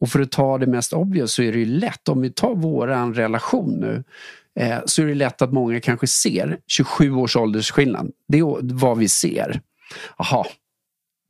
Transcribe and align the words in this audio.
Och 0.00 0.08
för 0.08 0.20
att 0.20 0.30
ta 0.30 0.58
det 0.58 0.66
mest 0.66 0.92
obvious 0.92 1.32
så 1.32 1.42
är 1.42 1.52
det 1.52 1.58
ju 1.58 1.66
lätt, 1.66 2.08
om 2.08 2.20
vi 2.20 2.30
tar 2.30 2.54
våran 2.54 3.14
relation 3.14 3.80
nu, 3.80 4.04
eh, 4.60 4.78
så 4.84 5.02
är 5.02 5.06
det 5.06 5.14
lätt 5.14 5.42
att 5.42 5.52
många 5.52 5.80
kanske 5.80 6.06
ser 6.06 6.58
27 6.66 7.14
års 7.14 7.36
åldersskillnad. 7.36 8.12
Det 8.28 8.38
är 8.38 8.74
vad 8.74 8.98
vi 8.98 9.08
ser. 9.08 9.60
Aha. 10.16 10.46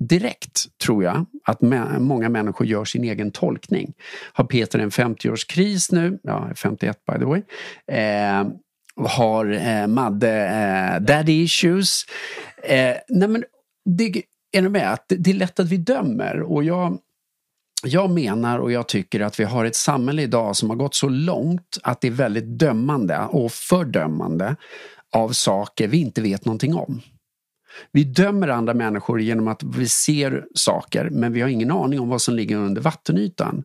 direkt 0.02 0.78
tror 0.78 1.04
jag 1.04 1.26
att 1.44 1.60
många 1.98 2.28
människor 2.28 2.66
gör 2.66 2.84
sin 2.84 3.04
egen 3.04 3.30
tolkning. 3.30 3.92
Har 4.32 4.44
Peter 4.44 4.78
en 4.78 4.90
50-årskris 4.90 5.94
nu? 5.94 6.18
Ja, 6.22 6.50
51 6.56 6.98
by 7.06 7.18
the 7.18 7.24
way. 7.24 7.42
Eh, 7.86 8.48
har 9.08 9.52
eh, 9.52 9.86
Madde 9.86 10.30
eh, 10.30 11.00
daddy 11.02 11.42
issues? 11.42 12.04
Eh, 12.62 12.96
nej 13.08 13.28
men, 13.28 13.44
det, 13.84 14.22
är 14.52 14.62
du 14.62 14.68
med? 14.68 14.98
Det, 15.08 15.16
det 15.16 15.30
är 15.30 15.34
lätt 15.34 15.60
att 15.60 15.68
vi 15.68 15.76
dömer 15.76 16.40
och 16.40 16.64
jag 16.64 16.98
jag 17.84 18.10
menar 18.10 18.58
och 18.58 18.72
jag 18.72 18.88
tycker 18.88 19.20
att 19.20 19.40
vi 19.40 19.44
har 19.44 19.64
ett 19.64 19.76
samhälle 19.76 20.22
idag 20.22 20.56
som 20.56 20.70
har 20.70 20.76
gått 20.76 20.94
så 20.94 21.08
långt 21.08 21.78
att 21.82 22.00
det 22.00 22.08
är 22.08 22.12
väldigt 22.12 22.58
dömande 22.58 23.18
och 23.18 23.52
fördömande 23.52 24.56
av 25.12 25.28
saker 25.28 25.88
vi 25.88 25.98
inte 25.98 26.22
vet 26.22 26.44
någonting 26.44 26.74
om. 26.74 27.00
Vi 27.92 28.04
dömer 28.04 28.48
andra 28.48 28.74
människor 28.74 29.20
genom 29.20 29.48
att 29.48 29.62
vi 29.62 29.88
ser 29.88 30.44
saker 30.54 31.10
men 31.10 31.32
vi 31.32 31.40
har 31.40 31.48
ingen 31.48 31.70
aning 31.70 32.00
om 32.00 32.08
vad 32.08 32.22
som 32.22 32.34
ligger 32.34 32.56
under 32.56 32.82
vattenytan. 32.82 33.64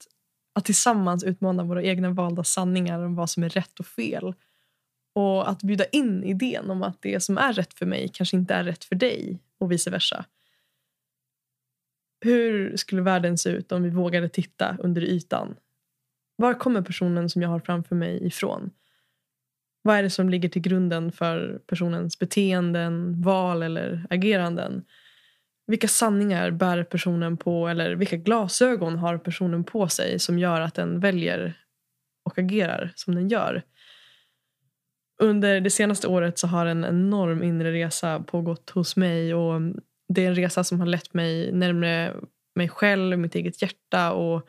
att 0.53 0.65
tillsammans 0.65 1.23
utmana 1.23 1.63
våra 1.63 1.83
egna 1.83 2.09
valda 2.09 2.43
sanningar 2.43 2.99
om 2.99 3.15
vad 3.15 3.29
som 3.29 3.43
är 3.43 3.49
rätt 3.49 3.79
och 3.79 3.85
fel. 3.85 4.33
Och 5.13 5.49
att 5.49 5.63
bjuda 5.63 5.85
in 5.85 6.23
idén 6.23 6.69
om 6.69 6.83
att 6.83 7.01
det 7.01 7.19
som 7.19 7.37
är 7.37 7.53
rätt 7.53 7.73
för 7.73 7.85
mig 7.85 8.09
kanske 8.13 8.37
inte 8.37 8.53
är 8.53 8.63
rätt 8.63 8.83
för 8.83 8.95
dig 8.95 9.39
och 9.57 9.71
vice 9.71 9.89
versa. 9.89 10.25
Hur 12.21 12.77
skulle 12.77 13.01
världen 13.01 13.37
se 13.37 13.49
ut 13.49 13.71
om 13.71 13.83
vi 13.83 13.89
vågade 13.89 14.29
titta 14.29 14.77
under 14.79 15.01
ytan? 15.01 15.55
Var 16.35 16.53
kommer 16.53 16.81
personen 16.81 17.29
som 17.29 17.41
jag 17.41 17.49
har 17.49 17.59
framför 17.59 17.95
mig 17.95 18.27
ifrån? 18.27 18.71
Vad 19.81 19.95
är 19.95 20.03
det 20.03 20.09
som 20.09 20.29
ligger 20.29 20.49
till 20.49 20.61
grunden 20.61 21.11
för 21.11 21.61
personens 21.65 22.19
beteenden, 22.19 23.21
val 23.21 23.63
eller 23.63 24.07
ageranden? 24.09 24.85
Vilka 25.71 25.87
sanningar 25.87 26.51
bär 26.51 26.83
personen 26.83 27.37
på 27.37 27.67
eller 27.67 27.95
vilka 27.95 28.17
glasögon 28.17 28.97
har 28.97 29.17
personen 29.17 29.63
på 29.63 29.87
sig 29.87 30.19
som 30.19 30.39
gör 30.39 30.61
att 30.61 30.75
den 30.75 30.99
väljer 30.99 31.53
och 32.25 32.39
agerar 32.39 32.91
som 32.95 33.15
den 33.15 33.29
gör. 33.29 33.63
Under 35.21 35.61
det 35.61 35.69
senaste 35.69 36.07
året 36.07 36.39
så 36.39 36.47
har 36.47 36.65
en 36.65 36.85
enorm 36.85 37.43
inre 37.43 37.71
resa 37.71 38.19
pågått 38.19 38.69
hos 38.69 38.95
mig 38.95 39.33
och 39.33 39.61
det 40.13 40.25
är 40.25 40.27
en 40.27 40.35
resa 40.35 40.63
som 40.63 40.79
har 40.79 40.87
lett 40.87 41.13
mig 41.13 41.51
närmare 41.51 42.15
mig 42.55 42.69
själv, 42.69 43.19
mitt 43.19 43.35
eget 43.35 43.61
hjärta 43.61 44.11
och 44.11 44.47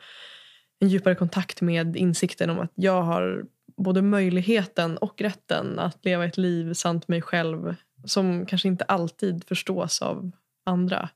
en 0.79 0.89
djupare 0.89 1.15
kontakt 1.15 1.61
med 1.61 1.95
insikten 1.95 2.49
om 2.49 2.59
att 2.59 2.71
jag 2.75 3.01
har 3.01 3.45
både 3.77 4.01
möjligheten 4.01 4.97
och 4.97 5.21
rätten 5.21 5.79
att 5.79 6.05
leva 6.05 6.25
ett 6.25 6.37
liv 6.37 6.73
sant 6.73 7.07
mig 7.07 7.21
själv 7.21 7.75
som 8.05 8.45
kanske 8.45 8.67
inte 8.67 8.83
alltid 8.83 9.43
förstås 9.43 10.01
av 10.01 10.31
andra. 10.63 11.09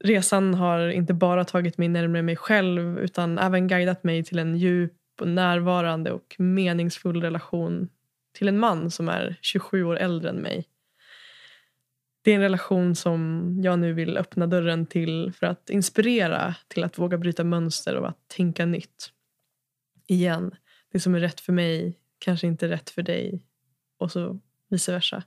Resan 0.00 0.54
har 0.54 0.88
inte 0.88 1.14
bara 1.14 1.44
tagit 1.44 1.78
mig 1.78 1.88
närmare 1.88 2.22
mig 2.22 2.36
själv 2.36 2.98
utan 2.98 3.38
även 3.38 3.68
guidat 3.68 4.04
mig 4.04 4.24
till 4.24 4.38
en 4.38 4.56
djup, 4.56 4.92
och 5.20 5.28
närvarande 5.28 6.12
och 6.12 6.36
meningsfull 6.38 7.22
relation 7.22 7.88
till 8.32 8.48
en 8.48 8.58
man 8.58 8.90
som 8.90 9.08
är 9.08 9.38
27 9.40 9.84
år 9.84 9.96
äldre 9.96 10.30
än 10.30 10.36
mig. 10.36 10.68
Det 12.22 12.30
är 12.30 12.34
en 12.34 12.40
relation 12.40 12.94
som 12.94 13.50
jag 13.62 13.78
nu 13.78 13.92
vill 13.92 14.16
öppna 14.16 14.46
dörren 14.46 14.86
till 14.86 15.32
för 15.32 15.46
att 15.46 15.70
inspirera 15.70 16.54
till 16.68 16.84
att 16.84 16.98
våga 16.98 17.18
bryta 17.18 17.44
mönster 17.44 17.96
och 17.96 18.08
att 18.08 18.28
tänka 18.28 18.66
nytt. 18.66 19.12
Igen, 20.06 20.54
det 20.92 21.00
som 21.00 21.14
är 21.14 21.20
rätt 21.20 21.40
för 21.40 21.52
mig 21.52 21.98
kanske 22.18 22.46
inte 22.46 22.66
är 22.66 22.70
rätt 22.70 22.90
för 22.90 23.02
dig 23.02 23.42
och 23.98 24.12
så 24.12 24.40
vice 24.68 24.92
versa. 24.92 25.22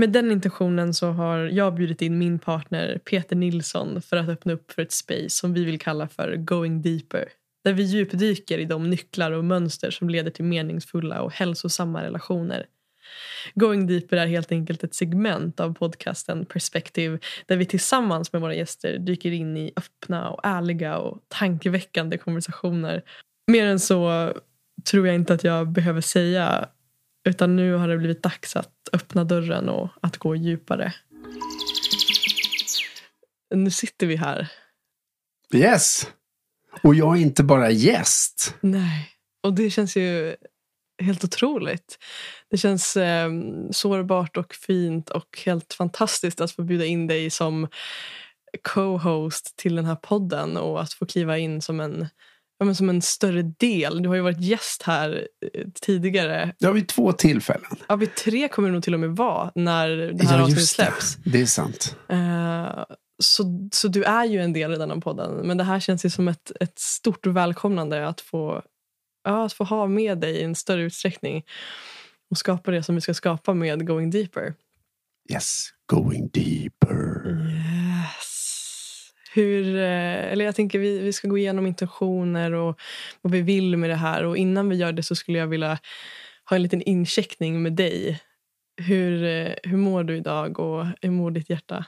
Med 0.00 0.10
den 0.10 0.30
intentionen 0.30 0.94
så 0.94 1.10
har 1.10 1.38
jag 1.38 1.74
bjudit 1.74 2.02
in 2.02 2.18
min 2.18 2.38
partner 2.38 2.98
Peter 3.04 3.36
Nilsson 3.36 4.02
för 4.02 4.16
att 4.16 4.28
öppna 4.28 4.52
upp 4.52 4.72
för 4.72 4.82
ett 4.82 4.92
space 4.92 5.30
som 5.30 5.54
vi 5.54 5.64
vill 5.64 5.80
kalla 5.80 6.08
för 6.08 6.36
Going 6.36 6.82
Deeper. 6.82 7.28
Där 7.64 7.72
vi 7.72 7.82
djupdyker 7.82 8.58
i 8.58 8.64
de 8.64 8.90
nycklar 8.90 9.32
och 9.32 9.44
mönster 9.44 9.90
som 9.90 10.10
leder 10.10 10.30
till 10.30 10.44
meningsfulla 10.44 11.22
och 11.22 11.32
hälsosamma 11.32 12.02
relationer. 12.02 12.66
Going 13.54 13.86
Deeper 13.86 14.16
är 14.16 14.26
helt 14.26 14.52
enkelt 14.52 14.84
ett 14.84 14.94
segment 14.94 15.60
av 15.60 15.74
podcasten 15.74 16.44
Perspective 16.46 17.18
där 17.46 17.56
vi 17.56 17.66
tillsammans 17.66 18.32
med 18.32 18.42
våra 18.42 18.54
gäster 18.54 18.98
dyker 18.98 19.32
in 19.32 19.56
i 19.56 19.72
öppna 19.76 20.30
och 20.30 20.40
ärliga 20.42 20.98
och 20.98 21.18
tankeväckande 21.28 22.18
konversationer. 22.18 23.02
Mer 23.46 23.66
än 23.66 23.80
så 23.80 24.32
tror 24.90 25.06
jag 25.06 25.14
inte 25.14 25.34
att 25.34 25.44
jag 25.44 25.68
behöver 25.68 26.00
säga 26.00 26.68
utan 27.24 27.56
nu 27.56 27.74
har 27.74 27.88
det 27.88 27.98
blivit 27.98 28.22
dags 28.22 28.56
att 28.56 28.88
öppna 28.92 29.24
dörren 29.24 29.68
och 29.68 29.88
att 30.02 30.16
gå 30.16 30.36
djupare. 30.36 30.94
Nu 33.54 33.70
sitter 33.70 34.06
vi 34.06 34.16
här. 34.16 34.52
Yes! 35.54 36.08
Och 36.82 36.94
jag 36.94 37.16
är 37.16 37.20
inte 37.20 37.42
bara 37.42 37.70
gäst. 37.70 38.54
Nej, 38.60 39.08
och 39.42 39.54
det 39.54 39.70
känns 39.70 39.96
ju 39.96 40.36
helt 41.02 41.24
otroligt. 41.24 41.98
Det 42.50 42.58
känns 42.58 42.96
eh, 42.96 43.30
sårbart 43.70 44.36
och 44.36 44.54
fint 44.54 45.10
och 45.10 45.42
helt 45.44 45.74
fantastiskt 45.74 46.40
att 46.40 46.52
få 46.52 46.62
bjuda 46.62 46.84
in 46.84 47.06
dig 47.06 47.30
som 47.30 47.68
co-host 48.62 49.56
till 49.56 49.76
den 49.76 49.84
här 49.84 49.96
podden 49.96 50.56
och 50.56 50.82
att 50.82 50.92
få 50.92 51.06
kliva 51.06 51.38
in 51.38 51.62
som 51.62 51.80
en 51.80 52.08
ja, 52.60 52.66
men 52.66 52.74
som 52.74 52.88
en 52.88 53.02
större 53.02 53.42
del. 53.42 54.02
Du 54.02 54.08
har 54.08 54.16
ju 54.16 54.22
varit 54.22 54.40
gäst 54.40 54.82
här 54.82 55.28
eh, 55.54 55.66
tidigare. 55.80 56.54
Ja, 56.58 56.72
vid 56.72 56.88
två 56.88 57.12
tillfällen. 57.12 57.76
Ja, 57.88 57.96
vid 57.96 58.14
tre 58.14 58.48
kommer 58.48 58.68
det 58.68 58.72
nog 58.72 58.82
till 58.82 58.94
och 58.94 59.00
med 59.00 59.10
vara 59.10 59.52
när 59.54 59.88
det 59.88 60.26
här 60.26 60.38
ja, 60.38 60.42
avsnittet 60.42 60.68
släpps. 60.68 61.16
Det. 61.16 61.30
det 61.30 61.40
är 61.40 61.46
sant. 61.46 61.96
Uh, 62.12 62.84
så, 63.22 63.68
så 63.72 63.88
du 63.88 64.04
är 64.04 64.24
ju 64.24 64.40
en 64.40 64.52
del 64.52 64.70
redan 64.70 64.90
av 64.90 65.00
podden. 65.00 65.46
Men 65.46 65.56
det 65.56 65.64
här 65.64 65.80
känns 65.80 66.04
ju 66.04 66.10
som 66.10 66.28
ett, 66.28 66.52
ett 66.60 66.78
stort 66.78 67.26
välkomnande 67.26 68.08
att 68.08 68.20
få, 68.20 68.62
ja, 69.24 69.44
att 69.44 69.52
få 69.52 69.64
ha 69.64 69.86
med 69.86 70.18
dig 70.18 70.36
i 70.36 70.42
en 70.42 70.54
större 70.54 70.82
utsträckning 70.82 71.44
och 72.30 72.38
skapa 72.38 72.70
det 72.70 72.82
som 72.82 72.94
vi 72.94 73.00
ska 73.00 73.14
skapa 73.14 73.54
med 73.54 73.86
Going 73.86 74.10
Deeper. 74.10 74.54
Yes, 75.32 75.68
Going 75.86 76.30
Deeper. 76.32 77.39
Hur, 79.40 79.76
eh, 79.76 80.32
eller 80.32 80.44
jag 80.44 80.54
tänker 80.54 80.78
vi, 80.78 80.98
vi 80.98 81.12
ska 81.12 81.28
gå 81.28 81.38
igenom 81.38 81.66
intentioner 81.66 82.52
och 82.52 82.80
vad 83.22 83.32
vi 83.32 83.42
vill 83.42 83.76
med 83.76 83.90
det 83.90 83.96
här. 83.96 84.24
Och 84.24 84.36
innan 84.36 84.68
vi 84.68 84.76
gör 84.76 84.92
det 84.92 85.02
så 85.02 85.14
skulle 85.14 85.38
jag 85.38 85.46
vilja 85.46 85.78
ha 86.50 86.56
en 86.56 86.62
liten 86.62 86.82
incheckning 86.82 87.62
med 87.62 87.72
dig. 87.72 88.20
Hur, 88.76 89.24
eh, 89.24 89.52
hur 89.62 89.76
mår 89.76 90.04
du 90.04 90.16
idag 90.16 90.58
och 90.58 90.86
hur 91.02 91.10
mår 91.10 91.30
ditt 91.30 91.50
hjärta? 91.50 91.84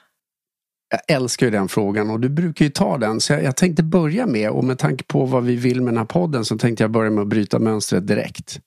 Jag 0.91 1.17
älskar 1.17 1.47
ju 1.47 1.51
den 1.51 1.69
frågan 1.69 2.11
och 2.11 2.21
du 2.21 2.29
brukar 2.29 2.65
ju 2.65 2.71
ta 2.71 2.99
den. 2.99 3.21
Så 3.21 3.33
jag, 3.33 3.45
jag 3.45 3.57
tänkte 3.57 3.83
börja 3.83 4.27
med, 4.27 4.51
och 4.51 4.65
med 4.65 4.79
tanke 4.79 5.05
på 5.05 5.25
vad 5.25 5.45
vi 5.45 5.57
vill 5.57 5.81
med 5.81 5.95
den 5.95 5.99
här 5.99 6.05
podden 6.05 6.45
så 6.45 6.59
tänkte 6.59 6.85
jag 6.85 6.91
börja 6.91 7.11
med 7.11 7.23
att 7.23 7.29
bryta 7.29 7.59
mönstret 7.59 8.07
direkt. 8.07 8.61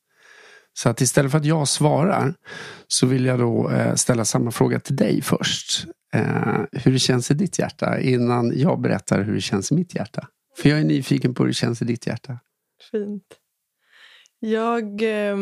Så 0.78 0.90
att 0.90 1.02
istället 1.02 1.32
för 1.32 1.38
att 1.38 1.46
jag 1.46 1.68
svarar 1.68 2.34
så 2.88 3.08
vill 3.08 3.26
jag 3.26 3.40
då 3.40 3.72
eh, 3.72 3.96
ställa 3.96 4.26
samma 4.26 4.52
fråga 4.52 4.80
till 4.80 4.96
dig 4.96 5.22
först 5.22 5.86
eh, 6.14 6.62
hur 6.72 6.92
det 6.92 7.00
känns 7.00 7.32
i 7.32 7.34
ditt 7.34 7.60
hjärta 7.60 8.00
innan 8.00 8.60
jag 8.60 8.82
berättar 8.82 9.24
hur 9.24 9.34
det 9.34 9.42
känns 9.42 9.72
i 9.72 9.76
mitt 9.76 9.96
hjärta. 9.96 10.28
För 10.58 10.70
jag 10.70 10.80
är 10.80 10.84
nyfiken 10.84 11.34
på 11.34 11.44
hur 11.44 11.48
det 11.48 11.54
känns 11.54 11.82
i 11.82 11.86
ditt 11.86 12.08
hjärta. 12.08 12.40
Fint. 12.92 13.24
Jag... 14.40 15.02
Eh, 15.02 15.38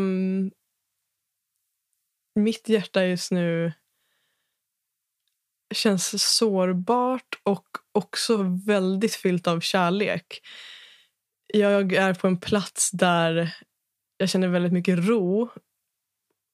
mitt 2.35 2.69
hjärta 2.69 3.05
just 3.05 3.31
nu 3.31 3.73
känns 5.73 6.23
sårbart 6.37 7.39
och 7.43 7.65
också 7.91 8.59
väldigt 8.65 9.15
fyllt 9.15 9.47
av 9.47 9.59
kärlek. 9.59 10.41
Jag 11.53 11.93
är 11.93 12.13
på 12.13 12.27
en 12.27 12.39
plats 12.39 12.91
där 12.91 13.55
jag 14.23 14.29
känner 14.29 14.47
väldigt 14.47 14.73
mycket 14.73 14.99
ro 15.07 15.49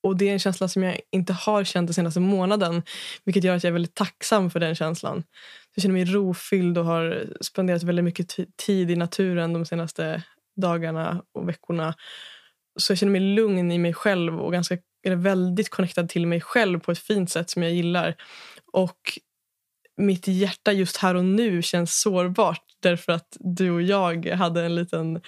och 0.03 0.17
det 0.17 0.29
är 0.29 0.33
en 0.33 0.39
känsla 0.39 0.67
som 0.67 0.83
jag 0.83 0.99
inte 1.11 1.33
har 1.33 1.63
känt 1.63 1.87
den 1.87 1.93
senaste 1.93 2.19
månaden. 2.19 2.83
Vilket 3.25 3.43
gör 3.43 3.55
att 3.55 3.63
jag 3.63 3.69
är 3.69 3.73
väldigt 3.73 3.95
tacksam 3.95 4.49
för 4.49 4.59
den 4.59 4.75
känslan. 4.75 5.23
Jag 5.75 5.81
känner 5.81 5.93
mig 5.93 6.05
rofylld 6.05 6.77
och 6.77 6.85
har 6.85 7.33
spenderat 7.41 7.83
väldigt 7.83 8.05
mycket 8.05 8.35
tid 8.57 8.91
i 8.91 8.95
naturen 8.95 9.53
de 9.53 9.65
senaste 9.65 10.23
dagarna 10.61 11.23
och 11.33 11.49
veckorna. 11.49 11.93
Så 12.79 12.91
jag 12.91 12.97
känner 12.97 13.11
mig 13.11 13.21
lugn 13.21 13.71
i 13.71 13.77
mig 13.77 13.93
själv 13.93 14.39
och 14.39 14.51
ganska, 14.51 14.77
är 15.03 15.15
väldigt 15.15 15.69
connectad 15.69 16.09
till 16.09 16.27
mig 16.27 16.41
själv 16.41 16.79
på 16.79 16.91
ett 16.91 16.99
fint 16.99 17.31
sätt 17.31 17.49
som 17.49 17.63
jag 17.63 17.71
gillar. 17.71 18.15
Och 18.73 19.19
mitt 19.97 20.27
hjärta 20.27 20.71
just 20.71 20.97
här 20.97 21.15
och 21.15 21.25
nu 21.25 21.61
känns 21.61 22.01
sårbart 22.01 22.63
därför 22.81 23.11
att 23.11 23.37
du 23.39 23.71
och 23.71 23.81
jag 23.81 24.25
hade 24.25 24.65
en 24.65 24.75
liten 24.75 25.21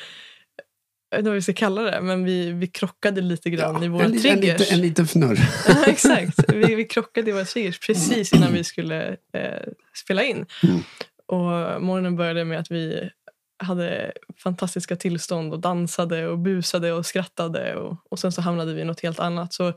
jag 1.12 1.18
vet 1.18 1.20
inte 1.20 1.30
vad 1.30 1.36
vi 1.36 1.42
ska 1.42 1.54
kalla 1.54 1.82
det, 1.82 2.02
men 2.02 2.24
vi, 2.24 2.52
vi 2.52 2.68
krockade 2.68 3.22
lite 3.22 3.50
grann 3.50 3.76
ja, 3.76 3.86
i 3.86 3.88
våra 3.88 4.04
en, 4.04 4.20
triggers. 4.22 4.72
En, 4.72 4.76
en 4.76 4.82
liten 4.82 5.06
fnurr. 5.06 5.40
ja, 5.68 5.86
exakt. 5.86 6.54
Vi, 6.54 6.76
vi 6.76 6.86
krockade 6.86 7.30
i 7.30 7.34
våra 7.34 7.46
triggers 7.46 7.80
precis 7.80 8.34
innan 8.34 8.54
vi 8.54 8.64
skulle 8.64 9.10
eh, 9.10 9.68
spela 9.96 10.24
in. 10.24 10.46
Mm. 10.64 10.80
Och 11.26 11.82
morgonen 11.82 12.16
började 12.16 12.46
med 12.46 12.60
att 12.60 12.72
vi 12.72 13.10
hade 13.58 14.12
fantastiska 14.44 14.96
tillstånd 14.96 15.54
och 15.54 15.60
dansade 15.60 16.28
och 16.28 16.40
busade 16.40 16.94
och 16.94 17.06
skrattade. 17.06 17.76
Och, 17.76 17.98
och 18.10 18.20
sen 18.20 18.32
så 18.32 18.42
hamnade 18.42 18.74
vi 18.74 18.82
i 18.82 18.86
något 18.86 19.02
helt 19.02 19.20
annat. 19.20 19.54
Så, 19.54 19.74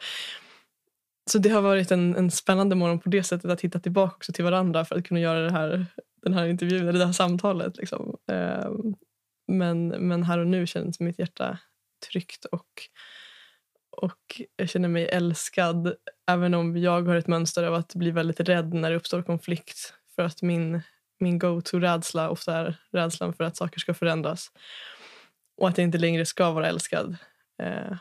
så 1.31 1.39
det 1.39 1.49
har 1.49 1.63
varit 1.63 1.91
en, 1.91 2.17
en 2.17 2.31
spännande 2.31 2.77
morgon 2.77 3.01
på 3.01 3.09
det 3.09 3.23
sättet 3.23 3.51
att 3.51 3.61
hitta 3.61 3.81
tillbaka 3.81 4.17
också 4.17 4.33
till 4.33 4.45
varandra 4.45 4.85
för 4.85 4.97
att 4.97 5.05
kunna 5.05 5.21
göra 5.21 5.41
det 5.41 5.53
här, 5.53 5.87
den 6.23 6.35
här 6.35 6.47
intervjun, 6.47 6.89
eller 6.89 6.99
det 6.99 7.07
här 7.07 7.13
samtalet. 7.13 7.77
Liksom. 7.77 8.17
Eh, 8.33 8.69
men, 9.46 9.88
men 9.88 10.23
här 10.23 10.38
och 10.38 10.46
nu 10.46 10.67
känns 10.67 11.00
mitt 11.00 11.19
hjärta 11.19 11.58
tryggt 12.11 12.44
och, 12.44 12.69
och 13.91 14.41
jag 14.56 14.69
känner 14.69 14.88
mig 14.88 15.08
älskad 15.08 15.94
även 16.31 16.55
om 16.55 16.76
jag 16.76 17.08
har 17.08 17.17
ett 17.17 17.26
mönster 17.26 17.64
av 17.64 17.75
att 17.75 17.94
bli 17.94 18.11
väldigt 18.11 18.41
rädd 18.41 18.75
när 18.75 18.91
det 18.91 18.96
uppstår 18.96 19.23
konflikt. 19.23 19.94
För 20.14 20.23
att 20.23 20.43
min, 20.43 20.82
min 21.20 21.38
go-to-rädsla 21.38 22.31
ofta 22.31 22.56
är 22.56 22.76
rädslan 22.91 23.32
för 23.32 23.44
att 23.44 23.56
saker 23.56 23.81
ska 23.81 23.94
förändras. 23.94 24.50
Och 25.56 25.69
att 25.69 25.79
jag 25.79 25.85
inte 25.85 25.99
längre 25.99 26.26
ska 26.26 26.50
vara 26.50 26.69
älskad. 26.69 27.17
Eh, 27.62 27.97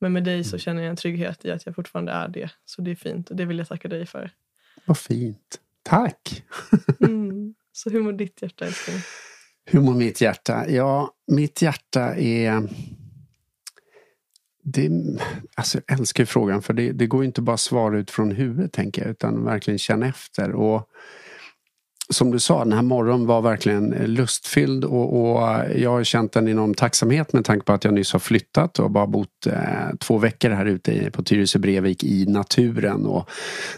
men 0.00 0.12
med 0.12 0.24
dig 0.24 0.44
så 0.44 0.54
mm. 0.54 0.58
känner 0.58 0.82
jag 0.82 0.90
en 0.90 0.96
trygghet 0.96 1.44
i 1.44 1.50
att 1.50 1.66
jag 1.66 1.74
fortfarande 1.74 2.12
är 2.12 2.28
det. 2.28 2.50
Så 2.64 2.82
det 2.82 2.90
är 2.90 2.94
fint 2.94 3.30
och 3.30 3.36
det 3.36 3.44
vill 3.44 3.58
jag 3.58 3.68
tacka 3.68 3.88
dig 3.88 4.06
för. 4.06 4.30
Vad 4.84 4.98
fint. 4.98 5.60
Tack! 5.82 6.44
mm. 7.00 7.54
Så 7.72 7.90
hur 7.90 8.02
mår 8.02 8.12
ditt 8.12 8.42
hjärta 8.42 8.64
älskling? 8.64 8.96
Hur 9.70 9.80
mår 9.80 9.94
mitt 9.94 10.20
hjärta? 10.20 10.70
Ja, 10.70 11.10
mitt 11.26 11.62
hjärta 11.62 12.14
är... 12.16 12.68
Det, 14.62 14.90
alltså 15.54 15.80
jag 15.86 15.98
älskar 15.98 16.24
frågan 16.24 16.62
för 16.62 16.72
det, 16.72 16.92
det 16.92 17.06
går 17.06 17.24
inte 17.24 17.42
bara 17.42 17.54
att 17.54 17.60
svara 17.60 17.98
ut 17.98 18.10
från 18.10 18.30
huvudet 18.30 18.72
tänker 18.72 19.02
jag 19.02 19.10
utan 19.10 19.44
verkligen 19.44 19.78
känna 19.78 20.06
efter. 20.06 20.52
Och 20.52 20.88
som 22.10 22.30
du 22.30 22.38
sa, 22.38 22.64
den 22.64 22.72
här 22.72 22.82
morgonen 22.82 23.26
var 23.26 23.42
verkligen 23.42 23.88
lustfylld 23.88 24.84
och, 24.84 25.20
och, 25.20 25.58
jag 25.76 25.90
har 25.90 26.04
känt 26.04 26.36
en 26.36 26.48
enorm 26.48 26.74
tacksamhet 26.74 27.32
med 27.32 27.44
tanke 27.44 27.66
på 27.66 27.72
att 27.72 27.84
jag 27.84 27.94
nyss 27.94 28.12
har 28.12 28.20
flyttat 28.20 28.78
och 28.78 28.90
bara 28.90 29.06
bott 29.06 29.46
eh, 29.46 29.96
två 30.00 30.18
veckor 30.18 30.50
här 30.50 30.66
ute 30.66 31.10
på 31.10 31.22
Tyresö 31.22 31.58
Brevik 31.58 32.04
i 32.04 32.26
naturen 32.26 33.06
och 33.06 33.30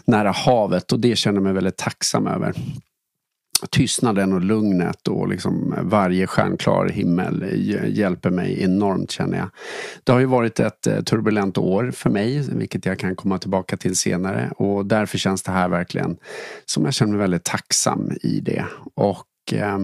nära 0.05 0.31
havet 0.31 0.91
och 0.91 0.99
det 0.99 1.15
känner 1.15 1.37
jag 1.37 1.43
mig 1.43 1.53
väldigt 1.53 1.77
tacksam 1.77 2.27
över 2.27 2.55
tystnaden 3.69 4.33
och 4.33 4.41
lugnet 4.41 5.07
och 5.07 5.27
liksom 5.27 5.75
varje 5.81 6.27
stjärnklar 6.27 6.89
himmel 6.89 7.45
hjälper 7.87 8.29
mig 8.29 8.63
enormt 8.63 9.11
känner 9.11 9.37
jag. 9.37 9.49
Det 10.03 10.11
har 10.11 10.19
ju 10.19 10.25
varit 10.25 10.59
ett 10.59 10.87
eh, 10.87 11.01
turbulent 11.01 11.57
år 11.57 11.91
för 11.91 12.09
mig, 12.09 12.49
vilket 12.51 12.85
jag 12.85 12.99
kan 12.99 13.15
komma 13.15 13.37
tillbaka 13.37 13.77
till 13.77 13.95
senare 13.95 14.51
och 14.57 14.85
därför 14.85 15.17
känns 15.17 15.43
det 15.43 15.51
här 15.51 15.69
verkligen 15.69 16.17
som 16.65 16.85
jag 16.85 16.93
känner 16.93 17.11
mig 17.11 17.19
väldigt 17.19 17.43
tacksam 17.43 18.11
i 18.21 18.39
det. 18.39 18.65
Och 18.95 19.53
eh, 19.53 19.79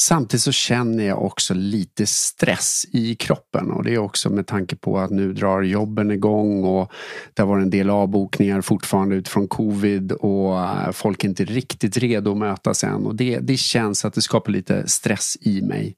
Samtidigt 0.00 0.42
så 0.42 0.52
känner 0.52 1.04
jag 1.04 1.22
också 1.22 1.54
lite 1.54 2.06
stress 2.06 2.86
i 2.92 3.14
kroppen 3.14 3.70
och 3.70 3.84
det 3.84 3.94
är 3.94 3.98
också 3.98 4.30
med 4.30 4.46
tanke 4.46 4.76
på 4.76 4.98
att 4.98 5.10
nu 5.10 5.32
drar 5.32 5.62
jobben 5.62 6.10
igång 6.10 6.64
och 6.64 6.92
det 7.34 7.42
har 7.42 7.48
varit 7.48 7.62
en 7.62 7.70
del 7.70 7.90
avbokningar 7.90 8.60
fortfarande 8.60 9.16
utifrån 9.16 9.48
covid 9.48 10.12
och 10.12 10.60
eh, 10.60 10.90
folk 10.92 11.24
är 11.24 11.28
inte 11.28 11.44
riktigt 11.44 11.96
redo 11.96 12.30
att 12.30 12.36
mötas 12.36 12.84
än 12.84 13.06
och 13.06 13.14
det, 13.14 13.38
det 13.38 13.56
känns 13.56 14.04
att 14.04 14.14
det 14.14 14.22
skapar 14.22 14.52
lite 14.52 14.88
stress 14.88 15.36
i 15.40 15.62
mig. 15.62 15.96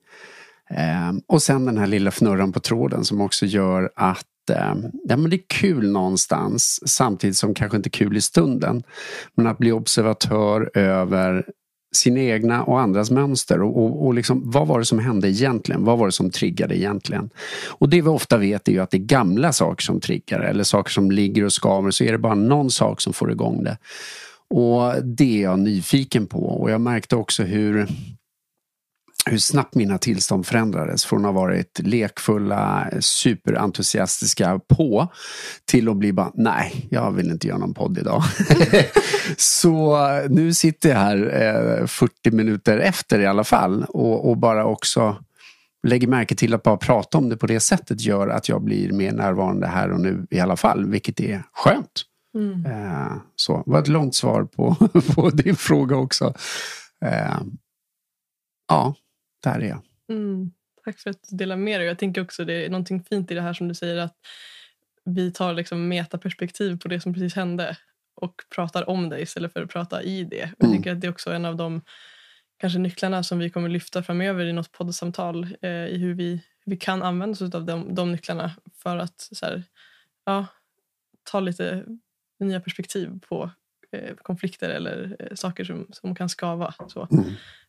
Ehm, 0.70 1.20
och 1.26 1.42
sen 1.42 1.64
den 1.64 1.78
här 1.78 1.86
lilla 1.86 2.10
fnurran 2.10 2.52
på 2.52 2.60
tråden 2.60 3.04
som 3.04 3.20
också 3.20 3.46
gör 3.46 3.90
att 3.96 4.50
ehm, 4.50 4.84
ja, 5.08 5.16
men 5.16 5.30
det 5.30 5.36
är 5.36 5.46
kul 5.46 5.90
någonstans 5.90 6.80
samtidigt 6.86 7.36
som 7.36 7.54
kanske 7.54 7.76
inte 7.76 7.90
kul 7.90 8.16
i 8.16 8.20
stunden. 8.20 8.82
Men 9.34 9.46
att 9.46 9.58
bli 9.58 9.72
observatör 9.72 10.70
över 10.74 11.44
sina 11.92 12.20
egna 12.20 12.62
och 12.62 12.80
andras 12.80 13.10
mönster 13.10 13.62
och, 13.62 13.84
och, 13.84 14.06
och 14.06 14.14
liksom, 14.14 14.50
vad 14.50 14.66
var 14.66 14.78
det 14.78 14.84
som 14.84 14.98
hände 14.98 15.28
egentligen? 15.28 15.84
Vad 15.84 15.98
var 15.98 16.06
det 16.06 16.12
som 16.12 16.30
triggade 16.30 16.78
egentligen? 16.78 17.30
Och 17.68 17.88
det 17.88 18.02
vi 18.02 18.08
ofta 18.08 18.36
vet 18.36 18.68
är 18.68 18.72
ju 18.72 18.80
att 18.80 18.90
det 18.90 18.96
är 18.96 19.02
gamla 19.02 19.52
saker 19.52 19.82
som 19.82 20.00
triggar 20.00 20.40
eller 20.40 20.64
saker 20.64 20.90
som 20.90 21.10
ligger 21.10 21.44
och 21.44 21.52
skaver 21.52 21.90
så 21.90 22.04
är 22.04 22.12
det 22.12 22.18
bara 22.18 22.34
någon 22.34 22.70
sak 22.70 23.00
som 23.00 23.12
får 23.12 23.30
igång 23.30 23.64
det. 23.64 23.78
Och 24.50 25.04
det 25.04 25.38
är 25.38 25.42
jag 25.42 25.58
nyfiken 25.58 26.26
på 26.26 26.38
och 26.38 26.70
jag 26.70 26.80
märkte 26.80 27.16
också 27.16 27.42
hur 27.42 27.86
hur 29.26 29.38
snabbt 29.38 29.74
mina 29.74 29.98
tillstånd 29.98 30.46
förändrades 30.46 31.04
från 31.04 31.24
att 31.24 31.34
ha 31.34 31.40
varit 31.40 31.80
lekfulla, 31.84 32.90
superentusiastiska 33.00 34.60
på 34.68 35.08
till 35.64 35.88
att 35.88 35.96
bli 35.96 36.12
bara, 36.12 36.32
nej, 36.34 36.86
jag 36.90 37.12
vill 37.12 37.30
inte 37.30 37.48
göra 37.48 37.58
någon 37.58 37.74
podd 37.74 37.98
idag. 37.98 38.22
så 39.36 39.98
nu 40.28 40.54
sitter 40.54 40.88
jag 40.88 40.96
här 40.96 41.16
eh, 41.80 41.86
40 41.86 42.30
minuter 42.30 42.78
efter 42.78 43.18
i 43.18 43.26
alla 43.26 43.44
fall 43.44 43.84
och, 43.84 44.30
och, 44.30 44.36
bara 44.36 44.64
också 44.64 45.16
lägger 45.86 46.08
märke 46.08 46.34
till 46.34 46.54
att 46.54 46.62
bara 46.62 46.76
prata 46.76 47.18
om 47.18 47.28
det 47.28 47.36
på 47.36 47.46
det 47.46 47.60
sättet 47.60 48.00
gör 48.00 48.28
att 48.28 48.48
jag 48.48 48.62
blir 48.62 48.92
mer 48.92 49.12
närvarande 49.12 49.66
här 49.66 49.92
och 49.92 50.00
nu 50.00 50.26
i 50.30 50.40
alla 50.40 50.56
fall, 50.56 50.90
vilket 50.90 51.20
är 51.20 51.42
skönt. 51.52 52.04
Mm. 52.34 52.66
Eh, 52.66 53.12
så 53.36 53.62
det 53.66 53.70
var 53.70 53.78
ett 53.78 53.88
långt 53.88 54.14
svar 54.14 54.44
på, 54.44 54.76
på 55.14 55.30
din 55.30 55.56
fråga 55.56 55.96
också. 55.96 56.34
Eh, 57.04 57.40
ja, 58.68 58.94
där 59.40 59.60
är 59.60 59.68
jag. 59.68 59.82
Mm. 60.08 60.50
Tack 60.84 60.98
för 60.98 61.10
att 61.10 61.28
du 61.28 61.36
delar 61.36 61.56
med 61.56 61.80
dig. 61.80 61.88
Jag 61.88 61.98
tänker 61.98 62.22
också 62.22 62.44
det 62.44 62.64
är 62.64 62.70
någonting 62.70 63.04
fint 63.04 63.30
i 63.30 63.34
det 63.34 63.40
här 63.40 63.52
som 63.52 63.68
du 63.68 63.74
säger 63.74 63.96
att 63.96 64.16
vi 65.04 65.32
tar 65.32 65.54
liksom 65.54 65.88
metaperspektiv 65.88 66.78
på 66.78 66.88
det 66.88 67.00
som 67.00 67.14
precis 67.14 67.34
hände 67.34 67.76
och 68.14 68.34
pratar 68.54 68.88
om 68.88 69.08
det 69.08 69.20
istället 69.20 69.52
för 69.52 69.62
att 69.62 69.70
prata 69.70 70.02
i 70.02 70.24
det. 70.24 70.42
Mm. 70.42 70.54
Jag 70.58 70.70
tänker 70.70 70.92
att 70.92 71.00
det 71.00 71.06
är 71.06 71.10
också 71.10 71.32
en 71.32 71.44
av 71.44 71.56
de 71.56 71.82
kanske 72.58 72.78
nycklarna 72.78 73.22
som 73.22 73.38
vi 73.38 73.50
kommer 73.50 73.68
lyfta 73.68 74.02
framöver 74.02 74.44
i 74.44 74.52
något 74.52 74.72
poddsamtal 74.72 75.46
eh, 75.62 75.70
i 75.70 75.98
hur 75.98 76.14
vi, 76.14 76.42
vi 76.64 76.76
kan 76.76 77.02
använda 77.02 77.32
oss 77.32 77.54
av 77.54 77.64
de, 77.64 77.94
de 77.94 78.12
nycklarna 78.12 78.52
för 78.74 78.96
att 78.96 79.28
här, 79.42 79.62
ja, 80.24 80.46
ta 81.30 81.40
lite 81.40 81.84
nya 82.40 82.60
perspektiv 82.60 83.20
på 83.28 83.50
eh, 83.92 84.14
konflikter 84.16 84.70
eller 84.70 85.16
eh, 85.18 85.34
saker 85.34 85.64
som, 85.64 85.86
som 85.90 86.14
kan 86.14 86.28
skava. 86.28 86.74
Så. 86.88 87.08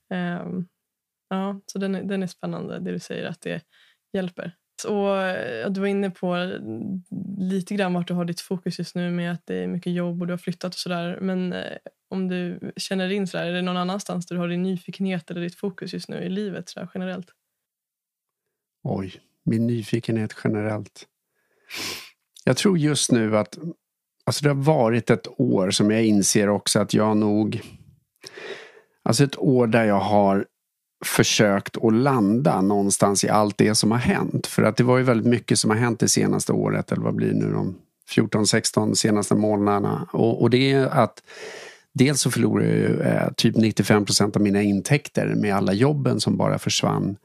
Mm. 0.09 0.67
Ja, 1.29 1.61
så 1.65 1.79
den 1.79 1.95
är, 1.95 2.03
den 2.03 2.23
är 2.23 2.27
spännande, 2.27 2.79
det 2.79 2.91
du 2.91 2.99
säger 2.99 3.25
att 3.25 3.41
det 3.41 3.61
hjälper. 4.13 4.55
Så, 4.81 5.21
eh, 5.21 5.69
du 5.71 5.79
var 5.79 5.87
inne 5.87 6.09
på 6.09 6.59
lite 7.37 7.75
grann 7.75 7.93
vart 7.93 8.07
du 8.07 8.13
har 8.13 8.25
ditt 8.25 8.41
fokus 8.41 8.79
just 8.79 8.95
nu 8.95 9.11
med 9.11 9.31
att 9.31 9.45
det 9.45 9.55
är 9.55 9.67
mycket 9.67 9.93
jobb 9.93 10.21
och 10.21 10.27
du 10.27 10.33
har 10.33 10.37
flyttat 10.37 10.73
och 10.73 10.79
sådär. 10.79 11.19
Men 11.21 11.53
eh, 11.53 11.77
om 12.09 12.27
du 12.27 12.71
känner 12.77 13.09
in 13.09 13.27
sådär, 13.27 13.45
är 13.45 13.53
det 13.53 13.61
någon 13.61 13.77
annanstans 13.77 14.25
där 14.25 14.35
du 14.35 14.39
har 14.39 14.47
din 14.47 14.63
nyfikenhet 14.63 15.31
eller 15.31 15.41
ditt 15.41 15.55
fokus 15.55 15.93
just 15.93 16.09
nu 16.09 16.17
i 16.17 16.29
livet 16.29 16.69
sådär, 16.69 16.89
generellt? 16.93 17.27
Oj, 18.83 19.13
min 19.43 19.67
nyfikenhet 19.67 20.35
generellt. 20.43 21.07
Jag 22.43 22.57
tror 22.57 22.77
just 22.77 23.11
nu 23.11 23.37
att 23.37 23.57
alltså 24.23 24.43
det 24.43 24.49
har 24.49 24.63
varit 24.63 25.09
ett 25.09 25.27
år 25.39 25.71
som 25.71 25.91
jag 25.91 26.05
inser 26.05 26.49
också 26.49 26.79
att 26.79 26.93
jag 26.93 27.17
nog 27.17 27.61
Alltså 29.03 29.23
ett 29.23 29.37
år 29.37 29.67
där 29.67 29.83
jag 29.83 29.99
har 29.99 30.45
försökt 31.05 31.77
att 31.83 31.93
landa 31.93 32.61
någonstans 32.61 33.23
i 33.23 33.29
allt 33.29 33.57
det 33.57 33.75
som 33.75 33.91
har 33.91 33.97
hänt. 33.97 34.47
För 34.47 34.63
att 34.63 34.77
det 34.77 34.83
var 34.83 34.97
ju 34.97 35.03
väldigt 35.03 35.27
mycket 35.27 35.59
som 35.59 35.69
har 35.69 35.77
hänt 35.77 35.99
det 35.99 36.07
senaste 36.07 36.51
året, 36.51 36.91
eller 36.91 37.03
vad 37.03 37.15
blir 37.15 37.33
nu 37.33 37.51
de 37.51 37.75
14-16 38.15 38.93
senaste 38.93 39.35
månaderna. 39.35 40.07
Och, 40.11 40.41
och, 40.41 40.49
det 40.49 40.71
är 40.71 40.85
att 40.85 41.23
dels 41.93 42.21
så 42.21 42.31
förlorar 42.31 42.65
jag 42.65 42.75
ju 42.75 43.01
eh, 43.01 43.29
typ 43.37 43.55
95 43.55 44.05
procent 44.05 44.35
av 44.35 44.41
mina 44.41 44.61
intäkter 44.61 45.33
med 45.35 45.55
alla 45.55 45.73
jobben 45.73 46.19
som 46.19 46.37
bara 46.37 46.59
försvann. 46.59 47.17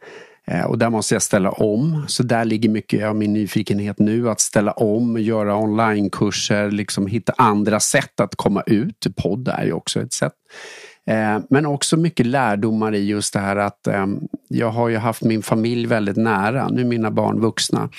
Eh, 0.47 0.65
och 0.65 0.79
där 0.79 0.91
måste 0.91 1.15
jag 1.15 1.23
ställa 1.23 1.51
om. 1.51 2.05
Så 2.09 2.23
där 2.23 2.45
ligger 2.45 2.69
mycket 2.69 3.05
av 3.05 3.17
min 3.17 3.33
nyfikenhet 3.33 3.99
nu. 3.99 4.31
Att 4.31 4.41
ställa 4.41 4.73
om, 4.73 5.19
göra 5.19 5.57
onlinekurser, 5.57 6.71
liksom 6.71 7.07
hitta 7.07 7.35
andra 7.37 7.81
sätt 7.81 8.21
att 8.21 8.35
komma 8.35 8.63
ut. 8.67 9.07
Podd 9.17 9.49
är 9.49 9.65
ju 9.65 9.73
också 9.73 10.01
ett 10.01 10.13
sätt. 10.13 10.33
Eh, 11.07 11.39
men 11.51 11.67
också 11.67 11.97
mycket 11.97 12.27
lärdomar 12.27 12.95
i 12.95 13.05
just 13.05 13.33
det 13.33 13.41
här 13.41 13.57
att 13.57 13.87
eh, 13.87 14.07
jag 14.49 14.71
har 14.71 14.89
ju 14.89 14.97
haft 14.97 15.23
min 15.23 15.43
familj 15.43 15.87
väldigt 15.87 16.17
nära. 16.17 16.69
Nu 16.69 16.81
är 16.81 16.85
mina 16.85 17.11
barn 17.11 17.41
vuxna. 17.41 17.91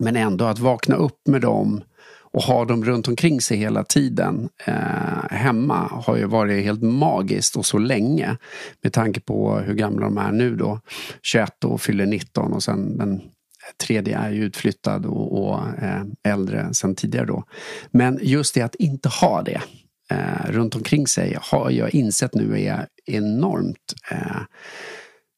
Men 0.00 0.16
ändå 0.16 0.44
att 0.44 0.58
vakna 0.58 0.96
upp 0.96 1.26
med 1.26 1.40
dem 1.40 1.82
och 2.32 2.42
ha 2.42 2.64
dem 2.64 2.84
runt 2.84 3.08
omkring 3.08 3.40
sig 3.40 3.56
hela 3.56 3.84
tiden 3.84 4.48
eh, 4.64 5.30
hemma 5.30 5.88
har 5.90 6.16
ju 6.16 6.24
varit 6.24 6.64
helt 6.64 6.82
magiskt 6.82 7.56
och 7.56 7.66
så 7.66 7.78
länge. 7.78 8.36
Med 8.82 8.92
tanke 8.92 9.20
på 9.20 9.58
hur 9.58 9.74
gamla 9.74 10.04
de 10.04 10.18
är 10.18 10.32
nu 10.32 10.56
då. 10.56 10.80
21 11.22 11.64
och 11.64 11.80
fyller 11.80 12.06
19 12.06 12.52
och 12.52 12.62
sen 12.62 12.98
den 12.98 13.20
tredje 13.84 14.18
är 14.18 14.30
ju 14.30 14.44
utflyttad 14.44 15.06
och, 15.06 15.42
och 15.42 15.58
eh, 15.82 16.02
äldre 16.24 16.74
sen 16.74 16.94
tidigare 16.94 17.26
då. 17.26 17.44
Men 17.90 18.18
just 18.22 18.54
det 18.54 18.62
att 18.62 18.74
inte 18.74 19.08
ha 19.08 19.42
det 19.42 19.60
eh, 20.10 20.50
runt 20.50 20.74
omkring 20.74 21.06
sig 21.06 21.38
har 21.40 21.70
jag 21.70 21.94
insett 21.94 22.34
nu 22.34 22.60
är 22.60 22.86
enormt 23.06 23.94
eh, 24.10 24.42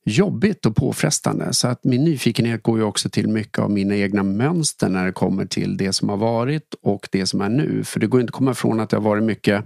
jobbigt 0.05 0.67
och 0.67 0.77
påfrestande. 0.77 1.53
Så 1.53 1.69
att 1.69 1.85
min 1.85 2.05
nyfikenhet 2.05 2.63
går 2.63 2.79
ju 2.79 2.85
också 2.85 3.11
till 3.11 3.29
mycket 3.29 3.59
av 3.59 3.71
mina 3.71 3.97
egna 3.97 4.23
mönster 4.23 4.89
när 4.89 5.07
det 5.07 5.13
kommer 5.13 5.47
till 5.47 5.77
det 5.77 5.93
som 5.93 6.09
har 6.09 6.17
varit 6.17 6.75
och 6.83 7.09
det 7.13 7.27
som 7.27 7.41
är 7.41 7.49
nu. 7.49 7.85
För 7.85 8.01
det 8.01 8.07
går 8.07 8.21
inte 8.21 8.31
att 8.31 8.35
komma 8.35 8.51
ifrån 8.51 8.81
att 8.81 8.91
det 8.91 8.97
har 8.97 9.05
varit 9.05 9.23
mycket 9.23 9.65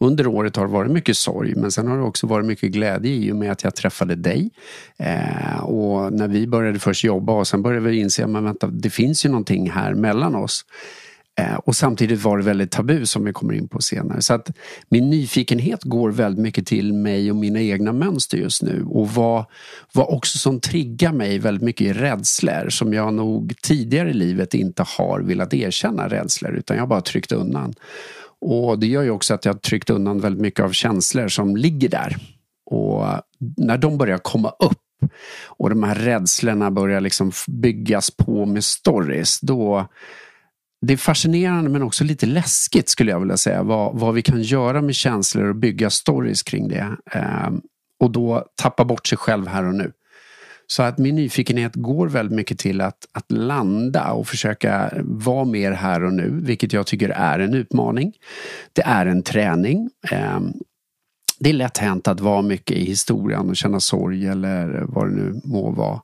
under 0.00 0.26
året 0.26 0.56
har 0.56 0.66
det 0.66 0.72
varit 0.72 0.90
mycket 0.90 1.16
sorg 1.16 1.54
men 1.54 1.72
sen 1.72 1.86
har 1.86 1.96
det 1.96 2.02
också 2.02 2.26
varit 2.26 2.46
mycket 2.46 2.70
glädje 2.70 3.12
i 3.12 3.32
och 3.32 3.36
med 3.36 3.52
att 3.52 3.64
jag 3.64 3.74
träffade 3.74 4.14
dig. 4.14 4.50
Eh, 4.98 5.60
och 5.60 6.12
när 6.12 6.28
vi 6.28 6.46
började 6.46 6.78
först 6.78 7.04
jobba 7.04 7.32
och 7.32 7.46
sen 7.46 7.62
började 7.62 7.88
vi 7.88 8.00
inse 8.00 8.24
att 8.24 8.64
det 8.70 8.90
finns 8.90 9.24
ju 9.24 9.28
någonting 9.28 9.70
här 9.70 9.94
mellan 9.94 10.34
oss. 10.34 10.64
Eh, 11.38 11.54
och 11.54 11.76
samtidigt 11.76 12.22
var 12.22 12.38
det 12.38 12.44
väldigt 12.44 12.70
tabu 12.70 13.06
som 13.06 13.24
vi 13.24 13.32
kommer 13.32 13.54
in 13.54 13.68
på 13.68 13.82
senare. 13.82 14.22
Så 14.22 14.34
att 14.34 14.50
min 14.88 15.10
nyfikenhet 15.10 15.84
går 15.84 16.10
väldigt 16.10 16.42
mycket 16.42 16.66
till 16.66 16.92
mig 16.92 17.30
och 17.30 17.36
mina 17.36 17.60
egna 17.60 17.92
mönster 17.92 18.38
just 18.38 18.62
nu. 18.62 18.84
Och 18.88 19.08
vad, 19.08 19.44
vad 19.92 20.08
också 20.08 20.38
som 20.38 20.60
triggar 20.60 21.12
mig 21.12 21.38
väldigt 21.38 21.62
mycket 21.62 21.86
är 21.86 21.94
rädslor 21.94 22.68
som 22.68 22.94
jag 22.94 23.14
nog 23.14 23.54
tidigare 23.62 24.10
i 24.10 24.14
livet 24.14 24.54
inte 24.54 24.84
har 24.98 25.20
velat 25.20 25.54
erkänna 25.54 26.08
rädslor 26.08 26.54
utan 26.54 26.76
jag 26.76 26.82
har 26.82 26.88
bara 26.88 27.00
tryckt 27.00 27.32
undan. 27.32 27.74
Och 28.40 28.78
det 28.78 28.86
gör 28.86 29.02
ju 29.02 29.10
också 29.10 29.34
att 29.34 29.44
jag 29.44 29.52
har 29.52 29.58
tryckt 29.58 29.90
undan 29.90 30.20
väldigt 30.20 30.42
mycket 30.42 30.64
av 30.64 30.72
känslor 30.72 31.28
som 31.28 31.56
ligger 31.56 31.88
där. 31.88 32.16
Och 32.70 33.04
när 33.56 33.78
de 33.78 33.98
börjar 33.98 34.18
komma 34.18 34.48
upp 34.58 34.78
och 35.46 35.70
de 35.70 35.82
här 35.82 35.94
rädslorna 35.94 36.70
börjar 36.70 37.00
liksom 37.00 37.32
byggas 37.46 38.10
på 38.10 38.46
med 38.46 38.64
stories 38.64 39.40
då 39.40 39.88
det 40.80 40.92
är 40.92 40.96
fascinerande 40.96 41.70
men 41.70 41.82
också 41.82 42.04
lite 42.04 42.26
läskigt 42.26 42.88
skulle 42.88 43.10
jag 43.10 43.20
vilja 43.20 43.36
säga 43.36 43.62
vad, 43.62 43.98
vad 43.98 44.14
vi 44.14 44.22
kan 44.22 44.42
göra 44.42 44.82
med 44.82 44.94
känslor 44.94 45.48
och 45.48 45.56
bygga 45.56 45.90
stories 45.90 46.42
kring 46.42 46.68
det. 46.68 46.96
Eh, 47.12 47.50
och 48.00 48.10
då 48.10 48.44
tappa 48.54 48.84
bort 48.84 49.06
sig 49.06 49.18
själv 49.18 49.46
här 49.46 49.64
och 49.64 49.74
nu. 49.74 49.92
Så 50.66 50.82
att 50.82 50.98
min 50.98 51.14
nyfikenhet 51.14 51.74
går 51.74 52.08
väldigt 52.08 52.36
mycket 52.36 52.58
till 52.58 52.80
att, 52.80 53.08
att 53.12 53.32
landa 53.32 54.12
och 54.12 54.28
försöka 54.28 54.92
vara 55.02 55.44
mer 55.44 55.72
här 55.72 56.04
och 56.04 56.12
nu, 56.12 56.40
vilket 56.42 56.72
jag 56.72 56.86
tycker 56.86 57.08
är 57.08 57.38
en 57.38 57.54
utmaning. 57.54 58.12
Det 58.72 58.82
är 58.82 59.06
en 59.06 59.22
träning. 59.22 59.90
Eh, 60.10 60.40
det 61.40 61.50
är 61.50 61.54
lätt 61.54 61.78
hänt 61.78 62.08
att 62.08 62.20
vara 62.20 62.42
mycket 62.42 62.76
i 62.76 62.84
historien 62.84 63.48
och 63.48 63.56
känna 63.56 63.80
sorg 63.80 64.26
eller 64.26 64.84
vad 64.88 65.08
det 65.08 65.14
nu 65.14 65.40
må 65.44 65.70
vara. 65.70 66.00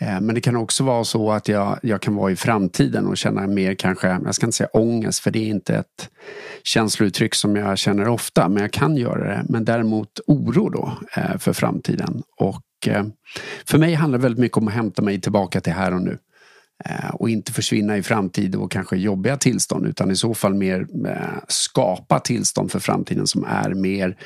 Eh, 0.00 0.20
men 0.20 0.34
det 0.34 0.40
kan 0.40 0.56
också 0.56 0.84
vara 0.84 1.04
så 1.04 1.32
att 1.32 1.48
jag, 1.48 1.78
jag 1.82 2.02
kan 2.02 2.14
vara 2.14 2.32
i 2.32 2.36
framtiden 2.36 3.06
och 3.06 3.16
känna 3.16 3.46
mer 3.46 3.74
kanske, 3.74 4.08
jag 4.24 4.34
ska 4.34 4.46
inte 4.46 4.56
säga 4.56 4.70
ångest 4.72 5.20
för 5.20 5.30
det 5.30 5.38
är 5.38 5.48
inte 5.48 5.74
ett 5.74 6.10
känslouttryck 6.62 7.34
som 7.34 7.56
jag 7.56 7.78
känner 7.78 8.08
ofta 8.08 8.48
men 8.48 8.62
jag 8.62 8.72
kan 8.72 8.96
göra 8.96 9.28
det. 9.28 9.44
Men 9.48 9.64
däremot 9.64 10.20
oro 10.26 10.68
då 10.68 10.92
eh, 11.16 11.38
för 11.38 11.52
framtiden. 11.52 12.22
Och 12.40 12.88
eh, 12.88 13.04
för 13.64 13.78
mig 13.78 13.94
handlar 13.94 14.18
det 14.18 14.22
väldigt 14.22 14.40
mycket 14.40 14.58
om 14.58 14.68
att 14.68 14.74
hämta 14.74 15.02
mig 15.02 15.20
tillbaka 15.20 15.60
till 15.60 15.72
här 15.72 15.94
och 15.94 16.02
nu. 16.02 16.18
Eh, 16.84 17.10
och 17.10 17.30
inte 17.30 17.52
försvinna 17.52 17.96
i 17.96 18.02
framtid 18.02 18.54
och 18.54 18.70
kanske 18.70 18.96
jobbiga 18.96 19.36
tillstånd 19.36 19.86
utan 19.86 20.10
i 20.10 20.16
så 20.16 20.34
fall 20.34 20.54
mer 20.54 20.86
eh, 21.06 21.16
skapa 21.48 22.20
tillstånd 22.20 22.72
för 22.72 22.78
framtiden 22.78 23.26
som 23.26 23.44
är 23.44 23.74
mer 23.74 24.16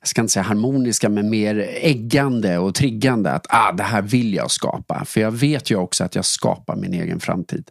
jag 0.00 0.08
ska 0.08 0.20
inte 0.20 0.32
säga 0.32 0.42
harmoniska, 0.42 1.08
men 1.08 1.30
mer 1.30 1.58
äggande 1.82 2.58
och 2.58 2.74
triggande. 2.74 3.32
Att 3.32 3.46
ah, 3.48 3.72
det 3.72 3.82
här 3.82 4.02
vill 4.02 4.34
jag 4.34 4.50
skapa. 4.50 5.04
För 5.04 5.20
jag 5.20 5.30
vet 5.30 5.70
ju 5.70 5.76
också 5.76 6.04
att 6.04 6.14
jag 6.14 6.24
skapar 6.24 6.76
min 6.76 6.94
egen 6.94 7.20
framtid. 7.20 7.68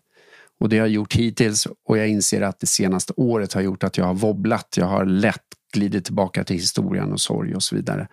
Och 0.59 0.69
det 0.69 0.77
har 0.77 0.85
jag 0.85 0.93
gjort 0.93 1.13
hittills 1.13 1.67
och 1.85 1.97
jag 1.97 2.07
inser 2.07 2.41
att 2.41 2.59
det 2.59 2.67
senaste 2.67 3.13
året 3.15 3.53
har 3.53 3.61
gjort 3.61 3.83
att 3.83 3.97
jag 3.97 4.05
har 4.05 4.13
wobblat. 4.13 4.75
Jag 4.77 4.85
har 4.85 5.05
lätt 5.05 5.43
glidit 5.73 6.05
tillbaka 6.05 6.43
till 6.43 6.55
historien 6.55 7.13
och 7.13 7.21
sorg 7.21 7.55
och 7.55 7.63
så 7.63 7.75
vidare. 7.75 8.07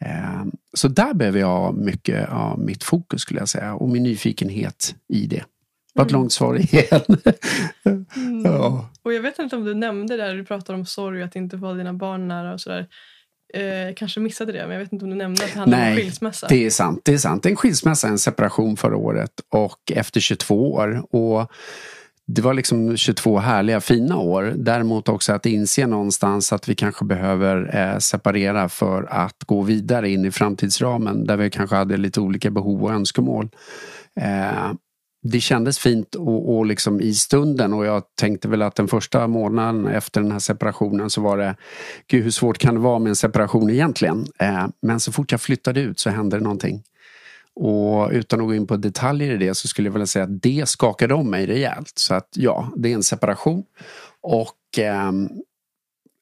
Eh, 0.00 0.44
så 0.74 0.88
där 0.88 1.14
behöver 1.14 1.40
jag 1.40 1.76
mycket 1.76 2.28
av 2.28 2.58
mitt 2.58 2.84
fokus 2.84 3.20
skulle 3.20 3.40
jag 3.40 3.48
säga 3.48 3.74
och 3.74 3.88
min 3.88 4.02
nyfikenhet 4.02 4.94
i 5.08 5.26
det. 5.26 5.44
Det 5.94 5.98
var 5.98 6.04
ett 6.04 6.10
mm. 6.10 6.20
långt 6.20 6.32
svar 6.32 6.56
igen. 6.74 7.02
mm. 8.16 8.42
ja. 8.44 8.90
Och 9.02 9.12
jag 9.12 9.22
vet 9.22 9.38
inte 9.38 9.56
om 9.56 9.64
du 9.64 9.74
nämnde 9.74 10.16
där 10.16 10.34
du 10.34 10.44
pratade 10.44 10.78
om 10.78 10.86
sorg 10.86 11.22
att 11.22 11.36
inte 11.36 11.56
ha 11.56 11.72
dina 11.72 11.92
barn 11.92 12.28
nära 12.28 12.52
och 12.52 12.60
sådär. 12.60 12.86
Eh, 13.54 13.94
kanske 13.96 14.20
missade 14.20 14.52
det, 14.52 14.62
men 14.66 14.70
jag 14.70 14.78
vet 14.78 14.92
inte 14.92 15.04
om 15.04 15.10
du 15.10 15.16
nämnde 15.16 15.44
att 15.44 15.52
det 15.52 15.58
handlade 15.58 15.90
om 15.90 15.96
skilsmässa. 15.96 16.46
det 16.48 16.66
är 16.66 16.70
sant. 16.70 17.00
Det 17.04 17.14
är 17.14 17.18
sant. 17.18 17.46
En 17.46 17.56
skilsmässa, 17.56 18.08
en 18.08 18.18
separation 18.18 18.76
förra 18.76 18.96
året 18.96 19.32
och 19.48 19.92
efter 19.94 20.20
22 20.20 20.72
år. 20.72 21.06
Och 21.16 21.52
det 22.26 22.42
var 22.42 22.54
liksom 22.54 22.96
22 22.96 23.38
härliga, 23.38 23.80
fina 23.80 24.18
år. 24.18 24.54
Däremot 24.56 25.08
också 25.08 25.32
att 25.32 25.46
inse 25.46 25.86
någonstans 25.86 26.52
att 26.52 26.68
vi 26.68 26.74
kanske 26.74 27.04
behöver 27.04 27.76
eh, 27.76 27.98
separera 27.98 28.68
för 28.68 29.02
att 29.10 29.44
gå 29.44 29.62
vidare 29.62 30.10
in 30.10 30.24
i 30.24 30.30
framtidsramen 30.30 31.26
där 31.26 31.36
vi 31.36 31.50
kanske 31.50 31.76
hade 31.76 31.96
lite 31.96 32.20
olika 32.20 32.50
behov 32.50 32.84
och 32.84 32.92
önskemål. 32.92 33.48
Det 35.22 35.40
kändes 35.40 35.78
fint 35.78 36.14
och, 36.14 36.56
och 36.56 36.66
liksom 36.66 37.00
i 37.00 37.14
stunden 37.14 37.72
och 37.72 37.86
jag 37.86 38.02
tänkte 38.14 38.48
väl 38.48 38.62
att 38.62 38.74
den 38.74 38.88
första 38.88 39.26
månaden 39.26 39.86
efter 39.86 40.20
den 40.20 40.32
här 40.32 40.38
separationen 40.38 41.10
så 41.10 41.20
var 41.20 41.38
det 41.38 41.56
Gud 42.06 42.24
hur 42.24 42.30
svårt 42.30 42.58
kan 42.58 42.74
det 42.74 42.80
vara 42.80 42.98
med 42.98 43.10
en 43.10 43.16
separation 43.16 43.70
egentligen? 43.70 44.26
Eh, 44.38 44.66
men 44.82 45.00
så 45.00 45.12
fort 45.12 45.32
jag 45.32 45.40
flyttade 45.40 45.80
ut 45.80 45.98
så 45.98 46.10
hände 46.10 46.36
det 46.36 46.42
någonting. 46.42 46.82
Och 47.54 48.10
utan 48.10 48.40
att 48.40 48.46
gå 48.46 48.54
in 48.54 48.66
på 48.66 48.76
detaljer 48.76 49.34
i 49.34 49.36
det 49.36 49.54
så 49.54 49.68
skulle 49.68 49.88
jag 49.88 49.92
vilja 49.92 50.06
säga 50.06 50.24
att 50.24 50.42
det 50.42 50.68
skakade 50.68 51.14
om 51.14 51.30
mig 51.30 51.46
rejält. 51.46 51.92
Så 51.94 52.14
att 52.14 52.28
ja, 52.36 52.72
det 52.76 52.90
är 52.90 52.94
en 52.94 53.02
separation. 53.02 53.64
Och 54.20 54.78
eh, 54.78 55.12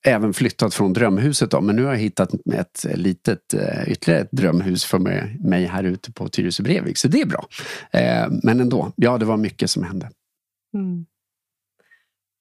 även 0.06 0.34
flyttat 0.34 0.74
från 0.74 0.92
drömhuset 0.92 1.50
då, 1.50 1.60
men 1.60 1.76
nu 1.76 1.84
har 1.84 1.92
jag 1.92 1.98
hittat 1.98 2.34
ett 2.34 2.84
litet 2.94 3.54
eh, 3.54 3.88
ytterligare 3.88 4.22
ett 4.22 4.32
drömhus 4.32 4.84
för 4.84 4.98
mig, 5.48 5.66
här 5.66 5.84
ute 5.84 6.12
på 6.12 6.28
Tyresö 6.28 6.62
Brevik, 6.62 6.98
så 6.98 7.08
det 7.08 7.20
är 7.20 7.26
bra. 7.26 7.46
Eh, 7.92 8.28
men 8.42 8.60
ändå, 8.60 8.92
ja 8.96 9.18
det 9.18 9.24
var 9.24 9.36
mycket 9.36 9.70
som 9.70 9.82
hände. 9.82 10.10
Mm. 10.74 11.06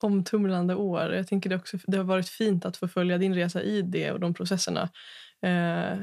Omtumlande 0.03 0.75
år. 0.75 1.13
Jag 1.13 1.27
tänker 1.27 1.49
det, 1.49 1.55
också, 1.55 1.77
det 1.87 1.97
har 1.97 2.03
varit 2.03 2.29
fint 2.29 2.65
att 2.65 2.77
få 2.77 2.87
följa 2.87 3.17
din 3.17 3.35
resa 3.35 3.61
i 3.61 3.81
det 3.81 4.11
och 4.11 4.19
de 4.19 4.33
processerna. 4.33 4.89
Eh, 5.41 5.99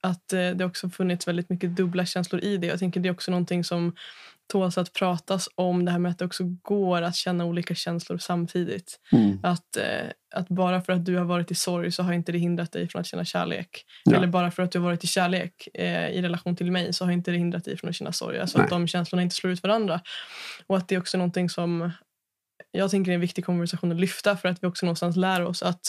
att 0.00 0.32
eh, 0.32 0.50
det 0.50 0.64
också 0.64 0.90
funnits 0.90 1.28
väldigt 1.28 1.50
mycket 1.50 1.76
dubbla 1.76 2.06
känslor 2.06 2.44
i 2.44 2.56
det. 2.56 2.66
Jag 2.66 2.78
tänker 2.78 3.00
det 3.00 3.08
är 3.08 3.12
också 3.12 3.30
någonting 3.30 3.64
som 3.64 3.92
tåls 4.52 4.78
att 4.78 4.92
pratas 4.92 5.48
om. 5.54 5.84
Det 5.84 5.90
här 5.90 5.98
med 5.98 6.10
att 6.10 6.18
det 6.18 6.24
också 6.24 6.44
går 6.62 7.02
att 7.02 7.16
känna 7.16 7.44
olika 7.44 7.74
känslor 7.74 8.18
samtidigt. 8.18 9.00
Mm. 9.12 9.38
Att, 9.42 9.76
eh, 9.76 10.08
att 10.34 10.48
bara 10.48 10.80
för 10.80 10.92
att 10.92 11.04
du 11.04 11.16
har 11.16 11.24
varit 11.24 11.50
i 11.50 11.54
sorg 11.54 11.92
så 11.92 12.02
har 12.02 12.12
inte 12.12 12.32
det 12.32 12.38
hindrat 12.38 12.72
dig 12.72 12.88
från 12.88 13.00
att 13.00 13.06
känna 13.06 13.24
kärlek. 13.24 13.84
Ja. 14.04 14.16
Eller 14.16 14.26
bara 14.26 14.50
för 14.50 14.62
att 14.62 14.72
du 14.72 14.78
har 14.78 14.84
varit 14.84 15.04
i 15.04 15.06
kärlek 15.06 15.68
eh, 15.74 16.08
i 16.08 16.22
relation 16.22 16.56
till 16.56 16.72
mig 16.72 16.92
så 16.92 17.04
har 17.04 17.12
inte 17.12 17.30
det 17.30 17.38
hindrat 17.38 17.64
dig 17.64 17.76
från 17.76 17.90
att 17.90 17.96
känna 17.96 18.12
sorg. 18.12 18.38
Alltså 18.38 18.58
Nej. 18.58 18.64
att 18.64 18.70
de 18.70 18.86
känslorna 18.86 19.22
inte 19.22 19.34
slår 19.34 19.52
ut 19.52 19.62
varandra. 19.62 20.00
Och 20.66 20.76
att 20.76 20.88
det 20.88 20.94
är 20.94 20.98
också 20.98 21.18
någonting 21.18 21.50
som 21.50 21.90
jag 22.72 22.90
tänker 22.90 23.10
är 23.10 23.14
en 23.14 23.20
viktig 23.20 23.44
konversation 23.44 23.92
att 23.92 24.00
lyfta 24.00 24.36
för 24.36 24.48
att 24.48 24.62
vi 24.62 24.66
också 24.66 24.86
någonstans 24.86 25.16
lär 25.16 25.44
oss 25.44 25.62
att, 25.62 25.80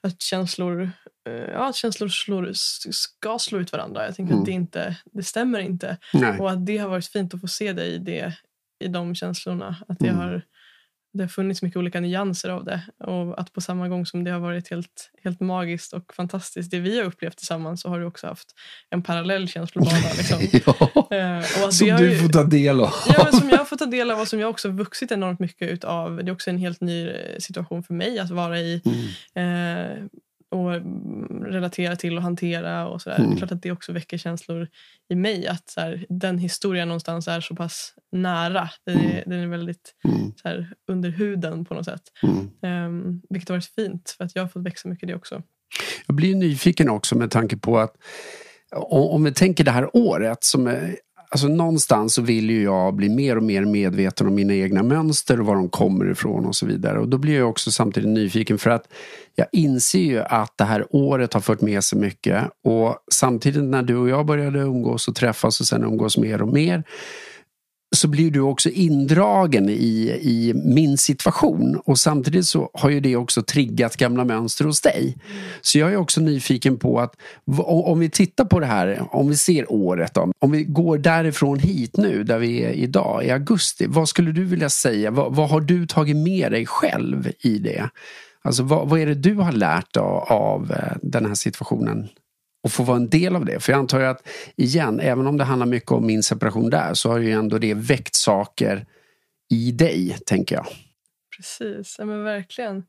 att 0.00 0.22
känslor, 0.22 0.90
eh, 1.28 1.32
ja, 1.34 1.68
att 1.68 1.76
känslor 1.76 2.08
slår, 2.08 2.50
ska 2.92 3.38
slå 3.38 3.58
ut 3.58 3.72
varandra. 3.72 4.06
Jag 4.06 4.14
tänker 4.14 4.32
mm. 4.32 4.42
att 4.42 4.46
det, 4.46 4.52
inte, 4.52 4.96
det 5.04 5.22
stämmer 5.22 5.58
inte. 5.58 5.96
Nej. 6.12 6.40
Och 6.40 6.50
att 6.50 6.66
det 6.66 6.78
har 6.78 6.88
varit 6.88 7.06
fint 7.06 7.34
att 7.34 7.40
få 7.40 7.48
se 7.48 7.72
dig 7.72 7.94
i, 7.94 7.98
det, 7.98 8.34
i 8.84 8.88
de 8.88 9.14
känslorna. 9.14 9.76
Att 9.88 9.98
det 9.98 10.08
mm. 10.08 10.20
har 10.20 10.42
det 11.12 11.22
har 11.22 11.28
funnits 11.28 11.62
mycket 11.62 11.76
olika 11.76 12.00
nyanser 12.00 12.48
av 12.48 12.64
det. 12.64 12.82
Och 12.98 13.40
att 13.40 13.52
på 13.52 13.60
samma 13.60 13.88
gång 13.88 14.06
som 14.06 14.24
det 14.24 14.30
har 14.30 14.40
varit 14.40 14.70
helt, 14.70 15.10
helt 15.22 15.40
magiskt 15.40 15.92
och 15.92 16.14
fantastiskt, 16.14 16.70
det 16.70 16.80
vi 16.80 16.98
har 16.98 17.04
upplevt 17.04 17.36
tillsammans, 17.36 17.80
så 17.80 17.88
har 17.88 18.00
du 18.00 18.06
också 18.06 18.26
haft 18.26 18.48
en 18.90 19.02
parallell 19.02 19.48
känslobana. 19.48 19.98
Liksom. 20.16 20.38
ja, 20.52 21.16
eh, 21.16 21.70
som 21.70 21.86
du 21.86 22.12
ju, 22.12 22.18
får 22.18 22.28
ta 22.28 22.44
del 22.44 22.80
av. 22.80 22.94
ja, 23.06 23.32
som 23.32 23.48
jag 23.48 23.58
har 23.58 23.64
fått 23.64 23.78
ta 23.78 23.86
del 23.86 24.10
av 24.10 24.20
och 24.20 24.28
som 24.28 24.40
jag 24.40 24.50
också 24.50 24.68
vuxit 24.68 25.12
enormt 25.12 25.40
mycket 25.40 25.68
utav. 25.68 26.16
Det 26.16 26.30
är 26.30 26.32
också 26.32 26.50
en 26.50 26.58
helt 26.58 26.80
ny 26.80 27.08
eh, 27.08 27.38
situation 27.38 27.82
för 27.82 27.94
mig 27.94 28.18
att 28.18 28.30
vara 28.30 28.58
i. 28.58 28.82
Mm. 29.34 29.96
Eh, 29.96 30.04
och 30.50 30.70
relatera 31.44 31.96
till 31.96 32.16
och 32.16 32.22
hantera. 32.22 32.88
och 32.88 33.02
så 33.02 33.10
mm. 33.10 33.30
Det 33.30 33.36
är 33.36 33.38
klart 33.38 33.52
att 33.52 33.62
det 33.62 33.72
också 33.72 33.92
väcker 33.92 34.18
känslor 34.18 34.68
i 35.08 35.14
mig. 35.14 35.46
Att 35.46 35.70
så 35.70 35.80
här, 35.80 36.06
den 36.08 36.38
historien 36.38 36.88
någonstans 36.88 37.28
är 37.28 37.40
så 37.40 37.56
pass 37.56 37.94
nära. 38.12 38.70
Den 38.86 38.98
är, 38.98 39.10
mm. 39.10 39.22
den 39.26 39.40
är 39.40 39.46
väldigt 39.46 39.94
mm. 40.04 40.32
så 40.42 40.48
här, 40.48 40.74
under 40.88 41.10
huden 41.10 41.64
på 41.64 41.74
något 41.74 41.84
sätt. 41.84 42.02
Um, 42.62 43.22
vilket 43.30 43.48
har 43.48 43.56
varit 43.56 43.74
fint 43.74 44.14
för 44.16 44.24
att 44.24 44.36
jag 44.36 44.42
har 44.42 44.48
fått 44.48 44.62
växa 44.62 44.88
mycket 44.88 45.02
i 45.02 45.06
det 45.06 45.14
också. 45.14 45.42
Jag 46.06 46.16
blir 46.16 46.34
nyfiken 46.34 46.88
också 46.88 47.18
med 47.18 47.30
tanke 47.30 47.56
på 47.56 47.78
att 47.78 47.96
om 48.90 49.24
vi 49.24 49.32
tänker 49.32 49.64
det 49.64 49.70
här 49.70 49.96
året 49.96 50.44
som 50.44 50.66
alltså 51.30 51.48
någonstans 51.48 52.14
så 52.14 52.22
vill 52.22 52.50
ju 52.50 52.62
jag 52.62 52.94
bli 52.94 53.08
mer 53.08 53.36
och 53.36 53.42
mer 53.42 53.64
medveten 53.64 54.26
om 54.26 54.34
mina 54.34 54.54
egna 54.54 54.82
mönster 54.82 55.40
och 55.40 55.46
var 55.46 55.54
de 55.54 55.68
kommer 55.68 56.10
ifrån 56.10 56.46
och 56.46 56.56
så 56.56 56.66
vidare. 56.66 56.98
Och 56.98 57.08
då 57.08 57.18
blir 57.18 57.38
jag 57.38 57.50
också 57.50 57.70
samtidigt 57.70 58.08
nyfiken 58.08 58.58
för 58.58 58.70
att 58.70 58.88
jag 59.34 59.46
inser 59.52 59.98
ju 59.98 60.20
att 60.20 60.58
det 60.58 60.64
här 60.64 60.86
året 60.90 61.34
har 61.34 61.40
fört 61.40 61.60
med 61.60 61.84
sig 61.84 61.98
mycket 61.98 62.44
och 62.64 62.96
samtidigt 63.12 63.64
när 63.64 63.82
du 63.82 63.96
och 63.96 64.08
jag 64.08 64.26
började 64.26 64.58
umgås 64.58 65.08
och 65.08 65.14
träffas 65.14 65.60
och 65.60 65.66
sen 65.66 65.84
umgås 65.84 66.18
mer 66.18 66.42
och 66.42 66.52
mer 66.52 66.84
så 67.96 68.08
blir 68.08 68.30
du 68.30 68.40
också 68.40 68.70
indragen 68.70 69.68
i, 69.68 70.18
i 70.22 70.52
min 70.54 70.98
situation 70.98 71.80
och 71.84 71.98
samtidigt 71.98 72.46
så 72.46 72.70
har 72.74 72.90
ju 72.90 73.00
det 73.00 73.16
också 73.16 73.42
triggat 73.42 73.96
gamla 73.96 74.24
mönster 74.24 74.64
hos 74.64 74.80
dig. 74.80 75.16
Så 75.60 75.78
jag 75.78 75.92
är 75.92 75.96
också 75.96 76.20
nyfiken 76.20 76.76
på 76.76 77.00
att 77.00 77.14
om 77.64 77.98
vi 77.98 78.10
tittar 78.10 78.44
på 78.44 78.60
det 78.60 78.66
här, 78.66 79.02
om 79.10 79.28
vi 79.28 79.36
ser 79.36 79.72
året 79.72 80.14
då, 80.14 80.32
om 80.38 80.50
vi 80.50 80.64
går 80.64 80.98
därifrån 80.98 81.58
hit 81.58 81.96
nu 81.96 82.24
där 82.24 82.38
vi 82.38 82.62
är 82.62 82.70
idag 82.70 83.24
i 83.24 83.30
augusti. 83.30 83.86
Vad 83.88 84.08
skulle 84.08 84.32
du 84.32 84.44
vilja 84.44 84.70
säga? 84.70 85.10
Vad, 85.10 85.34
vad 85.34 85.48
har 85.48 85.60
du 85.60 85.86
tagit 85.86 86.16
med 86.16 86.52
dig 86.52 86.66
själv 86.66 87.32
i 87.40 87.58
det? 87.58 87.88
Alltså 88.42 88.62
vad, 88.62 88.88
vad 88.88 89.00
är 89.00 89.06
det 89.06 89.14
du 89.14 89.34
har 89.34 89.52
lärt 89.52 89.96
av, 89.96 90.16
av 90.22 90.72
eh, 90.72 90.96
den 91.02 91.26
här 91.26 91.34
situationen 91.34 92.08
och 92.62 92.72
få 92.72 92.82
vara 92.82 92.96
en 92.96 93.08
del 93.08 93.36
av 93.36 93.44
det. 93.44 93.60
För 93.60 93.72
jag 93.72 93.78
antar 93.78 94.00
att, 94.00 94.28
igen, 94.56 95.00
även 95.00 95.26
om 95.26 95.36
det 95.36 95.44
handlar 95.44 95.66
mycket 95.66 95.90
om 95.90 96.06
min 96.06 96.22
separation 96.22 96.70
där 96.70 96.94
så 96.94 97.10
har 97.10 97.18
ju 97.18 97.32
ändå 97.32 97.58
det 97.58 97.74
väckt 97.74 98.14
saker 98.14 98.86
i 99.50 99.72
dig, 99.72 100.18
tänker 100.26 100.54
jag. 100.54 100.66
Precis, 101.36 101.96
ja 101.98 102.04
men 102.04 102.24
verkligen. 102.24 102.84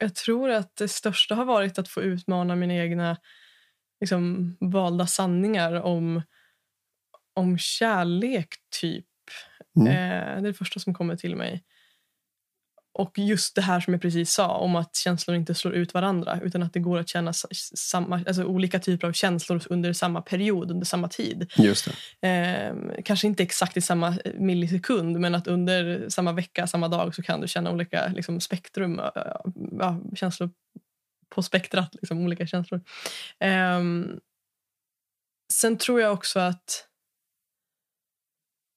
Jag 0.00 0.14
tror 0.14 0.50
att 0.50 0.76
det 0.76 0.88
största 0.88 1.34
har 1.34 1.44
varit 1.44 1.78
att 1.78 1.88
få 1.88 2.02
utmana 2.02 2.56
mina 2.56 2.74
egna 2.74 3.16
liksom, 4.00 4.56
valda 4.60 5.06
sanningar 5.06 5.72
om, 5.72 6.22
om 7.34 7.58
kärlek, 7.58 8.48
typ. 8.80 9.06
Mm. 9.76 9.88
Eh, 9.88 9.94
det 10.42 10.48
är 10.48 10.52
det 10.52 10.54
första 10.54 10.80
som 10.80 10.94
kommer 10.94 11.16
till 11.16 11.36
mig. 11.36 11.64
Och 12.94 13.18
just 13.18 13.54
det 13.54 13.62
här 13.62 13.80
som 13.80 13.92
jag 13.92 14.02
precis 14.02 14.32
sa 14.32 14.48
om 14.48 14.76
att 14.76 14.96
känslor 14.96 15.36
inte 15.36 15.54
slår 15.54 15.74
ut 15.74 15.94
varandra 15.94 16.40
utan 16.42 16.62
att 16.62 16.72
det 16.72 16.80
går 16.80 16.98
att 16.98 17.08
känna 17.08 17.32
samma, 17.74 18.24
alltså 18.26 18.44
olika 18.44 18.78
typer 18.78 19.08
av 19.08 19.12
känslor 19.12 19.62
under 19.70 19.92
samma 19.92 20.22
period, 20.22 20.70
under 20.70 20.86
samma 20.86 21.08
tid. 21.08 21.52
Just 21.56 21.88
eh, 22.20 22.74
kanske 23.04 23.26
inte 23.26 23.42
exakt 23.42 23.76
i 23.76 23.80
samma 23.80 24.18
millisekund 24.34 25.20
men 25.20 25.34
att 25.34 25.46
under 25.46 26.08
samma 26.08 26.32
vecka, 26.32 26.66
samma 26.66 26.88
dag 26.88 27.14
så 27.14 27.22
kan 27.22 27.40
du 27.40 27.48
känna 27.48 27.70
olika 27.70 28.06
liksom, 28.06 28.40
spektrum, 28.40 29.00
ja, 29.78 30.00
känslor 30.14 30.50
på 31.28 31.42
spektrat, 31.42 31.94
liksom, 31.94 32.24
olika 32.24 32.46
känslor. 32.46 32.80
Eh, 33.40 33.80
sen 35.52 35.78
tror 35.78 36.00
jag 36.00 36.12
också 36.12 36.40
att 36.40 36.88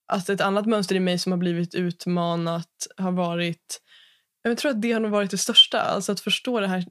att 0.08 0.30
ett 0.30 0.42
annat 0.42 0.66
mönster 0.66 0.96
i 0.96 1.00
mig 1.00 1.20
som 1.20 1.32
har 1.32 1.40
blivit 1.40 1.76
utmanat 1.76 2.88
har 2.98 3.12
varit 3.12 3.82
jag 4.50 4.58
tror 4.58 4.72
att 4.72 4.82
det 4.82 4.92
har 4.92 5.00
nog 5.00 5.12
varit 5.12 5.32
det 5.32 5.38
största. 5.38 5.82
Alltså 5.82 6.12
att 6.12 6.20
förstå 6.20 6.60
det 6.60 6.68
här, 6.68 6.86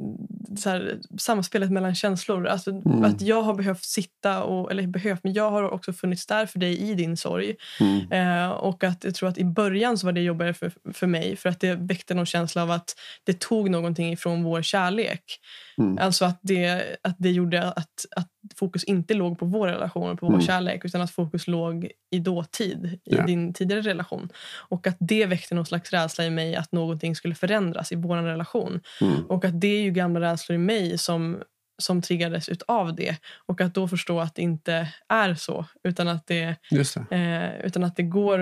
så 0.57 0.71
här 0.71 0.99
samspelet 1.19 1.71
mellan 1.71 1.95
känslor. 1.95 2.47
Alltså 2.47 2.71
mm. 2.71 3.05
Att 3.05 3.21
jag 3.21 3.43
har 3.43 3.55
behövt 3.55 3.85
sitta, 3.85 4.43
och, 4.43 4.71
eller 4.71 4.87
behövt, 4.87 5.25
men 5.25 5.33
jag 5.33 5.51
har 5.51 5.71
också 5.71 5.93
funnits 5.93 6.27
där 6.27 6.47
för 6.47 6.59
dig 6.59 6.91
i 6.91 6.95
din 6.95 7.17
sorg. 7.17 7.55
Mm. 7.81 8.13
Eh, 8.13 8.51
och 8.51 8.85
att 8.85 9.05
jag 9.05 9.15
tror 9.15 9.29
att 9.29 9.39
i 9.39 9.45
början 9.45 9.99
så 9.99 10.07
var 10.07 10.13
det 10.13 10.21
jobbigare 10.21 10.55
för, 10.55 10.73
för 10.93 11.07
mig 11.07 11.37
för 11.37 11.49
att 11.49 11.61
det 11.61 11.75
väckte 11.75 12.15
någon 12.15 12.27
känsla 12.27 12.63
av 12.63 12.71
att 12.71 12.95
det 13.25 13.41
tog 13.41 13.71
någonting 13.71 14.13
ifrån 14.13 14.43
vår 14.43 14.63
kärlek. 14.63 15.41
Mm. 15.79 15.99
Alltså 15.99 16.25
att 16.25 16.39
det, 16.43 16.97
att 17.03 17.17
det 17.19 17.31
gjorde 17.31 17.63
att, 17.63 18.07
att 18.17 18.29
fokus 18.57 18.85
inte 18.85 19.15
låg 19.15 19.39
på 19.39 19.47
vår 19.47 19.69
relation 19.69 20.11
och 20.11 20.21
på 20.21 20.27
vår 20.27 20.35
mm. 20.35 20.47
kärlek 20.47 20.85
utan 20.85 21.01
att 21.01 21.11
fokus 21.11 21.47
låg 21.47 21.91
i 22.11 22.19
dåtid, 22.19 22.99
i 23.05 23.15
yeah. 23.15 23.27
din 23.27 23.53
tidigare 23.55 23.83
relation. 23.83 24.29
Och 24.69 24.87
att 24.87 24.97
det 25.01 25.27
väckte 25.27 25.55
någon 25.55 25.67
slags 25.67 25.91
rädsla 25.91 26.25
i 26.25 26.31
mig 26.31 26.57
att 26.57 26.73
någonting 26.73 27.17
skulle 27.17 27.35
förändras 27.35 27.93
i 27.93 27.95
vår 27.95 28.17
relation. 28.17 28.81
Mm. 29.01 29.27
Och 29.27 29.45
att 29.45 29.61
det 29.61 29.69
är 29.69 29.83
ju 29.83 29.91
gamla 29.91 30.21
rädslor 30.21 30.55
i 30.55 30.59
mig 30.59 30.99
som 30.99 31.43
som 31.79 32.03
triggades 32.03 32.49
av 32.69 32.95
det. 32.95 33.17
Och 33.47 33.61
att 33.61 33.75
då 33.75 33.89
förstå 33.89 34.21
att 34.21 34.35
det 34.35 34.43
inte 34.43 34.89
är 35.09 35.35
så. 35.35 35.67
Utan 35.85 36.09
att 36.09 36.27
det, 36.27 36.57
det. 36.71 37.17
Eh, 37.17 37.67
utan 37.67 37.85
att 37.85 37.97
det 37.97 38.03
går, 38.03 38.39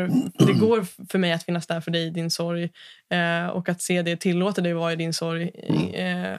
det 0.46 0.52
går 0.52 1.06
för 1.08 1.18
mig 1.18 1.32
att 1.32 1.44
finnas 1.44 1.66
där 1.66 1.80
för 1.80 1.90
dig 1.90 2.06
i 2.06 2.10
din 2.10 2.30
sorg. 2.30 2.70
Eh, 3.10 3.46
och 3.46 3.68
att 3.68 3.82
se 3.82 4.02
det, 4.02 4.16
tillåta 4.16 4.60
dig 4.60 4.72
vara 4.72 4.92
i 4.92 4.96
din 4.96 5.14
sorg. 5.14 5.50
Mm. 5.68 5.94
Eh, 5.94 6.38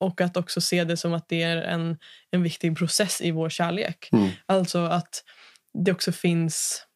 och 0.00 0.20
att 0.20 0.36
också 0.36 0.60
se 0.60 0.84
det 0.84 0.96
som 0.96 1.14
att 1.14 1.28
det 1.28 1.42
är 1.42 1.56
en, 1.56 1.98
en 2.30 2.42
viktig 2.42 2.78
process 2.78 3.20
i 3.20 3.30
vår 3.30 3.48
kärlek. 3.50 4.08
Mm. 4.12 4.30
Alltså 4.46 4.78
att 4.78 5.24
det 5.84 5.92
också 5.92 6.12
finns... 6.12 6.86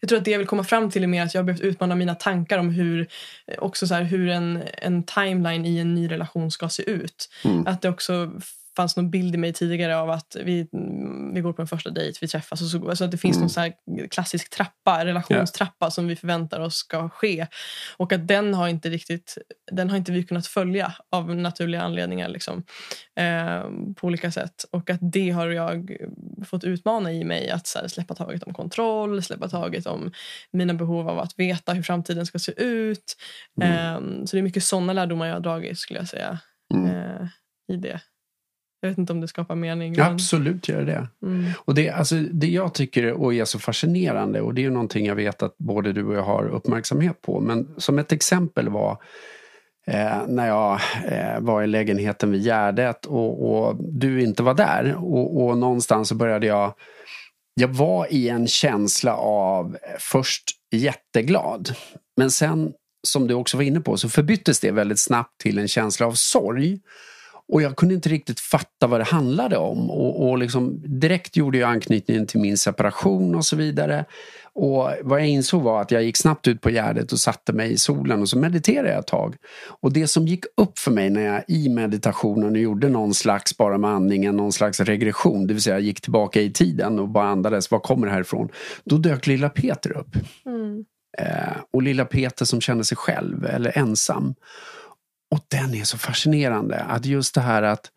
Jag 0.00 0.08
tror 0.08 0.18
att 0.18 0.24
det 0.24 0.30
jag 0.30 0.38
vill 0.38 0.46
komma 0.46 0.64
fram 0.64 0.90
till 0.90 1.02
är 1.02 1.06
mer 1.06 1.22
att 1.22 1.34
jag 1.34 1.40
har 1.40 1.46
behövt 1.46 1.60
utmana 1.60 1.94
mina 1.94 2.14
tankar 2.14 2.58
om 2.58 2.70
hur, 2.70 3.08
också 3.58 3.86
så 3.86 3.94
här, 3.94 4.02
hur 4.02 4.28
en, 4.28 4.62
en 4.72 5.02
timeline 5.02 5.66
i 5.66 5.78
en 5.78 5.94
ny 5.94 6.10
relation 6.10 6.50
ska 6.50 6.68
se 6.68 6.90
ut. 6.90 7.28
Mm. 7.44 7.66
Att 7.66 7.82
det 7.82 7.88
också 7.88 8.40
fanns 8.78 8.96
någon 8.96 9.10
bild 9.10 9.34
i 9.34 9.38
mig 9.38 9.52
tidigare 9.52 9.96
av 9.96 10.10
att 10.10 10.36
vi, 10.44 10.68
vi 11.34 11.40
går 11.40 11.52
på 11.52 11.62
en 11.62 11.68
första 11.68 11.90
dejt, 11.90 12.18
vi 12.20 12.28
träffas. 12.28 12.62
Och 12.62 12.66
så, 12.68 12.88
alltså 12.88 13.04
att 13.04 13.10
det 13.10 13.18
finns 13.18 13.36
mm. 13.36 13.40
någon 13.40 13.50
så 13.50 14.08
klassisk 14.10 14.50
trappa, 14.50 15.04
relationstrappa 15.04 15.86
yeah. 15.86 15.90
som 15.90 16.06
vi 16.06 16.16
förväntar 16.16 16.60
oss 16.60 16.74
ska 16.74 17.08
ske. 17.08 17.46
Och 17.96 18.12
att 18.12 18.28
den 18.28 18.54
har 18.54 18.68
inte 18.68 18.90
riktigt, 18.90 19.38
den 19.72 19.90
har 19.90 19.96
inte 19.96 20.12
vi 20.12 20.24
kunnat 20.24 20.46
följa 20.46 20.94
av 21.10 21.36
naturliga 21.36 21.82
anledningar. 21.82 22.28
Liksom, 22.28 22.64
eh, 23.20 23.62
på 23.96 24.06
olika 24.06 24.30
sätt. 24.30 24.64
Och 24.70 24.90
att 24.90 25.00
det 25.02 25.30
har 25.30 25.50
jag 25.50 25.96
fått 26.46 26.64
utmana 26.64 27.12
i 27.12 27.24
mig. 27.24 27.50
Att 27.50 27.72
här, 27.74 27.88
släppa 27.88 28.14
taget 28.14 28.42
om 28.42 28.54
kontroll, 28.54 29.22
släppa 29.22 29.48
taget 29.48 29.86
om 29.86 30.12
mina 30.50 30.74
behov 30.74 31.08
av 31.08 31.18
att 31.18 31.38
veta 31.38 31.72
hur 31.72 31.82
framtiden 31.82 32.26
ska 32.26 32.38
se 32.38 32.52
ut. 32.62 33.16
Mm. 33.62 33.72
Eh, 33.72 34.24
så 34.24 34.36
det 34.36 34.40
är 34.40 34.42
mycket 34.42 34.64
sådana 34.64 34.92
lärdomar 34.92 35.26
jag 35.26 35.34
har 35.34 35.40
dragit 35.40 35.78
skulle 35.78 35.98
jag 35.98 36.08
säga. 36.08 36.38
Mm. 36.74 36.86
Eh, 36.86 37.28
i 37.72 37.76
det. 37.76 38.00
Jag 38.80 38.88
vet 38.88 38.98
inte 38.98 39.12
om 39.12 39.20
det 39.20 39.28
skapar 39.28 39.54
mening. 39.54 39.94
Men... 39.96 40.12
Absolut 40.12 40.68
gör 40.68 40.84
det. 40.84 41.08
Mm. 41.22 41.50
Och 41.58 41.74
det, 41.74 41.90
alltså, 41.90 42.14
det 42.14 42.46
jag 42.46 42.74
tycker 42.74 43.12
och 43.12 43.34
är 43.34 43.44
så 43.44 43.58
fascinerande 43.58 44.40
och 44.40 44.54
det 44.54 44.64
är 44.64 44.70
någonting 44.70 45.06
jag 45.06 45.14
vet 45.14 45.42
att 45.42 45.58
både 45.58 45.92
du 45.92 46.04
och 46.04 46.14
jag 46.14 46.22
har 46.22 46.48
uppmärksamhet 46.48 47.22
på. 47.22 47.40
Men 47.40 47.68
som 47.76 47.98
ett 47.98 48.12
exempel 48.12 48.68
var 48.68 49.02
eh, 49.86 50.26
när 50.28 50.46
jag 50.48 50.80
eh, 51.08 51.40
var 51.40 51.62
i 51.62 51.66
lägenheten 51.66 52.32
vid 52.32 52.42
Gärdet 52.42 53.06
och, 53.06 53.50
och, 53.50 53.76
du 53.78 54.22
inte 54.22 54.42
var 54.42 54.54
där. 54.54 54.94
Och, 54.94 55.44
och 55.44 55.58
någonstans 55.58 56.08
så 56.08 56.14
började 56.14 56.46
jag 56.46 56.74
jag 57.60 57.68
var 57.68 58.12
i 58.12 58.28
en 58.28 58.46
känsla 58.46 59.16
av 59.16 59.76
först 59.98 60.44
jätteglad. 60.70 61.74
Men 62.16 62.30
sen, 62.30 62.72
som 63.06 63.26
du 63.26 63.34
också 63.34 63.56
var 63.56 63.64
inne 63.64 63.80
på, 63.80 63.96
så 63.96 64.08
förbyttes 64.08 64.60
det 64.60 64.70
väldigt 64.70 65.00
snabbt 65.00 65.40
till 65.40 65.58
en 65.58 65.68
känsla 65.68 66.06
av 66.06 66.12
sorg. 66.12 66.80
Och 67.52 67.62
jag 67.62 67.76
kunde 67.76 67.94
inte 67.94 68.08
riktigt 68.08 68.40
fatta 68.40 68.86
vad 68.86 69.00
det 69.00 69.04
handlade 69.04 69.56
om. 69.56 69.90
Och, 69.90 70.28
och 70.28 70.38
liksom, 70.38 70.82
direkt 71.00 71.36
gjorde 71.36 71.58
jag 71.58 71.70
anknytningen 71.70 72.26
till 72.26 72.40
min 72.40 72.58
separation 72.58 73.34
och 73.34 73.44
så 73.44 73.56
vidare. 73.56 74.04
Och 74.52 74.90
vad 75.02 75.20
jag 75.20 75.28
insåg 75.28 75.62
var 75.62 75.80
att 75.80 75.90
jag 75.90 76.02
gick 76.02 76.16
snabbt 76.16 76.48
ut 76.48 76.60
på 76.60 76.70
Gärdet 76.70 77.12
och 77.12 77.18
satte 77.18 77.52
mig 77.52 77.72
i 77.72 77.78
solen 77.78 78.20
och 78.22 78.28
så 78.28 78.38
mediterade 78.38 78.88
jag 78.88 78.98
ett 78.98 79.06
tag. 79.06 79.36
Och 79.80 79.92
det 79.92 80.08
som 80.08 80.26
gick 80.26 80.44
upp 80.56 80.78
för 80.78 80.90
mig 80.90 81.10
när 81.10 81.22
jag 81.22 81.44
i 81.48 81.68
meditationen 81.68 82.54
gjorde 82.54 82.88
någon 82.88 83.14
slags, 83.14 83.56
bara 83.56 83.78
med 83.78 83.90
andningen, 83.90 84.36
någon 84.36 84.52
slags 84.52 84.80
regression, 84.80 85.46
det 85.46 85.54
vill 85.54 85.62
säga 85.62 85.76
jag 85.76 85.82
gick 85.82 86.00
tillbaka 86.00 86.40
i 86.40 86.52
tiden 86.52 86.98
och 86.98 87.08
bara 87.08 87.28
andades, 87.28 87.70
vad 87.70 87.82
kommer 87.82 88.06
det 88.06 88.12
härifrån? 88.12 88.48
Då 88.84 88.96
dök 88.96 89.26
lilla 89.26 89.48
Peter 89.48 89.96
upp. 89.96 90.16
Mm. 90.46 90.84
Eh, 91.18 91.56
och 91.72 91.82
lilla 91.82 92.04
Peter 92.04 92.44
som 92.44 92.60
kände 92.60 92.84
sig 92.84 92.96
själv 92.96 93.46
eller 93.46 93.78
ensam. 93.78 94.34
Och 95.30 95.40
den 95.48 95.74
är 95.74 95.84
så 95.84 95.98
fascinerande. 95.98 96.80
Att 96.80 97.06
just 97.06 97.34
det 97.34 97.40
här 97.40 97.62
att 97.62 97.90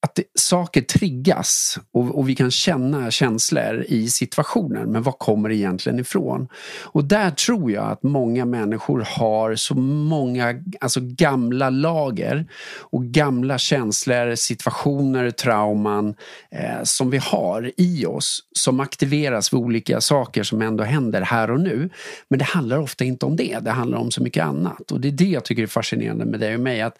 att 0.00 0.14
det, 0.14 0.24
saker 0.34 0.80
triggas 0.80 1.78
och, 1.92 2.18
och, 2.18 2.28
vi 2.28 2.34
kan 2.34 2.50
känna 2.50 3.10
känslor 3.10 3.84
i 3.88 4.08
situationen. 4.08 4.92
Men 4.92 5.02
var 5.02 5.12
kommer 5.12 5.48
det 5.48 5.54
egentligen 5.54 5.98
ifrån? 5.98 6.48
Och 6.84 7.04
där 7.04 7.30
tror 7.30 7.72
jag 7.72 7.84
att 7.84 8.02
många 8.02 8.44
människor 8.44 9.06
har 9.08 9.54
så 9.54 9.74
många 9.74 10.54
alltså 10.80 11.00
gamla 11.02 11.70
lager 11.70 12.46
och 12.80 13.04
gamla 13.04 13.58
känslor, 13.58 14.34
situationer, 14.34 15.30
trauman 15.30 16.14
eh, 16.50 16.82
som 16.82 17.10
vi 17.10 17.18
har 17.18 17.72
i 17.76 18.06
oss 18.06 18.40
som 18.52 18.80
aktiveras 18.80 19.52
vid 19.52 19.60
olika 19.60 20.00
saker 20.00 20.42
som 20.42 20.62
ändå 20.62 20.84
händer 20.84 21.22
här 21.22 21.50
och 21.50 21.60
nu. 21.60 21.90
Men 22.28 22.38
det 22.38 22.44
handlar 22.44 22.78
ofta 22.78 23.04
inte 23.04 23.26
om 23.26 23.36
det, 23.36 23.58
det 23.58 23.70
handlar 23.70 23.98
om 23.98 24.10
så 24.10 24.22
mycket 24.22 24.44
annat. 24.44 24.90
Och 24.92 25.00
det 25.00 25.08
är 25.08 25.12
det 25.12 25.24
jag 25.24 25.44
tycker 25.44 25.62
är 25.62 25.66
fascinerande 25.66 26.24
med 26.24 26.40
dig 26.40 26.54
och 26.54 26.60
mig. 26.60 26.80
att 26.80 26.98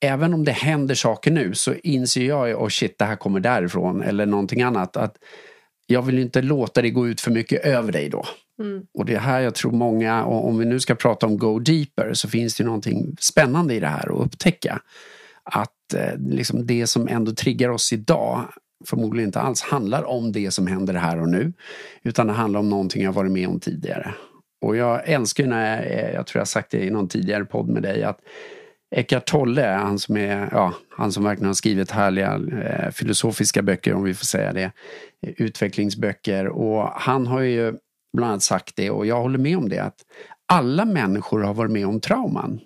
även 0.00 0.34
om 0.34 0.44
det 0.44 0.52
händer 0.52 0.94
saker 0.94 1.30
nu 1.30 1.54
så 1.54 1.74
inser 1.74 2.24
jag, 2.24 2.62
oh 2.62 2.68
shit 2.68 2.98
det 2.98 3.04
här 3.04 3.16
kommer 3.16 3.40
därifrån 3.40 4.02
eller 4.02 4.26
någonting 4.26 4.62
annat. 4.62 4.96
Att 4.96 5.16
jag 5.86 6.02
vill 6.02 6.18
inte 6.18 6.42
låta 6.42 6.82
det 6.82 6.90
gå 6.90 7.08
ut 7.08 7.20
för 7.20 7.30
mycket 7.30 7.64
över 7.64 7.92
dig 7.92 8.08
då. 8.08 8.24
Mm. 8.62 8.82
Och 8.94 9.04
det 9.04 9.14
är 9.14 9.18
här 9.18 9.40
jag 9.40 9.54
tror 9.54 9.72
många, 9.72 10.24
och 10.24 10.48
om 10.48 10.58
vi 10.58 10.64
nu 10.64 10.80
ska 10.80 10.94
prata 10.94 11.26
om 11.26 11.38
go 11.38 11.58
deeper 11.58 12.14
så 12.14 12.28
finns 12.28 12.54
det 12.54 12.64
någonting 12.64 13.16
spännande 13.20 13.74
i 13.74 13.80
det 13.80 13.86
här 13.86 14.14
att 14.14 14.26
upptäcka. 14.26 14.80
Att 15.44 15.94
eh, 15.94 16.18
liksom 16.18 16.66
det 16.66 16.86
som 16.86 17.08
ändå 17.08 17.32
triggar 17.32 17.68
oss 17.68 17.92
idag 17.92 18.44
förmodligen 18.86 19.28
inte 19.28 19.40
alls 19.40 19.62
handlar 19.62 20.04
om 20.04 20.32
det 20.32 20.50
som 20.50 20.66
händer 20.66 20.94
här 20.94 21.20
och 21.20 21.28
nu. 21.28 21.52
Utan 22.02 22.26
det 22.26 22.32
handlar 22.32 22.60
om 22.60 22.68
någonting 22.68 23.02
jag 23.02 23.12
varit 23.12 23.32
med 23.32 23.48
om 23.48 23.60
tidigare. 23.60 24.14
Och 24.60 24.76
jag 24.76 25.08
älskar 25.08 25.46
när 25.46 25.82
jag, 25.82 26.14
jag 26.14 26.26
tror 26.26 26.40
jag 26.40 26.48
sagt 26.48 26.70
det 26.70 26.84
i 26.84 26.90
någon 26.90 27.08
tidigare 27.08 27.44
podd 27.44 27.68
med 27.68 27.82
dig, 27.82 28.02
att 28.02 28.20
Eckart 28.90 29.26
Tolle, 29.26 29.62
han 29.62 29.98
som, 29.98 30.16
är, 30.16 30.48
ja, 30.52 30.74
han 30.96 31.12
som 31.12 31.24
verkligen 31.24 31.46
har 31.46 31.54
skrivit 31.54 31.90
härliga 31.90 32.40
eh, 32.62 32.90
filosofiska 32.90 33.62
böcker, 33.62 33.94
om 33.94 34.02
vi 34.02 34.14
får 34.14 34.24
säga 34.24 34.52
det, 34.52 34.72
eh, 35.26 35.32
utvecklingsböcker. 35.36 36.46
Och 36.46 36.88
han 36.94 37.26
har 37.26 37.40
ju 37.40 37.74
bland 38.16 38.30
annat 38.32 38.42
sagt 38.42 38.76
det, 38.76 38.90
och 38.90 39.06
jag 39.06 39.22
håller 39.22 39.38
med 39.38 39.58
om 39.58 39.68
det, 39.68 39.78
att 39.78 40.00
alla 40.52 40.84
människor 40.84 41.40
har 41.42 41.54
varit 41.54 41.70
med 41.70 41.86
om 41.86 42.00
trauman. 42.00 42.60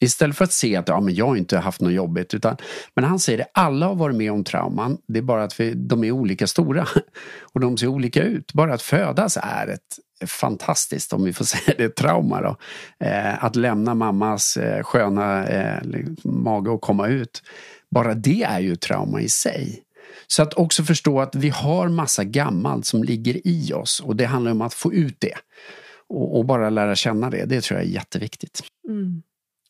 Istället 0.00 0.36
för 0.36 0.44
att 0.44 0.52
se 0.52 0.76
att 0.76 0.88
ja, 0.88 1.00
men 1.00 1.14
jag 1.14 1.26
har 1.26 1.36
inte 1.36 1.58
haft 1.58 1.80
något 1.80 1.92
jobbigt. 1.92 2.34
Utan, 2.34 2.56
men 2.94 3.04
han 3.04 3.18
säger 3.18 3.40
att 3.40 3.50
alla 3.54 3.86
har 3.86 3.94
varit 3.94 4.16
med 4.16 4.32
om 4.32 4.44
trauman. 4.44 4.98
Det 5.08 5.18
är 5.18 5.22
bara 5.22 5.42
att 5.42 5.60
vi, 5.60 5.74
de 5.74 6.04
är 6.04 6.10
olika 6.10 6.46
stora. 6.46 6.86
Och 7.52 7.60
de 7.60 7.76
ser 7.76 7.86
olika 7.86 8.22
ut. 8.22 8.52
Bara 8.52 8.74
att 8.74 8.82
födas 8.82 9.38
är 9.42 9.66
ett 9.66 9.98
fantastiskt, 10.26 11.12
om 11.12 11.24
vi 11.24 11.32
får 11.32 11.44
säga 11.44 11.74
det, 11.78 11.88
trauma. 11.88 12.40
Då. 12.40 12.56
Eh, 13.06 13.44
att 13.44 13.56
lämna 13.56 13.94
mammas 13.94 14.56
eh, 14.56 14.82
sköna 14.82 15.46
eh, 15.46 15.82
mage 16.24 16.70
och 16.70 16.80
komma 16.80 17.08
ut. 17.08 17.42
Bara 17.90 18.14
det 18.14 18.42
är 18.42 18.60
ju 18.60 18.76
trauma 18.76 19.20
i 19.20 19.28
sig. 19.28 19.82
Så 20.26 20.42
att 20.42 20.54
också 20.54 20.84
förstå 20.84 21.20
att 21.20 21.34
vi 21.34 21.48
har 21.48 21.88
massa 21.88 22.24
gammalt 22.24 22.86
som 22.86 23.04
ligger 23.04 23.46
i 23.46 23.72
oss 23.72 24.00
och 24.00 24.16
det 24.16 24.24
handlar 24.24 24.52
om 24.52 24.62
att 24.62 24.74
få 24.74 24.92
ut 24.92 25.16
det. 25.18 25.34
Och, 26.08 26.38
och 26.38 26.44
bara 26.44 26.70
lära 26.70 26.94
känna 26.94 27.30
det, 27.30 27.44
det 27.44 27.60
tror 27.60 27.80
jag 27.80 27.88
är 27.88 27.92
jätteviktigt. 27.92 28.60
Mm. 28.88 29.22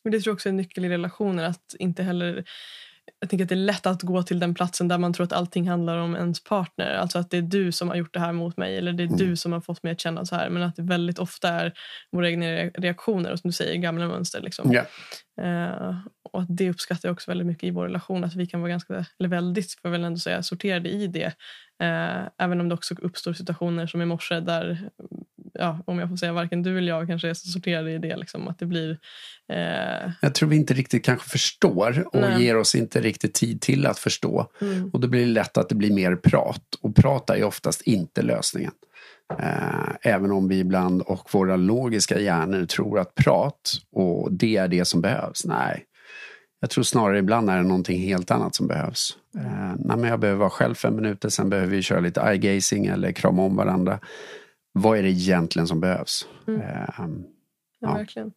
Men 0.03 0.11
det 0.11 0.19
tror 0.19 0.31
jag 0.31 0.35
också 0.35 0.49
är 0.49 0.51
en 0.51 0.57
nyckel 0.57 0.85
i 0.85 0.89
relationer. 0.89 1.43
Att 1.43 1.75
inte 1.79 2.03
heller 2.03 2.45
jag 3.19 3.29
tänker 3.29 3.45
att 3.45 3.49
det 3.49 3.55
är 3.55 3.57
lätt 3.57 3.85
att 3.85 4.01
gå 4.01 4.23
till 4.23 4.39
den 4.39 4.53
platsen 4.53 4.87
där 4.87 4.97
man 4.97 5.13
tror 5.13 5.23
att 5.23 5.33
allting 5.33 5.69
handlar 5.69 5.97
om 5.97 6.15
ens 6.15 6.43
partner. 6.43 6.93
Alltså 6.95 7.19
att 7.19 7.29
det 7.29 7.37
är 7.37 7.41
du 7.41 7.71
som 7.71 7.87
har 7.89 7.95
gjort 7.95 8.13
det 8.13 8.19
här 8.19 8.31
mot 8.31 8.57
mig 8.57 8.77
eller 8.77 8.93
det 8.93 9.03
är 9.03 9.07
mm. 9.07 9.17
du 9.17 9.35
som 9.35 9.51
har 9.51 9.61
fått 9.61 9.83
mig 9.83 9.91
att 9.91 9.99
känna 9.99 10.25
så 10.25 10.35
här. 10.35 10.49
Men 10.49 10.63
att 10.63 10.75
det 10.75 10.81
väldigt 10.81 11.19
ofta 11.19 11.49
är 11.49 11.73
våra 12.11 12.29
egna 12.29 12.45
reaktioner 12.55 13.31
och 13.31 13.39
som 13.39 13.47
du 13.47 13.51
säger, 13.53 13.75
gamla 13.75 14.07
mönster. 14.07 14.41
Liksom. 14.41 14.73
Yeah. 14.73 14.85
Uh, 15.41 15.99
och 16.31 16.41
att 16.41 16.57
det 16.57 16.69
uppskattar 16.69 17.09
jag 17.09 17.13
också 17.13 17.31
väldigt 17.31 17.47
mycket 17.47 17.63
i 17.63 17.71
vår 17.71 17.85
relation. 17.85 18.23
Att 18.23 18.35
vi 18.35 18.47
kan 18.47 18.61
vara 18.61 18.69
ganska, 18.69 19.05
eller 19.19 19.29
väldigt, 19.29 19.71
får 19.71 19.79
jag 19.83 19.91
väl 19.91 20.03
ändå 20.03 20.19
säga, 20.19 20.43
sorterade 20.43 20.89
i 20.89 21.07
det. 21.07 21.27
Uh, 21.83 22.27
även 22.37 22.61
om 22.61 22.69
det 22.69 22.75
också 22.75 22.95
uppstår 23.01 23.33
situationer 23.33 23.87
som 23.87 24.01
i 24.01 24.05
morse 24.05 24.39
där 24.39 24.89
ja, 25.59 25.79
om 25.85 25.99
jag 25.99 26.09
får 26.09 26.17
säga 26.17 26.33
varken 26.33 26.63
du 26.63 26.77
eller 26.77 26.87
jag 26.87 27.07
kanske 27.07 27.29
är 27.29 27.33
så 27.33 27.47
sorterade 27.47 27.91
i 27.91 27.97
det. 27.97 28.17
Liksom, 28.17 28.47
att 28.47 28.59
det 28.59 28.65
blir, 28.65 28.97
eh... 29.49 30.11
Jag 30.21 30.35
tror 30.35 30.49
vi 30.49 30.55
inte 30.55 30.73
riktigt 30.73 31.05
kanske 31.05 31.29
förstår 31.29 32.07
och 32.13 32.21
Nej. 32.21 32.43
ger 32.43 32.57
oss 32.57 32.75
inte 32.75 33.01
riktigt 33.01 33.33
tid 33.33 33.61
till 33.61 33.85
att 33.85 33.99
förstå. 33.99 34.51
Mm. 34.61 34.89
Och 34.89 34.99
då 34.99 35.07
blir 35.07 35.25
det 35.25 35.31
lätt 35.31 35.57
att 35.57 35.69
det 35.69 35.75
blir 35.75 35.93
mer 35.93 36.15
prat. 36.15 36.63
Och 36.81 36.95
prat 36.95 37.29
är 37.29 37.35
ju 37.35 37.43
oftast 37.43 37.81
inte 37.81 38.21
lösningen. 38.21 38.71
Eh, 39.39 39.89
även 40.01 40.31
om 40.31 40.47
vi 40.47 40.59
ibland 40.59 41.01
och 41.01 41.29
våra 41.33 41.55
logiska 41.55 42.19
hjärnor 42.19 42.65
tror 42.65 42.99
att 42.99 43.15
prat 43.15 43.73
och 43.91 44.33
det 44.33 44.57
är 44.57 44.67
det 44.67 44.85
som 44.85 45.01
behövs. 45.01 45.45
Nej, 45.45 45.85
jag 46.59 46.69
tror 46.69 46.83
snarare 46.83 47.19
ibland 47.19 47.49
är 47.49 47.57
det 47.57 47.63
någonting 47.63 48.01
helt 48.01 48.31
annat 48.31 48.55
som 48.55 48.67
behövs. 48.67 49.17
Eh, 49.37 49.73
nej, 49.79 49.97
men 49.97 50.03
jag 50.03 50.19
behöver 50.19 50.39
vara 50.39 50.49
själv 50.49 50.75
fem 50.75 50.95
minuter, 50.95 51.29
sen 51.29 51.49
behöver 51.49 51.69
vi 51.69 51.81
köra 51.81 51.99
lite 51.99 52.21
eye-gazing 52.21 52.87
eller 52.87 53.11
krama 53.11 53.41
om 53.41 53.55
varandra 53.55 53.99
vad 54.73 54.97
är 54.97 55.03
det 55.03 55.09
egentligen 55.09 55.67
som 55.67 55.79
behövs? 55.79 56.27
Mm. 56.47 56.61
Um, 56.61 57.25
ja, 57.79 57.87
ja, 57.87 57.93
verkligen. 57.93 58.31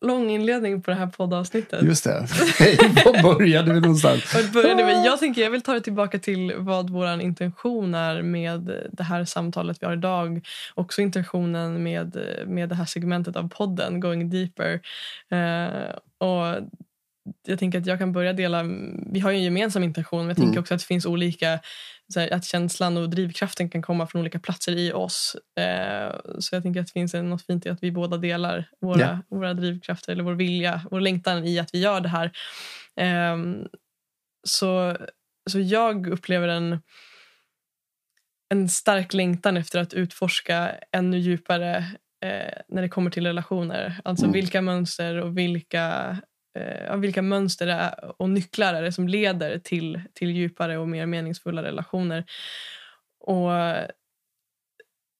Lång 0.00 0.30
inledning 0.30 0.82
på 0.82 0.90
det 0.90 0.96
här 0.96 1.06
poddavsnittet. 1.06 1.82
Just 1.82 2.04
det. 2.04 2.26
Var 3.04 3.22
började 3.22 3.74
vi 3.74 3.80
någonstans? 3.80 4.34
Var 4.34 4.52
började 4.52 4.84
vi? 4.84 5.06
Jag, 5.06 5.18
tänker, 5.18 5.42
jag 5.42 5.50
vill 5.50 5.62
ta 5.62 5.72
det 5.72 5.80
tillbaka 5.80 6.18
till 6.18 6.54
vad 6.56 6.90
vår 6.90 7.20
intention 7.20 7.94
är 7.94 8.22
med 8.22 8.88
det 8.92 9.02
här 9.02 9.24
samtalet 9.24 9.76
vi 9.80 9.86
har 9.86 9.92
idag. 9.92 10.46
Också 10.74 11.02
intentionen 11.02 11.82
med, 11.82 12.16
med 12.46 12.68
det 12.68 12.74
här 12.74 12.84
segmentet 12.84 13.36
av 13.36 13.48
podden, 13.48 14.00
Going 14.00 14.30
Deeper. 14.30 14.80
Uh, 15.32 15.94
och 16.18 16.68
jag 17.46 17.58
tänker 17.58 17.78
att 17.78 17.86
jag 17.86 17.98
kan 17.98 18.12
börja 18.12 18.32
dela... 18.32 18.62
Vi 19.12 19.20
har 19.20 19.30
ju 19.30 19.36
en 19.36 19.44
gemensam 19.44 19.84
intention 19.84 20.20
men 20.20 20.28
jag 20.28 20.36
tänker 20.36 20.52
mm. 20.52 20.60
också 20.60 20.74
att 20.74 20.80
det 20.80 20.86
finns 20.86 21.06
olika 21.06 21.60
här, 22.16 22.32
att 22.32 22.44
känslan 22.44 22.96
och 22.96 23.10
drivkraften 23.10 23.70
kan 23.70 23.82
komma 23.82 24.06
från 24.06 24.20
olika 24.20 24.38
platser 24.38 24.76
i 24.76 24.92
oss. 24.92 25.36
Eh, 25.60 26.16
så 26.38 26.54
jag 26.54 26.62
tänker 26.62 26.80
att 26.80 26.86
det 26.86 26.92
finns 26.92 27.14
något 27.14 27.46
fint 27.46 27.66
i 27.66 27.68
att 27.68 27.82
vi 27.82 27.92
båda 27.92 28.16
delar 28.16 28.68
våra, 28.80 28.98
yeah. 28.98 29.18
våra 29.28 29.54
drivkrafter 29.54 30.12
eller 30.12 30.24
vår 30.24 30.34
vilja, 30.34 30.86
vår 30.90 31.00
längtan 31.00 31.44
i 31.44 31.58
att 31.58 31.74
vi 31.74 31.80
gör 31.80 32.00
det 32.00 32.08
här. 32.08 32.32
Eh, 32.96 33.36
så, 34.44 34.96
så 35.50 35.60
jag 35.60 36.06
upplever 36.06 36.48
en, 36.48 36.78
en 38.48 38.68
stark 38.68 39.14
längtan 39.14 39.56
efter 39.56 39.80
att 39.80 39.94
utforska 39.94 40.74
ännu 40.92 41.18
djupare 41.18 41.76
eh, 42.24 42.62
när 42.68 42.82
det 42.82 42.88
kommer 42.88 43.10
till 43.10 43.26
relationer. 43.26 44.00
Alltså 44.04 44.24
mm. 44.24 44.32
vilka 44.32 44.62
mönster 44.62 45.16
och 45.16 45.38
vilka 45.38 46.16
eh, 46.58 46.96
vilka 46.96 47.22
mönster 47.22 47.94
och 48.16 48.30
nycklar 48.30 48.74
är 48.74 48.82
det 48.82 48.92
som 48.92 49.08
leder 49.08 49.58
till, 49.58 50.00
till 50.14 50.30
djupare 50.30 50.78
och 50.78 50.88
mer 50.88 51.06
meningsfulla 51.06 51.62
relationer. 51.62 52.24
Och 53.20 53.50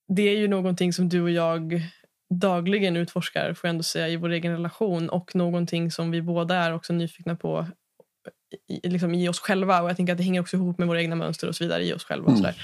Det 0.09 0.23
är 0.23 0.37
ju 0.37 0.49
någonting 0.49 0.93
som 0.93 1.09
du 1.09 1.23
och 1.23 1.31
jag 1.31 1.83
dagligen 2.41 2.97
utforskar 2.97 3.55
får 3.55 3.69
jag 3.69 3.71
ändå 3.71 3.83
säga, 3.83 4.09
i 4.09 4.17
vår 4.17 4.31
egen 4.31 4.53
relation 4.53 5.09
och 5.09 5.35
någonting 5.35 5.91
som 5.91 6.11
vi 6.11 6.23
båda 6.23 6.57
är 6.57 6.75
också 6.75 6.93
nyfikna 6.93 7.37
på 7.37 7.67
i, 8.69 8.89
liksom 8.89 9.15
i 9.15 9.29
oss 9.29 9.41
själva. 9.41 9.83
Och 9.83 9.89
jag 9.89 9.97
tänker 9.97 10.13
att 10.13 10.19
Det 10.19 10.25
hänger 10.25 10.41
också 10.41 10.57
ihop 10.57 10.79
med 10.79 10.89
våra 10.89 11.01
egna 11.01 11.17
mönster 11.17 11.49
och 11.49 11.57
så 11.57 11.65
vidare 11.65 11.85
i 11.85 11.93
oss 11.93 12.05
själva. 12.05 12.33
Och 12.33 12.39
mm. 12.39 12.55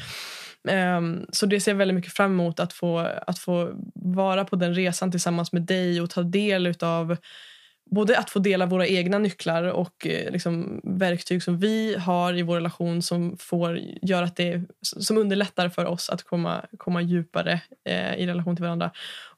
Um, 0.70 1.26
så 1.32 1.46
det 1.46 1.60
ser 1.60 1.70
jag 1.70 1.76
väldigt 1.76 1.94
mycket 1.94 2.12
fram 2.12 2.32
emot 2.32 2.60
att 2.60 2.72
få, 2.72 2.98
att 2.98 3.38
få 3.38 3.72
vara 3.94 4.44
på 4.44 4.56
den 4.56 4.74
resan 4.74 5.10
tillsammans 5.10 5.52
med 5.52 5.62
dig 5.62 6.00
och 6.00 6.10
ta 6.10 6.22
del 6.22 6.74
av 6.80 7.16
både 7.90 8.18
att 8.18 8.30
få 8.30 8.38
dela 8.38 8.66
våra 8.66 8.86
egna 8.86 9.18
nycklar 9.18 9.64
och 9.64 10.06
eh, 10.06 10.32
liksom, 10.32 10.80
verktyg 10.84 11.42
som 11.42 11.58
vi 11.58 11.96
har 11.96 12.38
i 12.38 12.42
vår 12.42 12.54
relation 12.54 13.02
som 13.02 13.36
får 13.36 13.78
göra 14.02 14.24
att 14.24 14.36
det 14.36 14.62
som 14.82 15.18
underlättar 15.18 15.68
för 15.68 15.84
oss 15.84 16.10
att 16.10 16.22
komma, 16.22 16.66
komma 16.78 17.02
djupare 17.02 17.60
eh, 17.84 18.14
i 18.14 18.26
relation 18.26 18.56
till 18.56 18.64
varandra. 18.64 18.90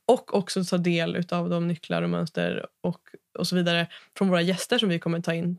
Och 0.06 0.34
också 0.34 0.64
ta 0.64 0.78
del 0.78 1.24
av 1.30 1.50
de 1.50 1.68
nycklar 1.68 2.02
och 2.02 2.10
mönster 2.10 2.66
och, 2.80 3.00
och 3.38 3.46
så 3.46 3.56
vidare 3.56 3.86
från 4.18 4.28
våra 4.28 4.42
gäster 4.42 4.78
som 4.78 4.88
vi 4.88 4.98
kommer 4.98 5.20
ta 5.20 5.34
in. 5.34 5.58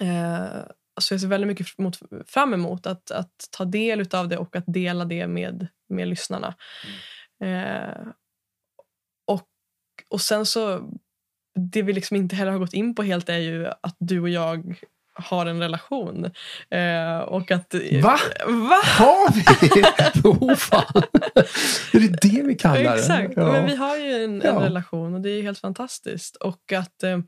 Eh, 0.00 0.46
så 1.00 1.14
jag 1.14 1.20
ser 1.20 1.28
väldigt 1.28 1.48
mycket 1.48 1.78
mot, 1.78 1.98
fram 2.26 2.54
emot 2.54 2.86
att, 2.86 3.10
att 3.10 3.48
ta 3.50 3.64
del 3.64 4.08
av 4.12 4.28
det 4.28 4.36
och 4.36 4.56
att 4.56 4.64
dela 4.66 5.04
det 5.04 5.26
med, 5.26 5.66
med 5.88 6.08
lyssnarna. 6.08 6.54
Mm. 7.40 7.74
Eh, 7.74 8.06
och, 9.26 9.48
och 10.10 10.20
sen 10.20 10.46
så 10.46 10.90
det 11.54 11.82
vi 11.82 11.92
liksom 11.92 12.16
inte 12.16 12.36
heller 12.36 12.52
har 12.52 12.58
gått 12.58 12.74
in 12.74 12.94
på 12.94 13.02
helt 13.02 13.28
är 13.28 13.38
ju 13.38 13.66
att 13.66 13.96
du 13.98 14.20
och 14.20 14.28
jag 14.28 14.76
har 15.14 15.46
en 15.46 15.60
relation. 15.60 16.24
Eh, 16.70 17.18
och 17.18 17.50
att, 17.50 17.74
Va? 18.02 18.18
Va? 18.46 18.80
Har 18.84 19.32
vi? 19.32 19.82
oh, 20.28 20.54
fan. 20.54 21.02
Är 21.92 22.00
det 22.00 22.20
det 22.22 22.42
vi 22.42 22.54
kallar 22.54 22.82
det? 22.82 22.94
Exakt. 22.94 23.32
Ja. 23.36 23.52
Men 23.52 23.66
vi 23.66 23.76
har 23.76 23.96
ju 23.96 24.24
en, 24.24 24.42
en 24.42 24.58
relation 24.58 25.14
och 25.14 25.20
det 25.20 25.30
är 25.30 25.42
helt 25.42 25.58
fantastiskt. 25.58 26.36
Och 26.36 26.72
att, 26.72 27.02
eh, 27.02 27.18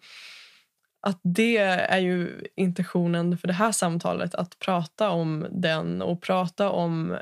att 1.06 1.20
det 1.22 1.56
är 1.58 1.98
ju 1.98 2.46
intentionen 2.56 3.38
för 3.38 3.48
det 3.48 3.54
här 3.54 3.72
samtalet. 3.72 4.34
Att 4.34 4.58
prata 4.58 5.10
om 5.10 5.46
den 5.50 6.02
och 6.02 6.22
prata 6.22 6.70
om 6.70 7.16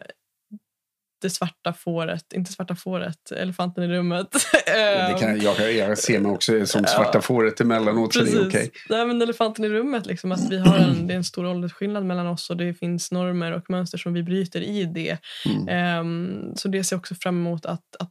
det 1.22 1.30
svarta 1.30 1.72
fåret, 1.72 2.32
inte 2.32 2.52
svarta 2.52 2.76
fåret, 2.76 3.32
elefanten 3.32 3.84
i 3.84 3.88
rummet. 3.88 4.28
det 4.66 5.16
kan, 5.20 5.40
jag, 5.40 5.72
jag 5.72 5.98
ser 5.98 6.20
mig 6.20 6.32
också 6.32 6.66
som 6.66 6.84
svarta 6.84 7.10
ja, 7.14 7.20
fåret 7.20 7.60
emellanåt 7.60 8.12
precis. 8.12 8.32
så 8.32 8.38
det 8.38 8.44
är. 8.44 8.48
Okay. 8.48 8.70
Nej, 8.88 9.06
men 9.06 9.22
elefanten 9.22 9.64
i 9.64 9.68
rummet, 9.68 10.06
liksom, 10.06 10.32
att 10.32 10.50
vi 10.50 10.58
har 10.58 10.78
en, 10.78 11.06
det 11.06 11.14
är 11.14 11.16
en 11.16 11.24
stor 11.24 11.46
åldersskillnad 11.46 12.04
mellan 12.04 12.26
oss 12.26 12.50
och 12.50 12.56
det 12.56 12.74
finns 12.74 13.12
normer 13.12 13.52
och 13.52 13.70
mönster 13.70 13.98
som 13.98 14.12
vi 14.12 14.22
bryter 14.22 14.60
i 14.60 14.84
det. 14.84 15.18
Mm. 15.46 16.00
Um, 16.00 16.56
så 16.56 16.68
det 16.68 16.84
ser 16.84 16.96
jag 16.96 17.00
också 17.00 17.14
fram 17.14 17.36
emot 17.36 17.66
att, 17.66 17.96
att 17.98 18.10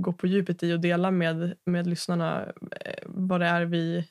gå 0.00 0.12
på 0.12 0.26
djupet 0.26 0.62
i 0.62 0.72
och 0.72 0.80
dela 0.80 1.10
med, 1.10 1.54
med 1.66 1.86
lyssnarna 1.86 2.42
eh, 2.80 3.02
vad 3.06 3.40
det 3.40 3.46
är 3.46 3.64
vi 3.64 4.04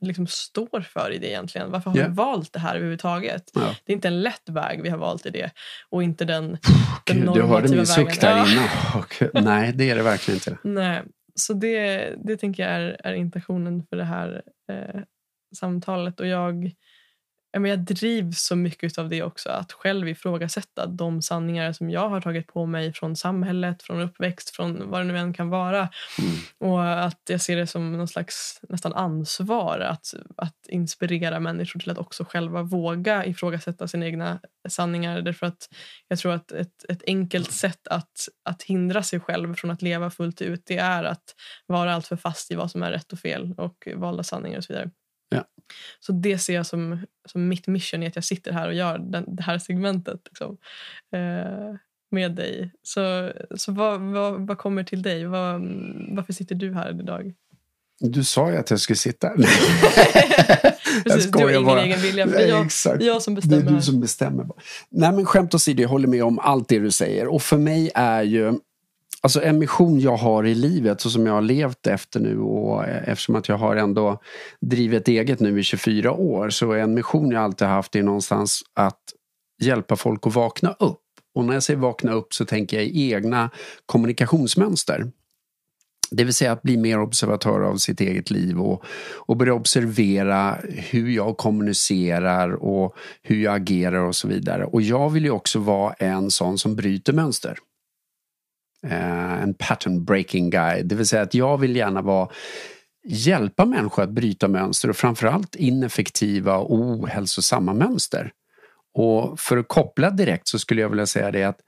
liksom 0.00 0.26
står 0.26 0.80
för 0.80 1.12
i 1.12 1.18
det 1.18 1.28
egentligen. 1.28 1.70
Varför 1.70 1.90
har 1.90 1.96
yeah. 1.96 2.10
vi 2.10 2.14
valt 2.14 2.52
det 2.52 2.58
här 2.58 2.74
överhuvudtaget? 2.74 3.50
Ja. 3.54 3.74
Det 3.84 3.92
är 3.92 3.94
inte 3.94 4.08
en 4.08 4.22
lätt 4.22 4.48
väg 4.48 4.82
vi 4.82 4.88
har 4.88 4.98
valt 4.98 5.26
i 5.26 5.30
det 5.30 5.50
och 5.90 6.02
inte 6.02 6.24
den, 6.24 6.58
den 7.06 7.20
Gud, 7.20 7.34
Du 7.34 7.42
hörde 7.42 7.76
min 7.76 7.86
suck 7.86 8.20
där 8.20 8.36
ja. 8.36 8.46
innan. 9.32 9.44
nej, 9.44 9.72
det 9.72 9.90
är 9.90 9.96
det 9.96 10.02
verkligen 10.02 10.36
inte. 10.36 10.58
Nej, 10.62 11.02
så 11.34 11.52
det, 11.52 12.08
det 12.24 12.36
tänker 12.36 12.62
jag 12.62 12.72
är, 12.72 13.00
är 13.04 13.14
intentionen 13.14 13.86
för 13.90 13.96
det 13.96 14.04
här 14.04 14.42
eh, 14.72 15.00
samtalet 15.56 16.20
och 16.20 16.26
jag 16.26 16.72
men 17.60 17.70
jag 17.70 17.78
drivs 17.78 18.38
så 18.38 18.56
mycket 18.56 18.98
av 18.98 19.08
det 19.08 19.22
också. 19.22 19.48
Att 19.48 19.72
själv 19.72 20.08
ifrågasätta 20.08 20.86
de 20.86 21.22
sanningar 21.22 21.72
som 21.72 21.90
jag 21.90 22.08
har 22.08 22.20
tagit 22.20 22.46
på 22.46 22.66
mig 22.66 22.92
från 22.92 23.16
samhället, 23.16 23.82
från 23.82 24.00
uppväxt, 24.00 24.50
från 24.50 24.90
vad 24.90 25.00
det 25.00 25.04
nu 25.04 25.18
än 25.18 25.32
kan 25.32 25.48
vara. 25.48 25.88
Mm. 26.18 26.34
Och 26.58 27.04
att 27.04 27.20
jag 27.28 27.40
ser 27.40 27.56
det 27.56 27.66
som 27.66 27.92
någon 27.92 28.08
slags 28.08 28.60
nästan 28.68 28.92
ansvar 28.92 29.80
att, 29.80 30.14
att 30.36 30.66
inspirera 30.68 31.40
människor 31.40 31.80
till 31.80 31.90
att 31.90 31.98
också 31.98 32.24
själva 32.24 32.62
våga 32.62 33.24
ifrågasätta 33.24 33.88
sina 33.88 34.06
egna 34.06 34.40
sanningar. 34.68 35.20
Därför 35.20 35.46
att 35.46 35.68
jag 36.08 36.18
tror 36.18 36.32
att 36.32 36.52
ett, 36.52 36.84
ett 36.88 37.02
enkelt 37.06 37.52
sätt 37.52 37.88
att, 37.88 38.28
att 38.44 38.62
hindra 38.62 39.02
sig 39.02 39.20
själv 39.20 39.54
från 39.54 39.70
att 39.70 39.82
leva 39.82 40.10
fullt 40.10 40.42
ut 40.42 40.62
det 40.66 40.78
är 40.78 41.04
att 41.04 41.34
vara 41.66 41.94
alltför 41.94 42.16
fast 42.16 42.50
i 42.50 42.54
vad 42.54 42.70
som 42.70 42.82
är 42.82 42.90
rätt 42.90 43.12
och 43.12 43.18
fel 43.18 43.54
och 43.58 43.88
valda 43.96 44.22
sanningar 44.22 44.58
och 44.58 44.64
så 44.64 44.72
vidare. 44.72 44.90
Ja. 45.34 45.44
Så 46.00 46.12
det 46.12 46.38
ser 46.38 46.54
jag 46.54 46.66
som, 46.66 47.06
som 47.28 47.48
mitt 47.48 47.66
mission 47.66 48.02
i 48.02 48.06
att 48.06 48.14
jag 48.14 48.24
sitter 48.24 48.52
här 48.52 48.68
och 48.68 48.74
gör 48.74 48.98
den, 48.98 49.36
det 49.36 49.42
här 49.42 49.58
segmentet 49.58 50.20
liksom, 50.24 50.56
eh, 51.12 51.76
med 52.10 52.34
dig. 52.34 52.70
Så, 52.82 53.32
så 53.56 53.72
vad, 53.72 54.00
vad, 54.00 54.46
vad 54.46 54.58
kommer 54.58 54.84
till 54.84 55.02
dig? 55.02 55.26
Vad, 55.26 55.60
varför 56.08 56.32
sitter 56.32 56.54
du 56.54 56.74
här 56.74 57.00
idag? 57.00 57.34
Du 58.00 58.24
sa 58.24 58.50
ju 58.50 58.56
att 58.56 58.70
jag 58.70 58.80
skulle 58.80 58.96
sitta. 58.96 59.30
Precis, 61.04 61.30
du 61.30 61.38
har 61.38 61.50
ingen 61.50 61.64
bara. 61.64 61.82
egen 61.82 62.00
vilja. 62.00 62.28
För 62.28 62.40
jag, 62.40 62.66
Exakt. 62.66 63.02
jag 63.02 63.22
som 63.22 63.34
bestämmer. 63.34 63.62
Det 63.62 63.70
är 63.70 63.74
du 63.74 63.82
som 63.82 64.00
bestämmer. 64.00 64.46
Nej 64.90 65.12
men 65.12 65.26
skämt 65.26 65.54
åsido, 65.54 65.82
jag 65.82 65.88
håller 65.88 66.08
med 66.08 66.24
om 66.24 66.38
allt 66.38 66.68
det 66.68 66.78
du 66.78 66.90
säger. 66.90 67.28
Och 67.28 67.42
för 67.42 67.58
mig 67.58 67.90
är 67.94 68.22
ju 68.22 68.52
Alltså 69.24 69.42
en 69.42 69.58
mission 69.58 70.00
jag 70.00 70.16
har 70.16 70.46
i 70.46 70.54
livet 70.54 71.00
så 71.00 71.10
som 71.10 71.26
jag 71.26 71.34
har 71.34 71.42
levt 71.42 71.86
efter 71.86 72.20
nu 72.20 72.38
och 72.38 72.84
eh, 72.84 73.08
eftersom 73.08 73.34
att 73.34 73.48
jag 73.48 73.58
har 73.58 73.76
ändå 73.76 74.20
drivit 74.60 75.08
eget 75.08 75.40
nu 75.40 75.60
i 75.60 75.62
24 75.62 76.12
år 76.12 76.50
så 76.50 76.72
är 76.72 76.78
en 76.78 76.94
mission 76.94 77.30
jag 77.30 77.42
alltid 77.42 77.68
haft 77.68 77.96
är 77.96 78.02
någonstans 78.02 78.62
att 78.74 79.00
hjälpa 79.62 79.96
folk 79.96 80.26
att 80.26 80.34
vakna 80.34 80.72
upp. 80.72 81.00
Och 81.34 81.44
när 81.44 81.54
jag 81.54 81.62
säger 81.62 81.80
vakna 81.80 82.12
upp 82.12 82.34
så 82.34 82.44
tänker 82.44 82.76
jag 82.76 82.86
i 82.86 83.12
egna 83.12 83.50
kommunikationsmönster. 83.86 85.10
Det 86.10 86.24
vill 86.24 86.34
säga 86.34 86.52
att 86.52 86.62
bli 86.62 86.76
mer 86.76 87.00
observatör 87.00 87.60
av 87.60 87.76
sitt 87.76 88.00
eget 88.00 88.30
liv 88.30 88.60
och, 88.60 88.84
och 89.14 89.36
börja 89.36 89.54
observera 89.54 90.58
hur 90.68 91.08
jag 91.08 91.36
kommunicerar 91.36 92.52
och 92.52 92.96
hur 93.22 93.42
jag 93.42 93.54
agerar 93.54 94.04
och 94.04 94.16
så 94.16 94.28
vidare. 94.28 94.64
Och 94.64 94.82
jag 94.82 95.10
vill 95.10 95.24
ju 95.24 95.30
också 95.30 95.58
vara 95.58 95.92
en 95.92 96.30
sån 96.30 96.58
som 96.58 96.76
bryter 96.76 97.12
mönster. 97.12 97.58
Eh, 98.90 99.42
en 99.42 99.54
pattern 99.54 100.04
breaking 100.04 100.50
guide. 100.50 100.86
Det 100.86 100.94
vill 100.94 101.06
säga 101.06 101.22
att 101.22 101.34
jag 101.34 101.58
vill 101.58 101.76
gärna 101.76 102.02
vara 102.02 102.28
hjälpa 103.04 103.64
människor 103.64 104.02
att 104.02 104.10
bryta 104.10 104.48
mönster 104.48 104.90
och 104.90 104.96
framförallt 104.96 105.54
ineffektiva 105.54 106.56
och 106.56 106.74
ohälsosamma 106.74 107.74
mönster. 107.74 108.32
Och 108.94 109.40
för 109.40 109.56
att 109.56 109.68
koppla 109.68 110.10
direkt 110.10 110.48
så 110.48 110.58
skulle 110.58 110.80
jag 110.80 110.88
vilja 110.88 111.06
säga 111.06 111.30
det 111.30 111.44
att 111.44 111.58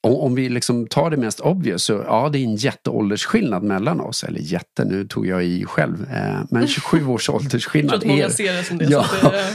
om 0.00 0.34
vi 0.34 0.48
liksom 0.48 0.86
tar 0.86 1.10
det 1.10 1.16
mest 1.16 1.40
obvious 1.40 1.84
så 1.84 1.92
ja, 2.06 2.28
det 2.28 2.38
är 2.38 2.44
en 2.44 2.56
jätteåldersskillnad 2.56 3.62
mellan 3.62 4.00
oss. 4.00 4.24
Eller 4.24 4.40
jätte, 4.40 4.84
nu 4.84 5.04
tog 5.04 5.26
jag 5.26 5.44
i 5.44 5.64
själv. 5.64 6.06
Eh, 6.12 6.40
men 6.50 6.66
27 6.68 7.06
års 7.06 7.30
åldersskillnad. 7.30 7.94
Jag 7.94 8.00
tror 8.00 8.12
att 8.12 8.18
många 8.18 8.30
ser 8.30 8.52
det 8.52 8.64
som 8.64 8.78
det. 8.78 8.84
Ja, 8.84 9.06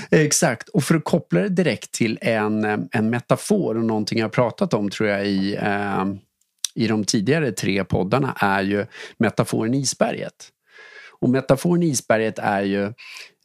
det 0.09 0.21
exakt. 0.25 0.69
Och 0.69 0.83
för 0.83 0.95
att 0.95 1.03
koppla 1.03 1.39
det 1.39 1.49
direkt 1.49 1.91
till 1.91 2.17
en, 2.21 2.87
en 2.91 3.09
metafor 3.09 3.77
och 3.77 3.85
någonting 3.85 4.19
jag 4.19 4.31
pratat 4.31 4.73
om 4.73 4.89
tror 4.89 5.09
jag 5.09 5.27
i 5.27 5.55
eh, 5.55 6.05
i 6.75 6.87
de 6.87 7.03
tidigare 7.03 7.51
tre 7.51 7.83
poddarna 7.83 8.33
är 8.39 8.61
ju 8.61 8.85
metaforen 9.17 9.73
isberget. 9.73 10.49
Och 11.19 11.29
metaforen 11.29 11.83
isberget 11.83 12.39
är 12.39 12.61
ju 12.61 12.93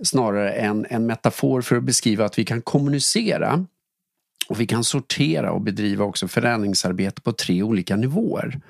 snarare 0.04 0.52
en, 0.52 0.86
en 0.90 1.06
metafor 1.06 1.60
för 1.60 1.76
att 1.76 1.82
beskriva 1.82 2.24
att 2.24 2.38
vi 2.38 2.44
kan 2.44 2.62
kommunicera 2.62 3.66
och 4.48 4.60
vi 4.60 4.66
kan 4.66 4.84
sortera 4.84 5.52
och 5.52 5.60
bedriva 5.60 6.04
också 6.04 6.28
förändringsarbete 6.28 7.22
på 7.22 7.32
tre 7.32 7.62
olika 7.62 7.96
nivåer. 7.96 8.60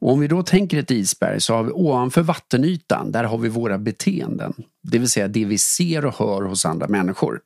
Och 0.00 0.12
om 0.12 0.20
vi 0.20 0.28
då 0.28 0.42
tänker 0.42 0.78
ett 0.78 0.90
isberg 0.90 1.40
så 1.40 1.54
har 1.54 1.62
vi 1.62 1.70
ovanför 1.70 2.22
vattenytan, 2.22 3.12
där 3.12 3.24
har 3.24 3.38
vi 3.38 3.48
våra 3.48 3.78
beteenden. 3.78 4.54
Det 4.82 4.98
vill 4.98 5.08
säga 5.08 5.28
det 5.28 5.44
vi 5.44 5.58
ser 5.58 6.04
och 6.04 6.14
hör 6.18 6.42
hos 6.42 6.64
andra 6.64 6.88
människor. 6.88 7.40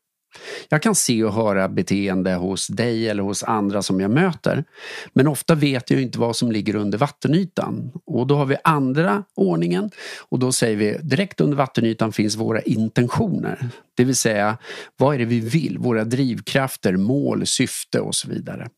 Jag 0.69 0.83
kan 0.83 0.95
se 0.95 1.25
och 1.25 1.33
höra 1.33 1.69
beteende 1.69 2.35
hos 2.35 2.67
dig 2.67 3.09
eller 3.09 3.23
hos 3.23 3.43
andra 3.43 3.83
som 3.83 4.01
jag 4.01 4.11
möter. 4.11 4.65
Men 5.13 5.27
ofta 5.29 5.55
vet 5.55 5.91
jag 5.91 6.03
inte 6.03 6.19
vad 6.19 6.37
som 6.37 6.53
ligger 6.53 6.75
under 6.75 6.99
vattenytan. 6.99 7.93
Och 8.07 8.27
då 8.27 8.37
har 8.37 8.47
vi 8.47 8.57
andra 8.65 9.25
ordningen 9.35 9.91
och 10.29 10.39
då 10.39 10.53
säger 10.53 10.77
vi 10.77 10.99
direkt 11.03 11.41
under 11.41 11.57
vattenytan 11.57 12.13
finns 12.13 12.37
våra 12.37 12.61
intentioner. 12.61 13.69
Det 13.97 14.05
vill 14.05 14.17
säga, 14.17 14.59
vad 14.97 15.15
är 15.15 15.19
det 15.19 15.25
vi 15.25 15.41
vill? 15.41 15.79
Våra 15.79 16.05
drivkrafter, 16.05 16.97
mål, 16.97 17.47
syfte 17.47 18.01
och 18.01 18.15
så 18.15 18.29
vidare. 18.29 18.69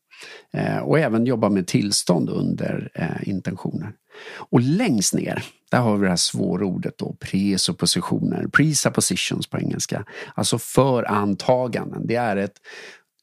Eh, 0.53 0.77
och 0.77 0.99
även 0.99 1.25
jobba 1.25 1.49
med 1.49 1.67
tillstånd 1.67 2.29
under 2.29 2.89
eh, 2.93 3.29
intentioner. 3.29 3.91
Och 4.35 4.61
längst 4.61 5.13
ner, 5.13 5.43
där 5.71 5.79
har 5.79 5.97
vi 5.97 6.03
det 6.03 6.09
här 6.09 6.15
svåra 6.15 6.65
ordet 6.65 6.97
då, 6.97 7.15
presuppositioner, 7.19 8.47
presuppositions 8.47 9.47
på 9.47 9.59
engelska. 9.59 10.05
Alltså 10.35 10.59
förantaganden. 10.59 12.07
Det 12.07 12.15
är 12.15 12.37
ett 12.37 12.55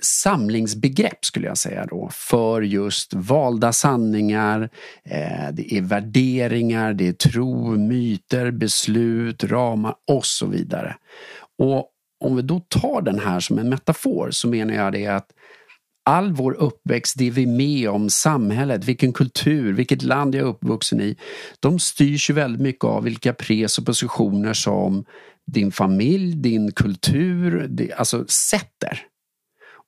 samlingsbegrepp 0.03 1.25
skulle 1.25 1.47
jag 1.47 1.59
säga 1.59 1.87
då 1.87 2.09
för 2.13 2.63
just 2.63 3.15
valda 3.15 3.73
sanningar, 3.73 4.71
eh, 5.05 5.53
det 5.53 5.75
är 5.75 5.81
värderingar, 5.81 6.93
det 6.93 7.09
är 7.09 7.13
tro, 7.13 7.77
myter, 7.77 8.51
beslut, 8.51 9.45
ramar 9.45 9.95
och 10.11 10.27
så 10.27 10.47
vidare. 10.47 10.97
Och 11.59 11.91
om 12.21 12.37
vi 12.37 12.43
då 12.43 12.61
tar 12.61 13.03
den 13.03 13.19
här 13.19 13.41
som 13.41 13.59
en 13.59 13.69
metafor 13.69 14.31
så 14.31 14.49
menar 14.49 14.75
jag 14.75 14.93
det 14.93 15.07
att 15.07 15.27
all 16.05 16.33
vår 16.33 16.53
uppväxt, 16.53 17.19
det 17.19 17.31
vi 17.31 17.43
är 17.43 17.47
med 17.47 17.91
om, 17.91 18.11
samhället, 18.11 18.85
vilken 18.85 19.13
kultur, 19.13 19.73
vilket 19.73 20.03
land 20.03 20.35
jag 20.35 20.43
är 20.43 20.49
uppvuxen 20.49 21.01
i. 21.01 21.17
De 21.61 21.79
styrs 21.79 22.31
ju 22.31 22.35
väldigt 22.35 22.61
mycket 22.61 22.85
av 22.85 23.05
vilka 23.05 23.33
presuppositioner 23.33 24.53
som 24.53 25.05
din 25.47 25.73
familj, 25.73 26.37
din 26.37 26.73
kultur, 26.73 27.71
alltså 27.97 28.25
sätter. 28.29 29.01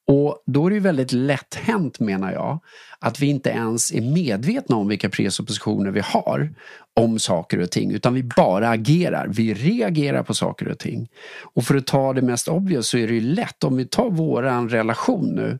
Och 0.06 0.42
då 0.46 0.66
är 0.66 0.70
det 0.70 0.80
väldigt 0.80 1.12
lätt 1.12 1.54
hänt 1.54 2.00
menar 2.00 2.32
jag 2.32 2.60
att 2.98 3.20
vi 3.20 3.26
inte 3.26 3.50
ens 3.50 3.92
är 3.92 4.00
medvetna 4.00 4.76
om 4.76 4.88
vilka 4.88 5.08
presuppositioner 5.08 5.90
vi 5.90 6.00
har 6.00 6.50
om 6.94 7.18
saker 7.18 7.60
och 7.60 7.70
ting 7.70 7.90
utan 7.90 8.14
vi 8.14 8.22
bara 8.22 8.68
agerar. 8.68 9.26
Vi 9.28 9.54
reagerar 9.54 10.22
på 10.22 10.34
saker 10.34 10.68
och 10.68 10.78
ting. 10.78 11.08
Och 11.54 11.64
för 11.64 11.74
att 11.74 11.86
ta 11.86 12.12
det 12.12 12.22
mest 12.22 12.48
obvious 12.48 12.88
så 12.88 12.98
är 12.98 13.08
det 13.08 13.14
ju 13.14 13.20
lätt, 13.20 13.64
om 13.64 13.76
vi 13.76 13.86
tar 13.86 14.10
våran 14.10 14.68
relation 14.68 15.34
nu 15.34 15.58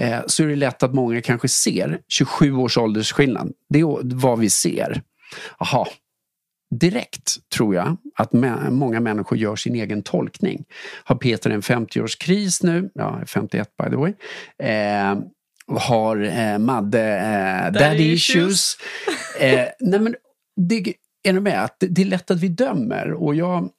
eh, 0.00 0.20
så 0.26 0.42
är 0.42 0.46
det 0.46 0.56
lätt 0.56 0.82
att 0.82 0.94
många 0.94 1.20
kanske 1.20 1.48
ser 1.48 1.98
27 2.08 2.56
års 2.56 2.78
åldersskillnad. 2.78 3.52
Det 3.68 3.80
är 3.80 4.16
vad 4.16 4.38
vi 4.38 4.50
ser. 4.50 5.02
Jaha, 5.58 5.86
direkt 6.80 7.50
tror 7.54 7.74
jag 7.74 7.96
att 8.16 8.32
många 8.70 9.00
människor 9.00 9.38
gör 9.38 9.56
sin 9.56 9.74
egen 9.74 10.02
tolkning. 10.02 10.64
Har 11.04 11.16
Peter 11.16 11.50
en 11.50 11.60
50-årskris 11.60 12.66
nu? 12.66 12.90
Ja, 12.94 13.20
51 13.26 13.68
by 13.82 13.90
the 13.90 13.96
way. 13.96 14.12
Eh, 14.58 15.18
har 15.66 16.22
eh, 16.22 16.58
Madde 16.58 17.02
eh, 17.02 17.72
daddy, 17.72 18.12
issues? 18.12 18.46
issues. 18.46 18.76
eh, 19.40 19.68
nej 19.80 20.00
men, 20.00 20.14
det, 20.56 20.94
är 21.22 21.32
du 21.32 21.40
med? 21.40 21.64
Att 21.64 21.76
det, 21.80 21.86
det 21.86 22.02
är 22.02 22.06
lätt 22.06 22.30
att 22.30 22.40
vi 22.40 22.48
dömer 22.48 23.12
och 23.12 23.34
jag 23.34 23.70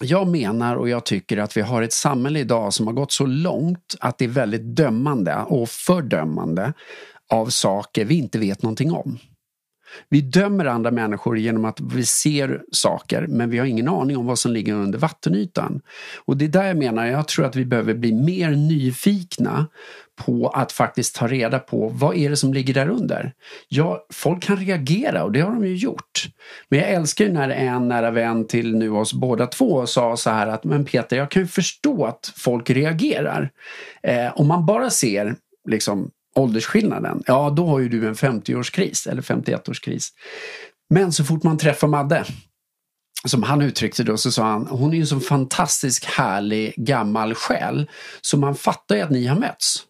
jag 0.00 0.28
menar 0.28 0.76
och 0.76 0.88
jag 0.88 1.04
tycker 1.04 1.38
att 1.38 1.56
vi 1.56 1.60
har 1.60 1.82
ett 1.82 1.92
samhälle 1.92 2.38
idag 2.38 2.74
som 2.74 2.86
har 2.86 2.94
gått 2.94 3.12
så 3.12 3.26
långt 3.26 3.96
att 4.00 4.18
det 4.18 4.24
är 4.24 4.28
väldigt 4.28 4.76
dömande 4.76 5.36
och 5.36 5.68
fördömande 5.68 6.72
av 7.30 7.46
saker 7.46 8.04
vi 8.04 8.14
inte 8.14 8.38
vet 8.38 8.62
någonting 8.62 8.92
om. 8.92 9.18
Vi 10.08 10.20
dömer 10.20 10.64
andra 10.64 10.90
människor 10.90 11.38
genom 11.38 11.64
att 11.64 11.80
vi 11.80 12.06
ser 12.06 12.62
saker 12.72 13.26
men 13.26 13.50
vi 13.50 13.58
har 13.58 13.66
ingen 13.66 13.88
aning 13.88 14.16
om 14.16 14.26
vad 14.26 14.38
som 14.38 14.52
ligger 14.52 14.74
under 14.74 14.98
vattenytan. 14.98 15.80
Och 16.24 16.36
det 16.36 16.44
är 16.44 16.48
där 16.48 16.64
jag 16.64 16.76
menar, 16.76 17.06
jag 17.06 17.28
tror 17.28 17.46
att 17.46 17.56
vi 17.56 17.64
behöver 17.64 17.94
bli 17.94 18.12
mer 18.12 18.50
nyfikna 18.50 19.66
på 20.18 20.48
att 20.48 20.72
faktiskt 20.72 21.16
ta 21.16 21.26
reda 21.26 21.58
på 21.58 21.88
vad 21.88 22.16
är 22.16 22.30
det 22.30 22.36
som 22.36 22.54
ligger 22.54 22.74
där 22.74 22.88
under. 22.88 23.32
Ja, 23.68 24.06
folk 24.12 24.42
kan 24.42 24.56
reagera 24.56 25.24
och 25.24 25.32
det 25.32 25.40
har 25.40 25.52
de 25.52 25.66
ju 25.66 25.76
gjort. 25.76 26.28
Men 26.68 26.78
jag 26.78 26.88
älskar 26.88 27.24
ju 27.24 27.32
när 27.32 27.50
en 27.50 27.88
nära 27.88 28.10
vän 28.10 28.46
till 28.46 28.76
nu 28.76 28.90
oss 28.90 29.12
båda 29.12 29.46
två 29.46 29.86
sa 29.86 30.16
så 30.16 30.30
här 30.30 30.46
att 30.46 30.64
men 30.64 30.84
Peter, 30.84 31.16
jag 31.16 31.30
kan 31.30 31.42
ju 31.42 31.48
förstå 31.48 32.04
att 32.04 32.32
folk 32.36 32.70
reagerar. 32.70 33.50
Eh, 34.02 34.32
om 34.34 34.48
man 34.48 34.66
bara 34.66 34.90
ser 34.90 35.34
liksom 35.68 36.10
åldersskillnaden, 36.38 37.22
ja 37.26 37.50
då 37.50 37.66
har 37.66 37.78
ju 37.78 37.88
du 37.88 38.08
en 38.08 38.14
50-årskris 38.14 39.08
eller 39.08 39.22
51-årskris. 39.22 40.08
Men 40.90 41.12
så 41.12 41.24
fort 41.24 41.42
man 41.42 41.58
träffar 41.58 41.88
Madde, 41.88 42.24
som 43.24 43.42
han 43.42 43.62
uttryckte 43.62 44.02
det, 44.02 44.18
så 44.18 44.32
sa 44.32 44.44
han, 44.44 44.66
hon 44.66 44.90
är 44.90 44.94
ju 44.94 45.00
en 45.00 45.06
så 45.06 45.20
fantastisk 45.20 46.04
härlig 46.04 46.74
gammal 46.76 47.34
själ. 47.34 47.90
Så 48.20 48.36
man 48.36 48.54
fattar 48.54 48.96
ju 48.96 49.02
att 49.02 49.10
ni 49.10 49.26
har 49.26 49.38
mötts. 49.38 49.84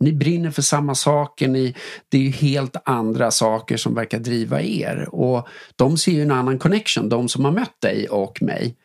Ni 0.00 0.12
brinner 0.12 0.50
för 0.50 0.62
samma 0.62 0.94
saker, 0.94 1.48
ni, 1.48 1.74
det 2.08 2.18
är 2.18 2.22
ju 2.22 2.30
helt 2.30 2.76
andra 2.84 3.30
saker 3.30 3.76
som 3.76 3.94
verkar 3.94 4.18
driva 4.18 4.62
er. 4.62 5.08
Och 5.12 5.48
de 5.76 5.96
ser 5.96 6.12
ju 6.12 6.22
en 6.22 6.30
annan 6.30 6.58
connection, 6.58 7.08
de 7.08 7.28
som 7.28 7.44
har 7.44 7.52
mött 7.52 7.80
dig 7.80 8.08
och 8.08 8.42
mig. 8.42 8.76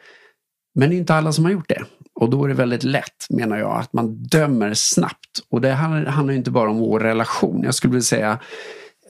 Men 0.76 0.89
det 0.89 0.95
är 0.95 0.97
inte 0.97 1.15
alla 1.15 1.32
som 1.32 1.45
har 1.45 1.52
gjort 1.52 1.69
det. 1.69 1.86
Och 2.21 2.29
då 2.29 2.43
är 2.43 2.47
det 2.47 2.53
väldigt 2.53 2.84
lätt, 2.84 3.27
menar 3.29 3.57
jag, 3.57 3.79
att 3.79 3.93
man 3.93 4.23
dömer 4.23 4.73
snabbt. 4.73 5.43
Och 5.49 5.62
det 5.62 5.71
handlar 5.71 6.31
inte 6.31 6.51
bara 6.51 6.69
om 6.69 6.77
vår 6.77 6.99
relation. 6.99 7.63
Jag 7.63 7.75
skulle 7.75 7.91
vilja 7.91 8.03
säga 8.03 8.39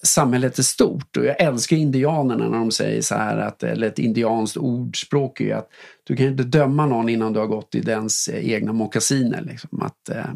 samhället 0.03 0.59
är 0.59 0.63
stort 0.63 1.17
och 1.17 1.25
jag 1.25 1.41
älskar 1.41 1.75
indianerna 1.77 2.49
när 2.49 2.57
de 2.57 2.71
säger 2.71 3.01
så 3.01 3.15
här 3.15 3.37
att, 3.37 3.63
eller 3.63 3.87
ett 3.87 3.99
indianskt 3.99 4.57
ordspråk 4.57 5.41
är 5.41 5.45
ju 5.45 5.51
att 5.51 5.69
du 6.03 6.15
kan 6.15 6.25
inte 6.25 6.43
döma 6.43 6.85
någon 6.85 7.09
innan 7.09 7.33
du 7.33 7.39
har 7.39 7.47
gått 7.47 7.75
i 7.75 7.79
dens 7.79 8.27
eh, 8.27 8.51
egna 8.51 8.73
mockasiner. 8.73 9.41
Liksom. 9.41 9.81
Att, 9.81 10.09
eh, 10.09 10.31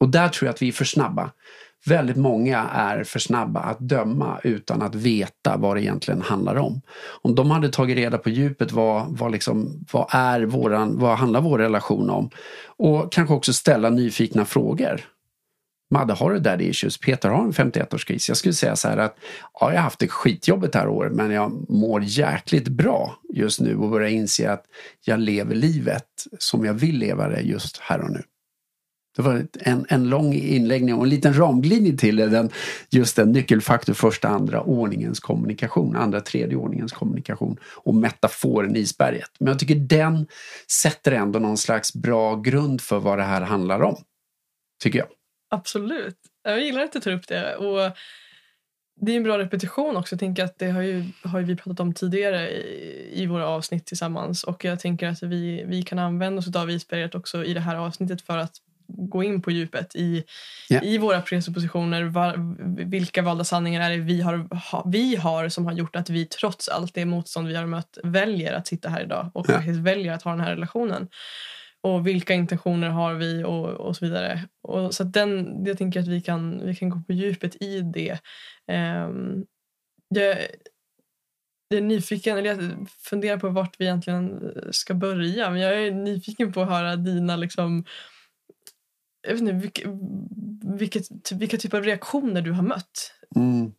och 0.00 0.08
där 0.08 0.28
tror 0.28 0.46
jag 0.46 0.54
att 0.54 0.62
vi 0.62 0.68
är 0.68 0.72
för 0.72 0.84
snabba. 0.84 1.30
Väldigt 1.86 2.16
många 2.16 2.58
är 2.58 3.04
för 3.04 3.18
snabba 3.18 3.60
att 3.60 3.80
döma 3.80 4.40
utan 4.44 4.82
att 4.82 4.94
veta 4.94 5.56
vad 5.56 5.76
det 5.76 5.82
egentligen 5.82 6.22
handlar 6.22 6.56
om. 6.56 6.80
Om 7.22 7.34
de 7.34 7.50
hade 7.50 7.68
tagit 7.68 7.96
reda 7.96 8.18
på 8.18 8.30
djupet 8.30 8.72
vad, 8.72 9.06
vad, 9.18 9.32
liksom, 9.32 9.84
vad, 9.92 10.06
är 10.10 10.42
våran, 10.42 10.98
vad 10.98 11.18
handlar 11.18 11.40
vår 11.40 11.58
relation 11.58 12.10
om? 12.10 12.30
Och 12.66 13.12
kanske 13.12 13.34
också 13.34 13.52
ställa 13.52 13.90
nyfikna 13.90 14.44
frågor. 14.44 15.00
Madde, 15.90 16.14
har 16.14 16.32
du 16.32 16.38
daddy 16.38 16.64
issues? 16.64 16.98
Peter 16.98 17.28
har 17.28 17.44
en 17.44 17.52
51-årskris. 17.52 18.28
Jag 18.28 18.36
skulle 18.36 18.54
säga 18.54 18.76
så 18.76 18.88
här 18.88 18.96
att 18.96 19.16
ja, 19.60 19.70
jag 19.72 19.76
har 19.76 19.82
haft 19.82 19.98
det 19.98 20.08
skitjobbigt 20.08 20.72
det 20.72 20.78
här 20.78 20.88
året 20.88 21.12
men 21.12 21.30
jag 21.30 21.70
mår 21.70 22.02
jäkligt 22.02 22.68
bra 22.68 23.18
just 23.34 23.60
nu 23.60 23.76
och 23.76 23.90
börjar 23.90 24.08
inse 24.08 24.52
att 24.52 24.64
jag 25.04 25.20
lever 25.20 25.54
livet 25.54 26.08
som 26.38 26.64
jag 26.64 26.74
vill 26.74 26.98
leva 26.98 27.28
det 27.28 27.40
just 27.40 27.78
här 27.78 28.00
och 28.00 28.10
nu. 28.10 28.22
Det 29.16 29.22
var 29.22 29.46
en, 29.60 29.86
en 29.88 30.08
lång 30.08 30.34
inläggning 30.34 30.94
och 30.94 31.02
en 31.02 31.08
liten 31.08 31.38
ramglidning 31.38 31.96
till 31.96 32.16
den, 32.16 32.50
just 32.90 33.16
den 33.16 33.32
nyckelfaktor 33.32 33.94
första, 33.94 34.28
andra 34.28 34.62
ordningens 34.62 35.20
kommunikation, 35.20 35.96
andra, 35.96 36.20
tredje 36.20 36.56
ordningens 36.56 36.92
kommunikation 36.92 37.56
och 37.76 37.94
metaforen 37.94 38.76
isberget. 38.76 39.30
Men 39.38 39.48
jag 39.48 39.58
tycker 39.58 39.74
den 39.74 40.26
sätter 40.82 41.12
ändå 41.12 41.38
någon 41.38 41.58
slags 41.58 41.94
bra 41.94 42.36
grund 42.36 42.80
för 42.80 42.98
vad 42.98 43.18
det 43.18 43.24
här 43.24 43.40
handlar 43.40 43.82
om. 43.82 43.96
Tycker 44.82 44.98
jag. 44.98 45.08
Absolut. 45.50 46.18
Jag 46.44 46.60
gillar 46.60 46.82
att 46.82 46.92
du 46.92 47.00
tar 47.00 47.12
upp 47.12 47.28
det. 47.28 47.56
Och 47.56 47.96
det 49.00 49.12
är 49.12 49.16
en 49.16 49.22
bra 49.22 49.38
repetition 49.38 49.96
också. 49.96 50.14
Jag 50.14 50.20
tänker 50.20 50.44
att 50.44 50.58
det 50.58 50.70
har 50.70 50.82
ju, 50.82 51.04
har 51.24 51.38
ju 51.38 51.44
vi 51.44 51.56
pratat 51.56 51.80
om 51.80 51.94
tidigare 51.94 52.50
i, 52.50 53.22
i, 53.22 53.26
våra 53.26 53.48
avsnitt 53.48 53.86
tillsammans. 53.86 54.44
Och 54.44 54.64
jag 54.64 54.80
tänker 54.80 55.08
att 55.08 55.22
vi, 55.22 55.64
vi 55.66 55.82
kan 55.82 55.98
använda 55.98 56.38
oss 56.38 56.56
av 56.56 56.70
isberget 56.70 57.14
också 57.14 57.44
i 57.44 57.54
det 57.54 57.60
här 57.60 57.76
avsnittet 57.76 58.22
för 58.22 58.38
att 58.38 58.56
gå 58.86 59.22
in 59.22 59.42
på 59.42 59.50
djupet 59.50 59.96
i, 59.96 60.24
yeah. 60.70 60.84
i 60.84 60.98
våra 60.98 61.20
presuppositioner. 61.20 62.02
Var, 62.02 62.34
vilka 62.84 63.22
valda 63.22 63.44
sanningar 63.44 63.90
är 63.90 63.96
det 63.96 64.02
vi 64.02 64.20
har, 64.20 64.54
ha, 64.70 64.84
vi 64.86 65.16
har 65.16 65.48
som 65.48 65.66
har 65.66 65.72
gjort 65.72 65.96
att 65.96 66.10
vi 66.10 66.26
trots 66.26 66.68
allt 66.68 66.94
det 66.94 67.04
motstånd 67.04 67.48
vi 67.48 67.54
har 67.54 67.66
mött 67.66 67.98
väljer 68.02 68.52
att 68.52 68.66
sitta 68.66 68.88
här 68.88 69.02
idag 69.02 69.30
och 69.34 69.48
yeah. 69.48 69.60
faktiskt 69.60 69.80
väljer 69.80 70.12
att 70.12 70.22
ha 70.22 70.30
den 70.30 70.40
här 70.40 70.50
relationen 70.50 71.08
och 71.84 72.06
vilka 72.06 72.34
intentioner 72.34 72.88
har 72.88 73.14
vi 73.14 73.44
och, 73.44 73.68
och 73.68 73.96
så 73.96 74.04
vidare. 74.04 74.48
Och 74.62 74.94
så 74.94 75.04
den, 75.04 75.62
jag 75.66 75.78
tänker 75.78 76.00
att 76.00 76.08
vi 76.08 76.20
kan, 76.20 76.66
vi 76.66 76.74
kan 76.74 76.90
gå 76.90 77.00
på 77.06 77.12
djupet 77.12 77.62
i 77.62 77.80
det. 77.80 78.18
Um, 79.06 79.46
jag, 80.08 80.36
jag 81.68 81.78
är 81.78 81.82
nyfiken, 81.82 82.38
eller 82.38 82.50
jag 82.50 82.88
funderar 82.88 83.36
på 83.36 83.48
vart 83.48 83.80
vi 83.80 83.84
egentligen 83.84 84.54
ska 84.70 84.94
börja. 84.94 85.50
Men 85.50 85.60
jag 85.60 85.86
är 85.86 85.90
nyfiken 85.90 86.52
på 86.52 86.62
att 86.62 86.68
höra 86.68 86.96
dina 86.96 87.36
liksom, 87.36 87.84
jag 89.26 89.32
vet 89.32 89.40
inte, 89.40 89.52
vilka, 89.52 89.82
vilket, 90.78 91.32
vilka 91.32 91.56
typer 91.56 91.78
av 91.78 91.84
reaktioner 91.84 92.42
du 92.42 92.52
har 92.52 92.62
mött. 92.62 93.12
Mm. 93.36 93.72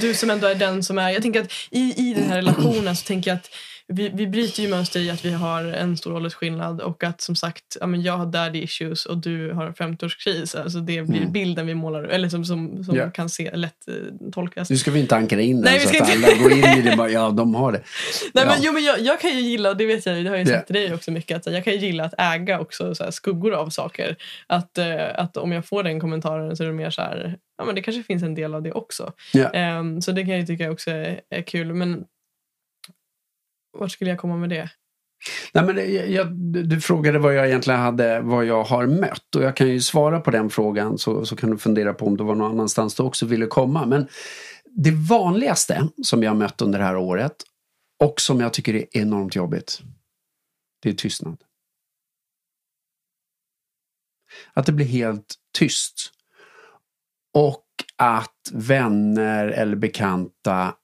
Du 0.00 0.14
som 0.14 0.30
ändå 0.30 0.46
är 0.46 0.54
den 0.54 0.82
som 0.82 0.98
är... 0.98 1.10
Jag 1.10 1.22
tänker 1.22 1.40
att 1.40 1.52
i, 1.70 2.10
i 2.10 2.14
den 2.14 2.24
här 2.24 2.36
relationen 2.36 2.96
så 2.96 3.06
tänker 3.06 3.30
jag 3.30 3.36
att 3.36 3.50
vi, 3.92 4.10
vi 4.14 4.26
bryter 4.26 4.62
ju 4.62 4.68
mönster 4.68 5.00
i 5.00 5.10
att 5.10 5.24
vi 5.24 5.30
har 5.30 5.64
en 5.64 5.96
stor 5.96 6.14
åldersskillnad 6.14 6.80
och 6.80 7.04
att 7.04 7.20
som 7.20 7.36
sagt 7.36 7.76
ja, 7.80 7.86
men 7.86 8.02
jag 8.02 8.16
har 8.18 8.26
daddy 8.26 8.62
issues 8.62 9.06
och 9.06 9.18
du 9.18 9.52
har 9.52 9.72
50-årskris. 9.72 10.62
Alltså 10.62 10.78
det 10.78 11.02
blir 11.02 11.20
mm. 11.20 11.32
bilden 11.32 11.66
vi 11.66 11.74
målar 11.74 12.04
eller 12.04 12.28
som, 12.28 12.44
som, 12.44 12.84
som 12.84 12.96
yeah. 12.96 13.12
kan 13.12 13.28
se 13.28 13.56
lätt 13.56 13.88
uh, 13.88 14.30
tolkas. 14.32 14.70
Nu 14.70 14.76
ska 14.76 14.90
vi 14.90 15.00
inte 15.00 15.16
ankra 15.16 15.40
in 15.40 15.60
den 15.60 15.80
så 15.80 15.88
att 15.88 15.94
inte... 15.94 16.12
alla 16.12 16.42
går 16.42 16.52
in 16.52 16.64
i 16.78 16.82
det 16.82 16.96
bara, 16.96 17.10
ja 17.10 17.30
de 17.30 17.54
har 17.54 17.72
det. 17.72 17.82
Nej, 18.34 18.44
ja. 18.44 18.50
men, 18.50 18.58
jo, 18.62 18.72
men 18.72 18.84
jag, 18.84 19.00
jag, 19.00 19.20
kan 19.20 19.30
ju 19.30 19.40
gilla, 19.40 19.74
det 19.74 19.86
vet 19.86 20.06
jag, 20.06 20.24
det 20.24 20.30
har 20.30 20.36
jag 20.36 20.46
sagt 20.46 20.54
yeah. 20.54 20.64
till 20.64 20.74
dig 20.74 20.94
också 20.94 21.10
mycket, 21.10 21.46
att 21.46 21.52
jag 21.52 21.64
kan 21.64 21.76
gilla 21.76 22.04
att 22.04 22.14
äga 22.18 22.60
också 22.60 22.94
så 22.94 23.04
här, 23.04 23.10
skuggor 23.10 23.54
av 23.54 23.68
saker. 23.68 24.16
Att, 24.46 24.78
uh, 24.78 25.20
att 25.20 25.36
om 25.36 25.52
jag 25.52 25.66
får 25.66 25.82
den 25.82 26.00
kommentaren 26.00 26.56
så 26.56 26.62
är 26.62 26.66
det 26.66 26.72
mer 26.72 26.90
så 26.90 27.02
här, 27.02 27.36
ja 27.58 27.64
men 27.64 27.74
det 27.74 27.82
kanske 27.82 28.02
finns 28.02 28.22
en 28.22 28.34
del 28.34 28.54
av 28.54 28.62
det 28.62 28.72
också. 28.72 29.12
Yeah. 29.34 29.80
Um, 29.80 30.02
så 30.02 30.12
det 30.12 30.24
kan 30.24 30.38
jag 30.38 30.46
tycka 30.46 30.70
också 30.70 30.90
är, 30.90 31.20
är 31.30 31.42
kul. 31.42 31.74
Men 31.74 32.04
vart 33.72 33.90
skulle 33.90 34.10
jag 34.10 34.18
komma 34.18 34.36
med 34.36 34.48
det? 34.48 34.70
Nej, 35.52 35.64
men 35.64 35.78
eh, 35.78 36.12
jag, 36.12 36.32
du 36.68 36.80
frågade 36.80 37.18
vad 37.18 37.34
jag 37.34 37.46
egentligen 37.46 37.80
hade, 37.80 38.20
vad 38.20 38.44
jag 38.44 38.64
har 38.64 38.86
mött 38.86 39.34
och 39.36 39.42
jag 39.42 39.56
kan 39.56 39.68
ju 39.68 39.80
svara 39.80 40.20
på 40.20 40.30
den 40.30 40.50
frågan 40.50 40.98
så, 40.98 41.26
så 41.26 41.36
kan 41.36 41.50
du 41.50 41.58
fundera 41.58 41.94
på 41.94 42.06
om 42.06 42.16
det 42.16 42.24
var 42.24 42.34
någon 42.34 42.50
annanstans 42.50 42.94
du 42.94 43.02
också 43.02 43.26
ville 43.26 43.46
komma. 43.46 43.86
Men 43.86 44.08
det 44.64 44.90
vanligaste 44.90 45.88
som 46.02 46.22
jag 46.22 46.30
har 46.30 46.36
mött 46.36 46.62
under 46.62 46.78
det 46.78 46.84
här 46.84 46.96
året 46.96 47.36
och 48.00 48.20
som 48.20 48.40
jag 48.40 48.52
tycker 48.52 48.74
är 48.74 48.84
enormt 48.92 49.36
jobbigt, 49.36 49.80
det 50.82 50.88
är 50.88 50.92
tystnad. 50.92 51.38
Att 54.52 54.66
det 54.66 54.72
blir 54.72 54.86
helt 54.86 55.34
tyst. 55.58 56.12
Och 57.34 57.64
att 57.96 58.50
vänner 58.52 59.48
eller 59.48 59.76
bekanta 59.76 60.74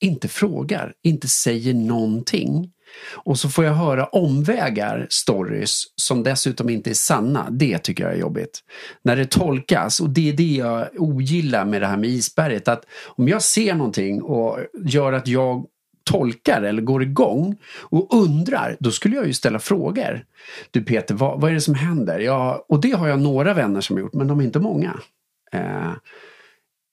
inte 0.00 0.28
frågar, 0.28 0.92
inte 1.02 1.28
säger 1.28 1.74
någonting. 1.74 2.72
Och 3.14 3.38
så 3.38 3.48
får 3.48 3.64
jag 3.64 3.72
höra 3.72 4.06
omvägar, 4.06 5.06
stories, 5.10 5.82
som 5.96 6.22
dessutom 6.22 6.70
inte 6.70 6.90
är 6.90 6.94
sanna. 6.94 7.46
Det 7.50 7.78
tycker 7.78 8.04
jag 8.04 8.12
är 8.12 8.18
jobbigt. 8.18 8.60
När 9.02 9.16
det 9.16 9.30
tolkas, 9.30 10.00
och 10.00 10.10
det 10.10 10.28
är 10.28 10.32
det 10.32 10.54
jag 10.54 10.88
ogillar 10.96 11.64
med 11.64 11.82
det 11.82 11.86
här 11.86 11.96
med 11.96 12.10
isberget. 12.10 12.68
Att 12.68 12.84
om 13.06 13.28
jag 13.28 13.42
ser 13.42 13.74
någonting 13.74 14.22
och 14.22 14.58
gör 14.84 15.12
att 15.12 15.28
jag 15.28 15.66
tolkar 16.04 16.62
eller 16.62 16.82
går 16.82 17.02
igång 17.02 17.56
och 17.80 18.14
undrar, 18.14 18.76
då 18.80 18.90
skulle 18.90 19.16
jag 19.16 19.26
ju 19.26 19.32
ställa 19.32 19.58
frågor. 19.58 20.24
Du 20.70 20.82
Peter, 20.82 21.14
vad, 21.14 21.40
vad 21.40 21.50
är 21.50 21.54
det 21.54 21.60
som 21.60 21.74
händer? 21.74 22.18
Ja, 22.18 22.64
och 22.68 22.80
det 22.80 22.90
har 22.90 23.08
jag 23.08 23.20
några 23.20 23.54
vänner 23.54 23.80
som 23.80 23.96
har 23.96 24.00
gjort, 24.00 24.14
men 24.14 24.28
de 24.28 24.40
är 24.40 24.44
inte 24.44 24.60
många. 24.60 25.00
Eh, 25.52 25.92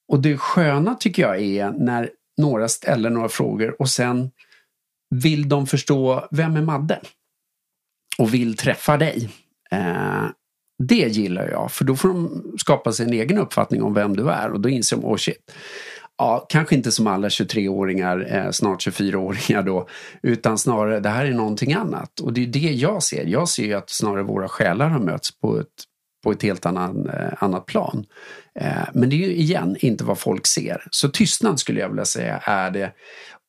och 0.07 0.21
det 0.21 0.37
sköna 0.37 0.95
tycker 0.95 1.21
jag 1.21 1.41
är 1.41 1.71
när 1.71 2.09
några 2.37 2.67
ställer 2.67 3.09
några 3.09 3.29
frågor 3.29 3.75
och 3.81 3.89
sen 3.89 4.31
vill 5.09 5.49
de 5.49 5.67
förstå 5.67 6.27
vem 6.31 6.55
är 6.55 6.61
Madde? 6.61 7.01
Och 8.17 8.33
vill 8.33 8.57
träffa 8.57 8.97
dig. 8.97 9.29
Eh, 9.71 10.25
det 10.83 10.95
gillar 10.95 11.49
jag 11.49 11.71
för 11.71 11.85
då 11.85 11.95
får 11.95 12.07
de 12.09 12.43
skapa 12.57 12.91
sig 12.91 13.05
en 13.05 13.13
egen 13.13 13.37
uppfattning 13.37 13.83
om 13.83 13.93
vem 13.93 14.15
du 14.15 14.29
är 14.29 14.51
och 14.51 14.59
då 14.59 14.69
inser 14.69 14.97
de, 14.97 15.05
oh 15.05 15.17
shit. 15.17 15.51
Ja, 16.17 16.45
kanske 16.49 16.75
inte 16.75 16.91
som 16.91 17.07
alla 17.07 17.27
23-åringar, 17.27 18.35
eh, 18.35 18.51
snart 18.51 18.87
24-åringar 18.87 19.63
då, 19.63 19.87
utan 20.23 20.57
snarare 20.57 20.99
det 20.99 21.09
här 21.09 21.25
är 21.25 21.33
någonting 21.33 21.73
annat. 21.73 22.19
Och 22.19 22.33
det 22.33 22.43
är 22.43 22.47
det 22.47 22.59
jag 22.59 23.03
ser. 23.03 23.25
Jag 23.25 23.49
ser 23.49 23.63
ju 23.63 23.73
att 23.73 23.89
snarare 23.89 24.23
våra 24.23 24.47
själar 24.47 24.89
har 24.89 24.99
mötts 24.99 25.39
på 25.39 25.59
ett, 25.59 25.67
på 26.25 26.31
ett 26.31 26.43
helt 26.43 26.65
annan, 26.65 27.09
eh, 27.09 27.43
annat 27.43 27.65
plan. 27.65 28.05
Eh, 28.59 28.87
men 28.93 29.09
det 29.09 29.15
är 29.15 29.27
ju 29.27 29.35
igen 29.35 29.75
inte 29.79 30.03
vad 30.03 30.19
folk 30.19 30.47
ser. 30.47 30.87
Så 30.91 31.09
tystnad 31.09 31.59
skulle 31.59 31.79
jag 31.79 31.89
vilja 31.89 32.05
säga 32.05 32.37
är 32.43 32.71
det. 32.71 32.91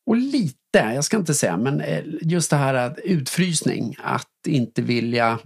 Och 0.07 0.17
lite, 0.17 0.79
jag 0.95 1.05
ska 1.05 1.17
inte 1.17 1.35
säga, 1.35 1.57
men 1.57 1.81
eh, 1.81 2.05
just 2.21 2.51
det 2.51 2.57
här 2.57 2.75
att 2.75 2.99
utfrysning, 2.99 3.97
att 4.03 4.47
inte 4.47 4.83
vilja 4.83 5.39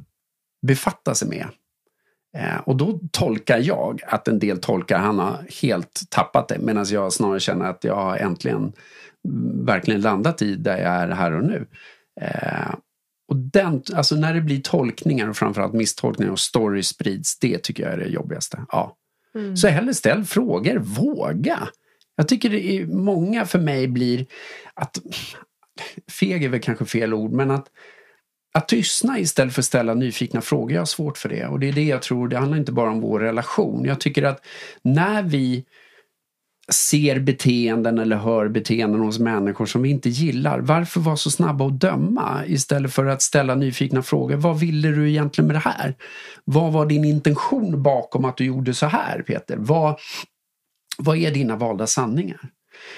befatta 0.67 1.15
sig 1.15 1.29
med. 1.29 1.47
Och 2.65 2.77
då 2.77 3.01
tolkar 3.13 3.59
jag 3.59 4.01
att 4.07 4.29
en 4.29 4.39
del 4.39 4.61
tolkar 4.61 4.99
han 4.99 5.19
har 5.19 5.47
helt 5.63 6.01
tappat 6.11 6.49
det 6.49 6.59
medan 6.59 6.87
jag 6.89 7.13
snarare 7.13 7.41
känner 7.41 7.65
att 7.65 7.85
jag 7.85 7.95
har 7.95 8.17
äntligen 8.17 8.73
mm, 9.29 9.65
verkligen 9.67 10.01
landat 10.01 10.43
i 10.43 10.57
där 10.57 10.79
jag 10.79 10.93
är 10.95 11.09
här 11.09 11.33
och 11.33 11.45
nu. 11.45 11.67
Och 13.31 13.37
den, 13.37 13.83
alltså 13.95 14.17
när 14.17 14.35
det 14.35 14.41
blir 14.41 14.61
tolkningar 14.61 15.29
och 15.29 15.37
framförallt 15.37 15.75
misstolkningar 15.75 16.33
och 16.33 16.41
stories 16.41 16.89
sprids, 16.89 17.39
det 17.39 17.59
tycker 17.59 17.83
jag 17.83 17.93
är 17.93 17.99
det 17.99 18.09
jobbigaste. 18.09 18.65
Ja. 18.69 18.97
Mm. 19.35 19.57
Så 19.57 19.69
hellre 19.69 19.95
ställ 19.95 20.25
frågor, 20.25 20.79
våga. 20.79 21.69
Jag 22.17 22.29
tycker 22.29 22.51
det 22.51 22.71
är 22.71 22.87
många 22.87 23.47
för 23.47 23.59
mig 23.59 23.89
blir 23.89 24.27
att, 24.75 24.99
feg 26.11 26.45
är 26.45 26.49
väl 26.49 26.61
kanske 26.61 26.85
fel 26.85 27.15
ord, 27.15 27.33
men 27.33 27.51
att 27.51 27.67
att 28.53 28.69
tystna 28.69 29.19
istället 29.19 29.55
för 29.55 29.63
att 29.63 29.67
ställa 29.67 29.95
nyfikna 29.95 30.41
frågor, 30.41 30.73
jag 30.73 30.81
har 30.81 30.87
svårt 30.87 31.19
för 31.19 31.29
det. 31.29 31.47
Och 31.47 31.61
det 31.61 31.69
är 31.69 31.73
det 31.73 31.85
jag 31.85 32.03
tror, 32.03 32.29
det 32.29 32.39
handlar 32.39 32.59
inte 32.59 32.73
bara 32.73 32.91
om 32.91 33.01
vår 33.01 33.21
relation. 33.21 33.85
Jag 33.85 34.01
tycker 34.01 34.23
att 34.23 34.47
när 34.83 35.23
vi 35.23 35.65
ser 36.73 37.21
beteenden 37.21 37.99
eller 37.99 38.17
hör 38.17 38.49
beteenden 38.49 39.01
hos 39.01 39.19
människor 39.19 39.67
som 39.67 39.83
vi 39.83 39.91
inte 39.91 40.09
gillar. 40.09 40.61
Varför 40.61 41.01
vara 41.01 41.17
så 41.17 41.31
snabba 41.31 41.67
att 41.67 41.81
döma 41.81 42.47
istället 42.47 42.93
för 42.93 43.07
att 43.07 43.23
ställa 43.23 43.55
nyfikna 43.55 44.03
frågor? 44.03 44.37
Vad 44.37 44.61
ville 44.61 44.89
du 44.89 45.11
egentligen 45.11 45.47
med 45.47 45.57
det 45.57 45.61
här? 45.61 45.95
Vad 46.45 46.73
var 46.73 46.87
din 46.87 47.05
intention 47.05 47.83
bakom 47.83 48.25
att 48.25 48.37
du 48.37 48.45
gjorde 48.45 48.75
så 48.75 48.87
här 48.87 49.23
Peter? 49.23 49.57
Vad, 49.59 49.99
vad 50.99 51.17
är 51.17 51.31
dina 51.31 51.57
valda 51.57 51.87
sanningar? 51.87 52.41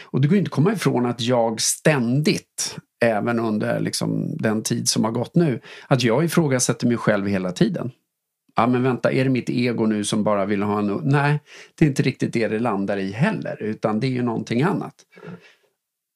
Och 0.03 0.20
det 0.20 0.29
går 0.29 0.39
inte 0.39 0.49
att 0.49 0.53
komma 0.53 0.73
ifrån 0.73 1.07
att 1.07 1.20
jag 1.20 1.61
ständigt, 1.61 2.77
även 3.05 3.41
under 3.41 3.81
liksom 3.81 4.37
den 4.37 4.62
tid 4.62 4.89
som 4.89 5.05
har 5.05 5.11
gått 5.11 5.35
nu, 5.35 5.61
att 5.89 6.03
jag 6.03 6.25
ifrågasätter 6.25 6.87
mig 6.87 6.97
själv 6.97 7.27
hela 7.27 7.53
tiden. 7.53 7.91
Ja 8.55 8.67
men 8.67 8.83
vänta, 8.83 9.13
är 9.13 9.25
det 9.25 9.31
mitt 9.31 9.51
ego 9.51 9.87
nu 9.87 10.05
som 10.05 10.25
bara 10.25 10.45
vill 10.45 10.63
ha 10.63 10.79
en... 10.79 11.01
Nej, 11.03 11.41
det 11.75 11.85
är 11.85 11.89
inte 11.89 12.03
riktigt 12.03 12.33
det 12.33 12.49
det 12.49 12.59
landar 12.59 12.97
i 12.97 13.13
heller, 13.13 13.63
utan 13.63 14.01
det 14.01 14.07
är 14.07 14.11
ju 14.11 14.23
någonting 14.23 14.63
annat. 14.63 14.95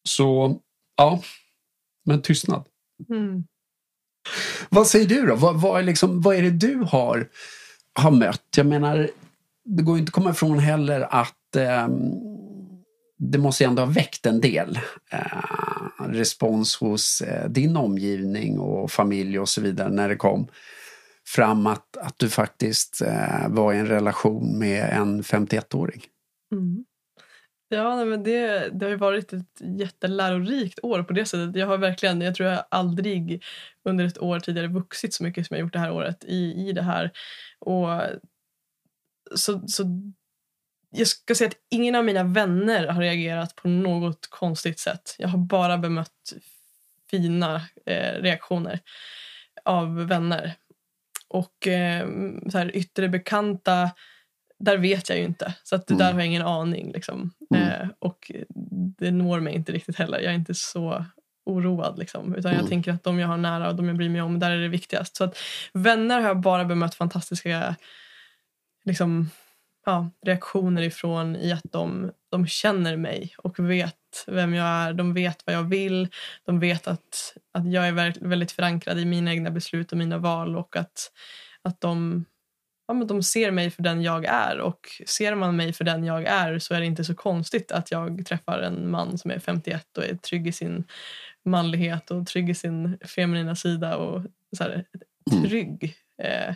Så, 0.09 0.61
ja, 0.97 1.23
men 2.05 2.23
tystnad. 2.23 2.65
Mm. 3.11 3.45
Vad 4.69 4.87
säger 4.87 5.07
du 5.07 5.27
då? 5.27 5.35
Vad, 5.35 5.61
vad, 5.61 5.81
är 5.81 5.85
liksom, 5.85 6.23
vad 6.23 6.37
är 6.37 6.43
det 6.43 6.51
du 6.51 6.75
har, 6.75 7.29
har 7.95 8.11
mött? 8.11 8.45
Jag 8.57 8.67
menar, 8.67 9.11
det 9.65 9.83
går 9.83 9.99
inte 9.99 10.11
att 10.11 10.15
komma 10.15 10.31
ifrån 10.31 10.59
heller 10.59 11.01
att 11.11 11.57
eh, 11.57 11.89
det 13.19 13.39
måste 13.39 13.65
ändå 13.65 13.83
ha 13.83 13.91
väckt 13.91 14.27
en 14.27 14.41
del 14.41 14.79
eh, 15.11 16.09
respons 16.09 16.77
hos 16.77 17.21
eh, 17.21 17.51
din 17.51 17.77
omgivning 17.77 18.59
och 18.59 18.91
familj 18.91 19.39
och 19.39 19.49
så 19.49 19.61
vidare 19.61 19.89
när 19.89 20.09
det 20.09 20.17
kom 20.17 20.49
fram 21.27 21.67
att, 21.67 21.97
att 21.97 22.19
du 22.19 22.31
faktiskt 22.31 23.03
eh, 23.03 23.49
var 23.49 23.73
i 23.73 23.79
en 23.79 23.89
relation 23.89 24.59
med 24.59 24.91
en 24.93 25.23
51-åring. 25.23 26.03
Mm. 26.53 26.85
Ja, 27.69 28.05
men 28.05 28.23
det, 28.23 28.69
det 28.73 28.85
har 28.85 28.91
ju 28.91 28.97
varit 28.97 29.33
ett 29.33 29.61
jättelärorikt 29.61 30.79
år 30.83 31.03
på 31.03 31.13
det 31.13 31.27
sättet. 31.27 31.57
Jag 31.57 31.67
har 31.67 31.79
verkligen, 31.79 32.21
jag 32.21 32.35
tror 32.35 32.49
jag 32.49 32.65
aldrig 32.69 33.45
under 33.85 34.05
ett 34.05 34.19
år 34.19 34.41
tidigare 34.41 34.69
vuxit 34.69 35.15
så 35.15 35.25
mycket 35.25 35.47
som 35.47 35.57
jag 35.57 35.61
gjort 35.61 35.73
det 35.73 35.79
här 35.79 35.93
året 35.93 36.25
i, 36.25 36.69
i 36.69 36.73
det 36.73 36.83
här. 36.83 37.13
Och 37.59 37.89
så, 39.35 39.69
så 39.69 39.85
jag 40.91 41.07
ska 41.07 41.35
säga 41.35 41.49
att 41.49 41.57
ingen 41.71 41.95
av 41.95 42.05
mina 42.05 42.25
vänner 42.25 42.87
har 42.87 43.01
reagerat 43.01 43.57
på 43.57 43.69
något 43.69 44.27
konstigt 44.31 44.79
sätt. 44.79 45.17
Jag 45.19 45.29
har 45.29 45.39
bara 45.39 45.79
bemött 45.79 46.33
fina 47.11 47.57
eh, 47.87 48.23
reaktioner 48.23 48.81
av 49.65 50.07
vänner. 50.07 50.55
Och 51.29 51.67
eh, 51.67 52.09
så 52.49 52.59
här, 52.59 52.77
yttre 52.77 53.09
bekanta, 53.09 53.91
där 54.59 54.77
vet 54.77 55.09
jag 55.09 55.19
ju 55.19 55.25
inte. 55.25 55.55
Så 55.63 55.77
att 55.77 55.91
mm. 55.91 55.99
där 55.99 56.13
har 56.13 56.21
jag 56.21 56.27
ingen 56.27 56.43
aning. 56.43 56.93
Liksom. 56.93 57.33
Mm. 57.55 57.69
Eh, 57.69 57.89
och 57.99 58.33
det 58.99 59.11
når 59.11 59.41
mig 59.41 59.55
inte 59.55 59.73
riktigt 59.73 59.97
heller. 59.97 60.21
Jag 60.21 60.33
är 60.33 60.37
inte 60.37 60.55
så 60.55 61.05
oroad. 61.47 61.99
Liksom. 61.99 62.35
Utan 62.35 62.51
mm. 62.51 62.61
jag 62.61 62.71
tänker 62.71 62.93
att 62.93 63.05
de 63.05 63.19
jag 63.19 63.29
har 63.29 63.37
nära 63.37 63.69
och 63.69 63.75
de 63.77 63.89
jag 63.89 63.97
bryr 63.97 64.09
mig 64.09 64.23
om, 64.23 64.39
där 64.39 64.51
är 64.51 64.61
det 64.61 64.69
viktigast. 64.69 65.17
Så 65.17 65.25
att 65.25 65.39
vänner 65.73 66.21
har 66.21 66.29
jag 66.29 66.41
bara 66.41 66.65
bemött 66.65 66.95
fantastiska 66.95 67.77
liksom, 68.85 69.31
ja, 69.87 70.11
reaktioner 70.27 70.83
ifrån 70.83 71.37
i 71.37 71.53
att 71.53 71.73
de, 71.73 72.13
de 72.31 72.47
känner 72.47 72.97
mig 72.97 73.35
och 73.39 73.59
vet 73.59 73.97
vem 74.27 74.55
jag 74.55 74.67
är. 74.67 74.93
De 74.93 75.15
vet 75.15 75.47
vad 75.47 75.55
jag 75.55 75.63
vill. 75.63 76.09
De 76.45 76.61
vet 76.61 76.87
att, 76.87 77.37
att 77.53 77.73
jag 77.73 77.89
är 77.89 78.29
väldigt 78.29 78.53
förankrad 78.53 78.99
i 78.99 79.05
mina 79.05 79.31
egna 79.31 79.51
beslut 79.51 79.93
och 79.93 79.99
mina 79.99 80.19
val 80.19 80.57
och 80.57 80.77
att, 80.77 81.13
att 81.63 81.81
de, 81.81 82.25
ja, 82.89 82.95
men 82.95 83.07
de 83.07 83.23
ser 83.23 83.51
mig 83.51 83.71
för 83.71 83.83
den 83.83 84.03
jag 84.03 84.25
är. 84.25 84.59
Och 84.59 84.81
ser 85.07 85.35
man 85.35 85.57
mig 85.57 85.73
för 85.73 85.85
den 85.85 86.05
jag 86.05 86.25
är 86.25 86.59
så 86.59 86.75
är 86.75 86.81
det 86.81 86.87
inte 86.87 87.05
så 87.05 87.15
konstigt 87.15 87.73
att 87.73 87.91
jag 87.91 88.27
träffar 88.27 88.59
en 88.59 88.91
man 88.91 89.19
som 89.19 89.31
är 89.31 89.39
51 89.39 89.99
och 89.99 90.05
är 90.05 90.17
trygg 90.17 90.47
i 90.47 90.53
sin 90.53 90.85
manlighet 91.45 92.11
och 92.11 92.27
trygg 92.27 92.51
i 92.51 92.55
sin 92.55 92.99
feminina 93.05 93.57
sida 93.57 93.97
och 93.97 94.23
så 94.57 94.63
här, 94.63 94.85
mm. 95.33 95.45
trygg. 95.45 95.97
Eh, 96.23 96.55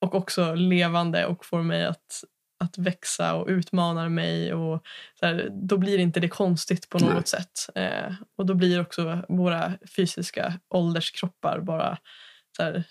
och 0.00 0.14
också 0.14 0.54
levande 0.54 1.26
och 1.26 1.44
får 1.44 1.62
mig 1.62 1.84
att, 1.84 2.24
att 2.58 2.78
växa 2.78 3.34
och 3.34 3.48
utmanar 3.48 4.08
mig. 4.08 4.54
Och 4.54 4.86
så 5.20 5.26
här, 5.26 5.48
då 5.52 5.76
blir 5.76 5.98
inte 5.98 6.20
det 6.20 6.28
konstigt 6.28 6.88
på 6.88 6.98
något 6.98 7.14
Nej. 7.14 7.26
sätt. 7.26 7.70
Eh, 7.74 8.14
och 8.36 8.46
då 8.46 8.54
blir 8.54 8.80
också 8.80 9.24
våra 9.28 9.72
fysiska 9.96 10.54
ålderskroppar 10.68 11.60
bara 11.60 11.98
så 12.56 12.62
här, 12.62 12.84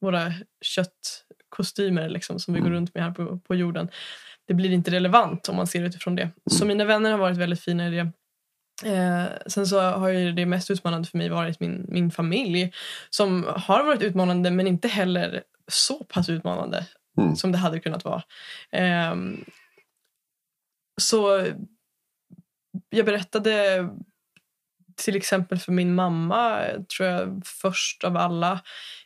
våra 0.00 0.32
köttkostymer 0.60 2.08
liksom, 2.08 2.38
som 2.38 2.54
vi 2.54 2.60
går 2.60 2.66
mm. 2.66 2.76
runt 2.76 2.94
med 2.94 3.04
här 3.04 3.10
på, 3.10 3.38
på 3.38 3.54
jorden. 3.54 3.88
Det 4.46 4.54
blir 4.54 4.70
inte 4.70 4.90
relevant 4.90 5.48
om 5.48 5.56
man 5.56 5.66
ser 5.66 5.82
utifrån 5.82 6.16
det. 6.16 6.30
Så 6.50 6.66
mina 6.66 6.84
vänner 6.84 7.10
har 7.10 7.18
varit 7.18 7.36
väldigt 7.36 7.60
fina 7.60 7.88
i 7.88 7.90
det. 7.90 8.12
Eh, 8.84 9.24
sen 9.46 9.66
så 9.66 9.80
har 9.80 10.08
ju 10.08 10.32
det 10.32 10.46
mest 10.46 10.70
utmanande 10.70 11.08
för 11.08 11.18
mig 11.18 11.28
varit 11.28 11.60
min, 11.60 11.86
min 11.88 12.10
familj 12.10 12.72
som 13.10 13.46
har 13.56 13.84
varit 13.84 14.02
utmanande 14.02 14.50
men 14.50 14.66
inte 14.66 14.88
heller 14.88 15.42
så 15.68 16.04
pass 16.04 16.28
utmanande 16.28 16.86
mm. 17.18 17.36
som 17.36 17.52
det 17.52 17.58
hade 17.58 17.80
kunnat 17.80 18.04
vara. 18.04 18.22
Eh, 18.70 19.14
så 21.00 21.46
jag 22.90 23.06
berättade 23.06 23.88
till 24.96 25.16
exempel 25.16 25.58
för 25.58 25.72
min 25.72 25.94
mamma, 25.94 26.60
tror 26.96 27.08
jag, 27.08 27.42
först 27.44 28.04
av 28.04 28.16
alla 28.16 28.52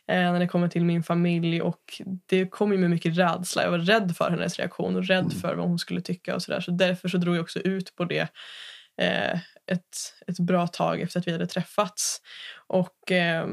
eh, 0.07 0.31
när 0.31 0.39
det 0.39 0.47
kommer 0.47 0.67
till 0.67 0.85
min 0.85 1.03
familj. 1.03 1.61
Och 1.61 2.01
Det 2.25 2.47
kom 2.47 2.71
ju 2.71 2.77
med 2.77 2.89
mycket 2.89 3.17
rädsla. 3.17 3.63
Jag 3.63 3.71
var 3.71 3.77
rädd 3.77 4.15
för 4.17 4.29
hennes 4.29 4.59
reaktion 4.59 4.95
och 4.95 5.05
rädd 5.05 5.25
mm. 5.25 5.39
för 5.39 5.55
vad 5.55 5.67
hon 5.67 5.79
skulle 5.79 6.01
tycka. 6.01 6.35
och 6.35 6.41
Så, 6.41 6.51
där. 6.51 6.61
så 6.61 6.71
Därför 6.71 7.07
så 7.07 7.17
drog 7.17 7.35
jag 7.35 7.41
också 7.41 7.59
ut 7.59 7.95
på 7.95 8.05
det 8.05 8.27
eh, 9.01 9.39
ett, 9.71 9.97
ett 10.27 10.39
bra 10.39 10.67
tag 10.67 11.01
efter 11.01 11.19
att 11.19 11.27
vi 11.27 11.31
hade 11.31 11.47
träffats. 11.47 12.21
Och 12.67 13.11
eh, 13.11 13.47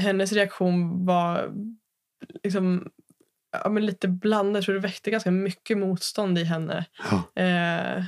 Hennes 0.00 0.32
reaktion 0.32 1.06
var 1.06 1.52
liksom, 2.42 2.90
ja, 3.52 3.68
men 3.68 3.86
lite. 3.86 4.18
Jag 4.22 4.62
tror 4.62 4.74
det 4.74 4.80
väckte 4.80 5.10
ganska 5.10 5.30
mycket 5.30 5.78
motstånd 5.78 6.38
i 6.38 6.44
henne. 6.44 6.84
Ja. 7.10 7.42
Eh, 7.42 8.04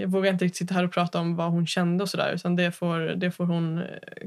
jag 0.00 0.08
vågar 0.08 0.32
inte 0.32 0.44
riktigt 0.44 0.58
sitta 0.58 0.74
här 0.74 0.84
och 0.84 0.92
prata 0.92 1.20
om 1.20 1.36
vad 1.36 1.50
hon 1.50 1.66
kände 1.66 2.02
och 2.02 2.10
sådär. 2.10 2.32
Utan 2.32 2.56
det 2.56 2.72
får, 2.72 2.98
det 2.98 3.30
får 3.30 3.44
hon 3.44 3.78
eh, 3.78 3.84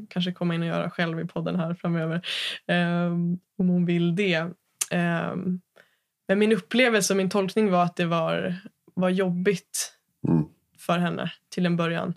kanske 0.10 0.32
komma 0.32 0.56
in 0.56 0.62
och 0.62 0.68
göra 0.68 0.90
själv 0.90 1.20
i 1.20 1.26
podden 1.26 1.56
här 1.56 1.74
framöver. 1.74 2.22
Eh, 2.68 3.06
om 3.58 3.70
hon 3.70 3.86
vill 3.86 4.16
det. 4.16 4.36
Eh, 4.92 5.36
men 6.28 6.40
min 6.40 6.52
upplevelse 6.52 7.14
och 7.14 7.18
min 7.18 7.30
tolkning 7.30 7.72
var 7.72 7.84
att 7.84 7.96
det 7.96 8.06
var, 8.06 8.56
var 8.94 9.10
jobbigt 9.10 9.94
mm. 10.28 10.46
för 10.78 10.98
henne 10.98 11.32
till 11.50 11.66
en 11.66 11.78
början. 11.78 12.14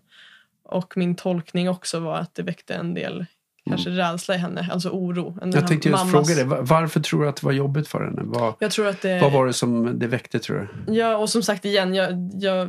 Och 0.63 0.97
min 0.97 1.15
tolkning 1.15 1.69
också 1.69 2.01
var 2.01 2.19
att 2.19 2.35
det 2.35 2.43
väckte 2.43 2.75
en 2.75 2.95
del 2.95 3.27
kanske 3.69 3.91
mm. 3.91 3.99
rädsla 3.99 4.35
i 4.35 4.39
henne, 4.39 4.69
alltså 4.73 4.89
oro. 4.89 5.39
Jag 5.53 5.67
tänkte 5.67 5.89
just 5.89 6.05
mammas... 6.05 6.29
fråga 6.29 6.35
dig, 6.35 6.65
varför 6.65 7.01
tror 7.01 7.23
du 7.23 7.29
att 7.29 7.37
det 7.37 7.47
var 7.47 7.53
jobbigt 7.53 7.89
för 7.89 8.05
henne? 8.05 8.23
Vad, 8.25 8.55
jag 8.59 8.71
tror 8.71 8.87
att 8.87 9.03
det... 9.03 9.21
vad 9.21 9.33
var 9.33 9.47
det 9.47 9.53
som 9.53 9.99
det 9.99 10.07
väckte 10.07 10.39
tror 10.39 10.71
du? 10.87 10.95
Ja, 10.95 11.17
och 11.17 11.31
som 11.31 11.43
sagt 11.43 11.65
igen, 11.65 11.95
jag, 11.95 12.31
jag, 12.35 12.69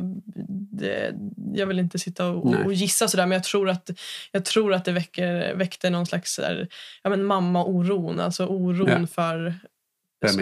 det, 0.70 1.14
jag 1.54 1.66
vill 1.66 1.78
inte 1.78 1.98
sitta 1.98 2.26
och, 2.26 2.64
och, 2.64 2.72
gissa 2.72 3.08
sådär 3.08 3.26
men 3.26 3.36
jag 3.36 3.44
tror 3.44 3.68
att, 3.68 3.90
jag 4.32 4.44
tror 4.44 4.74
att 4.74 4.84
det 4.84 4.92
väcker, 4.92 5.54
väckte 5.54 5.90
någon 5.90 6.06
slags 6.06 6.36
där, 6.36 6.68
ja, 7.02 7.10
men 7.10 7.24
mamma-oron, 7.24 8.20
alltså 8.20 8.46
oron 8.46 9.00
ja. 9.00 9.06
för 9.06 9.54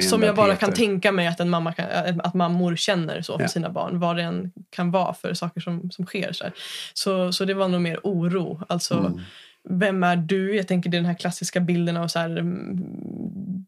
som 0.03 0.23
jag 0.23 0.37
bara 0.37 0.47
Peter. 0.47 0.61
kan 0.67 0.73
tänka 0.73 1.13
mig 1.13 1.27
att, 1.27 1.41
en 1.41 1.51
mamma 1.51 1.73
kan, 1.73 2.21
att 2.21 2.35
mammor 2.35 2.77
känner 2.77 3.23
så 3.23 3.37
för 3.37 3.45
ja. 3.45 3.49
sina 3.49 3.71
barn. 3.71 3.99
Vad 3.99 4.17
det 4.17 4.23
än 4.23 4.53
kan 4.71 4.91
vara 4.91 5.15
för 5.15 5.35
saker 5.35 5.61
som, 5.61 5.91
som 5.91 6.07
sker. 6.07 6.33
Så, 6.33 6.45
så, 6.95 7.33
så, 7.33 7.45
det 7.45 7.55
var 7.55 7.69
nog 7.69 7.81
mer 7.81 8.01
oro. 8.03 8.61
Alltså, 8.69 8.95
mm 8.95 9.21
vem 9.71 10.03
är 10.03 10.17
du? 10.17 10.57
Jag 10.57 10.69
tänker 10.69 10.91
det 10.91 10.97
är 10.97 11.01
den 11.01 11.11
här 11.11 11.15
klassiska 11.15 11.61
bilden 11.61 11.97
av 11.97 12.09
så 12.09 12.19
här, 12.19 12.37
mm, 12.37 13.65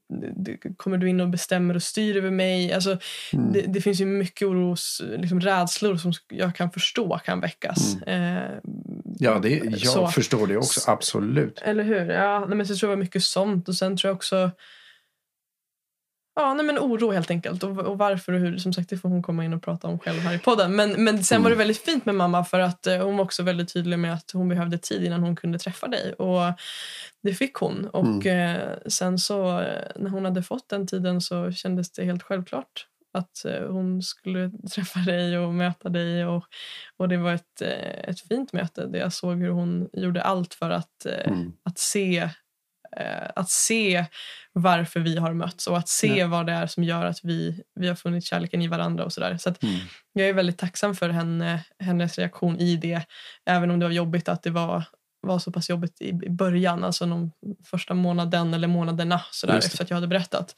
kommer 0.76 0.98
du 0.98 1.08
in 1.08 1.20
och 1.20 1.28
bestämmer 1.28 1.74
och 1.74 1.82
styr 1.82 2.16
över 2.16 2.30
mig? 2.30 2.72
Alltså, 2.72 2.98
mm. 3.32 3.52
det, 3.52 3.60
det, 3.60 3.80
finns 3.80 4.00
ju 4.00 4.06
mycket 4.06 4.48
oros, 4.48 5.02
liksom 5.18 5.40
rädslor 5.40 5.96
som 5.96 6.12
jag 6.28 6.56
kan 6.56 6.70
förstå 6.70 7.18
kan 7.18 7.40
väckas. 7.40 7.96
Mm. 8.06 8.36
Eh, 8.36 8.58
ja, 9.18 9.38
det, 9.38 9.50
jag 9.50 9.80
så. 9.80 10.08
förstår 10.08 10.46
det 10.46 10.56
också, 10.56 10.90
absolut. 10.90 11.62
Eller 11.64 11.84
hur? 11.84 12.10
Ja, 12.10 12.46
men 12.46 12.66
så 12.66 12.76
tror 12.76 12.92
jag 12.92 12.98
mycket 12.98 13.24
sånt 13.24 13.68
och 13.68 13.74
sen 13.74 13.96
tror 13.96 14.08
jag 14.08 14.16
också 14.16 14.50
Ja, 16.40 16.54
nej, 16.54 16.66
men 16.66 16.78
oro 16.78 17.10
helt 17.10 17.30
enkelt. 17.30 17.62
Och, 17.62 17.78
och, 17.78 17.98
varför 17.98 18.32
och 18.32 18.40
hur, 18.40 18.58
som 18.58 18.72
sagt, 18.72 18.90
det 18.90 18.96
får 18.96 19.08
hon 19.08 19.22
komma 19.22 19.44
in 19.44 19.52
och 19.52 19.62
prata 19.62 19.88
om 19.88 19.98
själv 19.98 20.18
här 20.18 20.34
i 20.34 20.38
podden. 20.38 20.76
Men, 20.76 21.04
men 21.04 21.24
sen 21.24 21.36
mm. 21.36 21.42
var 21.42 21.50
det 21.50 21.54
mm. 21.54 21.58
väldigt 21.58 21.84
fint 21.84 22.06
med 22.06 22.14
mamma 22.14 22.44
för 22.44 22.60
att 22.60 22.86
eh, 22.86 22.98
hon 22.98 23.16
var 23.16 23.24
också 23.24 23.42
väldigt 23.42 23.72
tydlig 23.72 23.98
med 23.98 24.14
att 24.14 24.30
hon 24.30 24.48
behövde 24.48 24.78
tid 24.78 25.04
innan 25.04 25.22
hon 25.22 25.36
kunde 25.36 25.58
träffa 25.58 25.88
dig. 25.88 26.12
Och 26.12 26.52
det 27.22 27.34
fick 27.34 27.54
hon. 27.54 27.86
Och 27.86 28.26
mm. 28.26 28.56
eh, 28.56 28.78
sen 28.86 29.18
så 29.18 29.60
eh, 29.60 29.90
när 29.96 30.10
hon 30.10 30.24
hade 30.24 30.42
fått 30.42 30.68
den 30.68 30.86
tiden 30.86 31.20
så 31.20 31.52
kändes 31.52 31.92
det 31.92 32.04
helt 32.04 32.22
självklart 32.22 32.86
att 33.12 33.44
eh, 33.44 33.68
hon 33.68 34.02
skulle 34.02 34.50
träffa 34.74 35.00
dig 35.00 35.38
och 35.38 35.54
möta 35.54 35.88
dig. 35.88 36.26
Och, 36.26 36.44
och 36.96 37.08
det 37.08 37.16
var 37.16 37.32
ett, 37.32 37.62
eh, 37.62 38.10
ett 38.10 38.20
fint 38.20 38.52
möte 38.52 38.86
där 38.86 38.98
jag 38.98 39.12
såg 39.12 39.38
hur 39.38 39.50
hon 39.50 39.88
gjorde 39.92 40.22
allt 40.22 40.54
för 40.54 40.70
att, 40.70 41.06
eh, 41.06 41.32
mm. 41.32 41.52
att 41.62 41.78
se 41.78 42.30
att 43.36 43.50
se 43.50 44.04
varför 44.52 45.00
vi 45.00 45.16
har 45.16 45.34
mötts 45.34 45.66
och 45.66 45.78
att 45.78 45.88
se 45.88 46.18
ja. 46.18 46.26
vad 46.26 46.46
det 46.46 46.52
är 46.52 46.66
som 46.66 46.84
gör 46.84 47.04
att 47.04 47.20
vi, 47.22 47.62
vi 47.74 47.88
har 47.88 47.94
funnit 47.94 48.24
kärleken 48.24 48.62
i 48.62 48.68
varandra. 48.68 49.04
och 49.04 49.12
Så, 49.12 49.20
där. 49.20 49.36
så 49.36 49.54
mm. 49.60 49.80
Jag 50.12 50.28
är 50.28 50.32
väldigt 50.32 50.58
tacksam 50.58 50.94
för 50.94 51.08
henne, 51.08 51.64
hennes 51.78 52.18
reaktion 52.18 52.58
i 52.60 52.76
det. 52.76 53.02
Även 53.46 53.70
om 53.70 53.78
det 53.78 53.86
var 53.86 53.92
jobbigt 53.92 54.28
att 54.28 54.42
det 54.42 54.50
var, 54.50 54.84
var 55.20 55.38
så 55.38 55.52
pass 55.52 55.70
jobbigt 55.70 56.00
i 56.00 56.12
början, 56.30 56.84
alltså 56.84 57.06
någon 57.06 57.30
första 57.64 57.94
månaden 57.94 58.54
eller 58.54 58.68
månaderna 58.68 59.20
så 59.30 59.46
där, 59.46 59.58
efter 59.58 59.82
att 59.82 59.90
jag 59.90 59.96
hade 59.96 60.06
berättat. 60.06 60.54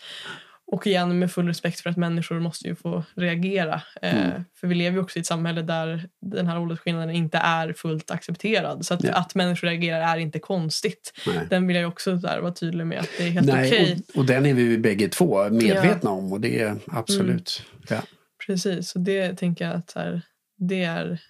Och 0.73 0.87
igen 0.87 1.18
med 1.18 1.33
full 1.33 1.47
respekt 1.47 1.81
för 1.81 1.91
att 1.91 1.97
människor 1.97 2.41
måste 2.41 2.68
ju 2.68 2.75
få 2.75 3.05
reagera. 3.14 3.83
Eh, 4.03 4.16
Mm. 4.31 4.45
För 4.61 4.66
vi 4.66 4.75
lever 4.75 4.97
ju 4.97 5.03
också 5.03 5.18
i 5.18 5.21
ett 5.21 5.27
samhälle 5.27 5.62
där 5.62 6.09
den 6.23 6.47
här 6.47 6.59
åldersskillnaden 6.59 7.11
inte 7.14 7.39
är 7.39 7.73
fullt 7.73 8.11
accepterad. 8.11 8.87
Så 8.87 8.95
att, 8.95 9.05
Ja. 9.05 9.12
att 9.14 9.35
människor 9.35 9.66
reagerar 9.68 10.01
är 10.01 10.16
inte 10.18 10.39
konstigt. 10.39 11.12
Nej. 11.27 11.47
Den 11.51 11.66
vill 11.66 11.77
jag 11.77 11.89
också 11.89 12.14
där 12.16 12.41
vara 12.41 12.53
tydlig 12.53 12.87
med 12.87 13.01
att 13.01 13.09
det 13.18 13.27
är 13.27 13.31
helt 13.31 13.47
Nej, 13.47 13.66
okej. 13.68 14.01
och, 14.09 14.16
och 14.18 14.27
den 14.27 14.47
är 14.47 14.55
vi 14.55 14.79
bägge 14.79 15.09
två 15.09 15.49
medvetna 15.51 16.11
om 16.11 16.33
och 16.33 16.41
det 16.41 16.61
är 16.61 16.77
absolut. 16.87 17.62
Ja. 17.89 18.03
Precis, 18.47 18.95
och 18.95 19.01
det 19.01 19.35
tänker 19.39 19.66
jag 19.66 19.75
att 19.77 19.93
här, 19.95 20.23
det 20.59 20.85
är, 20.85 21.21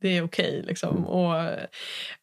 det 0.00 0.16
är 0.16 0.22
okej. 0.24 0.62
liksom. 0.66 0.90
Mm. 0.96 1.04
Och, 1.04 1.34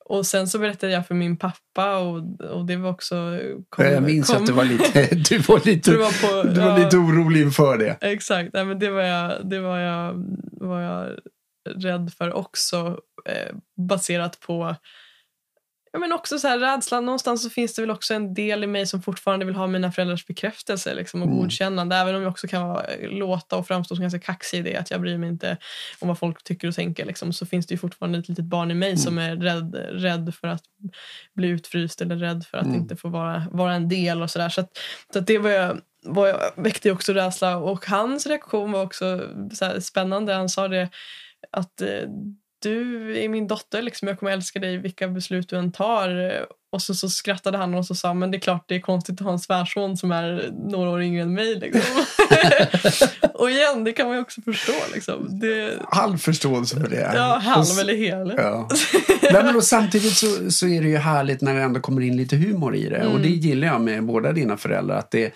och 0.05 0.25
sen 0.25 0.47
så 0.47 0.59
berättade 0.59 0.93
jag 0.93 1.07
för 1.07 1.15
min 1.15 1.37
pappa 1.37 1.97
och, 1.97 2.41
och 2.41 2.65
det 2.65 2.75
var 2.75 2.89
också... 2.89 3.39
kom- 3.69 3.85
jag 3.85 4.03
minns 4.03 4.27
kom- 4.27 4.37
att 4.37 4.45
du 4.47 4.53
var 4.53 4.65
lite, 4.65 5.15
du 5.15 5.37
var 5.37 5.65
lite, 5.65 5.91
Det 5.91 5.97
var 5.97 6.43
på- 6.43 6.49
du 6.49 6.59
var 6.59 6.67
ja. 6.69 6.77
lite 6.77 6.97
orolig 6.97 7.41
inför 7.41 7.77
det. 7.77 7.97
Exakt, 8.01 8.49
Nej, 8.53 8.65
men 8.65 8.79
det 8.79 8.89
var 8.89 9.01
jag, 9.01 9.49
det 9.49 9.59
var 9.59 9.79
jag, 9.79 10.13
var 10.51 10.81
jag 10.81 11.11
rädd 11.69 12.13
för 12.17 12.33
också 12.33 12.99
eh, 13.29 13.55
baserat 13.77 14.39
på 14.39 14.75
Ja, 15.95 15.99
men 15.99 16.11
också 16.11 16.39
så 16.39 16.47
här, 16.47 16.59
rädslan. 16.59 17.05
Någonstans 17.05 17.43
så 17.43 17.49
finns 17.49 17.73
det 17.75 17.81
väl 17.81 17.91
också 17.91 18.13
en 18.13 18.33
del 18.33 18.63
i 18.63 18.67
mig 18.67 18.85
som 18.87 19.01
fortfarande 19.01 19.45
vill 19.45 19.55
ha 19.55 19.67
mina 19.67 19.91
föräldrars 19.91 20.27
bekräftelse 20.27 20.93
liksom, 20.93 21.21
och 21.21 21.27
Mm. 21.27 21.39
godkännande. 21.39 21.95
Även 21.95 22.15
om 22.15 22.21
jag 22.21 22.31
också 22.31 22.47
kan 22.47 22.67
vara, 22.67 22.85
låta 23.01 23.57
och 23.57 23.67
framstå 23.67 23.95
som 23.95 24.01
ganska 24.01 24.19
kaxig 24.19 24.59
i 24.59 24.61
det. 24.61 24.77
Att 24.77 24.91
jag 24.91 25.01
bryr 25.01 25.17
mig 25.17 25.29
inte 25.29 25.57
om 25.99 26.07
vad 26.07 26.19
folk 26.19 26.43
tycker 26.43 26.67
och 26.67 26.75
tänker. 26.75 27.05
Liksom, 27.05 27.33
så 27.33 27.45
finns 27.45 27.67
det 27.67 27.73
ju 27.73 27.77
fortfarande 27.77 28.19
ett 28.19 28.29
litet 28.29 28.45
barn 28.45 28.71
i 28.71 28.73
mig 28.73 28.97
som 28.97 29.17
är 29.17 29.35
rädd, 29.35 29.75
rädd 29.91 30.33
för 30.41 30.47
att 30.47 30.63
bli 31.35 31.47
utfryst 31.47 32.01
eller 32.01 32.15
rädd 32.15 32.45
för 32.51 32.57
att 32.57 32.65
Mm. 32.65 32.77
inte 32.79 32.95
få 32.95 33.09
vara, 33.09 33.43
vara 33.51 33.73
en 33.73 33.89
del. 33.89 34.21
och 34.21 34.31
Så, 34.31 34.39
där. 34.39 34.49
så, 34.49 34.61
att, 34.61 34.69
så 35.13 35.19
att 35.19 35.27
det 35.27 35.37
var 35.37 35.49
jag, 35.49 35.81
var 36.03 36.27
jag, 36.27 36.39
väckte 36.55 36.91
också 36.91 37.13
rädsla. 37.13 37.57
Och 37.57 37.85
hans 37.85 38.27
reaktion 38.27 38.71
var 38.71 38.83
också 38.83 39.21
spännande. 39.79 40.33
Han 40.33 40.49
sa 40.49 40.67
det 40.67 40.89
att 41.51 41.81
eh, 41.81 41.87
du 42.69 43.17
är 43.23 43.29
min 43.29 43.47
dotter, 43.47 43.81
liksom, 43.81 44.07
jag 44.07 44.19
kommer 44.19 44.31
älska 44.31 44.59
dig 44.59 44.77
vilka 44.77 45.07
beslut 45.07 45.49
du 45.49 45.57
än 45.57 45.71
tar. 45.71 46.31
Och 46.71 46.81
så, 46.81 46.95
så 46.95 47.09
skrattade 47.09 47.57
han 47.57 47.73
och 47.73 47.85
så 47.85 47.95
sa 47.95 48.13
men 48.13 48.31
det 48.31 48.37
är 48.37 48.39
klart 48.39 48.65
det 48.67 48.75
är 48.75 48.79
konstigt 48.79 49.21
att 49.21 49.25
ha 49.25 49.33
en 49.33 49.39
svärson 49.39 49.97
som 49.97 50.11
är 50.11 50.49
några 50.69 50.89
år 50.89 51.01
yngre 51.01 51.21
än 51.21 51.33
mig. 51.33 51.55
Liksom. 51.55 52.05
och 53.33 53.51
igen, 53.51 53.83
det 53.83 53.93
kan 53.93 54.07
man 54.07 54.15
ju 54.15 54.21
också 54.21 54.41
förstå. 54.41 54.73
Liksom. 54.93 55.39
Det, 55.39 55.79
Halv 55.89 56.17
förståelse 56.17 56.79
för 56.79 56.89
det. 56.89 57.11
ja, 57.15 57.37
halv 57.43 57.79
eller 57.81 57.95
hel. 57.95 58.33
Ja. 58.37 58.69
Nej, 59.21 59.43
men 59.43 59.55
och 59.55 59.63
samtidigt 59.63 60.13
så, 60.13 60.51
så 60.51 60.67
är 60.67 60.81
det 60.81 60.87
ju 60.87 60.97
härligt 60.97 61.41
när 61.41 61.55
det 61.55 61.61
ändå 61.61 61.79
kommer 61.79 62.01
in 62.01 62.17
lite 62.17 62.35
humor 62.35 62.75
i 62.75 62.89
det. 62.89 62.97
Mm. 62.97 63.13
Och 63.13 63.19
det 63.19 63.29
gillar 63.29 63.67
jag 63.67 63.81
med 63.81 64.03
båda 64.03 64.31
dina 64.31 64.57
föräldrar. 64.57 64.97
Att 64.97 65.11
det, 65.11 65.33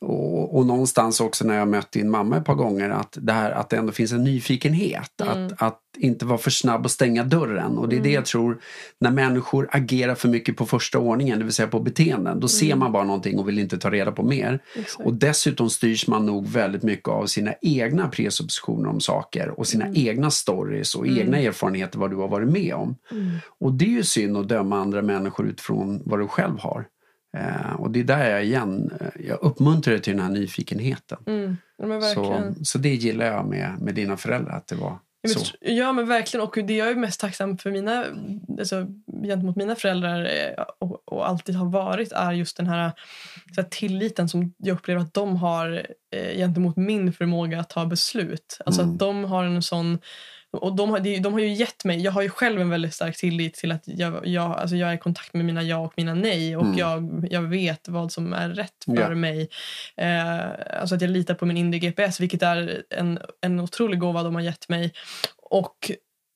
och, 0.00 0.58
och 0.58 0.66
någonstans 0.66 1.20
också 1.20 1.44
när 1.46 1.54
jag 1.54 1.68
mött 1.68 1.92
din 1.92 2.10
mamma 2.10 2.36
ett 2.36 2.44
par 2.44 2.54
gånger 2.54 2.90
att 2.90 3.18
det, 3.20 3.32
här, 3.32 3.50
att 3.50 3.70
det 3.70 3.76
ändå 3.76 3.92
finns 3.92 4.12
en 4.12 4.24
nyfikenhet. 4.24 5.20
Mm. 5.20 5.46
Att, 5.46 5.62
att 5.62 5.80
inte 5.98 6.26
vara 6.26 6.38
för 6.38 6.50
snabb 6.50 6.86
att 6.86 6.92
stänga 6.92 7.24
dörren. 7.24 7.78
Och 7.78 7.88
det 7.88 7.96
är 7.96 8.00
det 8.00 8.10
jag 8.10 8.26
tror, 8.26 8.60
när 9.00 9.10
människor 9.10 9.68
agerar 9.70 10.14
för 10.14 10.28
mycket 10.28 10.56
på 10.56 10.66
första 10.66 10.98
ordningen, 10.98 11.38
det 11.38 11.44
vill 11.44 11.54
säga 11.54 11.68
på 11.68 11.80
beteenden, 11.80 12.40
då 12.40 12.48
ser 12.48 12.66
Mm. 12.66 12.78
man 12.78 12.92
bara 12.92 13.04
någonting 13.04 13.38
och 13.38 13.48
vill 13.48 13.58
inte 13.58 13.78
ta 13.78 13.90
reda 13.90 14.12
på 14.12 14.22
mer. 14.22 14.62
Exakt. 14.76 15.06
Och 15.06 15.14
dessutom 15.14 15.70
styrs 15.70 16.06
man 16.06 16.26
nog 16.26 16.46
väldigt 16.46 16.82
mycket 16.82 17.08
av 17.08 17.26
sina 17.26 17.54
egna 17.62 18.08
presuppositioner 18.08 18.88
om 18.88 19.00
saker 19.00 19.48
och 19.58 19.66
sina 19.66 19.88
egna 19.94 20.30
stories 20.30 20.94
och 20.94 21.06
egna 21.06 21.38
erfarenheter 21.38 21.98
vad 21.98 22.10
du 22.10 22.16
har 22.16 22.28
varit 22.28 22.48
med 22.48 22.74
om. 22.74 22.96
Mm. 23.10 23.30
Och 23.60 23.72
det 23.72 23.84
är 23.84 23.88
ju 23.88 24.02
synd 24.04 24.36
att 24.36 24.48
döma 24.48 24.80
andra 24.80 25.02
människor 25.02 25.46
utifrån 25.48 26.02
vad 26.04 26.18
du 26.18 26.26
själv 26.28 26.58
har. 26.58 26.84
Eh, 27.36 27.72
och 27.80 27.90
det 27.90 28.00
är 28.00 28.04
där 28.04 28.30
jag 28.30 28.44
igen, 28.44 28.90
eh, 29.00 29.26
jag 29.28 29.38
uppmuntrar 29.42 29.92
dig 29.94 30.02
till 30.02 30.16
den 30.16 30.22
här 30.26 30.32
nyfikenheten. 30.32 31.18
Mm. 31.26 31.56
Ja, 31.82 32.00
Så, 32.00 32.54
så 32.64 32.78
det 32.78 32.94
gillar 32.94 33.26
jag 33.26 33.46
med, 33.46 33.78
med 33.80 33.94
dina 33.94 34.16
föräldrar, 34.16 34.56
att 34.56 34.66
det 34.66 34.74
var 34.76 34.98
Jag 35.20 35.30
så. 35.32 35.56
ja 35.60 35.92
men 35.92 36.08
verkligen 36.08 36.46
och 36.46 36.58
det 36.64 36.76
jag 36.76 36.88
är 36.88 36.94
mest 36.94 37.20
tacksam 37.20 37.58
för 37.58 37.70
mina, 37.70 38.04
alltså, 38.58 38.86
gentemot 39.24 39.56
mina 39.56 39.74
föräldrar 39.74 40.24
eh, 40.24 40.64
och, 40.78 41.12
och 41.12 41.28
alltid 41.28 41.54
har 41.54 41.66
varit 41.70 42.12
är 42.12 42.32
just 42.32 42.56
den 42.56 42.66
här, 42.66 42.90
så 43.54 43.60
här 43.60 43.68
tilliten 43.68 44.28
som 44.28 44.54
jag 44.58 44.74
upplever 44.74 45.00
att 45.00 45.14
de 45.14 45.36
har 45.36 45.86
eh, 46.16 46.36
gentemot 46.36 46.76
min 46.76 47.12
förmåga 47.12 47.60
att 47.60 47.70
ta 47.70 47.86
beslut. 47.86 48.58
Alltså 48.66 48.82
Mm. 48.82 48.92
att 48.94 48.98
de 48.98 49.24
har 49.24 49.44
en 49.44 49.62
sån 49.62 49.98
och 50.52 50.76
de 50.76 50.90
har, 50.90 51.20
de 51.20 51.32
har 51.32 51.40
ju 51.40 51.52
gett 51.52 51.84
mig, 51.84 52.00
jag 52.00 52.12
har 52.12 52.22
ju 52.22 52.28
själv 52.28 52.60
en 52.60 52.70
väldigt 52.70 52.94
stark 52.94 53.16
tillit 53.16 53.54
till 53.54 53.72
att 53.72 53.82
jag, 53.84 54.26
jag, 54.26 54.50
alltså 54.58 54.76
jag 54.76 54.90
är 54.90 54.94
i 54.94 54.98
kontakt 54.98 55.34
med 55.34 55.44
mina 55.44 55.62
ja 55.62 55.76
och 55.78 55.92
mina 55.96 56.14
nej 56.14 56.56
och 56.56 56.62
Mm. 56.64 56.78
jag, 56.78 57.26
jag 57.30 57.42
vet 57.42 57.88
vad 57.88 58.12
som 58.12 58.32
är 58.32 58.48
rätt 58.48 58.84
för 58.84 58.96
Ja. 58.96 59.14
mig. 59.14 59.48
Eh, 59.96 60.38
alltså 60.80 60.94
att 60.94 61.00
jag 61.00 61.10
litar 61.10 61.34
på 61.34 61.46
min 61.46 61.56
inre 61.56 61.78
GPS 61.78 62.20
vilket 62.20 62.42
är 62.42 62.82
en, 62.90 63.18
en 63.40 63.60
otrolig 63.60 63.98
gåva 64.00 64.22
de 64.22 64.34
har 64.34 64.42
gett 64.42 64.68
mig. 64.68 64.92
Och, 65.42 65.90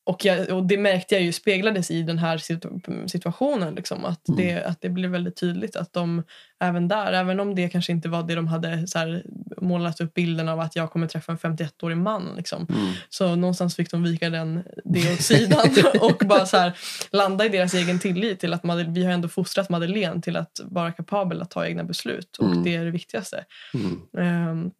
och, 0.04 0.24
jag, 0.24 0.50
och 0.50 0.66
det 0.66 0.78
märkte 0.78 1.14
jag 1.14 1.24
ju 1.24 1.32
speglades 1.32 1.90
i 1.90 2.02
den 2.02 2.18
här 2.18 2.36
situ- 2.38 3.06
situationen. 3.08 3.74
Liksom, 3.74 4.04
att, 4.04 4.28
Mm. 4.28 4.40
det, 4.40 4.64
att 4.64 4.80
det 4.80 4.88
blev 4.88 5.10
väldigt 5.10 5.36
tydligt 5.36 5.76
att 5.76 5.92
de 5.92 6.22
även 6.60 6.88
där, 6.88 7.12
även 7.12 7.40
om 7.40 7.54
det 7.54 7.68
kanske 7.68 7.92
inte 7.92 8.08
var 8.08 8.22
det 8.22 8.34
de 8.34 8.46
hade 8.46 8.86
så 8.86 8.98
här, 8.98 9.24
målat 9.60 10.00
upp 10.00 10.14
bilden 10.14 10.48
av 10.48 10.60
att 10.60 10.76
jag 10.76 10.90
kommer 10.90 11.06
träffa 11.06 11.32
en 11.32 11.38
51-årig 11.38 11.96
man. 11.96 12.34
Liksom, 12.36 12.66
Mm. 12.70 12.92
så 13.08 13.36
någonstans 13.36 13.76
fick 13.76 13.90
de 13.90 14.02
vika 14.02 14.30
den, 14.30 14.62
det 14.84 15.12
åt 15.12 15.20
sidan 15.22 15.66
och 16.00 16.26
bara 16.26 16.46
så 16.46 16.56
här, 16.56 16.72
landa 17.10 17.44
i 17.44 17.48
deras 17.48 17.74
egen 17.74 17.98
tillit 17.98 18.40
till 18.40 18.52
att 18.54 18.62
Madel- 18.62 18.94
vi 18.94 19.04
har 19.04 19.12
ändå 19.12 19.28
fostrat 19.28 19.68
Madeleine 19.68 20.22
till 20.22 20.36
att 20.36 20.60
vara 20.64 20.92
kapabel 20.92 21.42
att 21.42 21.50
ta 21.50 21.66
egna 21.66 21.84
beslut. 21.84 22.36
Och 22.38 22.46
Mm. 22.46 22.62
det 22.64 22.76
är 22.76 22.84
det 22.84 22.90
viktigaste. 22.90 23.44
Mm. 23.74 24.00
Ehm, 24.18 24.70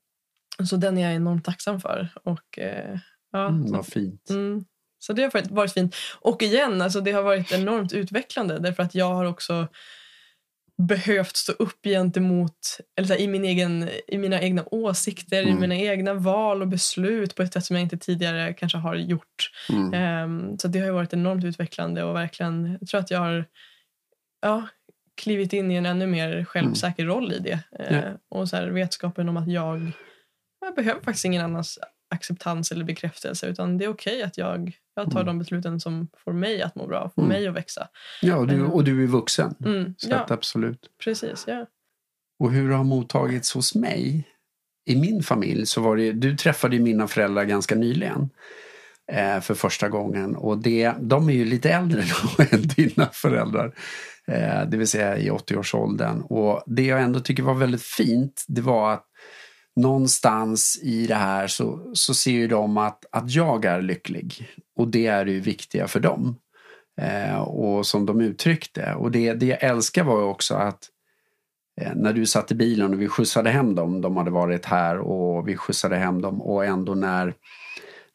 så 0.68 0.76
den 0.76 0.98
är 0.98 1.02
jag 1.02 1.14
enormt 1.14 1.44
tacksam 1.44 1.80
för. 1.80 2.08
Och, 2.24 2.58
eh, 2.58 2.98
ja, 3.32 3.48
Mm, 3.48 3.72
vad 3.72 3.86
fint. 3.86 4.30
mm, 4.30 4.64
så 5.02 5.12
det 5.12 5.22
har 5.22 5.30
varit, 5.30 5.50
varit 5.50 5.72
fint. 5.72 5.96
Och 6.20 6.42
igen, 6.42 6.82
alltså 6.82 7.00
det 7.00 7.12
har 7.12 7.22
varit 7.22 7.52
enormt 7.52 7.92
utvecklande 7.92 8.58
därför 8.58 8.82
att 8.82 8.94
jag 8.94 9.14
har 9.14 9.24
också 9.24 9.68
behövt 10.88 11.36
stå 11.36 11.52
upp 11.52 11.84
gentemot, 11.84 12.78
eller 12.96 13.08
så 13.08 13.14
här, 13.14 13.20
i, 13.20 13.28
min 13.28 13.44
egen, 13.44 13.88
i 14.08 14.18
mina 14.18 14.40
egna 14.40 14.64
åsikter, 14.66 15.42
i 15.42 15.48
Mm. 15.48 15.60
mina 15.60 15.76
egna 15.76 16.14
val 16.14 16.62
och 16.62 16.68
beslut 16.68 17.34
på 17.34 17.42
ett 17.42 17.52
sätt 17.52 17.64
som 17.64 17.76
jag 17.76 17.82
inte 17.82 17.96
tidigare 17.96 18.52
kanske 18.54 18.78
har 18.78 18.94
gjort. 18.94 19.50
Mm. 19.68 19.94
Ehm, 19.94 20.58
så 20.58 20.68
det 20.68 20.78
har 20.78 20.86
ju 20.86 20.92
varit 20.92 21.12
enormt 21.12 21.44
utvecklande 21.44 22.02
och 22.04 22.16
verkligen, 22.16 22.76
jag 22.80 22.88
tror 22.88 23.00
att 23.00 23.10
jag 23.10 23.18
har 23.18 23.44
ja, 24.42 24.68
klivit 25.22 25.52
in 25.52 25.70
i 25.70 25.74
en 25.74 25.86
ännu 25.86 26.06
mer 26.06 26.44
självsäker 26.44 27.04
roll 27.04 27.32
i 27.32 27.38
det. 27.38 27.58
Eh, 27.78 27.96
Ja. 27.98 28.02
Och 28.28 28.48
så 28.48 28.56
här, 28.56 28.66
vetskapen 28.68 29.28
om 29.28 29.36
att 29.36 29.48
jag, 29.48 29.90
jag 30.60 30.74
behöver 30.74 31.00
faktiskt 31.00 31.24
ingen 31.24 31.44
annans 31.44 31.78
acceptans 32.12 32.72
eller 32.72 32.84
bekräftelse 32.84 33.46
utan 33.46 33.78
det 33.78 33.84
är 33.84 33.88
okej 33.88 34.22
att 34.22 34.38
jag, 34.38 34.72
jag 34.94 35.10
tar 35.10 35.20
Mm. 35.20 35.26
de 35.26 35.38
besluten 35.38 35.80
som 35.80 36.08
får 36.24 36.32
mig 36.32 36.62
att 36.62 36.74
må 36.74 36.86
bra, 36.86 37.10
får 37.14 37.22
Mm. 37.22 37.28
mig 37.38 37.46
att 37.48 37.54
växa. 37.54 37.88
Ja, 38.22 38.36
och 38.36 38.46
du, 38.46 38.54
Mm. 38.54 38.70
och 38.70 38.84
du 38.84 39.02
är 39.02 39.06
vuxen. 39.06 39.54
Mm, 39.64 39.94
Så 39.98 40.10
ja, 40.10 40.26
absolut. 40.28 40.80
precis. 41.04 41.44
Ja. 41.46 41.66
Och 42.38 42.52
hur 42.52 42.68
det 42.68 42.74
har 42.74 42.84
mottagits 42.84 43.52
hos 43.54 43.74
mig 43.74 44.28
i 44.90 44.96
min 44.96 45.22
familj 45.22 45.66
så 45.66 45.80
var 45.80 45.96
det 45.96 46.12
du 46.12 46.36
träffade 46.36 46.78
mina 46.78 47.08
föräldrar 47.08 47.44
ganska 47.44 47.74
nyligen 47.74 48.30
eh, 49.12 49.40
för 49.40 49.54
första 49.54 49.88
gången 49.88 50.36
och 50.36 50.58
det, 50.58 50.92
de 51.00 51.28
är 51.28 51.32
ju 51.32 51.44
lite 51.44 51.70
äldre 51.70 52.02
då 52.36 52.44
än 52.50 52.62
dina 52.62 53.06
föräldrar. 53.12 53.74
Eh, 54.26 54.68
det 54.68 54.76
vill 54.76 54.88
säga 54.88 55.18
i 55.18 55.30
80-årsåldern 55.30 56.20
och 56.20 56.62
det 56.66 56.86
jag 56.86 57.02
ändå 57.02 57.20
tycker 57.20 57.42
var 57.42 57.54
väldigt 57.54 57.82
fint 57.82 58.44
det 58.48 58.60
var 58.60 58.92
att 58.92 59.06
någonstans 59.76 60.78
i 60.82 61.06
det 61.06 61.14
här 61.14 61.46
så, 61.46 61.90
så 61.94 62.14
ser 62.14 62.30
ju 62.30 62.48
de 62.48 62.76
att, 62.76 63.04
att 63.12 63.30
jag 63.30 63.64
är 63.64 63.82
lycklig. 63.82 64.48
Och 64.76 64.88
det 64.88 65.06
är 65.06 65.26
ju 65.26 65.40
viktiga 65.40 65.88
för 65.88 66.00
dem. 66.00 66.36
Eh, 67.00 67.38
och 67.38 67.86
som 67.86 68.06
de 68.06 68.20
uttryckte. 68.20 68.94
Och 68.94 69.10
det, 69.10 69.32
det 69.32 69.46
jag 69.46 69.62
älskar 69.62 70.04
var 70.04 70.18
ju 70.18 70.24
också 70.24 70.54
att 70.54 70.88
Eh, 71.80 71.92
när 71.94 72.12
du 72.12 72.26
satt 72.26 72.52
i 72.52 72.54
bilen 72.54 72.94
och 72.94 73.00
vi 73.00 73.08
skjutsade 73.08 73.50
hem 73.50 73.74
dem, 73.74 74.00
de 74.00 74.16
hade 74.16 74.30
varit 74.30 74.64
här 74.64 74.98
och 74.98 75.48
vi 75.48 75.56
skjutsade 75.56 75.96
hem 75.96 76.22
dem. 76.22 76.42
Och 76.42 76.64
ändå 76.64 76.94
när, 76.94 77.34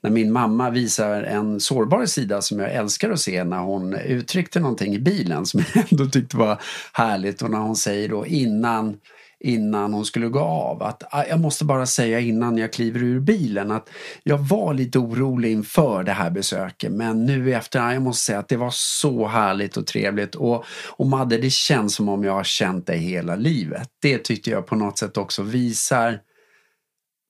när 0.03 0.09
min 0.09 0.31
mamma 0.31 0.69
visar 0.69 1.23
en 1.23 1.59
sårbar 1.59 2.05
sida 2.05 2.41
som 2.41 2.59
jag 2.59 2.71
älskar 2.71 3.09
att 3.09 3.19
se 3.19 3.43
när 3.43 3.59
hon 3.59 3.93
uttryckte 3.93 4.59
någonting 4.59 4.93
i 4.93 4.99
bilen 4.99 5.45
som 5.45 5.63
jag 5.73 5.85
ändå 5.91 6.05
tyckte 6.05 6.37
var 6.37 6.61
härligt. 6.93 7.41
Och 7.41 7.51
när 7.51 7.59
hon 7.59 7.75
säger 7.75 8.09
då 8.09 8.25
innan 8.25 8.97
innan 9.39 9.93
hon 9.93 10.05
skulle 10.05 10.27
gå 10.27 10.39
av 10.39 10.83
att 10.83 11.03
ah, 11.09 11.23
jag 11.29 11.39
måste 11.39 11.65
bara 11.65 11.85
säga 11.85 12.19
innan 12.19 12.57
jag 12.57 12.73
kliver 12.73 13.03
ur 13.03 13.19
bilen 13.19 13.71
att 13.71 13.89
jag 14.23 14.37
var 14.37 14.73
lite 14.73 14.99
orolig 14.99 15.51
inför 15.51 16.03
det 16.03 16.11
här 16.11 16.29
besöket 16.29 16.91
men 16.91 17.25
nu 17.25 17.53
efter, 17.53 17.79
ah, 17.79 17.93
jag 17.93 18.01
måste 18.01 18.25
säga 18.25 18.39
att 18.39 18.49
det 18.49 18.57
var 18.57 18.71
så 18.73 19.27
härligt 19.27 19.77
och 19.77 19.87
trevligt 19.87 20.35
och, 20.35 20.65
och 20.89 21.07
Madde 21.07 21.37
det 21.37 21.51
känns 21.51 21.95
som 21.95 22.09
om 22.09 22.23
jag 22.23 22.33
har 22.33 22.43
känt 22.43 22.87
dig 22.87 22.97
hela 22.97 23.35
livet. 23.35 23.89
Det 24.01 24.17
tyckte 24.17 24.49
jag 24.49 24.65
på 24.65 24.75
något 24.75 24.97
sätt 24.97 25.17
också 25.17 25.43
visar 25.43 26.19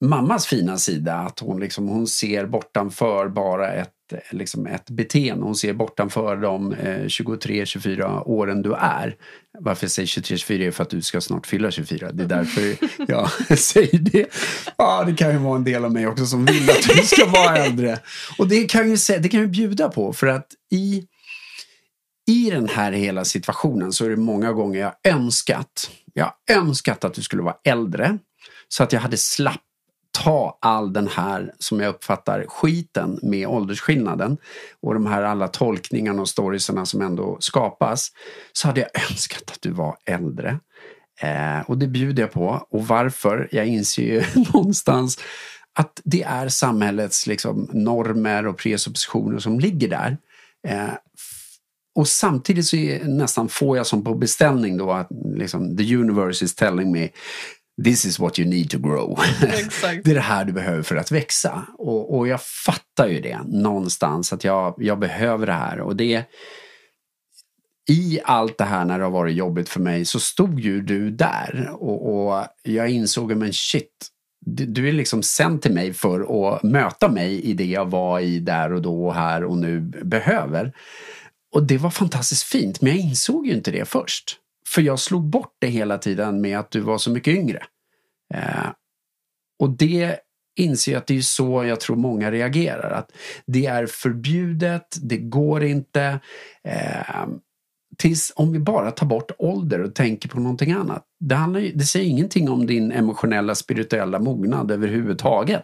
mammas 0.05 0.45
fina 0.47 0.77
sida. 0.77 1.15
Att 1.15 1.39
hon, 1.39 1.59
liksom, 1.59 1.87
hon 1.87 2.07
ser 2.07 2.45
bortanför 2.45 3.29
bara 3.29 3.73
ett, 3.73 3.93
liksom 4.31 4.67
ett 4.67 4.89
beteende. 4.89 5.45
Hon 5.45 5.55
ser 5.55 5.73
bortanför 5.73 6.35
de 6.35 6.73
eh, 6.73 7.03
23-24 7.03 8.23
åren 8.25 8.61
du 8.61 8.73
är. 8.73 9.15
Varför 9.59 9.83
jag 9.83 9.91
säger 9.91 10.07
23-24 10.07 10.67
är 10.67 10.71
för 10.71 10.83
att 10.83 10.89
du 10.89 11.01
ska 11.01 11.21
snart 11.21 11.47
fylla 11.47 11.71
24. 11.71 12.11
Det 12.11 12.23
är 12.23 12.27
därför 12.27 12.77
jag 13.07 13.31
säger 13.57 13.99
det. 13.99 14.27
Ja, 14.77 15.03
det 15.07 15.15
kan 15.15 15.31
ju 15.31 15.37
vara 15.37 15.55
en 15.55 15.63
del 15.63 15.85
av 15.85 15.93
mig 15.93 16.07
också 16.07 16.25
som 16.25 16.45
vill 16.45 16.69
att 16.69 16.83
du 16.95 17.03
ska 17.03 17.25
vara 17.25 17.57
äldre. 17.57 17.99
Och 18.37 18.47
det 18.47 18.63
kan 18.63 18.89
ju, 18.89 18.97
det 19.19 19.29
kan 19.29 19.39
ju 19.39 19.47
bjuda 19.47 19.89
på 19.89 20.13
för 20.13 20.27
att 20.27 20.47
i 20.71 21.03
i 22.27 22.49
den 22.49 22.69
här 22.69 22.91
hela 22.91 23.25
situationen 23.25 23.93
så 23.93 24.05
är 24.05 24.09
det 24.09 24.17
många 24.17 24.51
gånger 24.51 24.79
jag 24.79 24.93
önskat, 25.03 25.89
jag 26.13 26.33
önskat 26.51 27.03
att 27.03 27.13
du 27.13 27.21
skulle 27.21 27.41
vara 27.41 27.55
äldre 27.63 28.17
så 28.67 28.83
att 28.83 28.93
jag 28.93 28.99
hade 28.99 29.17
slapp 29.17 29.61
ta 30.23 30.57
all 30.61 30.93
den 30.93 31.07
här, 31.07 31.53
som 31.59 31.79
jag 31.79 31.89
uppfattar, 31.89 32.45
skiten 32.47 33.19
med 33.23 33.47
åldersskillnaden 33.47 34.37
och 34.81 34.93
de 34.93 35.05
här 35.05 35.23
alla 35.23 35.47
tolkningarna 35.47 36.21
och 36.21 36.29
storiesarna 36.29 36.85
som 36.85 37.01
ändå 37.01 37.37
skapas 37.39 38.11
så 38.53 38.67
hade 38.67 38.81
jag 38.81 38.89
önskat 39.11 39.51
att 39.51 39.61
du 39.61 39.71
var 39.71 39.97
äldre. 40.05 40.59
Eh, 41.21 41.59
och 41.67 41.77
det 41.77 41.87
bjuder 41.87 42.23
jag 42.23 42.31
på. 42.31 42.67
Och 42.69 42.87
varför? 42.87 43.47
Jag 43.51 43.67
inser 43.67 44.03
ju 44.03 44.23
någonstans 44.53 45.19
att 45.79 46.01
det 46.03 46.23
är 46.23 46.49
samhällets 46.49 47.27
liksom, 47.27 47.69
normer 47.73 48.47
och 48.47 48.57
presuppositioner 48.57 49.39
som 49.39 49.59
ligger 49.59 49.87
där. 49.87 50.17
Eh, 50.67 50.93
och 51.95 52.07
samtidigt 52.07 52.65
så 52.65 52.75
är, 52.75 53.03
nästan 53.03 53.49
får 53.49 53.77
jag 53.77 53.87
som 53.87 54.03
på 54.03 54.15
beställning 54.15 54.77
då 54.77 54.91
att 54.91 55.07
liksom, 55.35 55.77
the 55.77 55.95
universe 55.95 56.45
is 56.45 56.55
telling 56.55 56.91
me 56.91 57.09
This 57.83 58.05
is 58.05 58.19
what 58.19 58.39
you 58.39 58.49
need 58.49 58.69
to 58.69 58.79
grow. 58.79 59.19
det 60.03 60.11
är 60.11 60.13
det 60.13 60.19
här 60.19 60.45
du 60.45 60.53
behöver 60.53 60.83
för 60.83 60.95
att 60.95 61.11
växa. 61.11 61.65
Och, 61.77 62.17
och 62.17 62.27
jag 62.27 62.41
fattar 62.41 63.07
ju 63.07 63.21
det 63.21 63.39
någonstans 63.45 64.33
att 64.33 64.43
jag, 64.43 64.75
jag 64.77 64.99
behöver 64.99 65.45
det 65.45 65.53
här. 65.53 65.79
Och 65.79 65.95
det 65.95 66.25
i 67.89 68.19
allt 68.23 68.57
det 68.57 68.63
här 68.63 68.85
när 68.85 68.97
det 68.97 69.03
har 69.03 69.11
varit 69.11 69.35
jobbigt 69.35 69.69
för 69.69 69.79
mig 69.79 70.05
så 70.05 70.19
stod 70.19 70.59
ju 70.59 70.81
du 70.81 71.11
där 71.11 71.69
och, 71.73 72.29
och 72.29 72.45
jag 72.63 72.89
insåg 72.89 73.35
men 73.35 73.53
shit, 73.53 74.07
du 74.45 74.89
är 74.89 74.91
liksom 74.91 75.23
sänd 75.23 75.61
till 75.61 75.73
mig 75.73 75.93
för 75.93 76.45
att 76.55 76.63
möta 76.63 77.09
mig 77.09 77.41
i 77.41 77.53
det 77.53 77.65
jag 77.65 77.85
var 77.85 78.19
i 78.19 78.39
där 78.39 78.73
och 78.73 78.81
då 78.81 79.05
och 79.05 79.13
här 79.13 79.43
och 79.43 79.57
nu 79.57 79.79
behöver. 80.03 80.73
Och 81.53 81.63
det 81.63 81.77
var 81.77 81.89
fantastiskt 81.89 82.43
fint, 82.43 82.81
men 82.81 82.91
jag 82.91 82.99
insåg 82.99 83.47
ju 83.47 83.53
inte 83.53 83.71
det 83.71 83.85
först. 83.85 84.39
För 84.73 84.81
jag 84.81 84.99
slog 84.99 85.23
bort 85.23 85.55
det 85.59 85.67
hela 85.67 85.97
tiden 85.97 86.41
med 86.41 86.59
att 86.59 86.71
du 86.71 86.79
var 86.79 86.97
så 86.97 87.11
mycket 87.11 87.33
yngre. 87.33 87.63
Eh, 88.33 88.69
och 89.59 89.69
det 89.69 90.19
inser 90.57 90.91
jag 90.91 90.99
att 90.99 91.07
det 91.07 91.17
är 91.17 91.21
så 91.21 91.63
jag 91.63 91.79
tror 91.79 91.95
många 91.95 92.31
reagerar. 92.31 92.91
Att 92.91 93.11
det 93.45 93.65
är 93.65 93.85
förbjudet, 93.85 94.97
det 95.01 95.17
går 95.17 95.63
inte. 95.63 96.19
Eh, 96.63 97.27
tills 97.97 98.33
om 98.35 98.51
vi 98.51 98.59
bara 98.59 98.91
tar 98.91 99.05
bort 99.05 99.31
ålder 99.37 99.81
och 99.81 99.95
tänker 99.95 100.29
på 100.29 100.39
någonting 100.39 100.71
annat. 100.71 101.03
Det, 101.19 101.35
handlar, 101.35 101.61
det 101.61 101.83
säger 101.83 102.09
ingenting 102.09 102.49
om 102.49 102.65
din 102.65 102.91
emotionella 102.91 103.55
spirituella 103.55 104.19
mognad 104.19 104.71
överhuvudtaget. 104.71 105.63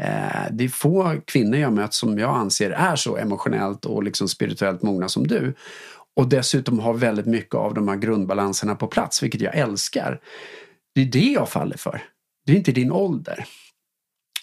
Eh, 0.00 0.50
det 0.50 0.64
är 0.64 0.68
få 0.68 1.16
kvinnor 1.24 1.58
jag 1.58 1.72
mött 1.72 1.94
som 1.94 2.18
jag 2.18 2.36
anser 2.36 2.70
är 2.70 2.96
så 2.96 3.16
emotionellt 3.16 3.84
och 3.84 4.02
liksom 4.02 4.28
spirituellt 4.28 4.82
mogna 4.82 5.08
som 5.08 5.26
du. 5.26 5.54
Och 6.16 6.28
dessutom 6.28 6.78
har 6.78 6.94
väldigt 6.94 7.26
mycket 7.26 7.54
av 7.54 7.74
de 7.74 7.88
här 7.88 7.96
grundbalanserna 7.96 8.74
på 8.74 8.86
plats, 8.86 9.22
vilket 9.22 9.40
jag 9.40 9.56
älskar. 9.56 10.20
Det 10.94 11.00
är 11.00 11.06
det 11.06 11.32
jag 11.32 11.48
faller 11.48 11.76
för. 11.76 12.02
Det 12.46 12.52
är 12.52 12.56
inte 12.56 12.72
din 12.72 12.92
ålder. 12.92 13.44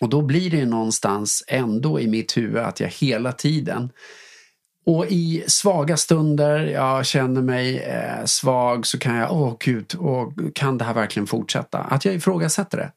Och 0.02 0.10
då 0.10 0.22
blir 0.22 0.52
det 0.52 0.66
någonstans 0.66 1.44
ändå 1.48 2.00
i 2.00 2.08
mitt 2.08 2.38
huvud 2.38 2.58
att 2.58 2.80
jag 2.80 2.90
hela 2.90 3.32
tiden 3.32 3.90
och 4.86 5.06
i 5.06 5.44
svaga 5.48 5.98
stunder, 5.98 6.66
jag 6.66 7.06
känner 7.06 7.42
mig 7.42 7.78
eh, 7.78 8.26
svag, 8.26 8.88
så 8.88 9.00
kan 9.00 9.16
jag, 9.16 9.32
åh 9.32 9.56
gud, 9.60 9.96
åh, 10.00 10.34
kan 10.56 10.78
det 10.78 10.86
här 10.86 10.94
verkligen 10.94 11.28
fortsätta? 11.28 11.80
Att 11.80 12.06
jag 12.06 12.16
ifrågasätter 12.16 12.78
det. 12.78 12.92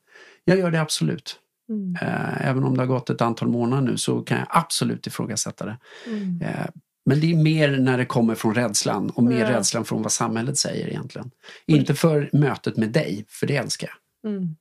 Jag 0.44 0.58
gör 0.58 0.70
det 0.70 0.80
absolut. 0.80 1.38
Mm. 1.68 1.96
Eh, 2.02 2.48
även 2.48 2.64
om 2.64 2.76
det 2.76 2.82
har 2.82 2.86
gått 2.86 3.10
ett 3.10 3.20
antal 3.20 3.48
månader 3.48 3.82
nu 3.82 3.96
så 3.96 4.20
kan 4.20 4.38
jag 4.38 4.46
absolut 4.50 5.06
ifrågasätta 5.06 5.64
det. 5.64 5.76
Mm. 6.06 6.40
Eh, 6.42 6.66
men 7.04 7.20
det 7.20 7.32
är 7.32 7.36
mer 7.36 7.70
när 7.70 7.98
det 7.98 8.06
kommer 8.06 8.34
från 8.34 8.54
rädslan 8.54 9.10
och 9.10 9.22
mer 9.22 9.40
ja. 9.40 9.50
rädslan 9.50 9.84
från 9.84 10.02
vad 10.02 10.12
samhället 10.12 10.58
säger 10.58 10.88
egentligen. 10.88 11.30
Inte 11.66 11.94
för 11.94 12.30
mötet 12.32 12.76
med 12.76 12.90
dig, 12.90 13.24
för 13.28 13.46
det 13.46 13.56
älskar 13.56 13.88
jag. 13.88 14.30
Mm. 14.32 14.56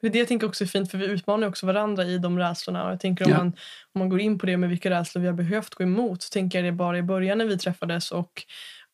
Det 0.00 0.06
är 0.06 0.10
det 0.10 0.18
jag 0.18 0.28
tänker 0.28 0.46
också 0.46 0.64
är 0.64 0.68
fint 0.68 0.90
för 0.90 0.98
vi 0.98 1.06
utmanar 1.06 1.48
också 1.48 1.66
varandra 1.66 2.04
i 2.04 2.18
de 2.18 2.38
rädslorna. 2.38 2.84
Och 2.84 2.92
jag 2.92 3.00
tänker 3.00 3.24
om, 3.24 3.30
ja. 3.30 3.38
man, 3.38 3.46
om 3.92 3.98
man 3.98 4.08
går 4.08 4.20
in 4.20 4.38
på 4.38 4.46
det 4.46 4.56
med 4.56 4.68
vilka 4.68 4.90
rädslor 4.90 5.22
vi 5.22 5.28
har 5.28 5.34
behövt 5.34 5.74
gå 5.74 5.84
emot 5.84 6.22
så 6.22 6.30
tänker 6.32 6.58
jag 6.58 6.64
det 6.64 6.72
bara 6.72 6.98
i 6.98 7.02
början 7.02 7.38
när 7.38 7.44
vi 7.44 7.58
träffades 7.58 8.10
och, 8.10 8.42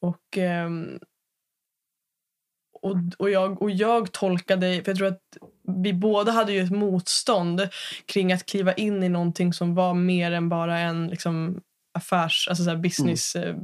och 0.00 0.36
um, 0.66 0.98
och, 2.82 2.96
och, 3.18 3.30
jag, 3.30 3.62
och 3.62 3.70
jag 3.70 4.12
tolkade, 4.12 4.82
för 4.84 4.90
jag 4.90 4.98
tror 4.98 5.08
att 5.08 5.22
vi 5.82 5.92
båda 5.92 6.32
hade 6.32 6.52
ju 6.52 6.60
ett 6.60 6.70
motstånd 6.70 7.68
kring 8.06 8.32
att 8.32 8.46
kliva 8.46 8.72
in 8.72 9.02
i 9.02 9.08
någonting 9.08 9.52
som 9.52 9.74
var 9.74 9.94
mer 9.94 10.32
än 10.32 10.48
bara 10.48 10.78
en 10.78 11.08
liksom, 11.08 11.60
affärs, 11.94 12.48
alltså 12.48 12.64
så 12.64 12.76
business 12.76 13.36
mm. 13.36 13.48
Eh, 13.48 13.54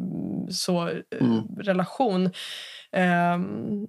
så, 0.51 0.89
eh, 0.89 0.95
mm. 1.20 1.43
relation. 1.59 2.31
Um, 3.35 3.87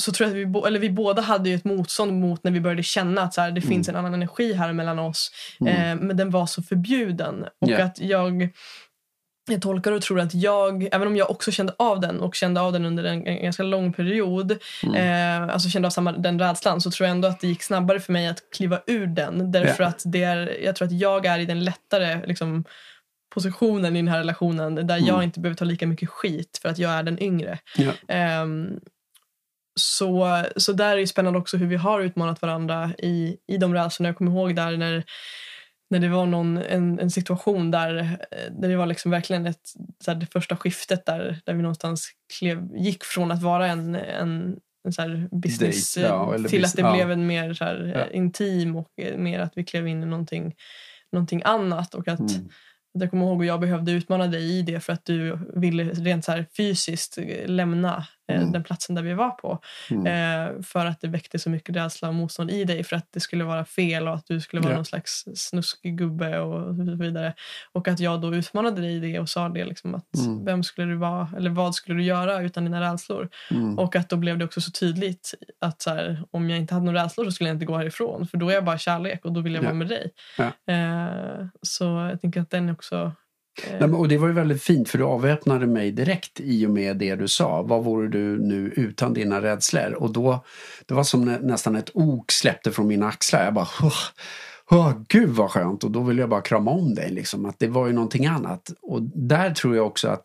så 0.00 0.12
tror 0.12 0.28
jag 0.28 0.46
att 0.46 0.54
vi, 0.54 0.68
eller 0.68 0.78
vi 0.78 0.90
båda 0.90 1.22
hade 1.22 1.48
ju 1.48 1.54
ett 1.54 1.64
motstånd 1.64 2.12
mot 2.12 2.44
när 2.44 2.50
vi 2.50 2.60
började 2.60 2.82
känna 2.82 3.22
att 3.22 3.34
så 3.34 3.40
här, 3.40 3.50
det 3.50 3.60
mm. 3.60 3.68
finns 3.68 3.88
en 3.88 3.96
annan 3.96 4.14
energi 4.14 4.52
här 4.52 4.72
mellan 4.72 4.98
oss. 4.98 5.30
Eh, 5.66 5.96
men 5.96 6.16
den 6.16 6.30
var 6.30 6.46
så 6.46 6.62
förbjuden. 6.62 7.44
Och 7.60 7.68
yeah. 7.68 7.86
att 7.86 8.00
jag 8.00 8.50
jag 9.48 9.62
tolkar 9.62 9.92
och 9.92 10.02
tror 10.02 10.20
att 10.20 10.34
jag, 10.34 10.88
även 10.92 11.08
om 11.08 11.16
jag 11.16 11.30
också 11.30 11.50
kände 11.50 11.74
av 11.78 12.00
den 12.00 12.20
och 12.20 12.34
kände 12.34 12.60
av 12.60 12.72
den 12.72 12.84
under 12.84 13.04
en, 13.04 13.26
en 13.26 13.42
ganska 13.42 13.62
lång 13.62 13.92
period, 13.92 14.58
mm. 14.82 14.94
eh, 15.44 15.54
alltså 15.54 15.68
kände 15.68 15.88
av 15.88 15.90
samma, 15.90 16.12
den 16.12 16.38
rädslan, 16.38 16.80
så 16.80 16.90
tror 16.90 17.06
jag 17.06 17.14
ändå 17.14 17.28
att 17.28 17.40
det 17.40 17.46
gick 17.46 17.62
snabbare 17.62 18.00
för 18.00 18.12
mig 18.12 18.28
att 18.28 18.50
kliva 18.52 18.80
ur 18.86 19.06
den. 19.06 19.52
Därför 19.52 19.82
yeah. 19.82 19.88
att 19.88 20.02
det 20.04 20.22
är, 20.22 20.64
jag 20.64 20.76
tror 20.76 20.86
att 20.86 20.92
jag 20.92 21.26
är 21.26 21.38
i 21.38 21.46
den 21.46 21.64
lättare 21.64 22.26
liksom, 22.26 22.64
positionen 23.30 23.96
i 23.96 23.98
den 23.98 24.08
här 24.08 24.18
relationen 24.18 24.74
där 24.74 24.96
mm. 24.96 25.06
jag 25.06 25.24
inte 25.24 25.40
behöver 25.40 25.56
ta 25.56 25.64
lika 25.64 25.86
mycket 25.86 26.08
skit 26.08 26.58
för 26.62 26.68
att 26.68 26.78
jag 26.78 26.90
är 26.90 27.02
den 27.02 27.22
yngre. 27.22 27.58
Yeah. 27.78 28.42
Um, 28.42 28.80
så, 29.80 30.42
så 30.56 30.72
där 30.72 30.92
är 30.92 30.96
det 30.96 31.06
spännande 31.06 31.38
också 31.38 31.56
hur 31.56 31.66
vi 31.66 31.76
har 31.76 32.00
utmanat 32.00 32.42
varandra 32.42 32.92
i, 32.98 33.36
i 33.52 33.56
de 33.56 33.74
rädslorna. 33.74 34.08
Jag 34.08 34.16
kommer 34.16 34.30
ihåg 34.30 34.56
där 34.56 34.76
när 34.76 35.04
när 35.90 35.98
det 35.98 36.08
var 36.08 36.26
någon, 36.26 36.56
en, 36.56 36.98
en 36.98 37.10
situation 37.10 37.70
där, 37.70 38.18
där 38.50 38.68
det 38.68 38.76
var 38.76 38.86
liksom 38.86 39.10
verkligen 39.10 39.46
ett, 39.46 39.72
så 40.04 40.14
det 40.14 40.26
första 40.26 40.56
skiftet 40.56 41.06
där, 41.06 41.40
där 41.44 41.54
vi 41.54 41.62
någonstans 41.62 42.10
klev, 42.38 42.76
gick 42.76 43.04
från 43.04 43.30
att 43.30 43.42
vara 43.42 43.66
en, 43.66 43.94
en, 43.94 44.56
en 44.84 44.92
så 44.92 45.02
business 45.32 45.94
Date, 45.94 46.08
ja, 46.08 46.36
till 46.36 46.60
bis 46.60 46.64
att 46.64 46.76
det 46.76 46.82
ja. 46.82 46.92
blev 46.92 47.10
en 47.10 47.26
mer 47.26 47.54
så 47.54 47.64
ja. 47.64 48.10
intim 48.10 48.76
och 48.76 48.88
mer 49.16 49.40
att 49.40 49.52
vi 49.56 49.64
klev 49.64 49.88
in 49.88 50.02
i 50.02 50.06
någonting, 50.06 50.54
någonting 51.12 51.42
annat. 51.44 51.94
Och 51.94 52.08
att 52.08 52.20
mm. 52.20 52.48
Jag 52.92 53.10
kommer 53.10 53.26
ihåg 53.26 53.40
att 53.40 53.46
jag 53.46 53.60
behövde 53.60 53.92
utmana 53.92 54.26
dig 54.26 54.58
i 54.58 54.62
det 54.62 54.80
för 54.80 54.92
att 54.92 55.04
du 55.04 55.38
ville 55.54 55.84
rent 55.84 56.24
så 56.24 56.44
fysiskt 56.56 57.18
eh, 57.18 57.46
lämna 57.46 58.06
mm. 58.36 58.52
den 58.52 58.64
platsen 58.64 58.94
där 58.94 59.02
vi 59.02 59.14
var 59.14 59.30
på. 59.30 59.58
Mm. 59.90 60.06
Eh, 60.06 60.62
för 60.62 60.86
att 60.86 61.00
det 61.00 61.08
väckte 61.08 61.38
så 61.38 61.50
mycket 61.50 61.76
rädsla 61.76 62.08
och 62.08 62.14
motstånd 62.14 62.50
i 62.50 62.64
dig 62.64 62.84
för 62.84 62.96
att 62.96 63.08
det 63.12 63.20
skulle 63.20 63.44
vara 63.44 63.64
fel 63.64 64.08
och 64.08 64.14
att 64.14 64.26
du 64.26 64.40
skulle 64.40 64.62
vara 64.62 64.72
ja. 64.72 64.76
någon 64.76 64.84
slags 64.84 65.24
snuskig 65.34 65.98
gubbe 65.98 66.40
och 66.40 66.76
så 66.76 66.94
vidare. 66.96 67.34
Och 67.72 67.88
att 67.88 68.00
jag 68.00 68.20
då 68.20 68.34
utmanade 68.34 68.80
dig 68.80 68.96
i 68.96 69.00
det 69.00 69.18
och 69.18 69.28
sa 69.28 69.48
det 69.48 69.64
liksom 69.64 69.94
att 69.94 70.16
mm. 70.16 70.44
vem 70.44 70.62
skulle 70.62 70.86
du 70.86 70.96
vara 70.96 71.28
eller 71.36 71.50
vad 71.50 71.74
skulle 71.74 71.98
du 71.98 72.04
göra 72.04 72.42
utan 72.42 72.64
dina 72.64 72.92
rädslor? 72.92 73.28
Mm. 73.50 73.78
Och 73.78 73.96
att 73.96 74.08
då 74.08 74.16
blev 74.16 74.38
det 74.38 74.44
också 74.44 74.60
så 74.60 74.70
tydligt 74.70 75.34
att 75.60 75.82
så 75.82 75.90
här, 75.90 76.24
om 76.30 76.50
jag 76.50 76.58
inte 76.58 76.74
hade 76.74 76.86
några 76.86 77.04
rädslor 77.04 77.24
så 77.24 77.32
skulle 77.32 77.50
jag 77.50 77.56
inte 77.56 77.66
gå 77.66 77.76
härifrån 77.76 78.26
för 78.26 78.38
då 78.38 78.48
är 78.48 78.54
jag 78.54 78.64
bara 78.64 78.78
kärlek 78.78 79.24
och 79.24 79.32
då 79.32 79.40
vill 79.40 79.54
jag 79.54 79.62
ja. 79.62 79.68
vara 79.68 79.74
med 79.74 79.88
dig. 79.88 80.10
Ja. 80.38 80.74
Eh, 80.74 81.46
så 81.62 81.84
jag 81.84 82.20
tänker 82.20 82.40
att 82.40 82.50
den 82.50 82.70
också 82.70 83.12
Nej, 83.80 83.90
och 83.90 84.08
det 84.08 84.18
var 84.18 84.28
ju 84.28 84.34
väldigt 84.34 84.62
fint 84.62 84.88
för 84.88 84.98
du 84.98 85.04
avväpnade 85.04 85.66
mig 85.66 85.92
direkt 85.92 86.40
i 86.40 86.66
och 86.66 86.70
med 86.70 86.96
det 86.96 87.14
du 87.14 87.28
sa. 87.28 87.62
Vad 87.62 87.84
vore 87.84 88.08
du 88.08 88.38
nu 88.38 88.72
utan 88.76 89.14
dina 89.14 89.42
rädslor? 89.42 89.92
Och 89.92 90.12
då, 90.12 90.44
det 90.86 90.94
var 90.94 91.04
som 91.04 91.24
nästan 91.24 91.76
ett 91.76 91.90
ok 91.94 92.32
släppte 92.32 92.72
från 92.72 92.86
mina 92.86 93.08
axlar. 93.08 93.44
Jag 93.44 93.54
bara, 93.54 93.68
oh, 93.82 94.02
oh, 94.70 94.92
gud 95.08 95.28
vad 95.28 95.50
skönt. 95.50 95.84
Och 95.84 95.90
då 95.90 96.02
ville 96.02 96.22
jag 96.22 96.30
bara 96.30 96.42
krama 96.42 96.70
om 96.70 96.94
dig. 96.94 97.10
Liksom. 97.10 97.46
Att 97.46 97.58
det 97.58 97.68
var 97.68 97.86
ju 97.86 97.92
någonting 97.92 98.26
annat. 98.26 98.72
Och 98.82 99.02
där 99.02 99.50
tror 99.50 99.76
jag 99.76 99.86
också 99.86 100.08
att 100.08 100.24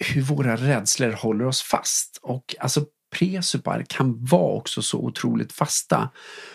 hur 0.00 0.22
våra 0.22 0.56
rädslor 0.56 1.10
håller 1.12 1.44
oss 1.44 1.62
fast. 1.62 2.18
Och 2.22 2.56
alltså 2.58 2.84
presupar 3.18 3.84
kan 3.88 4.24
vara 4.24 4.52
också 4.52 4.82
så 4.82 4.98
otroligt 4.98 5.52
fasta. 5.52 6.10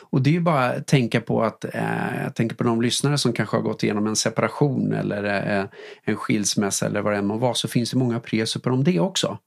Och 0.09 0.21
det 0.21 0.29
är 0.29 0.33
ju 0.33 0.39
bara 0.39 0.65
att 0.65 0.87
tänka 0.87 1.21
på 1.21 1.43
att, 1.43 1.65
eh, 1.65 2.23
jag 2.23 2.35
tänker 2.35 2.55
på 2.55 2.63
de 2.63 2.81
lyssnare 2.81 3.17
som 3.17 3.33
kanske 3.33 3.57
har 3.57 3.61
gått 3.61 3.83
igenom 3.83 4.07
en 4.07 4.15
separation 4.15 4.93
eller 4.93 5.23
eh, 5.59 5.65
en 6.03 6.15
skilsmässa 6.15 6.85
eller 6.85 7.01
vad 7.01 7.13
det 7.13 7.17
än 7.17 7.27
må 7.27 7.37
vara, 7.37 7.53
så 7.53 7.67
finns 7.67 7.91
det 7.91 7.97
många 7.97 8.19
presuper 8.19 8.71
om 8.71 8.83
det 8.83 8.99
också. 8.99 9.37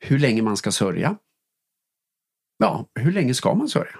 Hur 0.00 0.18
länge 0.18 0.42
man 0.42 0.56
ska 0.56 0.72
sörja. 0.72 1.16
Ja, 2.58 2.86
hur 2.94 3.12
länge 3.12 3.34
ska 3.34 3.54
man 3.54 3.68
sörja? 3.68 3.96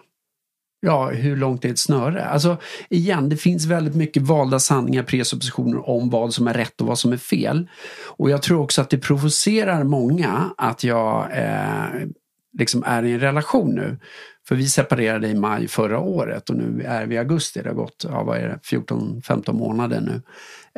Ja, 0.87 1.11
hur 1.11 1.37
långt 1.37 1.65
är 1.65 1.71
ett 1.71 1.79
snöre? 1.79 2.25
Alltså 2.25 2.57
igen, 2.91 3.29
det 3.29 3.37
finns 3.37 3.67
väldigt 3.67 3.95
mycket 3.95 4.23
valda 4.23 4.59
sanningar, 4.59 5.03
presuppositioner 5.03 5.89
om 5.89 6.11
vad 6.11 6.35
som 6.35 6.49
är 6.49 6.55
rätt 6.55 6.81
och 6.81 6.87
vad 6.87 6.99
som 6.99 7.13
är 7.13 7.17
fel. 7.17 7.69
Och 8.07 8.31
jag 8.31 8.43
tror 8.43 8.61
också 8.61 8.81
att 8.81 8.91
det 8.91 8.99
provocerar 8.99 9.85
många 9.85 10.55
att 10.57 10.85
jag 10.85 11.39
eh, 11.39 12.07
liksom 12.59 12.85
är 12.87 13.03
i 13.03 13.13
en 13.13 13.21
relation 13.21 13.75
nu. 13.75 13.99
För 14.49 14.55
vi 14.55 14.69
separerade 14.69 15.29
i 15.29 15.35
maj 15.35 15.69
förra 15.69 15.99
året 15.99 16.51
och 16.51 16.57
nu 16.57 16.83
är 16.87 17.07
vi 17.07 17.15
i 17.15 17.19
augusti. 17.19 17.63
Det 17.63 17.69
har 17.69 17.77
gått 17.77 18.05
ja, 18.09 18.23
vad 18.23 18.39
är 18.39 18.49
det, 18.49 18.59
14-15 18.77 19.53
månader 19.53 20.01
nu. 20.01 20.23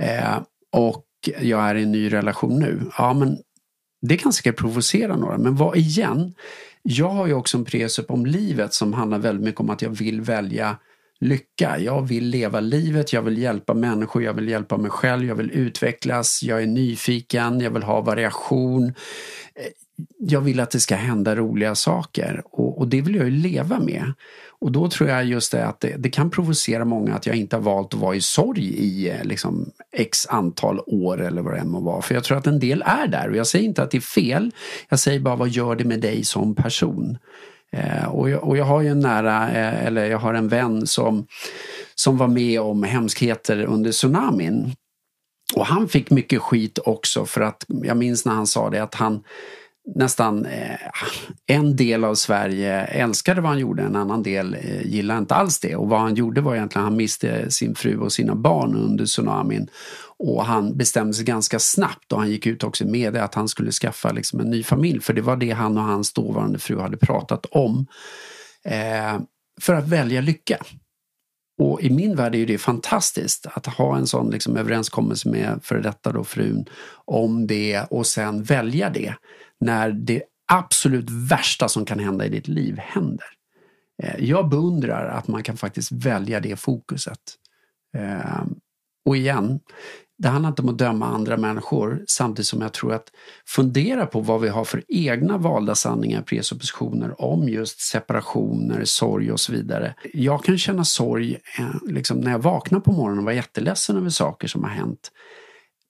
Eh, 0.04 0.38
och 0.72 1.06
jag 1.40 1.60
är 1.60 1.74
i 1.74 1.82
en 1.82 1.92
ny 1.92 2.12
relation 2.12 2.58
nu. 2.58 2.80
Ja, 2.98 3.14
men 3.14 3.38
det 4.02 4.16
kan 4.16 4.32
säkert 4.32 4.56
provocera 4.56 5.16
några, 5.16 5.38
men 5.38 5.56
vad 5.56 5.76
igen? 5.76 6.34
Jag 6.82 7.08
har 7.08 7.26
ju 7.26 7.34
också 7.34 7.58
en 7.58 7.64
presupp 7.64 8.10
om 8.10 8.26
livet 8.26 8.74
som 8.74 8.92
handlar 8.92 9.18
väldigt 9.18 9.44
mycket 9.44 9.60
om 9.60 9.70
att 9.70 9.82
jag 9.82 9.90
vill 9.90 10.20
välja 10.20 10.76
lycka. 11.20 11.78
Jag 11.78 12.02
vill 12.08 12.24
leva 12.24 12.60
livet, 12.60 13.12
jag 13.12 13.22
vill 13.22 13.38
hjälpa 13.38 13.74
människor, 13.74 14.22
jag 14.22 14.34
vill 14.34 14.48
hjälpa 14.48 14.76
mig 14.76 14.90
själv, 14.90 15.24
jag 15.28 15.34
vill 15.34 15.50
utvecklas, 15.50 16.42
jag 16.42 16.62
är 16.62 16.66
nyfiken, 16.66 17.60
jag 17.60 17.70
vill 17.70 17.82
ha 17.82 18.00
variation. 18.00 18.94
Jag 20.18 20.40
vill 20.40 20.61
att 20.61 20.70
det 20.70 20.80
ska 20.80 20.97
hända 20.97 21.36
roliga 21.36 21.74
saker 21.74 22.42
och, 22.44 22.78
och 22.78 22.88
det 22.88 23.01
vill 23.01 23.14
jag 23.14 23.24
ju 23.24 23.30
leva 23.30 23.80
med. 23.80 24.12
Och 24.59 24.72
då 24.72 24.88
tror 24.88 25.09
jag 25.09 25.24
just 25.24 25.53
det 25.53 25.66
att 25.66 25.80
det, 25.80 25.97
det, 25.99 26.11
kan 26.11 26.30
provocera 26.30 26.84
många 26.84 27.14
att 27.14 27.26
jag 27.26 27.36
inte 27.36 27.57
har 27.57 27.62
valt 27.62 27.94
att 27.94 28.01
vara 28.01 28.14
i 28.14 28.20
sorg 28.20 28.64
i 28.64 29.11
eh, 29.11 29.24
liksom, 29.24 29.70
x 29.92 30.26
antal 30.26 30.80
år 30.86 31.20
eller 31.20 31.42
vad 31.42 31.55
det 31.55 31.59
än 31.59 31.68
må 31.68 31.80
vara. 31.80 32.03
För 32.03 32.14
jag 32.14 32.24
tror 32.24 32.38
att 32.38 32.47
en 32.47 32.59
del 32.59 32.82
är 32.86 33.07
där 33.07 33.30
och 33.30 33.36
jag 33.36 33.47
säger 33.47 33.64
inte 33.64 33.82
att 33.82 33.90
det 33.90 33.99
är 33.99 34.01
fel. 34.01 34.51
Jag 34.88 34.99
säger 34.99 35.20
bara 35.20 35.36
vad 35.36 35.49
gör 35.49 35.76
det 35.76 35.84
med 35.84 36.01
dig 36.01 36.24
som 36.24 36.55
person? 36.55 37.18
Eh, 37.72 38.09
och, 38.09 38.30
jag, 38.30 38.44
och 38.44 38.57
jag 38.57 38.64
har 38.64 38.80
ju 38.80 38.88
en 38.88 39.01
nära, 39.01 39.51
eh, 39.51 39.86
eller 39.86 40.05
jag 40.05 40.18
har 40.18 40.34
en 40.34 40.49
vän 40.49 40.86
som, 40.86 41.26
som 41.94 42.16
var 42.16 42.28
med 42.28 42.61
om 42.61 42.82
hemskheter 42.82 43.64
under 43.64 43.92
tsunamin. 43.92 44.74
Och 45.55 45.66
han 45.66 45.88
fick 45.88 46.11
mycket 46.11 46.42
skit 46.42 46.78
också 46.84 47.26
för 47.26 47.40
att 47.40 47.64
jag 47.68 47.97
minns 47.97 48.24
när 48.24 48.32
han 48.32 48.47
sa 48.47 48.70
det 48.70 48.82
att 48.82 48.94
han 48.94 49.22
nästan 49.95 50.47
eh, 50.47 50.78
en 51.47 51.76
del 51.76 52.05
av 52.05 52.14
Sverige 52.14 52.84
älskade 52.84 53.41
vad 53.41 53.51
han 53.51 53.59
gjorde, 53.59 53.82
en 53.82 53.97
annan 53.97 54.22
del 54.22 54.55
eh, 54.55 54.87
gillade 54.87 55.18
inte 55.18 55.34
alls 55.34 55.61
det. 55.61 55.76
Och 55.76 55.89
vad 55.89 56.01
han 56.01 56.14
gjorde 56.14 56.41
var 56.41 56.55
egentligen 56.55 56.84
att 56.84 56.91
han 56.91 56.97
miste 56.97 57.51
sin 57.51 57.74
fru 57.74 57.99
och 57.99 58.12
sina 58.12 58.34
barn 58.34 58.74
under 58.74 59.07
tsunamin. 59.07 59.68
Och 60.18 60.45
han 60.45 60.76
bestämde 60.76 61.14
sig 61.14 61.24
ganska 61.24 61.59
snabbt 61.59 62.12
och 62.12 62.18
han 62.18 62.30
gick 62.30 62.47
ut 62.47 62.64
också 62.64 62.87
med 62.87 63.12
det 63.12 63.24
att 63.24 63.34
han 63.34 63.49
skulle 63.49 63.70
skaffa 63.70 64.12
liksom 64.12 64.41
en 64.41 64.51
ny 64.51 64.62
familj. 64.62 65.01
För 65.01 65.12
det 65.12 65.22
var 65.22 65.37
det 65.37 65.51
han 65.51 65.78
och 65.78 65.84
hans 65.84 66.12
dåvarande 66.12 66.59
fru 66.59 66.78
hade 66.78 66.97
pratat 66.97 67.47
om. 67.51 67.87
Eh, 68.64 69.20
för 69.61 69.74
att 69.74 69.89
välja 69.89 70.20
lycka. 70.20 70.59
Och 71.59 71.82
i 71.82 71.91
min 71.91 72.16
värld 72.16 72.34
är 72.34 72.39
ju 72.39 72.47
det 72.47 72.59
fantastiskt 72.59 73.47
att 73.47 73.66
ha 73.66 73.97
en 73.97 74.07
sån 74.07 74.30
liksom 74.30 74.57
överenskommelse 74.57 75.28
med 75.28 75.61
före 75.62 75.80
detta 75.80 76.12
då 76.12 76.24
frun 76.24 76.64
om 77.05 77.47
det 77.47 77.82
och 77.91 78.07
sen 78.07 78.43
välja 78.43 78.91
det 78.91 79.14
när 79.61 79.90
det 79.90 80.22
absolut 80.52 81.11
värsta 81.11 81.68
som 81.68 81.84
kan 81.84 81.98
hända 81.98 82.26
i 82.26 82.28
ditt 82.28 82.48
liv 82.48 82.78
händer. 82.78 83.26
Eh, 84.02 84.24
jag 84.24 84.48
beundrar 84.48 85.09
att 85.09 85.28
man 85.28 85.42
kan 85.42 85.57
faktiskt 85.57 85.92
välja 85.92 86.40
det 86.40 86.57
fokuset. 86.57 87.20
Ehm, 87.96 88.54
och 89.04 89.16
igen, 89.16 89.61
det 90.18 90.28
handlar 90.28 90.48
inte 90.48 90.62
om 90.62 90.68
att 90.68 90.78
döma 90.78 91.07
andra 91.07 91.36
människor 91.36 92.04
samtidigt 92.09 92.46
som 92.46 92.61
jag 92.61 92.72
tror 92.72 92.94
att 92.94 93.09
fundera 93.46 94.07
på 94.07 94.20
vad 94.20 94.40
vi 94.40 94.48
har 94.48 94.64
för 94.64 94.82
egna 94.88 95.38
valda 95.38 95.74
sanningar, 95.74 96.22
presuppositioner 96.22 97.20
om 97.20 97.48
just 97.48 97.80
separationer, 97.80 98.84
sorg 98.84 99.32
och 99.32 99.40
så 99.40 99.52
vidare. 99.52 99.94
Jag 100.12 100.44
kan 100.44 100.59
känna 100.59 100.84
sorg 100.84 101.38
eh, 101.59 101.74
liksom, 101.86 102.20
när 102.20 102.30
jag 102.30 102.38
vaknar 102.38 102.80
på 102.80 102.92
morgonen 102.92 103.18
och 103.18 103.24
vara 103.24 103.34
jätteledsen 103.34 103.96
över 103.96 104.11
saker 104.11 104.48
som 104.48 104.64
har 104.64 104.70
hänt. 104.70 105.11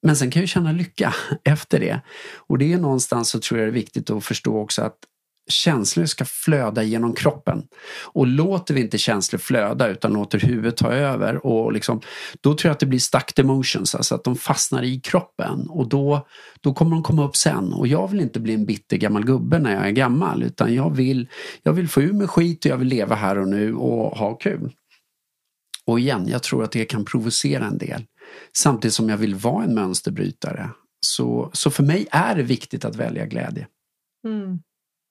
Men 0.03 0.17
sen 0.17 0.31
kan 0.31 0.43
jag 0.43 0.49
känna 0.49 0.73
lycka 0.73 1.15
efter 1.45 1.81
det. 1.81 2.01
Och 2.37 2.59
det 2.59 2.73
är 2.73 2.79
någonstans 2.79 3.29
så 3.29 3.41
tror 3.41 3.61
jag 3.61 3.69
det 3.69 3.71
är 3.71 3.75
viktigt 3.75 4.11
att 4.11 4.25
förstå 4.25 4.59
också 4.59 4.83
att 4.83 4.99
känslor 5.49 6.05
ska 6.05 6.25
flöda 6.25 6.83
genom 6.83 7.15
kroppen. 7.15 7.63
Och 8.03 8.27
låter 8.27 8.75
vi 8.75 8.81
inte 8.81 8.99
känslor 8.99 9.39
flöda 9.39 9.89
utan 9.89 10.13
låter 10.13 10.39
huvudet 10.39 10.77
ta 10.77 10.93
över 10.93 11.47
och 11.47 11.73
liksom, 11.73 12.01
då 12.41 12.55
tror 12.55 12.69
jag 12.69 12.73
att 12.73 12.81
det 12.81 12.87
blir 12.87 12.99
stuck 12.99 13.39
emotions, 13.39 13.95
alltså 13.95 14.15
att 14.15 14.25
de 14.25 14.37
fastnar 14.37 14.83
i 14.83 15.01
kroppen 15.01 15.67
och 15.69 15.89
då, 15.89 16.27
då 16.61 16.75
kommer 16.75 16.91
de 16.91 17.03
komma 17.03 17.25
upp 17.25 17.37
sen. 17.37 17.73
Och 17.73 17.87
jag 17.87 18.11
vill 18.11 18.21
inte 18.21 18.41
bli 18.41 18.55
en 18.55 18.67
bitter 18.67 18.97
gammal 18.97 19.25
gubbe 19.25 19.59
när 19.59 19.75
jag 19.75 19.87
är 19.87 19.91
gammal 19.91 20.43
utan 20.43 20.75
jag 20.75 20.97
vill, 20.97 21.29
jag 21.63 21.73
vill 21.73 21.89
få 21.89 22.03
ur 22.03 22.13
mig 22.13 22.29
skit 22.29 22.65
och 22.65 22.71
jag 22.71 22.77
vill 22.77 22.89
leva 22.89 23.15
här 23.15 23.39
och 23.39 23.49
nu 23.49 23.75
och 23.75 24.19
ha 24.19 24.35
kul. 24.35 24.73
Och 25.85 26.01
igen, 26.01 26.29
jag 26.29 26.43
tror 26.43 26.65
att 26.65 26.73
det 26.73 26.85
kan 26.85 27.05
provocera 27.05 27.67
en 27.67 27.79
del. 27.79 28.05
Samtidigt 28.57 28.95
som 28.95 29.09
jag 29.09 29.17
vill 29.17 29.35
vara 29.35 29.65
en 29.65 29.75
mönsterbrytare. 29.75 30.71
Så, 31.07 31.51
så 31.53 31.71
för 31.71 31.83
mig 31.83 32.07
är 32.11 32.35
det 32.35 32.43
viktigt 32.43 32.85
att 32.85 32.97
välja 32.97 33.27
glädje. 33.27 33.67
Mm. 34.27 34.59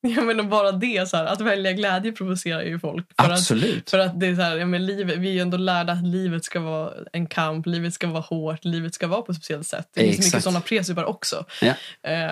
Jag 0.16 0.26
menar 0.26 0.44
bara 0.44 0.72
det, 0.72 1.08
så 1.08 1.16
här, 1.16 1.24
att 1.24 1.40
välja 1.40 1.72
glädje 1.72 2.12
provocerar 2.12 2.62
ju 2.62 2.78
folk. 2.78 3.06
För 3.20 3.30
Absolut. 3.30 3.82
Att, 3.84 3.90
för 3.90 3.98
att 3.98 4.20
det 4.20 4.26
är 4.26 4.34
så 4.34 4.42
här, 4.42 4.56
ja, 4.56 4.66
men 4.66 4.86
livet, 4.86 5.18
vi 5.18 5.28
är 5.28 5.32
ju 5.32 5.40
ändå 5.40 5.56
lärda 5.56 5.92
att 5.92 6.06
livet 6.06 6.44
ska 6.44 6.60
vara 6.60 6.92
en 7.12 7.26
kamp, 7.26 7.66
livet 7.66 7.94
ska 7.94 8.06
vara 8.06 8.20
hårt, 8.20 8.64
livet 8.64 8.94
ska 8.94 9.06
vara 9.06 9.22
på 9.22 9.32
ett 9.32 9.38
speciellt 9.38 9.66
sätt. 9.66 9.88
Det 9.94 10.00
finns 10.00 10.26
mycket 10.26 10.42
sådana 10.42 10.60
presupar 10.60 11.04
också. 11.04 11.44
Ja. 11.62 11.74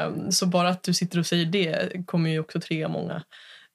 Um, 0.07 0.33
så 0.33 0.47
bara 0.47 0.69
att 0.69 0.83
du 0.83 0.95
sitter 0.95 1.19
och 1.19 1.27
säger 1.27 1.47
det 1.47 2.07
kommer 2.07 2.31
ju 2.31 2.39
också 2.39 2.61
trigga 2.61 2.89
många. 2.89 3.23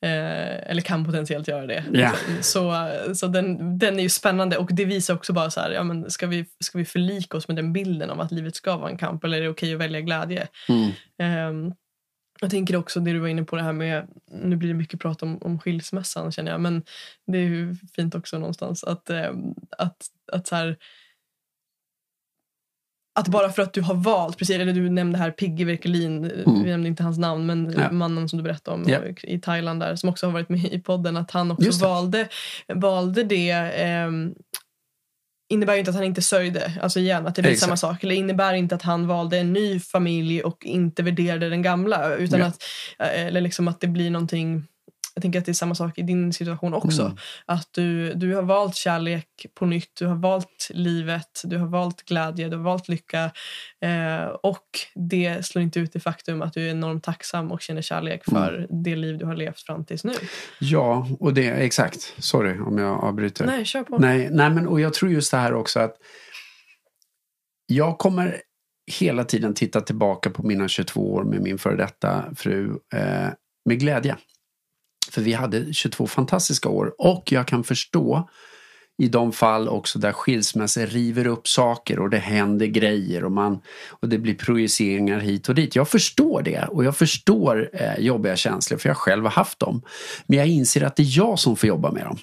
Eh, 0.02 0.72
eller 0.72 0.82
kan 0.82 1.06
potentiellt 1.06 1.48
göra 1.48 1.68
det. 1.68 1.84
Yeah. 1.94 2.16
Så, 2.42 2.90
så 3.16 3.28
den, 3.28 3.80
den 3.80 4.00
är 4.00 4.04
ju 4.04 4.10
spännande 4.10 4.58
och 4.58 4.70
det 4.74 4.86
visar 4.86 5.14
också 5.14 5.34
bara 5.34 5.50
så 5.50 5.62
här, 5.62 5.72
ja, 5.72 5.84
men 5.84 6.12
ska, 6.12 6.28
vi, 6.28 6.46
ska 6.60 6.78
vi 6.78 6.86
förlika 6.86 7.38
oss 7.38 7.48
med 7.48 7.58
den 7.58 7.74
bilden 7.74 8.10
av 8.10 8.22
att 8.22 8.32
livet 8.32 8.56
ska 8.56 8.78
vara 8.78 8.90
en 8.90 8.98
kamp 8.98 9.24
eller 9.24 9.38
är 9.38 9.42
det 9.42 9.50
okej 9.50 9.74
att 9.74 9.80
välja 9.80 10.02
glädje? 10.02 10.48
Mm. 10.70 10.90
Eh, 11.20 11.74
jag 12.42 12.52
tänker 12.52 12.76
också 12.76 13.00
det 13.00 13.12
du 13.12 13.20
var 13.20 13.28
inne 13.28 13.44
på 13.44 13.56
det 13.56 13.64
här 13.64 13.74
med, 13.74 14.08
nu 14.32 14.56
blir 14.56 14.70
det 14.70 14.76
mycket 14.76 15.00
prat 15.00 15.24
om, 15.24 15.38
om 15.42 15.60
skilsmässan 15.60 16.32
känner 16.32 16.52
jag, 16.52 16.62
men 16.62 16.84
det 17.28 17.38
är 17.38 17.44
ju 17.44 17.76
fint 17.96 18.16
också 18.16 18.38
någonstans 18.38 18.84
att, 18.84 19.10
eh, 19.10 19.32
att, 19.78 19.98
att 20.32 20.48
så 20.48 20.56
här, 20.56 20.78
att 23.20 23.28
bara 23.28 23.50
för 23.50 23.62
att 23.62 23.74
du 23.74 23.82
har 23.82 23.96
valt, 23.96 24.38
precis, 24.38 24.56
eller 24.56 24.74
du 24.74 24.90
nämnde 24.90 25.18
här 25.18 25.32
Pigge 25.32 25.66
Verkelin, 25.66 26.26
mm. 26.26 26.64
vi 26.64 26.70
nämnde 26.70 26.88
inte 26.90 27.04
hans 27.04 27.18
namn, 27.18 27.46
men 27.46 27.76
ja. 27.78 27.92
mannen 27.92 28.30
som 28.30 28.38
du 28.38 28.44
berättade 28.44 28.78
om 28.78 28.90
ja. 28.90 29.00
i 29.24 29.40
Thailand 29.40 29.80
där, 29.80 29.96
som 29.96 30.10
också 30.10 30.26
har 30.26 30.34
varit 30.34 30.50
med 30.50 30.66
i 30.66 30.80
podden, 30.80 31.18
att 31.18 31.32
han 31.32 31.52
också 31.52 31.72
det. 31.72 31.78
valde, 31.86 32.28
valde 32.68 33.24
det 33.24 33.50
eh, 33.52 34.10
innebär 35.50 35.78
inte 35.78 35.90
att 35.90 35.96
han 35.96 36.06
inte 36.06 36.22
sörjde. 36.22 36.72
Alltså 36.82 37.00
igen, 37.00 37.28
att 37.28 37.36
det 37.36 37.42
blir 37.42 37.56
samma 37.56 37.78
sak. 37.78 38.04
Eller 38.04 38.16
innebär 38.16 38.54
inte 38.54 38.76
att 38.76 38.82
han 38.82 39.08
valde 39.08 39.38
en 39.38 39.54
ny 39.54 39.80
familj 39.80 40.44
och 40.44 40.66
inte 40.66 41.04
värderade 41.04 41.50
den 41.50 41.62
gamla. 41.62 42.16
Utan 42.16 42.40
ja. 42.40 42.46
att, 42.46 42.64
eh, 43.00 43.26
eller 43.26 43.42
liksom 43.42 43.68
att 43.68 43.82
det 43.82 43.88
blir 43.88 44.10
någonting 44.10 44.68
jag 45.20 45.22
tänker 45.22 45.40
att 45.40 45.46
det 45.46 45.52
är 45.52 45.54
samma 45.54 45.76
sak 45.76 45.98
i 45.98 46.02
din 46.02 46.34
situation 46.34 46.74
också. 46.74 47.02
Mm. 47.02 47.18
Att 47.46 47.68
du, 47.72 48.14
du 48.14 48.36
har 48.36 48.42
valt 48.42 48.76
kärlek 48.76 49.46
på 49.54 49.66
nytt, 49.66 49.92
du 50.00 50.08
har 50.08 50.16
valt 50.16 50.68
livet, 50.70 51.42
du 51.44 51.58
har 51.58 51.68
valt 51.68 52.06
glädje, 52.06 52.50
du 52.50 52.58
har 52.58 52.64
valt 52.64 52.88
lycka. 52.88 53.32
Eh, 53.82 54.26
och 54.26 54.66
det 54.96 55.46
slår 55.46 55.64
inte 55.64 55.80
ut 55.80 55.94
det 55.94 56.00
faktum 56.00 56.42
att 56.42 56.54
du 56.54 56.68
är 56.68 56.72
enormt 56.72 57.04
tacksam 57.04 57.52
och 57.52 57.62
känner 57.62 57.82
kärlek 57.82 58.26
för 58.26 58.54
mm. 58.54 58.84
det 58.84 58.96
liv 58.96 59.18
du 59.18 59.26
har 59.26 59.36
levt 59.36 59.60
fram 59.60 59.86
tills 59.86 60.04
nu. 60.04 60.14
Ja, 60.60 61.08
och 61.20 61.34
det 61.34 61.48
exakt. 61.48 62.14
Sorry 62.18 62.60
om 62.60 62.78
jag 62.78 63.04
avbryter. 63.04 63.46
Nej, 63.46 63.66
kör 63.66 63.84
på. 63.84 63.98
Nej, 63.98 64.30
nej 64.32 64.50
men 64.50 64.68
och 64.68 64.82
jag 64.82 64.94
tror 64.94 65.12
just 65.12 65.32
det 65.32 65.38
här 65.38 65.54
också 65.54 65.80
att 65.80 65.96
jag 67.66 67.98
kommer 67.98 68.42
hela 69.00 69.24
tiden 69.24 69.54
titta 69.54 69.82
tillbaka 69.82 70.30
på 70.30 70.44
mina 70.44 70.68
22 70.68 71.14
år 71.14 71.24
med 71.24 71.42
min 71.42 71.58
före 71.58 71.76
detta 71.76 72.26
fru 72.36 72.80
eh, 72.94 73.28
med 73.66 73.80
glädje. 73.80 74.18
För 75.12 75.22
vi 75.22 75.34
hade 75.34 75.74
22 75.74 76.08
fantastiska 76.08 76.70
år 76.70 76.94
och 76.98 77.32
jag 77.32 77.48
kan 77.48 77.64
förstå 77.64 78.30
i 79.00 79.08
de 79.08 79.32
fall 79.32 79.70
också 79.70 80.00
där 80.00 80.12
skilsmässor 80.12 80.86
river 80.86 81.28
upp 81.28 81.48
saker 81.48 82.00
och 82.00 82.10
det 82.10 82.18
händer 82.18 82.66
grejer 82.66 83.24
och, 83.24 83.32
man, 83.32 83.62
och 83.90 84.10
det 84.10 84.18
blir 84.18 84.36
projiceringar 84.36 85.20
hit 85.20 85.50
och 85.50 85.56
dit. 85.56 85.76
Jag 85.76 85.88
förstår 85.88 86.42
det 86.42 86.64
och 86.64 86.86
jag 86.86 86.98
förstår 86.98 87.70
eh, 87.74 88.00
jobbiga 88.00 88.36
känslor 88.36 88.78
för 88.78 88.90
jag 88.90 88.98
själv 88.98 89.24
har 89.24 89.32
haft 89.32 89.60
dem. 89.60 89.82
Men 90.28 90.38
jag 90.38 90.48
inser 90.48 90.84
att 90.84 90.96
det 90.96 91.04
är 91.04 91.18
jag 91.18 91.40
som 91.40 91.56
får 91.56 91.68
jobba 91.68 91.92
med 91.92 92.06
dem. 92.06 92.18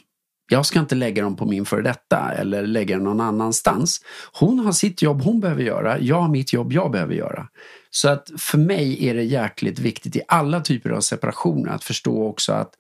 Jag 0.48 0.66
ska 0.66 0.78
inte 0.78 0.94
lägga 0.94 1.22
dem 1.22 1.36
på 1.36 1.46
min 1.46 1.64
före 1.64 1.82
detta 1.82 2.32
eller 2.32 2.66
lägga 2.66 2.96
dem 2.96 3.04
någon 3.04 3.20
annanstans. 3.20 4.00
Hon 4.32 4.58
har 4.58 4.72
sitt 4.72 5.02
jobb 5.02 5.22
hon 5.22 5.40
behöver 5.40 5.62
göra, 5.62 5.98
jag 5.98 6.20
har 6.20 6.28
mitt 6.28 6.52
jobb 6.52 6.72
jag 6.72 6.90
behöver 6.90 7.14
göra. 7.14 7.48
Så 7.90 8.08
att 8.08 8.30
för 8.38 8.58
mig 8.58 9.08
är 9.08 9.14
det 9.14 9.22
jäkligt 9.22 9.78
viktigt 9.78 10.16
i 10.16 10.20
alla 10.28 10.60
typer 10.60 10.90
av 10.90 11.00
separationer 11.00 11.72
att 11.72 11.84
förstå 11.84 12.26
också 12.26 12.52
att 12.52 12.70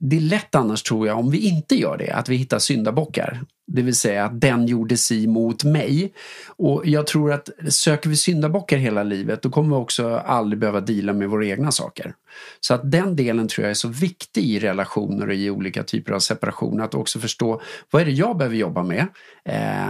det 0.00 0.16
är 0.16 0.20
lätt 0.20 0.54
annars 0.54 0.82
tror 0.82 1.06
jag, 1.06 1.18
om 1.18 1.30
vi 1.30 1.48
inte 1.48 1.74
gör 1.74 1.96
det, 1.96 2.10
att 2.10 2.28
vi 2.28 2.36
hittar 2.36 2.58
syndabockar. 2.58 3.40
Det 3.66 3.82
vill 3.82 3.94
säga 3.94 4.24
att 4.24 4.40
den 4.40 4.66
gjorde 4.66 4.96
si 4.96 5.26
mot 5.26 5.64
mig. 5.64 6.12
Och 6.56 6.86
jag 6.86 7.06
tror 7.06 7.32
att 7.32 7.48
söker 7.68 8.10
vi 8.10 8.16
syndabockar 8.16 8.76
hela 8.76 9.02
livet 9.02 9.42
då 9.42 9.50
kommer 9.50 9.76
vi 9.76 9.82
också 9.82 10.16
aldrig 10.16 10.60
behöva 10.60 10.80
dela 10.80 11.12
med 11.12 11.28
våra 11.28 11.46
egna 11.46 11.72
saker. 11.72 12.14
Så 12.60 12.74
att 12.74 12.90
den 12.90 13.16
delen 13.16 13.48
tror 13.48 13.62
jag 13.62 13.70
är 13.70 13.74
så 13.74 13.88
viktig 13.88 14.44
i 14.44 14.58
relationer 14.58 15.28
och 15.28 15.34
i 15.34 15.50
olika 15.50 15.82
typer 15.82 16.12
av 16.12 16.18
separation. 16.18 16.80
Att 16.80 16.94
också 16.94 17.20
förstå 17.20 17.62
vad 17.90 18.02
är 18.02 18.06
det 18.06 18.12
jag 18.12 18.36
behöver 18.36 18.56
jobba 18.56 18.82
med 18.82 19.06
eh, 19.44 19.88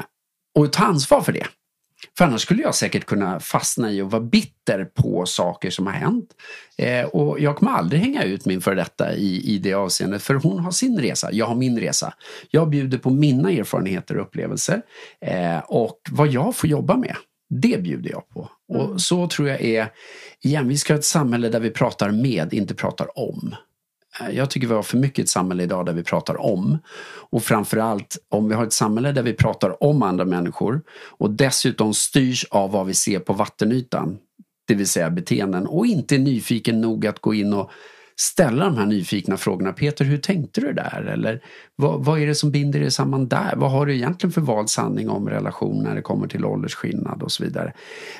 och 0.58 0.72
ta 0.72 0.84
ansvar 0.84 1.20
för 1.20 1.32
det. 1.32 1.46
För 2.18 2.24
annars 2.24 2.40
skulle 2.40 2.62
jag 2.62 2.74
säkert 2.74 3.04
kunna 3.04 3.40
fastna 3.40 3.92
i 3.92 4.02
och 4.02 4.10
vara 4.10 4.22
bitter 4.22 4.84
på 4.84 5.26
saker 5.26 5.70
som 5.70 5.86
har 5.86 5.94
hänt. 5.94 6.30
Eh, 6.78 7.04
och 7.04 7.40
jag 7.40 7.56
kommer 7.56 7.72
aldrig 7.72 8.00
hänga 8.02 8.22
ut 8.22 8.44
min 8.44 8.60
för 8.60 8.74
detta 8.74 9.14
i, 9.14 9.54
i 9.54 9.58
det 9.58 9.74
avseendet 9.74 10.22
för 10.22 10.34
hon 10.34 10.58
har 10.58 10.70
sin 10.70 10.98
resa, 11.00 11.32
jag 11.32 11.46
har 11.46 11.54
min 11.54 11.80
resa. 11.80 12.14
Jag 12.50 12.70
bjuder 12.70 12.98
på 12.98 13.10
mina 13.10 13.50
erfarenheter 13.50 14.16
och 14.16 14.22
upplevelser 14.22 14.82
eh, 15.20 15.58
och 15.58 15.98
vad 16.10 16.28
jag 16.28 16.56
får 16.56 16.70
jobba 16.70 16.96
med. 16.96 17.16
Det 17.50 17.82
bjuder 17.82 18.10
jag 18.10 18.28
på. 18.28 18.50
Mm. 18.74 18.82
Och 18.82 19.00
så 19.00 19.28
tror 19.28 19.48
jag 19.48 19.60
är, 19.60 19.88
igen, 20.42 20.68
vi 20.68 20.76
ska 20.76 20.92
ha 20.92 20.98
ett 20.98 21.04
samhälle 21.04 21.48
där 21.48 21.60
vi 21.60 21.70
pratar 21.70 22.10
med, 22.10 22.54
inte 22.54 22.74
pratar 22.74 23.18
om. 23.18 23.54
Eh, 24.20 24.30
jag 24.30 24.50
tycker 24.50 24.66
vi 24.66 24.74
har 24.74 24.82
för 24.82 24.98
mycket 24.98 25.22
ett 25.22 25.28
samhälle 25.28 25.62
idag 25.62 25.86
där 25.86 25.92
vi 25.92 26.02
pratar 26.02 26.40
om. 26.40 26.78
Och 27.30 27.42
framförallt 27.42 28.18
om 28.28 28.48
vi 28.48 28.54
har 28.54 28.66
ett 28.66 28.72
samhälle 28.72 29.12
där 29.12 29.22
vi 29.22 29.32
pratar 29.32 29.84
om 29.84 30.02
andra 30.02 30.24
människor 30.24 30.82
och 31.10 31.30
dessutom 31.30 31.94
styrs 31.94 32.44
av 32.50 32.70
vad 32.70 32.86
vi 32.86 32.94
ser 32.94 33.18
på 33.18 33.32
vattenytan, 33.32 34.18
det 34.66 34.74
vill 34.74 34.88
säga 34.88 35.10
beteenden 35.10 35.66
och 35.66 35.86
inte 35.86 36.14
är 36.14 36.18
nyfiken 36.18 36.80
nog 36.80 37.06
att 37.06 37.18
gå 37.18 37.34
in 37.34 37.54
och 37.54 37.70
ställa 38.16 38.64
de 38.64 38.76
här 38.76 38.86
nyfikna 38.86 39.36
frågorna. 39.36 39.72
Peter, 39.72 40.04
hur 40.04 40.18
tänkte 40.18 40.60
du 40.60 40.72
där? 40.72 41.10
Eller 41.12 41.42
vad, 41.76 42.04
vad 42.04 42.20
är 42.20 42.26
det 42.26 42.34
som 42.34 42.50
binder 42.50 42.80
er 42.80 42.88
samman 42.88 43.28
där? 43.28 43.56
Vad 43.56 43.70
har 43.70 43.86
du 43.86 43.94
egentligen 43.94 44.32
för 44.32 44.40
vald 44.40 44.70
sanning 44.70 45.08
om 45.08 45.28
relation 45.28 45.82
när 45.84 45.94
det 45.94 46.02
kommer 46.02 46.28
till 46.28 46.44
åldersskillnad 46.44 47.22
och 47.22 47.32
så 47.32 47.44
vidare? 47.44 47.72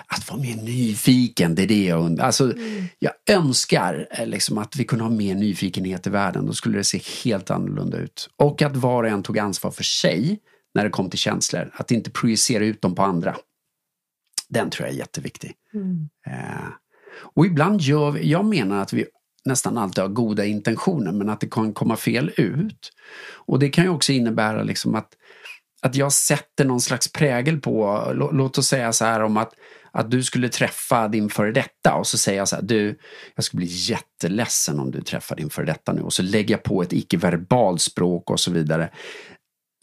Att 0.07 0.31
vara 0.31 0.41
mer 0.41 0.57
nyfiken, 0.57 1.55
det 1.55 1.63
är 1.63 1.67
det 1.67 1.85
jag 1.85 2.01
undrar. 2.01 2.27
Alltså, 2.27 2.45
mm. 2.45 2.85
Jag 2.99 3.13
önskar 3.31 4.09
eh, 4.11 4.27
liksom 4.27 4.59
att 4.59 4.77
vi 4.77 4.85
kunde 4.85 5.05
ha 5.05 5.11
mer 5.11 5.35
nyfikenhet 5.35 6.07
i 6.07 6.11
världen. 6.11 6.47
Då 6.47 6.53
skulle 6.53 6.79
det 6.79 6.85
se 6.85 7.01
helt 7.25 7.51
annorlunda 7.51 7.99
ut. 7.99 8.31
Och 8.37 8.63
att 8.63 8.77
var 8.77 9.03
och 9.03 9.09
en 9.09 9.23
tog 9.23 9.39
ansvar 9.39 9.71
för 9.71 9.85
sig 9.85 10.39
när 10.75 10.85
det 10.85 10.91
kom 10.91 11.11
till 11.11 11.19
känslor. 11.19 11.71
Att 11.75 11.91
inte 11.91 12.11
projicera 12.11 12.65
ut 12.65 12.83
dem 12.83 12.95
på 12.95 13.03
andra. 13.03 13.37
Den 14.49 14.71
tror 14.71 14.87
jag 14.87 14.95
är 14.95 14.99
jätteviktig. 14.99 15.53
Mm. 15.75 16.09
Eh, 16.27 16.69
och 17.17 17.47
ibland 17.47 17.81
gör 17.81 18.11
vi, 18.11 18.31
jag 18.31 18.45
menar 18.45 18.83
att 18.83 18.93
vi 18.93 19.07
nästan 19.45 19.79
alltid 19.79 20.03
har 20.03 20.09
goda 20.09 20.45
intentioner 20.45 21.13
men 21.13 21.29
att 21.29 21.41
det 21.41 21.51
kan 21.51 21.73
komma 21.73 21.97
fel 21.97 22.33
ut. 22.37 22.93
Och 23.33 23.59
det 23.59 23.69
kan 23.69 23.85
ju 23.85 23.91
också 23.91 24.13
innebära 24.13 24.63
liksom 24.63 24.95
att, 24.95 25.09
att 25.83 25.95
jag 25.95 26.13
sätter 26.13 26.65
någon 26.65 26.81
slags 26.81 27.13
prägel 27.13 27.61
på, 27.61 28.03
låt 28.33 28.59
oss 28.59 28.69
säga 28.69 28.93
så 28.93 29.05
här 29.05 29.23
om 29.23 29.37
att, 29.37 29.53
att 29.93 30.11
du 30.11 30.23
skulle 30.23 30.49
träffa 30.49 31.09
din 31.09 31.29
före 31.29 31.53
detta 31.53 31.95
och 31.95 32.07
så 32.07 32.19
säger 32.19 32.39
jag 32.39 32.49
så 32.49 32.57
här, 32.57 32.63
du, 32.63 32.99
jag 33.35 33.45
skulle 33.45 33.59
bli 33.59 33.71
jätteledsen 33.71 34.81
om 34.81 34.91
du 34.91 35.03
träffar 35.03 35.37
din 35.37 35.51
före 35.51 35.67
detta 35.67 35.93
nu 35.93 36.03
och 36.03 36.13
så 36.13 36.23
lägger 36.23 36.55
jag 36.55 36.63
på 36.63 36.83
ett 36.83 36.93
icke-verbalt 36.93 37.81
språk 37.81 38.31
och 38.31 38.41
så 38.41 38.51
vidare. 38.51 38.91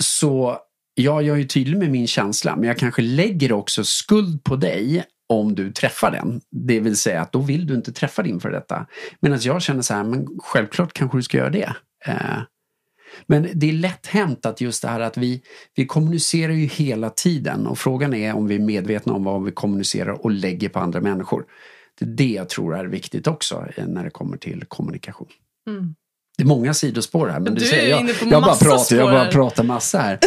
Så 0.03 0.57
ja, 0.95 1.21
jag 1.21 1.35
är 1.35 1.39
ju 1.39 1.47
tydlig 1.47 1.77
med 1.77 1.91
min 1.91 2.07
känsla 2.07 2.55
men 2.55 2.67
jag 2.67 2.77
kanske 2.77 3.01
lägger 3.01 3.51
också 3.51 3.83
skuld 3.83 4.43
på 4.43 4.55
dig 4.55 5.05
om 5.31 5.55
du 5.55 5.71
träffar 5.71 6.11
den. 6.11 6.41
Det 6.51 6.79
vill 6.79 6.97
säga 6.97 7.21
att 7.21 7.31
då 7.31 7.39
vill 7.39 7.67
du 7.67 7.73
inte 7.73 7.91
träffa 7.91 8.23
din 8.23 8.39
för 8.39 8.51
detta. 8.51 8.87
Medan 9.19 9.39
jag 9.41 9.61
känner 9.61 9.81
så 9.81 9.93
här, 9.93 10.03
men 10.03 10.27
självklart 10.39 10.93
kanske 10.93 11.17
du 11.17 11.23
ska 11.23 11.37
göra 11.37 11.49
det. 11.49 11.73
Eh, 12.05 12.41
men 13.25 13.47
det 13.53 13.69
är 13.69 13.73
lätt 13.73 14.07
hänt 14.07 14.45
att 14.45 14.61
just 14.61 14.81
det 14.81 14.87
här 14.87 14.99
att 14.99 15.17
vi, 15.17 15.41
vi 15.75 15.85
kommunicerar 15.85 16.53
ju 16.53 16.65
hela 16.65 17.09
tiden 17.09 17.67
och 17.67 17.77
frågan 17.77 18.13
är 18.13 18.35
om 18.35 18.47
vi 18.47 18.55
är 18.55 18.59
medvetna 18.59 19.13
om 19.13 19.23
vad 19.23 19.43
vi 19.43 19.51
kommunicerar 19.51 20.25
och 20.25 20.31
lägger 20.31 20.69
på 20.69 20.79
andra 20.79 21.01
människor. 21.01 21.45
Det 21.99 22.05
är 22.05 22.09
det 22.09 22.31
jag 22.31 22.49
tror 22.49 22.75
är 22.77 22.85
viktigt 22.85 23.27
också 23.27 23.65
när 23.87 24.03
det 24.03 24.09
kommer 24.09 24.37
till 24.37 24.65
kommunikation. 24.67 25.27
Mm. 25.67 25.95
Det 26.37 26.43
är 26.43 26.47
många 26.47 26.73
sidospår 26.73 27.27
här 27.27 27.39
men 27.39 27.53
du, 27.53 27.59
du 27.59 27.65
ser, 27.65 27.89
jag, 27.89 28.09
jag, 28.09 28.43
bara 28.43 28.55
pratar, 28.55 28.95
jag 28.95 29.11
bara 29.11 29.31
pratar 29.31 29.63
massa 29.63 29.99
här. 29.99 30.19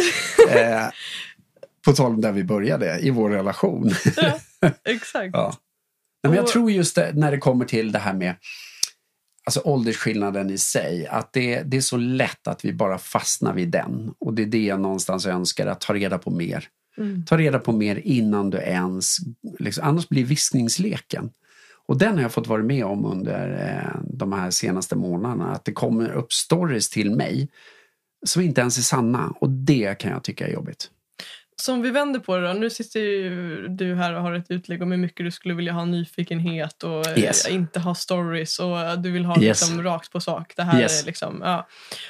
eh, 0.49 0.89
på 1.85 1.93
tal 1.93 2.11
om 2.11 2.21
där 2.21 2.31
vi 2.31 2.43
började, 2.43 2.99
i 2.99 3.09
vår 3.09 3.29
relation. 3.29 3.91
Exakt. 4.83 5.29
ja. 5.33 5.57
Men 6.23 6.33
jag 6.33 6.47
tror 6.47 6.71
just 6.71 6.95
det, 6.95 7.11
när 7.15 7.31
det 7.31 7.37
kommer 7.37 7.65
till 7.65 7.91
det 7.91 7.99
här 7.99 8.13
med 8.13 8.35
alltså 9.45 9.61
åldersskillnaden 9.63 10.49
i 10.49 10.57
sig, 10.57 11.07
att 11.07 11.33
det, 11.33 11.61
det 11.61 11.77
är 11.77 11.81
så 11.81 11.97
lätt 11.97 12.47
att 12.47 12.65
vi 12.65 12.73
bara 12.73 12.97
fastnar 12.97 13.53
vid 13.53 13.69
den. 13.69 14.13
Och 14.19 14.33
det 14.33 14.41
är 14.41 14.45
det 14.45 14.65
jag 14.65 14.79
någonstans 14.79 15.25
önskar, 15.25 15.67
att 15.67 15.81
ta 15.81 15.93
reda 15.93 16.17
på 16.17 16.31
mer. 16.31 16.67
Mm. 16.97 17.25
Ta 17.25 17.37
reda 17.37 17.59
på 17.59 17.71
mer 17.71 17.95
innan 17.95 18.49
du 18.49 18.57
ens, 18.57 19.17
liksom, 19.59 19.87
annars 19.87 20.09
blir 20.09 20.25
viskningsleken. 20.25 21.31
Och 21.87 21.97
den 21.97 22.15
har 22.15 22.21
jag 22.21 22.31
fått 22.31 22.47
vara 22.47 22.63
med 22.63 22.85
om 22.85 23.05
under 23.05 23.69
eh, 23.69 24.01
de 24.03 24.33
här 24.33 24.51
senaste 24.51 24.95
månaderna, 24.95 25.51
att 25.51 25.65
det 25.65 25.71
kommer 25.71 26.11
upp 26.11 26.33
stories 26.33 26.89
till 26.89 27.11
mig 27.11 27.49
som 28.25 28.41
inte 28.41 28.61
ens 28.61 28.77
är 28.77 28.81
sanna 28.81 29.33
och 29.39 29.49
det 29.49 29.99
kan 29.99 30.11
jag 30.11 30.23
tycka 30.23 30.47
är 30.47 30.53
jobbigt. 30.53 30.89
Så 31.65 31.73
om 31.73 31.81
vi 31.81 31.91
vänder 31.91 32.19
på 32.19 32.37
det 32.37 32.47
då. 32.47 32.53
Nu 32.53 32.69
sitter 32.69 32.99
ju 32.99 33.67
du 33.67 33.95
här 33.95 34.13
och 34.13 34.21
har 34.21 34.33
ett 34.33 34.51
utlägg 34.51 34.81
om 34.81 34.91
hur 34.91 34.97
mycket 34.97 35.25
du 35.25 35.31
skulle 35.31 35.53
vilja 35.53 35.71
ha 35.71 35.85
nyfikenhet 35.85 36.83
och 36.83 37.07
eh, 37.07 37.19
yes. 37.19 37.49
inte 37.49 37.79
ha 37.79 37.95
stories 37.95 38.59
och 38.59 38.99
du 38.99 39.11
vill 39.11 39.25
ha 39.25 39.41
yes. 39.41 39.61
liksom 39.61 39.83
rakt 39.83 40.11
på 40.11 40.19
sak. 40.19 40.53
Det 40.55 40.63
här 40.63 40.81
yes. 40.81 41.01
är 41.01 41.05
liksom, 41.05 41.41
ja. 41.43 41.67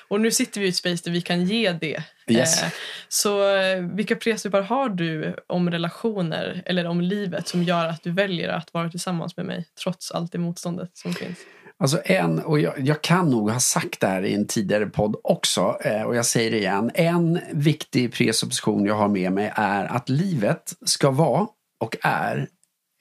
Och 0.07 0.21
nu 0.21 0.31
sitter 0.31 0.61
vi 0.61 0.65
i 0.65 0.69
ett 0.69 0.75
space 0.75 1.03
där 1.03 1.11
vi 1.11 1.21
kan 1.21 1.45
ge 1.45 1.71
det. 1.71 2.03
Yes. 2.27 2.63
Eh, 2.63 2.69
så 3.09 3.55
eh, 3.55 3.81
vilka 3.81 4.15
principer 4.15 4.61
har 4.61 4.89
du 4.89 5.35
om 5.47 5.71
relationer 5.71 6.63
eller 6.65 6.85
om 6.87 7.01
livet 7.01 7.47
som 7.47 7.63
gör 7.63 7.87
att 7.87 8.03
du 8.03 8.11
väljer 8.11 8.49
att 8.49 8.73
vara 8.73 8.89
tillsammans 8.89 9.37
med 9.37 9.45
mig 9.45 9.65
trots 9.83 10.11
allt 10.11 10.31
det 10.31 10.37
motståndet 10.37 10.97
som 10.97 11.13
finns? 11.13 11.37
Alltså 11.79 12.01
en, 12.05 12.39
och 12.39 12.59
jag, 12.59 12.79
jag, 12.79 13.01
kan 13.01 13.29
nog 13.29 13.51
ha 13.51 13.59
sagt 13.59 13.99
det 13.99 14.07
här 14.07 14.25
i 14.25 14.33
en 14.33 14.47
tidigare 14.47 14.85
podd 14.85 15.15
också, 15.23 15.77
eh, 15.81 16.01
och 16.01 16.15
jag 16.15 16.25
säger 16.25 16.51
det 16.51 16.57
igen. 16.57 16.91
En 16.93 17.39
viktig 17.51 18.13
presupposition 18.13 18.85
jag 18.85 18.95
har 18.95 19.07
med 19.07 19.31
mig 19.31 19.51
är 19.55 19.85
att 19.85 20.09
livet 20.09 20.73
ska 20.85 21.11
vara 21.11 21.47
och 21.79 21.97
är 22.01 22.47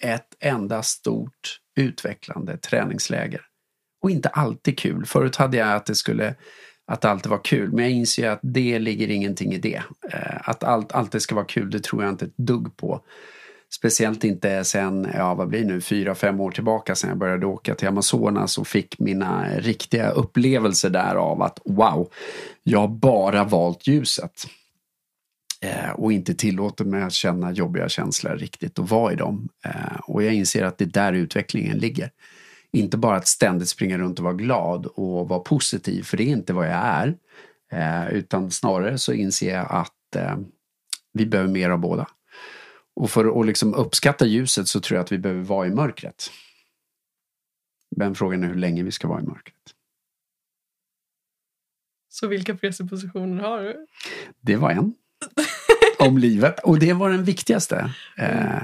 ett 0.02 0.36
enda 0.40 0.82
stort 0.82 1.60
utvecklande 1.76 2.56
träningsläger. 2.56 3.40
Och 4.02 4.10
inte 4.10 4.28
alltid 4.28 4.78
kul. 4.78 5.06
Förut 5.06 5.36
hade 5.36 5.56
jag 5.56 5.72
att 5.72 5.86
det 5.86 5.94
skulle 5.94 6.34
att 6.86 7.00
det 7.00 7.10
alltid 7.10 7.30
var 7.30 7.44
kul, 7.44 7.72
men 7.72 7.84
jag 7.84 7.92
inser 7.92 8.30
att 8.30 8.40
det 8.42 8.78
ligger 8.78 9.10
ingenting 9.10 9.52
i 9.52 9.58
det. 9.58 9.82
Eh, 10.12 10.48
att 10.48 10.64
allt 10.64 10.92
alltid 10.92 11.22
ska 11.22 11.34
vara 11.34 11.44
kul, 11.44 11.70
det 11.70 11.82
tror 11.82 12.02
jag 12.02 12.12
inte 12.12 12.24
ett 12.24 12.36
dugg 12.36 12.76
på. 12.76 13.00
Speciellt 13.76 14.24
inte 14.24 14.64
sen, 14.64 15.08
ja 15.14 15.34
vad 15.34 15.48
blir 15.48 15.64
nu, 15.64 15.80
fyra, 15.80 16.14
fem 16.14 16.40
år 16.40 16.50
tillbaka 16.50 16.94
sen 16.94 17.10
jag 17.10 17.18
började 17.18 17.46
åka 17.46 17.74
till 17.74 17.88
Amazonas 17.88 18.58
och 18.58 18.66
fick 18.66 18.98
mina 18.98 19.48
riktiga 19.58 20.10
upplevelser 20.10 20.90
där 20.90 21.14
av 21.14 21.42
att 21.42 21.60
wow, 21.64 22.08
jag 22.62 22.78
har 22.78 22.88
bara 22.88 23.44
valt 23.44 23.86
ljuset. 23.86 24.46
Eh, 25.60 25.90
och 25.90 26.12
inte 26.12 26.34
tillåter 26.34 26.84
mig 26.84 27.02
att 27.02 27.12
känna 27.12 27.52
jobbiga 27.52 27.88
känslor 27.88 28.36
riktigt 28.36 28.78
och 28.78 28.88
vara 28.88 29.12
i 29.12 29.16
dem. 29.16 29.48
Eh, 29.64 30.00
och 30.06 30.22
jag 30.22 30.34
inser 30.34 30.64
att 30.64 30.78
det 30.78 30.84
är 30.84 30.88
där 30.88 31.12
utvecklingen 31.12 31.78
ligger. 31.78 32.10
Inte 32.72 32.96
bara 32.96 33.16
att 33.16 33.28
ständigt 33.28 33.68
springa 33.68 33.98
runt 33.98 34.18
och 34.18 34.24
vara 34.24 34.34
glad 34.34 34.86
och 34.86 35.28
vara 35.28 35.40
positiv, 35.40 36.02
för 36.02 36.16
det 36.16 36.24
är 36.24 36.28
inte 36.28 36.52
vad 36.52 36.66
jag 36.66 36.72
är. 36.74 37.16
Eh, 37.72 38.08
utan 38.14 38.50
snarare 38.50 38.98
så 38.98 39.12
inser 39.12 39.54
jag 39.54 39.66
att 39.70 40.16
eh, 40.16 40.36
vi 41.12 41.26
behöver 41.26 41.50
mer 41.50 41.70
av 41.70 41.78
båda. 41.78 42.06
Och 42.96 43.10
för 43.10 43.40
att 43.40 43.46
liksom 43.46 43.74
uppskatta 43.74 44.26
ljuset 44.26 44.68
så 44.68 44.80
tror 44.80 44.96
jag 44.96 45.04
att 45.04 45.12
vi 45.12 45.18
behöver 45.18 45.42
vara 45.42 45.66
i 45.66 45.70
mörkret. 45.70 46.30
Men 47.96 48.14
frågan 48.14 48.44
är 48.44 48.48
hur 48.48 48.54
länge 48.54 48.82
vi 48.82 48.92
ska 48.92 49.08
vara 49.08 49.20
i 49.20 49.24
mörkret. 49.24 49.74
Så 52.08 52.26
vilka 52.26 52.54
presuppositioner 52.54 53.42
har 53.42 53.62
du? 53.62 53.86
Det 54.40 54.56
var 54.56 54.70
en. 54.70 54.94
om 55.98 56.18
livet. 56.18 56.60
Och 56.60 56.78
det 56.78 56.92
var 56.92 57.10
den 57.10 57.24
viktigaste. 57.24 57.90
Eh, 58.18 58.56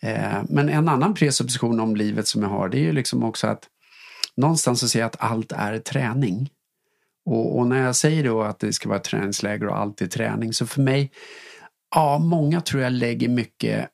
eh, 0.00 0.42
men 0.48 0.68
en 0.68 0.88
annan 0.88 1.14
presupposition 1.14 1.80
om 1.80 1.96
livet 1.96 2.26
som 2.26 2.42
jag 2.42 2.48
har 2.48 2.68
det 2.68 2.78
är 2.78 2.82
ju 2.82 2.92
liksom 2.92 3.24
också 3.24 3.46
att 3.46 3.68
någonstans 4.36 4.80
så 4.80 4.88
ser 4.88 5.00
jag 5.00 5.06
att 5.06 5.20
allt 5.20 5.52
är 5.52 5.78
träning. 5.78 6.50
Och, 7.24 7.58
och, 7.58 7.66
när 7.66 7.82
jag 7.82 7.96
säger 7.96 8.24
då 8.24 8.42
att 8.42 8.58
det 8.58 8.72
ska 8.72 8.88
vara 8.88 8.98
träningsläger 8.98 9.66
och 9.66 9.78
allt 9.78 10.02
är 10.02 10.06
träning 10.06 10.52
så 10.52 10.66
för 10.66 10.82
mig 10.82 11.12
Ja, 11.94 12.18
många 12.18 12.60
tror 12.60 12.82
jag 12.82 12.92
lägger 12.92 13.28
mycket 13.28 13.88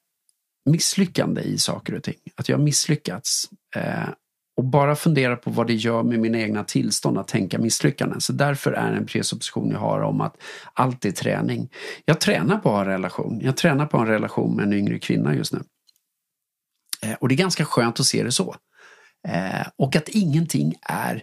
misslyckande 0.70 1.40
i 1.40 1.58
saker 1.58 1.94
och 1.94 2.02
ting. 2.02 2.18
Att 2.34 2.48
jag 2.48 2.56
har 2.56 2.64
misslyckats. 2.64 3.50
Eh, 3.76 4.08
och 4.56 4.64
bara 4.64 4.96
fundera 4.96 5.36
på 5.36 5.50
vad 5.50 5.66
det 5.66 5.74
gör 5.74 6.02
med 6.02 6.18
mina 6.18 6.38
egna 6.38 6.64
tillstånd 6.64 7.18
att 7.18 7.28
tänka 7.28 7.58
misslyckanden. 7.58 8.20
Så 8.20 8.32
därför 8.32 8.72
är 8.72 8.92
en 8.92 9.06
presupposition 9.06 9.70
jag 9.70 9.78
har 9.78 10.00
om 10.00 10.20
att 10.20 10.36
allt 10.72 11.04
är 11.04 11.10
träning. 11.10 11.68
Jag 12.04 12.20
tränar 12.20 12.56
på 12.56 12.68
att 12.68 12.74
ha 12.74 12.80
en 12.80 12.86
relation. 12.86 13.40
Jag 13.42 13.56
tränar 13.56 13.86
på 13.86 13.98
en 13.98 14.06
relation 14.06 14.56
med 14.56 14.64
en 14.64 14.72
yngre 14.72 14.98
kvinna 14.98 15.34
just 15.34 15.52
nu. 15.52 15.62
Eh, 17.02 17.14
och 17.14 17.28
det 17.28 17.34
är 17.34 17.36
ganska 17.36 17.64
skönt 17.64 18.00
att 18.00 18.06
se 18.06 18.22
det 18.22 18.32
så. 18.32 18.56
Eh, 19.28 19.66
och 19.76 19.96
att 19.96 20.08
ingenting 20.08 20.74
är 20.82 21.22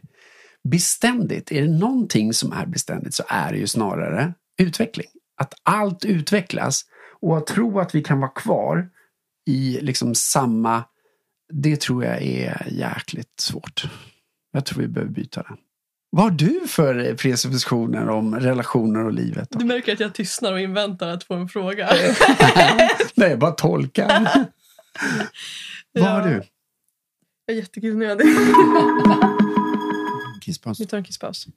beständigt, 0.69 1.51
är 1.51 1.61
det 1.61 1.71
någonting 1.71 2.33
som 2.33 2.51
är 2.51 2.65
beständigt 2.65 3.13
så 3.13 3.23
är 3.27 3.51
det 3.51 3.57
ju 3.57 3.67
snarare 3.67 4.33
utveckling. 4.61 5.07
Att 5.41 5.53
allt 5.63 6.05
utvecklas 6.05 6.85
och 7.21 7.37
att 7.37 7.47
tro 7.47 7.79
att 7.79 7.95
vi 7.95 8.01
kan 8.03 8.19
vara 8.19 8.31
kvar 8.31 8.89
i 9.49 9.79
liksom 9.81 10.15
samma, 10.15 10.83
det 11.53 11.81
tror 11.81 12.05
jag 12.05 12.21
är 12.21 12.67
jäkligt 12.71 13.39
svårt. 13.39 13.83
Jag 14.51 14.65
tror 14.65 14.81
vi 14.81 14.87
behöver 14.87 15.11
byta 15.13 15.43
den. 15.43 15.57
Vad 16.09 16.23
har 16.23 16.31
du 16.31 16.59
för 16.67 17.15
presuppositioner 17.15 18.09
om 18.09 18.35
relationer 18.35 19.05
och 19.05 19.13
livet? 19.13 19.49
Då? 19.49 19.59
Du 19.59 19.65
märker 19.65 19.93
att 19.93 19.99
jag 19.99 20.13
tystnar 20.13 20.53
och 20.53 20.59
inväntar 20.59 21.07
att 21.07 21.23
få 21.23 21.33
en 21.33 21.49
fråga. 21.49 21.89
Nej, 23.15 23.29
jag 23.29 23.39
bara 23.39 23.51
tolkar. 23.51 24.07
Vad 25.93 26.03
har 26.05 26.21
Ja. 26.21 26.27
du? 26.27 26.41
Jag 27.45 27.55
är 27.55 27.59
jättekissnödig. 27.59 28.25
Vi 30.79 30.85
tar 30.85 30.97
en 30.97 31.03
kisspaus. 31.03 31.47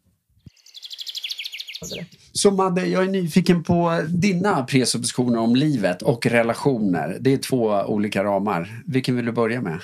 Så 2.32 2.50
Madde, 2.50 2.86
jag 2.86 3.04
är 3.04 3.08
nyfiken 3.08 3.62
på 3.62 4.02
dina 4.08 4.64
presuppositioner 4.64 5.38
om 5.38 5.56
livet 5.56 6.02
och 6.02 6.26
relationer. 6.26 7.16
Det 7.20 7.32
är 7.32 7.38
två 7.38 7.82
olika 7.86 8.24
ramar. 8.24 8.82
Vilken 8.86 9.16
vill 9.16 9.24
du 9.24 9.32
börja 9.32 9.60
med? 9.60 9.80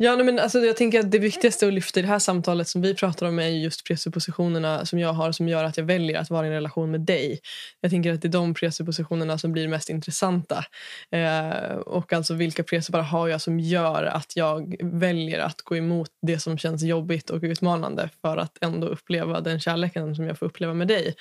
Ja, 0.00 0.16
nej, 0.16 0.24
men 0.24 0.38
alltså, 0.38 0.58
jag 0.58 0.76
tänker 0.76 1.00
att 1.00 1.10
det 1.10 1.18
viktigaste 1.18 1.66
att 1.66 1.72
lyfta 1.72 2.00
i 2.00 2.02
det 2.02 2.08
här 2.08 2.18
samtalet 2.18 2.68
som 2.68 2.82
vi 2.82 2.94
pratar 2.94 3.26
om 3.26 3.38
är 3.38 3.48
just 3.48 3.86
presuppositionerna 3.86 4.86
som 4.86 4.98
jag 4.98 5.12
har 5.12 5.32
som 5.32 5.48
gör 5.48 5.64
att 5.64 5.76
jag 5.76 5.84
väljer 5.84 6.18
att 6.18 6.30
vara 6.30 6.46
i 6.46 6.48
en 6.48 6.54
relation 6.54 6.90
med 6.90 7.00
dig. 7.00 7.40
Jag 7.80 7.90
tänker 7.90 8.12
att 8.12 8.22
det 8.22 8.28
är 8.28 8.32
de 8.32 8.54
presuppositionerna 8.54 9.38
som 9.38 9.52
blir 9.52 9.68
mest 9.68 9.88
intressanta. 9.88 10.64
Eh, 11.10 11.76
och 11.76 12.12
alltså 12.12 12.34
vilka 12.34 12.62
presuppar 12.62 13.00
har 13.00 13.28
jag 13.28 13.40
som 13.40 13.60
gör 13.60 14.04
att 14.04 14.36
jag 14.36 14.76
väljer 14.80 15.38
att 15.40 15.62
gå 15.62 15.76
emot 15.76 16.10
det 16.26 16.38
som 16.38 16.58
känns 16.58 16.82
jobbigt 16.82 17.30
och 17.30 17.42
utmanande 17.42 18.08
för 18.22 18.36
att 18.36 18.58
ändå 18.60 18.86
uppleva 18.86 19.40
den 19.40 19.60
kärleken 19.60 20.14
som 20.14 20.26
jag 20.26 20.38
får 20.38 20.46
uppleva 20.46 20.74
med 20.74 20.88
dig. 20.88 21.14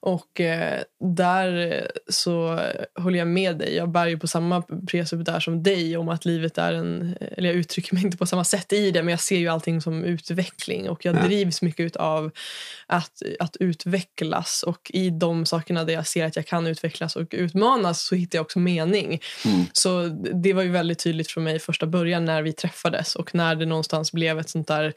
Och 0.00 0.40
eh, 0.40 0.80
där 1.00 1.72
eh, 1.72 1.86
så 2.08 2.60
håller 2.94 3.18
jag 3.18 3.28
med 3.28 3.58
dig. 3.58 3.76
Jag 3.76 3.90
bär 3.90 4.06
ju 4.06 4.18
på 4.18 4.26
samma 4.26 4.62
presupp 4.62 5.24
där 5.24 5.40
som 5.40 5.62
dig 5.62 5.96
om 5.96 6.08
att 6.08 6.24
livet 6.24 6.58
är 6.58 6.72
en... 6.72 7.16
Eller 7.20 7.48
jag 7.48 7.56
uttrycker 7.56 7.94
mig 7.94 8.07
inte 8.08 8.18
på 8.18 8.26
samma 8.26 8.44
sätt 8.44 8.72
i 8.72 8.90
det 8.90 9.02
men 9.02 9.10
jag 9.10 9.20
ser 9.20 9.38
ju 9.38 9.48
allting 9.48 9.80
som 9.80 10.04
utveckling 10.04 10.88
och 10.90 11.04
jag 11.04 11.16
Ja. 11.16 11.22
drivs 11.22 11.62
mycket 11.62 11.96
av 11.96 12.30
att, 12.86 13.22
att 13.40 13.56
utvecklas 13.60 14.62
och 14.62 14.90
i 14.94 15.10
de 15.10 15.46
sakerna 15.46 15.84
där 15.84 15.94
jag 15.94 16.06
ser 16.06 16.24
att 16.24 16.36
jag 16.36 16.46
kan 16.46 16.66
utvecklas 16.66 17.16
och 17.16 17.28
utmanas 17.30 18.02
så 18.02 18.14
hittar 18.14 18.38
jag 18.38 18.44
också 18.44 18.58
mening. 18.58 19.20
Mm. 19.44 19.64
Så 19.72 20.02
det 20.42 20.52
var 20.52 20.62
ju 20.62 20.70
väldigt 20.70 20.98
tydligt 20.98 21.30
för 21.30 21.40
mig 21.40 21.56
i 21.56 21.58
första 21.58 21.86
början 21.86 22.24
när 22.24 22.42
vi 22.42 22.52
träffades 22.52 23.16
och 23.16 23.34
när 23.34 23.54
det 23.54 23.66
någonstans 23.66 24.12
blev 24.12 24.38
ett 24.38 24.50
sånt 24.50 24.68
där 24.68 24.92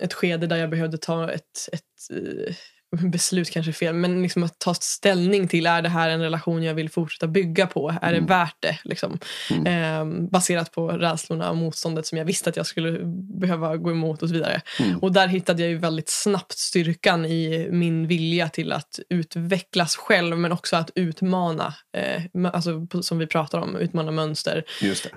ett 0.00 0.14
skede 0.14 0.46
där 0.46 0.56
jag 0.56 0.70
behövde 0.70 0.98
ta 0.98 1.32
ett, 1.32 1.68
ett 1.72 2.10
eh, 2.10 2.54
beslut 3.10 3.50
kanske 3.50 3.70
är 3.70 3.72
fel, 3.72 3.94
men 3.94 4.22
liksom 4.22 4.42
att 4.42 4.58
ta 4.58 4.74
ställning 4.74 5.48
till 5.48 5.66
är 5.66 5.82
det 5.82 5.88
här 5.88 6.08
en 6.08 6.20
relation 6.20 6.62
jag 6.62 6.74
vill 6.74 6.90
fortsätta 6.90 7.26
bygga 7.26 7.66
på? 7.66 7.94
Är 8.02 8.12
det 8.12 8.20
värt 8.20 8.56
det? 8.60 8.78
Liksom? 8.84 9.18
Eh, 9.66 10.04
baserat 10.30 10.72
på 10.72 10.88
rädslorna 10.88 11.50
och 11.50 11.56
motståndet 11.56 12.06
som 12.06 12.18
jag 12.18 12.24
visste 12.24 12.50
att 12.50 12.56
jag 12.56 12.66
skulle 12.66 12.98
behöva 13.40 13.76
gå 13.76 13.90
emot 13.90 14.22
och 14.22 14.28
så 14.28 14.34
vidare. 14.34 14.60
Mm. 14.80 14.98
Och 14.98 15.12
där 15.12 15.28
hittade 15.28 15.62
jag 15.62 15.70
ju 15.70 15.78
väldigt 15.78 16.08
snabbt 16.08 16.58
styrkan 16.58 17.24
i 17.24 17.68
min 17.70 18.06
vilja 18.06 18.48
till 18.48 18.72
att 18.72 18.98
utvecklas 19.08 19.96
själv 19.96 20.38
men 20.38 20.52
också 20.52 20.76
att 20.76 20.90
utmana, 20.94 21.74
eh, 21.96 22.22
alltså, 22.52 22.86
som 23.02 23.18
vi 23.18 23.26
pratar 23.26 23.58
om, 23.58 23.76
utmana 23.76 24.10
mönster 24.10 24.64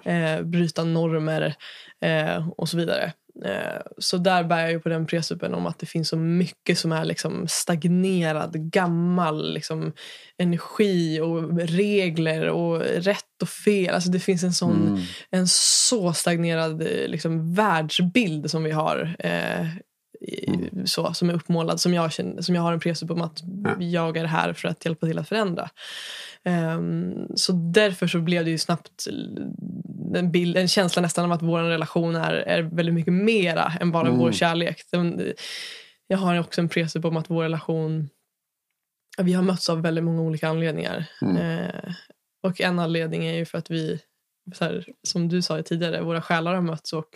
eh, 0.04 0.42
bryta 0.42 0.84
normer 0.84 1.56
eh, 2.02 2.50
och 2.50 2.70
så 2.70 2.78
vidare. 2.78 3.14
Eh, 3.46 3.82
så 3.98 4.18
där 4.18 4.44
bär 4.44 4.60
jag 4.60 4.72
ju 4.72 4.80
på 4.80 4.90
den 4.90 5.06
presuppen 5.06 5.54
om 5.54 5.66
att 5.66 5.80
det 5.80 5.86
finns 5.86 6.10
så 6.10 6.18
mycket 6.18 6.78
som 6.78 6.92
är 6.92 7.06
liksom 7.06 7.48
stagnerad, 7.48 8.72
gammal 8.72 9.54
liksom, 9.54 9.94
energi 10.38 11.20
och 11.22 11.60
regler 11.60 12.50
och 12.50 12.80
rätt 12.80 13.42
och 13.42 13.50
fel. 13.50 13.96
Alltså 13.96 14.10
det 14.10 14.20
finns 14.20 14.44
en 14.44 14.54
sån 14.54 14.88
Mm. 14.88 15.02
en 15.32 15.48
så 15.48 16.14
stagnerad 16.14 16.82
eh, 16.82 17.08
liksom, 17.08 17.54
världsbild 17.54 18.52
som 18.52 18.64
vi 18.64 18.72
har. 18.72 19.16
Eh, 19.20 19.68
i, 20.22 20.70
så, 20.86 21.14
som 21.14 21.30
är 21.30 21.34
uppmålad, 21.34 21.82
som 21.82 21.94
jag, 21.94 22.12
känner, 22.14 22.42
som 22.42 22.56
jag 22.56 22.62
har 22.62 22.74
en 22.74 22.80
presupp 22.80 23.12
om 23.12 23.22
att 23.22 23.42
Ja. 23.64 23.76
jag 23.84 24.18
är 24.18 24.26
här 24.26 24.54
för 24.54 24.68
att 24.68 24.86
hjälpa 24.86 25.08
till 25.08 25.20
att 25.20 25.30
förändra. 25.30 25.70
Ehm, 26.44 27.28
så 27.36 27.52
därför 27.52 28.08
så 28.08 28.20
blev 28.20 28.46
det 28.46 28.52
ju 28.52 28.58
snabbt 28.58 29.08
en, 30.16 30.32
bild, 30.32 30.58
en 30.58 30.68
känsla 30.68 31.02
nästan 31.02 31.26
av 31.26 31.32
att 31.32 31.42
vår 31.42 31.60
relation 31.64 32.16
är, 32.16 32.34
är 32.34 32.62
väldigt 32.62 32.96
mycket 32.96 33.14
mera 33.14 33.74
än 33.82 33.92
bara 33.92 34.08
Mm. 34.08 34.20
vår 34.20 34.32
kärlek. 34.32 34.82
Den, 34.92 35.34
jag 36.08 36.18
har 36.18 36.40
också 36.40 36.62
en 36.62 36.70
presupp 36.70 37.06
om 37.06 37.18
att 37.18 37.30
vår 37.30 37.44
relation 37.44 38.10
vi 39.22 39.34
har 39.34 39.44
mötts 39.44 39.70
av 39.70 39.82
väldigt 39.82 40.04
många 40.04 40.22
olika 40.22 40.48
anledningar. 40.50 41.06
Mm. 41.22 41.38
Eh, 41.38 41.94
och 42.44 42.62
en 42.62 42.80
anledning 42.80 43.26
är 43.26 43.34
ju 43.34 43.46
för 43.46 43.58
att 43.58 43.72
vi, 43.72 44.00
här, 44.60 44.86
som 45.04 45.30
du 45.30 45.42
sa 45.42 45.62
tidigare, 45.64 46.02
våra 46.02 46.22
själar 46.22 46.54
har 46.54 46.62
mötts 46.62 46.94
och 46.94 47.10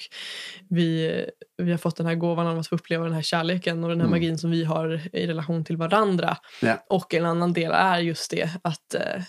vi, 0.70 1.26
vi 1.58 1.72
har 1.72 1.78
fått 1.78 1.96
den 1.98 2.06
här 2.06 2.16
gåvan 2.16 2.48
av 2.48 2.60
att 2.60 2.68
få 2.68 2.76
uppleva 2.76 3.04
den 3.04 3.14
här 3.14 3.22
kärleken 3.22 3.84
och 3.84 3.90
den 3.90 4.00
här 4.00 4.08
Mm. 4.08 4.20
magin 4.20 4.38
som 4.38 4.52
vi 4.52 4.64
har 4.64 5.02
i 5.14 5.28
relation 5.28 5.66
till 5.66 5.78
varandra. 5.78 6.38
Ja. 6.62 6.86
Och 6.90 7.14
en 7.14 7.26
annan 7.26 7.54
del 7.54 7.72
är 7.72 8.00
just 8.00 8.32
det 8.32 8.50
att, 8.64 8.94
eh, 8.94 9.22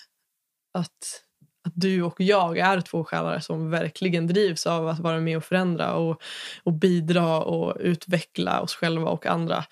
att, 0.78 0.88
att 1.66 1.72
du 1.74 2.02
och 2.02 2.20
jag 2.20 2.58
är 2.58 2.80
två 2.80 3.04
själar 3.04 3.40
som 3.40 3.70
verkligen 3.70 4.26
drivs 4.26 4.66
av 4.66 4.88
att 4.88 4.98
vara 4.98 5.20
med 5.20 5.36
och 5.36 5.44
förändra 5.44 5.94
och, 5.94 6.22
och 6.62 6.72
bidra 6.72 7.40
och 7.40 7.76
utveckla 7.80 8.60
oss 8.60 8.74
själva 8.74 9.10
och 9.10 9.26
andra. 9.26 9.64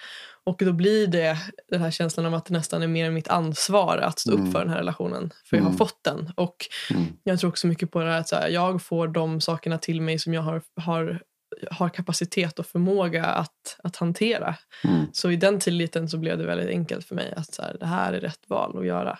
Och 0.50 0.64
då 0.64 0.72
blir 0.72 1.06
det 1.06 1.36
den 1.68 1.80
här 1.80 1.90
känslan 1.90 2.26
av 2.26 2.34
att 2.34 2.46
det 2.46 2.52
nästan 2.52 2.82
är 2.82 2.86
mer 2.86 3.10
mitt 3.10 3.28
ansvar 3.28 3.98
att 3.98 4.18
stå 4.18 4.32
Mm. 4.32 4.46
upp 4.46 4.52
för 4.52 4.60
den 4.60 4.68
här 4.68 4.78
relationen. 4.78 5.30
För 5.44 5.56
jag 5.56 5.64
har 5.64 5.68
Mm. 5.70 5.78
fått 5.78 6.04
den. 6.04 6.32
Och 6.36 6.56
Mm. 6.90 7.06
jag 7.22 7.40
tror 7.40 7.50
också 7.50 7.66
mycket 7.66 7.90
på 7.90 8.00
det 8.00 8.10
här 8.10 8.20
att 8.20 8.28
så 8.28 8.36
här, 8.36 8.48
jag 8.48 8.82
får 8.82 9.08
de 9.08 9.40
sakerna 9.40 9.78
till 9.78 10.00
mig 10.02 10.18
som 10.18 10.34
jag 10.34 10.42
har, 10.42 10.62
har, 10.76 11.22
har 11.70 11.88
kapacitet 11.88 12.58
och 12.58 12.66
förmåga 12.66 13.24
att, 13.24 13.76
att 13.82 13.96
hantera. 13.96 14.54
Mm. 14.84 15.06
Så 15.12 15.30
i 15.30 15.36
den 15.36 15.60
tilliten 15.60 16.08
så 16.08 16.18
blev 16.18 16.38
det 16.38 16.46
väldigt 16.46 16.68
enkelt 16.68 17.06
för 17.06 17.14
mig 17.14 17.32
att 17.36 17.54
så 17.54 17.62
här, 17.62 17.76
det 17.80 17.86
här 17.86 18.12
är 18.12 18.20
rätt 18.20 18.44
val 18.48 18.78
att 18.78 18.86
göra. 18.86 19.18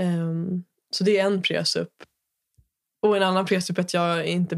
Ehm, 0.00 0.64
så 0.90 1.04
det 1.04 1.18
är 1.18 1.26
en 1.26 1.42
presupp. 1.42 1.92
Och 3.02 3.16
en 3.16 3.22
annan 3.22 3.46
presupp 3.46 3.78
är 3.78 3.82
att 3.82 3.94
jag 3.94 4.26
inte 4.26 4.56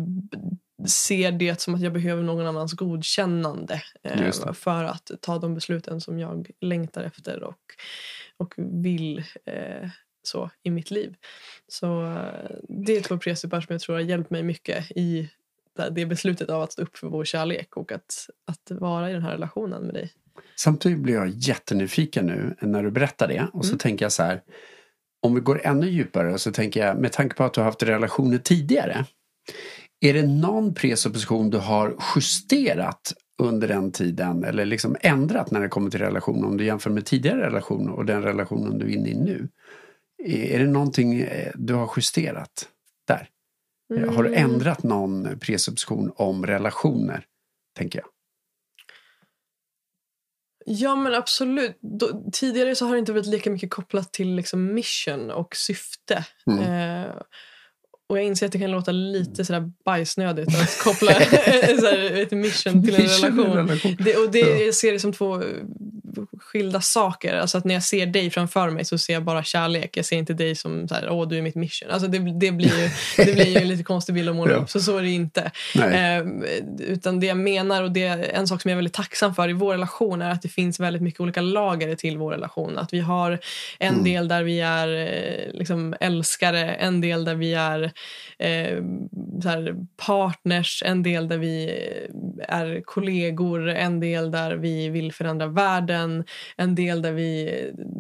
ser 0.87 1.33
det 1.33 1.61
som 1.61 1.75
att 1.75 1.81
jag 1.81 1.93
behöver 1.93 2.23
någon 2.23 2.47
annans 2.47 2.73
godkännande 2.73 3.83
eh, 4.03 4.53
för 4.53 4.85
att 4.85 5.11
ta 5.21 5.39
de 5.39 5.55
besluten 5.55 6.01
som 6.01 6.19
jag 6.19 6.51
längtar 6.61 7.05
efter 7.05 7.43
och, 7.43 7.59
och 8.37 8.55
vill 8.57 9.19
eh, 9.45 9.89
så 10.23 10.51
i 10.63 10.71
mitt 10.71 10.91
liv. 10.91 11.15
Så 11.69 12.07
eh, 12.07 12.51
det 12.69 12.97
är 12.97 13.01
två 13.01 13.19
presupar 13.19 13.61
som 13.61 13.73
jag 13.73 13.81
tror 13.81 13.95
har 13.95 14.03
hjälpt 14.03 14.31
mig 14.31 14.43
mycket 14.43 14.91
i 14.91 15.29
det- 15.77 15.91
det 15.91 16.07
beslutet 16.07 16.51
av 16.51 16.63
att 16.63 16.73
stå 16.73 16.83
upp 16.83 16.97
för 16.99 17.07
vår 17.09 17.25
kärlek 17.25 17.77
och 17.77 17.93
att, 17.93 18.29
att 18.47 18.71
vara 18.81 19.11
i 19.11 19.13
den 19.13 19.23
här 19.23 19.33
relationen 19.33 19.83
med 19.83 19.95
dig. 19.95 20.13
Samtidigt 20.57 20.99
blir 20.99 21.15
jag 21.15 21.29
jättenyfiken 21.29 22.27
nu 22.27 22.57
när 22.61 22.83
du 22.83 22.91
berättar 22.91 23.29
det. 23.29 23.47
Och 23.53 23.65
så 23.65 23.71
Mm. 23.71 23.79
tänker 23.79 24.05
jag 24.05 24.13
så 24.13 24.23
här. 24.23 24.43
Om 25.23 25.35
vi 25.35 25.41
går 25.41 25.61
ännu 25.67 25.91
djupare 25.91 26.39
så 26.39 26.53
tänker 26.53 26.87
jag 26.87 26.97
med 26.99 27.13
tanke 27.13 27.35
på 27.37 27.45
att 27.45 27.55
du 27.55 27.61
har 27.61 27.65
haft 27.67 27.83
relationer 27.83 28.39
tidigare. 28.39 29.05
Är 30.01 30.15
det 30.15 30.27
någon 30.27 30.75
presupposition 30.75 31.51
du 31.51 31.59
har 31.59 31.97
justerat 32.17 33.13
under 33.43 33.69
den 33.69 33.93
tiden 33.93 34.45
eller 34.45 34.65
liksom 34.65 34.97
ändrat 35.01 35.51
när 35.51 35.61
det 35.61 35.69
kommer 35.69 35.91
till 35.91 36.01
relation 36.01 36.45
om 36.45 36.57
du 36.57 36.65
jämför 36.65 36.91
med 36.91 37.07
tidigare 37.07 37.47
relationer 37.47 37.93
och 37.93 38.05
den 38.07 38.23
relationen 38.23 38.79
du 38.79 38.87
är 38.87 38.91
inne 38.97 39.09
i 39.09 39.15
nu? 39.15 39.49
Är 40.25 40.59
det 40.59 40.67
någonting 40.67 41.21
eh, 41.21 41.53
du 41.55 41.75
har 41.75 41.91
justerat 41.97 42.69
där? 43.07 43.29
Har 44.15 44.23
du 44.23 44.35
Mm. 44.35 44.51
ändrat 44.53 44.83
någon 44.83 45.39
presupposition 45.39 46.13
om 46.17 46.47
relationer? 46.47 47.25
Tänker 47.79 47.99
jag. 47.99 48.09
Ja 50.65 50.97
men 50.97 51.15
absolut. 51.15 51.79
Då, 51.81 52.31
tidigare 52.33 52.75
så 52.75 52.87
har 52.87 52.93
det 52.93 52.99
inte 52.99 53.13
varit 53.13 53.27
lika 53.27 53.51
mycket 53.51 53.71
kopplat 53.71 54.13
till 54.13 54.35
liksom 54.35 54.75
mission 54.75 55.31
och 55.31 55.57
syfte. 55.57 56.25
Mm. 56.47 56.61
Eh, 56.61 57.15
och 58.11 58.19
jag 58.19 58.25
inser 58.25 58.47
att 58.47 58.53
det 58.53 58.59
kan 58.59 58.71
låta 58.71 58.93
lite 58.93 59.45
sådär 59.45 59.71
bajsnödigt 59.85 60.49
att 60.49 60.79
koppla 60.79 61.13
ett 61.13 62.31
mission 62.31 62.83
till 62.85 62.95
en 62.95 63.03
Mission 63.03 63.37
relation. 63.39 63.57
relation. 63.57 63.97
Det, 64.01 64.17
och 64.17 64.31
det, 64.31 64.39
Ja. 64.39 64.47
Jag 64.47 64.75
ser 64.75 64.93
det 64.93 64.99
som 64.99 65.13
två 65.13 65.43
skilda 66.39 66.81
saker. 66.81 67.37
Alltså 67.37 67.59
att 67.59 67.65
när 67.65 67.75
jag 67.75 67.83
ser 67.83 68.07
dig 68.07 68.31
framför 68.31 68.71
mig 68.71 68.85
så 68.85 68.99
ser 68.99 69.13
jag 69.13 69.25
bara 69.25 69.45
kärlek. 69.45 69.97
Jag 69.97 70.05
ser 70.05 70.17
inte 70.17 70.35
dig 70.35 70.55
som 70.55 70.89
så 70.89 70.95
här, 70.95 71.11
åh 71.11 71.29
du 71.29 71.39
är 71.39 71.43
mitt 71.43 71.55
mission. 71.55 71.91
Alltså 71.91 72.09
det, 72.09 72.19
det, 72.19 72.53
blir, 72.53 72.83
ju, 72.83 72.91
det 73.25 73.35
blir 73.35 73.47
ju 73.47 73.57
en 73.57 73.69
lite 73.69 73.83
konstig 73.83 74.15
bild 74.15 74.29
att 74.29 74.37
måla 74.37 74.55
upp. 74.57 74.71
Så 74.71 74.81
så 74.81 74.99
är 74.99 75.03
det 75.03 75.11
inte. 75.11 75.51
Eh, 75.75 76.27
utan 76.79 77.21
det 77.21 77.27
jag 77.27 77.37
menar 77.37 77.83
och 77.83 77.93
det 77.93 78.07
en 78.07 78.47
sak 78.47 78.63
som 78.63 78.69
jag 78.69 78.75
är 78.75 78.79
väldigt 78.79 78.95
tacksam 78.95 79.35
för 79.35 79.49
i 79.49 79.53
vår 79.53 79.73
relation 79.73 80.23
är 80.23 80.31
att 80.31 80.43
det 80.43 80.49
finns 80.49 80.81
väldigt 80.81 81.03
mycket 81.03 81.21
olika 81.21 81.41
lager 81.41 81.95
till 81.95 82.19
vår 82.19 82.33
relation. 82.33 82.79
Att 82.79 82.93
vi 82.93 83.01
har 83.01 83.39
en 83.79 83.95
mm. 83.95 84.05
del 84.05 84.29
där 84.29 84.43
vi 84.43 84.61
är 84.61 84.89
eh, 84.89 85.59
liksom, 85.59 85.95
älskare, 86.01 86.73
en 86.73 87.01
del 87.01 87.25
där 87.25 87.35
vi 87.35 87.55
är 87.55 87.83
eh, 88.39 88.83
här, 89.45 89.75
partners, 90.07 90.83
en 90.87 91.03
del 91.03 91.29
där 91.29 91.39
vi 91.39 91.71
är 92.49 92.81
kollegor, 92.85 93.69
en 93.69 94.01
del 94.01 94.31
där 94.31 94.57
vi 94.57 94.89
vill 94.89 95.13
förändra 95.13 95.47
världen, 95.47 96.00
en 96.57 96.75
del 96.75 97.03
där 97.03 97.13
vi 97.13 97.51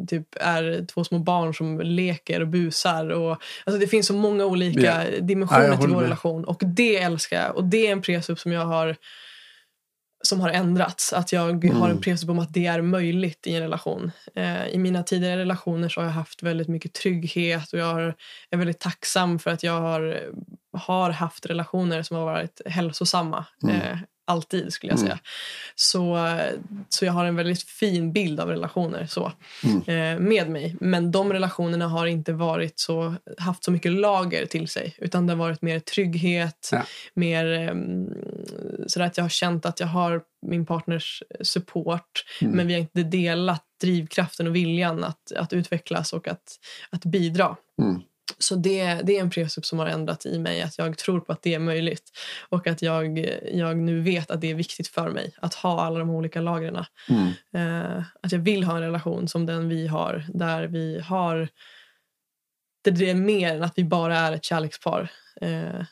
typ 0.09 0.26
är 0.40 0.86
två 0.86 1.05
små 1.05 1.18
barn 1.18 1.55
som 1.55 1.80
leker 1.80 2.40
och 2.40 2.48
busar. 2.48 3.09
Och, 3.09 3.42
alltså 3.64 3.80
det 3.80 3.86
finns 3.86 4.07
så 4.07 4.14
många 4.14 4.44
olika 4.44 4.80
yeah. 4.80 5.24
dimensioner 5.24 5.68
ja, 5.68 5.76
till 5.76 5.88
vår 5.88 5.96
med. 5.96 6.03
relation 6.03 6.44
och 6.44 6.62
det 6.66 6.96
älskar 6.96 7.42
jag. 7.42 7.57
Och 7.57 7.64
det 7.64 7.86
är 7.86 7.92
en 7.92 8.03
presup 8.03 8.38
som 8.38 8.53
jag 8.53 8.64
har 8.64 8.96
som 10.22 10.40
har 10.40 10.51
ändrats. 10.51 11.12
Att 11.12 11.32
jag 11.32 11.64
mm. 11.64 11.76
har 11.76 11.88
en 11.88 12.01
presup 12.01 12.30
om 12.30 12.38
att 12.38 12.55
det 12.55 12.66
är 12.66 12.82
möjligt 12.82 13.46
i 13.46 13.55
en 13.55 13.62
relation. 13.62 14.12
Eh, 14.34 14.66
I 14.66 14.78
mina 14.78 15.03
tidigare 15.03 15.40
relationer 15.40 15.88
så 15.88 16.01
har 16.01 16.07
jag 16.07 16.12
haft 16.12 16.42
väldigt 16.42 16.68
mycket 16.68 16.92
trygghet 16.92 17.72
och 17.72 17.78
jag 17.78 17.94
har, 17.94 18.14
är 18.51 18.57
väldigt 18.57 18.80
tacksam 18.80 19.38
för 19.38 19.51
att 19.51 19.62
jag 19.62 19.80
har, 19.80 20.30
har 20.72 21.11
haft 21.11 21.46
relationer 21.46 22.03
som 22.03 22.16
har 22.16 22.24
varit 22.24 22.61
hälsosamma. 22.66 23.46
Mm. 23.62 23.76
Eh, 23.76 23.98
alltid 24.31 24.72
skulle 24.72 24.93
jag 24.93 24.99
mm. 24.99 25.07
säga. 25.07 25.12
Mm. 25.12 25.24
Så, 25.74 26.39
så 26.89 27.05
jag 27.05 27.12
har 27.12 27.24
en 27.24 27.37
väldigt 27.37 27.62
fin 27.62 28.12
bild 28.12 28.41
av 28.41 28.49
relationer 28.49 29.07
så, 29.07 29.33
mm. 29.64 29.78
eh, 29.78 30.28
med 30.28 30.51
mig. 30.51 30.76
Men 30.81 31.11
de 31.11 31.33
relationerna 31.33 31.89
har 31.89 32.07
inte 32.07 32.33
varit 32.33 32.78
så, 32.78 33.14
haft 33.39 33.64
så 33.64 33.70
mycket 33.70 33.93
lager 33.93 34.47
till 34.47 34.68
sig. 34.68 34.95
Utan 34.99 35.26
det 35.26 35.33
har 35.33 35.39
varit 35.39 35.62
mer 35.62 35.81
trygghet, 35.81 36.68
ja. 36.72 36.83
mer 37.14 37.53
eh, 37.53 37.74
så 38.87 39.03
att 39.03 39.16
jag 39.16 39.24
har 39.24 39.28
känt 39.28 39.66
att 39.66 39.81
jag 39.81 39.87
har 39.87 40.22
min 40.47 40.66
partners 40.66 41.22
support. 41.41 42.24
Mm. 42.41 42.57
Men 42.57 42.66
vi 42.66 42.72
har 42.72 42.81
inte 42.81 43.03
delat 43.03 43.64
drivkraften 43.81 44.47
och 44.47 44.57
viljan 44.57 45.05
att, 45.05 45.33
att 45.33 45.53
utvecklas 45.53 46.12
och 46.12 46.28
att, 46.28 46.59
att 46.91 47.05
bidra. 47.05 47.57
Mm. 47.83 48.03
Så 48.39 48.55
det, 48.55 48.95
det 48.95 49.16
är 49.16 49.20
en 49.20 49.31
presupp 49.31 49.66
som 49.66 49.78
har 49.78 49.87
ändrat 49.87 50.26
i 50.26 50.39
mig. 50.39 50.62
Att 50.62 50.78
jag 50.78 50.99
tror 50.99 51.20
på 51.20 51.33
att 51.33 51.43
det 51.43 51.55
är 51.55 51.59
möjligt. 51.59 52.11
Och 52.49 52.66
att 52.66 52.83
jag, 52.83 53.18
jag 53.53 53.76
nu 53.76 54.01
vet 54.01 54.31
att 54.31 54.41
det 54.41 54.51
är 54.51 54.55
viktigt 54.55 54.89
för 54.89 55.11
mig 55.11 55.35
att 55.37 55.55
ha 55.55 55.81
alla 55.81 55.99
de 55.99 56.11
olika 56.11 56.41
lagren. 56.41 56.85
Mm. 57.09 57.33
Eh, 57.55 58.05
att 58.22 58.33
jag 58.33 58.39
vill 58.39 58.64
ha 58.64 58.76
en 58.76 58.83
relation 58.83 59.28
som 59.28 59.47
den 59.47 59.68
vi 59.68 59.87
har. 59.87 60.24
Där 60.35 60.66
vi 60.66 61.01
har... 61.01 61.49
Där 62.85 62.91
det 62.91 63.11
är 63.11 63.14
mer 63.14 63.55
än 63.55 63.62
att 63.62 63.78
vi 63.78 63.85
bara 63.85 64.18
är 64.18 64.33
ett 64.33 64.45
kärlekspar. 64.45 65.11
Eh, 65.41 65.85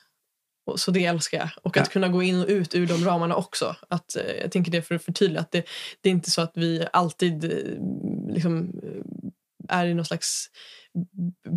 så 0.76 0.90
det 0.90 1.04
älskar 1.04 1.38
jag. 1.38 1.48
Och 1.62 1.76
att 1.76 1.86
ja. 1.86 1.92
kunna 1.92 2.08
gå 2.08 2.22
in 2.22 2.40
och 2.40 2.48
ut 2.48 2.74
ur 2.74 2.86
de 2.86 3.04
ramarna 3.04 3.34
också. 3.34 3.76
Att, 3.88 4.16
eh, 4.16 4.40
jag 4.42 4.52
tänker 4.52 4.72
det 4.72 4.82
för 4.82 4.94
att 4.94 5.04
förtydliga. 5.04 5.40
Att 5.40 5.52
det, 5.52 5.64
det 6.00 6.08
är 6.08 6.12
inte 6.12 6.30
så 6.30 6.42
att 6.42 6.52
vi 6.54 6.86
alltid 6.92 7.44
eh, 7.44 7.50
liksom, 8.34 8.80
är 9.68 9.86
i 9.86 9.94
någon 9.94 10.04
slags 10.04 10.46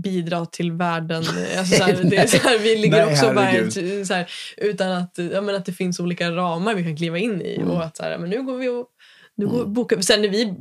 bidra 0.03 0.45
till 0.45 0.71
världen. 0.71 1.23
Alltså 1.57 1.75
så 1.75 1.83
här, 1.83 2.03
det 2.03 2.17
är 2.17 2.27
så 2.27 2.37
här, 2.37 2.59
vi 2.59 2.77
ligger 2.77 3.05
Nej, 3.05 3.13
också 3.13 3.33
bara 3.33 3.71
så 4.05 4.13
här, 4.13 4.31
utan 4.57 4.91
att, 4.91 5.17
ja, 5.33 5.41
men 5.41 5.55
att 5.55 5.65
det 5.65 5.73
finns 5.73 5.99
olika 5.99 6.31
ramar 6.31 6.75
vi 6.75 6.83
kan 6.83 6.97
kliva 6.97 7.17
in 7.17 7.41
i. 7.41 7.55
Mm. 7.55 7.71
Och 7.71 7.83
att 7.83 7.97
så 7.97 8.03
här, 8.03 8.17
men 8.17 8.29
nu 8.29 8.43
går 8.43 8.57
vi 8.57 8.69
och 8.69 8.87
nu 9.35 9.47
går, 9.47 9.61
mm. 9.61 9.73
bokar, 9.73 10.01
sen 10.01 10.21
när 10.21 10.29
vi 10.29 10.53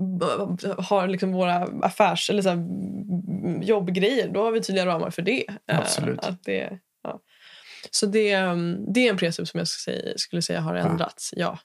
har 0.79 1.09
liksom 1.09 1.33
våra 1.33 1.69
affärs 1.83 2.31
eller 2.31 2.43
så 2.43 2.49
här, 2.49 2.59
jobbgrejer, 3.65 4.29
då 4.29 4.43
har 4.43 4.53
vi 4.53 4.61
tydliga 4.61 4.87
ramar 4.87 5.11
för 5.11 5.23
det. 5.23 5.49
Eh, 5.49 5.79
Absolut. 5.79 6.19
Att 6.19 6.45
det 6.45 6.79
ja. 7.03 7.21
Så 7.91 8.07
det, 8.07 8.37
det 8.95 9.07
är 9.07 9.11
en 9.11 9.17
princip 9.17 9.49
som 9.49 9.59
jag 9.59 9.69
skulle 9.69 9.97
säga, 9.97 10.13
skulle 10.17 10.43
säga 10.43 10.61
har 10.61 10.75
ändrats, 10.75 11.35
ja. 11.37 11.59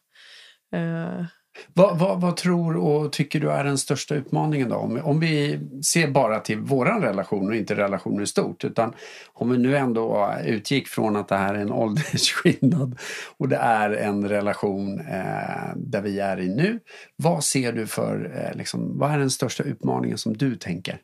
ja. 0.69 1.25
Vad, 1.73 1.99
vad, 1.99 2.21
vad, 2.21 2.37
tror 2.37 2.77
och 2.77 3.11
tycker 3.11 3.39
du 3.39 3.51
är 3.51 3.63
den 3.63 3.77
största 3.77 4.15
utmaningen 4.15 4.69
då? 4.69 4.75
Om, 4.75 4.99
om 5.03 5.19
vi 5.19 5.59
ser 5.83 6.07
bara 6.07 6.39
till 6.39 6.59
våran 6.59 7.01
relation 7.01 7.49
och 7.49 7.55
inte 7.55 7.75
relationer 7.75 8.23
i 8.23 8.27
stort. 8.27 8.63
Utan 8.63 8.93
om 9.33 9.49
vi 9.49 9.57
nu 9.57 9.77
ändå 9.77 10.33
utgick 10.45 10.87
från 10.87 11.15
att 11.15 11.27
det 11.27 11.37
här 11.37 11.55
är 11.55 11.59
en 11.59 11.71
åldersskillnad 11.71 12.99
och 13.37 13.49
det 13.49 13.57
är 13.57 13.89
en 13.89 14.29
relation 14.29 14.99
eh, 14.99 15.75
där 15.75 16.01
vi 16.01 16.19
är 16.19 16.39
i 16.39 16.55
nu. 16.55 16.79
Vad 17.15 17.43
ser 17.43 17.73
du 17.73 17.87
för, 17.87 18.31
eh, 18.35 18.57
liksom, 18.57 18.97
vad 18.97 19.11
är 19.11 19.17
den 19.17 19.31
största 19.31 19.63
utmaningen 19.63 20.17
som 20.17 20.37
du 20.37 20.55
tänker? 20.55 20.99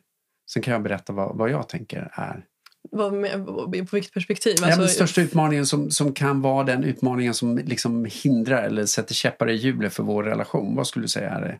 Sen 0.52 0.62
kan 0.62 0.72
jag 0.72 0.82
berätta 0.82 1.12
vad, 1.12 1.36
vad 1.36 1.50
jag 1.50 1.68
tänker 1.68 2.10
är 2.12 2.44
vad 2.92 3.10
på 3.10 3.96
vilket 3.96 4.12
perspektiv? 4.12 4.56
Alltså, 4.62 4.80
den 4.80 4.88
största 4.88 5.20
utmaningen 5.20 5.66
som, 5.66 5.90
som 5.90 6.12
kan 6.12 6.42
vara 6.42 6.64
den 6.64 6.84
utmaningen 6.84 7.34
som 7.34 7.58
liksom 7.58 8.06
hindrar 8.22 8.62
eller 8.62 8.86
sätter 8.86 9.14
käppar 9.14 9.50
i 9.50 9.54
hjulet 9.54 9.94
för 9.94 10.02
vår 10.02 10.22
relation. 10.22 10.76
Vad 10.76 10.86
skulle 10.86 11.04
du 11.04 11.08
säga 11.08 11.30
är 11.30 11.40
den 11.40 11.58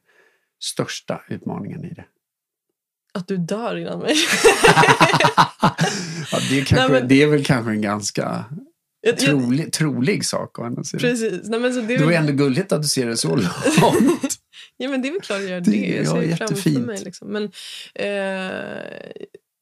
största 0.63 1.23
utmaningen 1.29 1.85
i 1.85 1.95
det? 1.95 2.05
Att 3.15 3.29
du 3.29 3.37
dör 3.37 3.77
innan 3.77 3.99
mig. 3.99 4.15
ja, 6.33 6.39
det, 6.51 6.61
är 6.61 6.65
kanske, 6.65 6.75
Nej, 6.75 7.01
men... 7.01 7.09
det 7.09 7.23
är 7.23 7.27
väl 7.27 7.45
kanske 7.45 7.71
en 7.71 7.83
ganska 7.83 8.45
trolig, 9.21 9.73
trolig 9.73 10.25
sak 10.25 10.59
å 10.59 10.65
andra 10.65 10.83
Precis. 10.99 11.49
Nej, 11.49 11.61
men 11.61 11.75
så 11.75 11.81
det, 11.81 11.95
är 11.95 12.05
var 12.05 12.13
ändå 12.13 12.33
gulligt 12.33 12.73
att 12.73 12.83
du 12.83 12.89
ser 12.89 13.07
det 13.07 13.17
så 13.17 13.29
långt. 13.81 14.35
ja 14.77 14.89
men 14.89 15.03
det 15.03 15.09
är 15.09 15.13
väl 15.13 15.21
klart 15.21 15.37
att 15.37 15.43
jag 15.43 15.51
gör 15.51 15.61
det. 15.61 15.71
det 15.71 15.97
jag 15.97 16.09
ser 16.09 16.17
ja, 16.17 16.23
jättefint. 16.23 16.87
Mig, 16.87 16.99
liksom. 17.05 17.29
Men, 17.29 17.45
eh, 17.95 19.13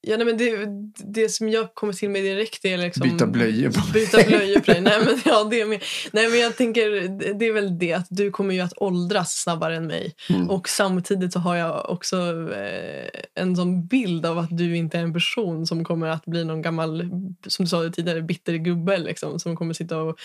Ja, 0.02 0.16
nej, 0.16 0.26
men 0.26 0.36
det, 0.36 0.66
det 1.04 1.28
som 1.28 1.48
jag 1.48 1.74
kommer 1.74 1.92
till 1.92 2.10
med 2.10 2.24
direkt 2.24 2.64
är 2.64 2.78
liksom... 2.78 3.08
Byta 3.08 3.26
blöjor 3.26 3.70
på 3.70 3.92
Byta 3.92 4.18
blöjor 4.26 4.60
på 4.60 4.72
dig. 4.72 4.80
Nej, 4.80 4.98
men, 5.04 5.20
ja, 5.24 5.44
det 5.50 5.64
med. 5.64 5.82
nej, 6.12 6.28
men 6.28 6.38
jag 6.38 6.56
tänker, 6.56 7.08
det 7.38 7.46
är 7.46 7.52
väl 7.52 7.78
det 7.78 7.92
att 7.92 8.06
du 8.10 8.30
kommer 8.30 8.54
ju 8.54 8.60
att 8.60 8.72
åldras 8.76 9.32
snabbare 9.32 9.76
än 9.76 9.86
mig. 9.86 10.14
Mm. 10.28 10.50
Och 10.50 10.68
samtidigt 10.68 11.32
så 11.32 11.38
har 11.38 11.56
jag 11.56 11.90
också 11.90 12.16
eh, 12.52 13.20
en 13.34 13.56
sån 13.56 13.86
bild 13.86 14.26
av 14.26 14.38
att 14.38 14.56
du 14.56 14.76
inte 14.76 14.98
är 14.98 15.02
en 15.02 15.12
person 15.12 15.66
som 15.66 15.84
kommer 15.84 16.06
att 16.06 16.24
bli 16.24 16.44
någon 16.44 16.62
gammal, 16.62 17.10
som 17.46 17.64
du 17.64 17.68
sa 17.68 17.90
tidigare, 17.92 18.22
bitter 18.22 18.54
gubbe 18.54 18.98
liksom, 18.98 19.38
som 19.38 19.56
kommer 19.56 19.74
sitta 19.74 20.02
och 20.02 20.18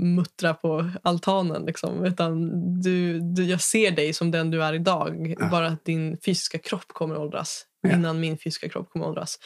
muttra 0.00 0.54
på 0.54 0.90
altanen. 1.02 1.62
Liksom. 1.66 2.04
Utan 2.04 2.50
du, 2.82 3.20
du, 3.20 3.44
jag 3.44 3.60
ser 3.60 3.90
dig 3.90 4.12
som 4.12 4.30
den 4.30 4.50
du 4.50 4.64
är 4.64 4.72
idag. 4.72 5.34
Ja. 5.38 5.48
Bara 5.50 5.66
att 5.66 5.84
din 5.84 6.18
fysiska 6.24 6.58
kropp 6.58 6.88
kommer 6.88 7.14
att 7.14 7.20
åldras 7.20 7.64
ja. 7.80 7.92
innan 7.92 8.20
min 8.20 8.38
fysiska 8.38 8.68
kropp 8.68 8.90
kommer 8.90 9.06
åldras. 9.06 9.38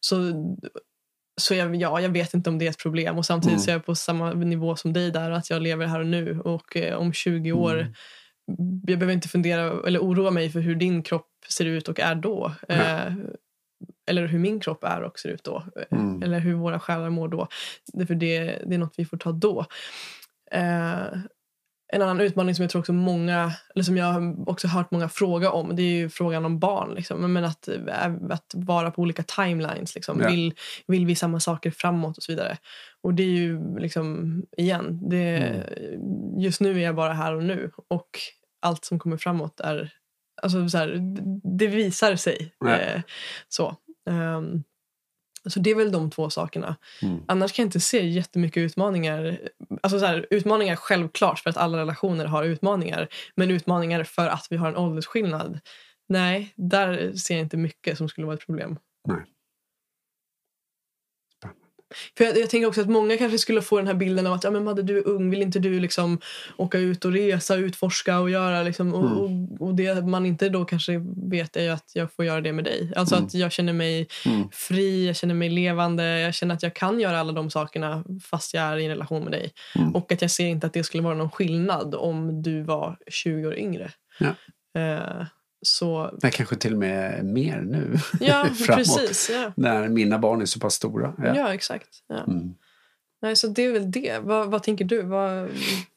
Så, 0.00 0.32
så 1.40 1.54
jag, 1.54 1.76
ja, 1.76 2.00
jag 2.00 2.08
vet 2.08 2.34
inte 2.34 2.50
om 2.50 2.58
det 2.58 2.66
är 2.66 2.70
ett 2.70 2.78
problem. 2.78 3.18
Och 3.18 3.26
Samtidigt 3.26 3.52
mm. 3.52 3.64
så 3.64 3.70
är 3.70 3.74
jag 3.74 3.86
på 3.86 3.94
samma 3.94 4.32
nivå 4.32 4.76
som 4.76 4.92
dig 4.92 5.10
där. 5.10 5.30
Att 5.30 5.50
jag 5.50 5.62
lever 5.62 5.86
här 5.86 6.00
och 6.00 6.06
nu. 6.06 6.40
Och 6.40 6.76
eh, 6.76 6.96
om 6.96 7.12
20 7.12 7.52
år 7.52 7.80
mm. 7.80 7.92
Jag 8.86 8.98
behöver 8.98 9.12
inte 9.12 9.28
fundera 9.28 9.86
eller 9.86 10.00
oroa 10.00 10.30
mig 10.30 10.50
för 10.50 10.60
hur 10.60 10.74
din 10.74 11.02
kropp 11.02 11.28
ser 11.48 11.64
ut 11.64 11.88
och 11.88 12.00
är 12.00 12.14
då. 12.14 12.54
Eh, 12.68 13.12
eller 14.06 14.26
hur 14.26 14.38
min 14.38 14.60
kropp 14.60 14.84
är 14.84 15.02
och 15.02 15.18
ser 15.18 15.28
ut 15.28 15.44
då. 15.44 15.64
Mm. 15.90 16.22
Eller 16.22 16.38
hur 16.38 16.54
våra 16.54 16.80
själar 16.80 17.10
mår 17.10 17.28
då. 17.28 17.48
För 18.06 18.14
det, 18.14 18.44
det 18.66 18.74
är 18.74 18.78
något 18.78 18.94
vi 18.96 19.04
får 19.04 19.16
ta 19.16 19.32
då. 19.32 19.66
Eh, 20.50 21.06
en 21.94 22.02
annan 22.02 22.20
utmaning 22.20 22.54
som 22.54 22.62
jag 22.62 22.70
tror 22.70 22.80
också 22.80 22.92
många, 22.92 23.52
eller 23.74 23.84
som 23.84 23.96
jag 23.96 24.48
också 24.48 24.68
hört 24.68 24.90
många 24.90 25.08
fråga 25.08 25.50
om, 25.50 25.76
det 25.76 25.82
är 25.82 25.96
ju 25.96 26.08
frågan 26.08 26.44
om 26.44 26.58
barn. 26.58 26.94
Liksom. 26.94 27.32
Men 27.32 27.44
att, 27.44 27.68
att 28.30 28.52
vara 28.54 28.90
på 28.90 29.02
olika 29.02 29.22
timelines. 29.22 29.94
Liksom. 29.94 30.20
Ja. 30.20 30.28
Vill, 30.28 30.54
vill 30.86 31.06
vi 31.06 31.14
samma 31.14 31.40
saker 31.40 31.70
framåt 31.70 32.16
och 32.16 32.22
så 32.22 32.32
vidare. 32.32 32.58
Och 33.02 33.14
det 33.14 33.22
är 33.22 33.26
ju 33.26 33.78
liksom, 33.78 34.42
igen, 34.56 35.08
det, 35.10 35.36
mm. 35.36 36.40
just 36.40 36.60
nu 36.60 36.78
är 36.78 36.84
jag 36.84 36.94
bara 36.94 37.12
här 37.12 37.34
och 37.34 37.44
nu. 37.44 37.70
Och 37.88 38.08
allt 38.62 38.84
som 38.84 38.98
kommer 38.98 39.16
framåt 39.16 39.60
är, 39.60 39.92
alltså 40.42 40.68
så 40.68 40.78
här, 40.78 40.98
det 41.58 41.66
visar 41.66 42.16
sig. 42.16 42.54
Ja. 42.58 42.76
Eh, 42.76 43.02
så. 43.48 43.76
Um, 44.10 44.64
så 45.46 45.60
det 45.60 45.70
är 45.70 45.74
väl 45.74 45.92
de 45.92 46.10
två 46.10 46.30
sakerna. 46.30 46.76
Mm. 47.02 47.20
Annars 47.28 47.52
kan 47.52 47.62
jag 47.62 47.66
inte 47.66 47.80
se 47.80 48.06
jättemycket 48.06 48.60
utmaningar. 48.60 49.38
Alltså 49.82 49.98
så 49.98 50.06
här, 50.06 50.26
utmaningar 50.30 50.76
självklart 50.76 51.38
för 51.38 51.50
att 51.50 51.56
alla 51.56 51.78
relationer 51.78 52.24
har 52.24 52.44
utmaningar. 52.44 53.08
Men 53.36 53.50
utmaningar 53.50 54.04
för 54.04 54.26
att 54.26 54.46
vi 54.50 54.56
har 54.56 54.68
en 54.68 54.76
åldersskillnad. 54.76 55.60
Nej, 56.08 56.52
där 56.56 57.12
ser 57.12 57.34
jag 57.34 57.42
inte 57.42 57.56
mycket 57.56 57.98
som 57.98 58.08
skulle 58.08 58.26
vara 58.26 58.36
ett 58.36 58.46
problem. 58.46 58.78
Nej. 59.08 59.24
För 62.16 62.24
jag, 62.24 62.38
jag, 62.38 62.50
tänker 62.50 62.68
också 62.68 62.80
att 62.80 62.88
många 62.88 63.16
kanske 63.16 63.38
skulle 63.38 63.62
få 63.62 63.76
den 63.76 63.86
här 63.86 63.94
bilden 63.94 64.26
av 64.26 64.32
att 64.32 64.44
ja, 64.44 64.50
men 64.50 64.64
Madde, 64.64 64.82
du 64.82 64.98
är 64.98 65.08
ung, 65.08 65.30
vill 65.30 65.42
inte 65.42 65.58
du 65.58 65.80
liksom 65.80 66.20
åka 66.56 66.78
ut 66.78 67.04
och 67.04 67.12
resa, 67.12 67.56
utforska 67.56 68.18
och 68.18 68.30
göra 68.30 68.62
liksom, 68.62 68.94
och, 68.94 69.10
mm. 69.10 69.18
och, 69.18 69.66
och, 69.66 69.74
det 69.74 70.06
man 70.06 70.26
inte 70.26 70.48
då 70.48 70.64
kanske 70.64 71.02
vet 71.16 71.56
är 71.56 71.62
ju 71.62 71.68
att 71.68 71.90
jag 71.94 72.12
får 72.12 72.24
göra 72.24 72.40
det 72.40 72.52
med 72.52 72.64
dig. 72.64 72.92
Alltså 72.96 73.14
mm. 73.14 73.26
att 73.26 73.34
jag 73.34 73.52
känner 73.52 73.72
mig 73.72 74.08
mm. 74.26 74.48
fri, 74.52 75.06
jag 75.06 75.16
känner 75.16 75.34
mig 75.34 75.48
levande, 75.48 76.20
jag 76.20 76.34
känner 76.34 76.54
att 76.54 76.62
jag 76.62 76.74
kan 76.74 77.00
göra 77.00 77.20
alla 77.20 77.32
de 77.32 77.50
sakerna 77.50 78.04
fast 78.22 78.54
jag 78.54 78.64
är 78.64 78.76
i 78.76 78.84
en 78.84 78.90
relation 78.90 79.22
med 79.22 79.32
dig. 79.32 79.52
Mm. 79.74 79.94
Och 79.94 80.12
att 80.12 80.22
jag 80.22 80.30
ser 80.30 80.46
inte 80.46 80.66
att 80.66 80.72
det 80.72 80.84
skulle 80.84 81.02
vara 81.02 81.14
någon 81.14 81.30
skillnad 81.30 81.94
om 81.94 82.42
du 82.42 82.62
var 82.62 82.96
20 83.10 83.46
år 83.46 83.56
yngre. 83.58 83.90
Ja. 84.18 84.34
Eh, 84.80 85.26
så... 85.66 86.18
Nej, 86.22 86.32
kanske 86.32 86.56
till 86.56 86.72
och 86.72 86.78
med 86.78 87.24
mer 87.24 87.60
nu. 87.60 87.96
Ja, 88.20 88.48
precis. 88.66 89.30
Ja. 89.32 89.52
När 89.56 89.88
mina 89.88 90.18
barn 90.18 90.40
är 90.40 90.46
så 90.46 90.60
pass 90.60 90.74
stora. 90.74 91.14
Ja, 91.18 91.36
Ja. 91.36 91.54
exakt. 91.54 91.88
Ja. 92.08 92.24
Mm. 92.24 92.54
Nej, 93.22 93.36
så 93.36 93.46
det 93.46 93.62
är 93.62 93.72
väl 93.72 93.90
det. 93.90 94.18
Vad, 94.18 94.50
vad 94.50 94.62
tänker 94.62 94.84
du? 94.84 95.02
Vad... 95.02 95.50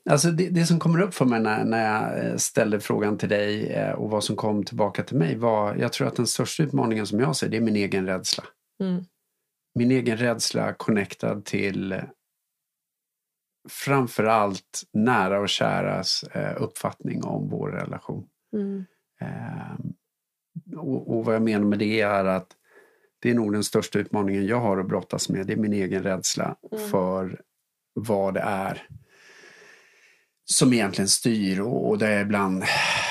Alltså 0.09 0.31
det, 0.31 0.49
det 0.49 0.65
som 0.65 0.79
kommer 0.79 1.01
upp 1.01 1.13
för 1.13 1.25
mig 1.25 1.39
när, 1.39 1.65
när 1.65 1.93
jag 1.93 2.25
eh, 2.25 2.35
ställde 2.35 2.79
frågan 2.79 3.17
till 3.17 3.29
dig 3.29 3.67
eh, 3.67 3.91
och 3.91 4.09
vad 4.09 4.23
som 4.23 4.35
kom 4.35 4.63
tillbaka 4.63 5.03
till 5.03 5.17
mig 5.17 5.35
var, 5.35 5.75
jag 5.75 5.93
tror 5.93 6.07
att 6.07 6.15
den 6.15 6.27
största 6.27 6.63
utmaningen 6.63 7.07
som 7.07 7.19
jag 7.19 7.35
ser 7.35 7.49
det 7.49 7.57
är 7.57 7.61
min 7.61 7.75
egen 7.75 8.05
rädsla. 8.05 8.43
Mm. 8.83 9.03
Min 9.75 9.91
egen 9.91 10.17
rädsla 10.17 10.73
connectad 10.73 11.45
till 11.45 12.01
framförallt 13.69 14.83
nära 14.93 15.39
och 15.39 15.49
käras 15.49 16.23
eh, 16.23 16.61
uppfattning 16.61 17.23
om 17.23 17.49
vår 17.49 17.69
relation. 17.69 18.27
Mm. 18.53 18.85
Eh, 19.21 19.75
och, 20.77 21.17
och 21.17 21.25
vad 21.25 21.35
jag 21.35 21.41
menar 21.41 21.65
med 21.65 21.79
det 21.79 22.01
är 22.01 22.25
att 22.25 22.47
det 23.19 23.29
är 23.29 23.33
nog 23.33 23.53
den 23.53 23.63
största 23.63 23.99
utmaningen 23.99 24.45
jag 24.45 24.59
har 24.59 24.77
att 24.77 24.87
brottas 24.87 25.29
med. 25.29 25.47
Det 25.47 25.53
är 25.53 25.57
min 25.57 25.73
egen 25.73 26.03
rädsla 26.03 26.55
Mm. 26.71 26.89
för 26.89 27.41
vad 27.93 28.33
det 28.33 28.39
är 28.39 28.87
som 30.45 30.73
egentligen 30.73 31.07
styr 31.07 31.59
och, 31.59 31.89
och 31.89 31.97
där 31.97 32.11
jag 32.11 32.21
ibland 32.21 32.63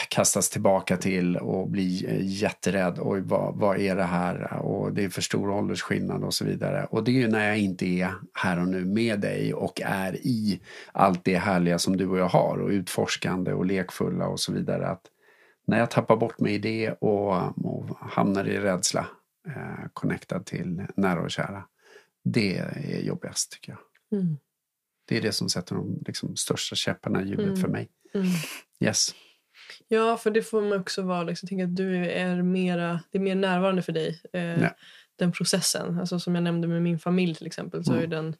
kastas 0.09 0.51
tillbaka 0.51 0.97
till 0.97 1.37
och 1.37 1.71
blir 1.71 2.09
eh, 2.09 2.19
jätterädd. 2.23 2.99
Oj, 3.01 3.21
vad, 3.21 3.55
vad 3.57 3.79
är 3.81 3.97
det 3.97 4.03
här? 4.05 4.53
Och 4.53 4.93
det 4.93 5.05
är 5.05 5.09
för 5.09 5.23
stor 5.23 5.51
åldersskillnad 5.51 6.25
och 6.25 6.35
så 6.35 6.45
vidare. 6.45 6.87
Och 6.91 7.05
det 7.05 7.11
är 7.11 7.13
ju 7.13 7.29
när 7.29 7.49
jag 7.49 7.59
inte 7.59 7.87
är 7.87 8.15
här 8.35 8.61
och 8.61 8.69
nu 8.69 8.85
med 8.85 9.21
dig 9.21 9.55
och 9.55 9.81
är 9.85 10.17
i 10.17 10.61
allt 10.93 11.25
det 11.25 11.37
härliga 11.37 11.79
som 11.79 11.97
du 11.97 12.09
och 12.09 12.19
jag 12.19 12.29
har 12.29 12.59
och 12.59 12.69
utforskande 12.69 13.53
och 13.53 13.67
lekfulla 13.67 14.27
och 14.27 14.41
så 14.41 14.53
vidare. 14.53 14.89
Att 14.89 15.03
när 15.67 15.79
jag 15.79 15.91
tappar 15.91 16.17
bort 16.17 16.41
mig 16.41 16.55
i 16.55 16.59
det 16.59 16.91
och, 16.91 17.67
och 17.67 17.97
hamnar 18.01 18.45
i 18.49 18.59
rädsla 18.59 19.07
eh, 19.49 19.87
connectad 19.93 20.47
till 20.47 20.87
nära 20.97 21.21
och 21.21 21.31
kära. 21.31 21.65
Det 22.25 22.57
är 22.59 23.01
jobbigast 23.03 23.53
tycker 23.53 23.73
jag. 23.73 24.21
Mm. 24.21 24.37
Det 25.09 25.17
är 25.17 25.23
det 25.23 25.33
som 25.33 25.49
sätter 25.49 25.75
de 25.75 26.03
liksom, 26.07 26.37
största 26.37 26.77
käpparna 26.77 27.23
i 27.23 27.29
hjulet 27.29 27.47
Mm. 27.47 27.57
för 27.57 27.69
mig. 27.69 27.89
Mm. 28.15 28.27
Yes. 28.81 29.15
Ja, 29.89 30.17
för 30.17 30.31
det 30.31 30.43
får 30.43 30.63
man 30.63 30.81
också 30.81 31.03
vara. 31.03 31.23
Liksom, 31.23 31.49
tänka 31.49 31.65
att 31.65 31.77
du 31.77 32.07
är 32.07 32.43
mera, 32.43 33.01
det 33.11 33.19
är 33.19 33.23
mer 33.23 33.35
närvarande 33.35 33.83
för 33.83 33.93
dig. 33.93 34.21
Eh. 34.33 34.69
Den 35.19 35.33
processen. 35.33 35.99
Alltså, 36.01 36.19
som 36.21 36.35
jag 36.35 36.45
nämnde 36.45 36.69
med 36.69 36.83
min 36.83 36.99
familj 36.99 37.35
till 37.35 37.47
exempel. 37.47 37.85
Så 37.85 37.93
Mm. 37.93 38.05
är 38.05 38.07
den, 38.07 38.35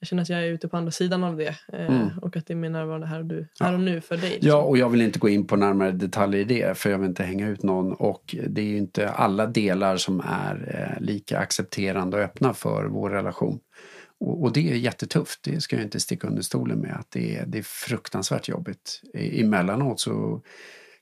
jag 0.00 0.08
känner 0.08 0.22
att 0.22 0.28
jag 0.28 0.40
är 0.40 0.46
ute 0.46 0.68
på 0.68 0.76
andra 0.76 0.90
sidan 0.90 1.24
av 1.24 1.36
det. 1.36 1.56
Eh, 1.72 1.86
Mm. 1.86 2.08
Och 2.22 2.36
att 2.36 2.46
det 2.46 2.52
är 2.52 2.56
mer 2.56 2.70
närvarande 2.70 3.06
här 3.06 3.18
och, 3.18 3.24
du, 3.26 3.46
Ja. 3.58 3.66
här 3.66 3.74
och 3.74 3.80
nu 3.80 4.00
för 4.00 4.16
dig. 4.16 4.30
liksom. 4.30 4.48
Ja, 4.48 4.56
och 4.62 4.78
jag 4.78 4.88
vill 4.88 5.02
inte 5.02 5.18
gå 5.18 5.28
in 5.28 5.46
på 5.46 5.56
närmare 5.56 5.92
detaljer 5.92 6.40
i 6.40 6.44
det 6.44 6.78
för 6.78 6.90
jag 6.90 6.98
vill 6.98 7.08
inte 7.08 7.22
hänga 7.22 7.48
ut 7.48 7.62
någon. 7.62 7.92
Och 7.92 8.36
det 8.48 8.60
är 8.60 8.66
ju 8.66 8.76
inte 8.76 9.08
alla 9.10 9.46
delar 9.46 9.96
som 9.96 10.20
är 10.20 10.74
eh, 10.96 11.02
lika 11.04 11.38
accepterande 11.38 12.16
och 12.16 12.22
öppna 12.22 12.54
för 12.54 12.84
vår 12.84 13.10
relation. 13.10 13.58
Och, 14.20 14.42
och 14.42 14.52
det 14.52 14.70
är 14.72 14.76
jättetufft, 14.76 15.40
det 15.42 15.60
ska 15.60 15.76
jag 15.76 15.84
inte 15.84 16.00
sticka 16.00 16.26
under 16.26 16.42
stolen 16.42 16.78
med. 16.78 16.96
att 16.96 17.10
Det 17.10 17.36
är, 17.36 17.46
det 17.46 17.58
är 17.58 17.62
fruktansvärt 17.62 18.48
jobbigt. 18.48 19.00
I, 19.14 19.42
emellanåt 19.42 20.00
så 20.00 20.42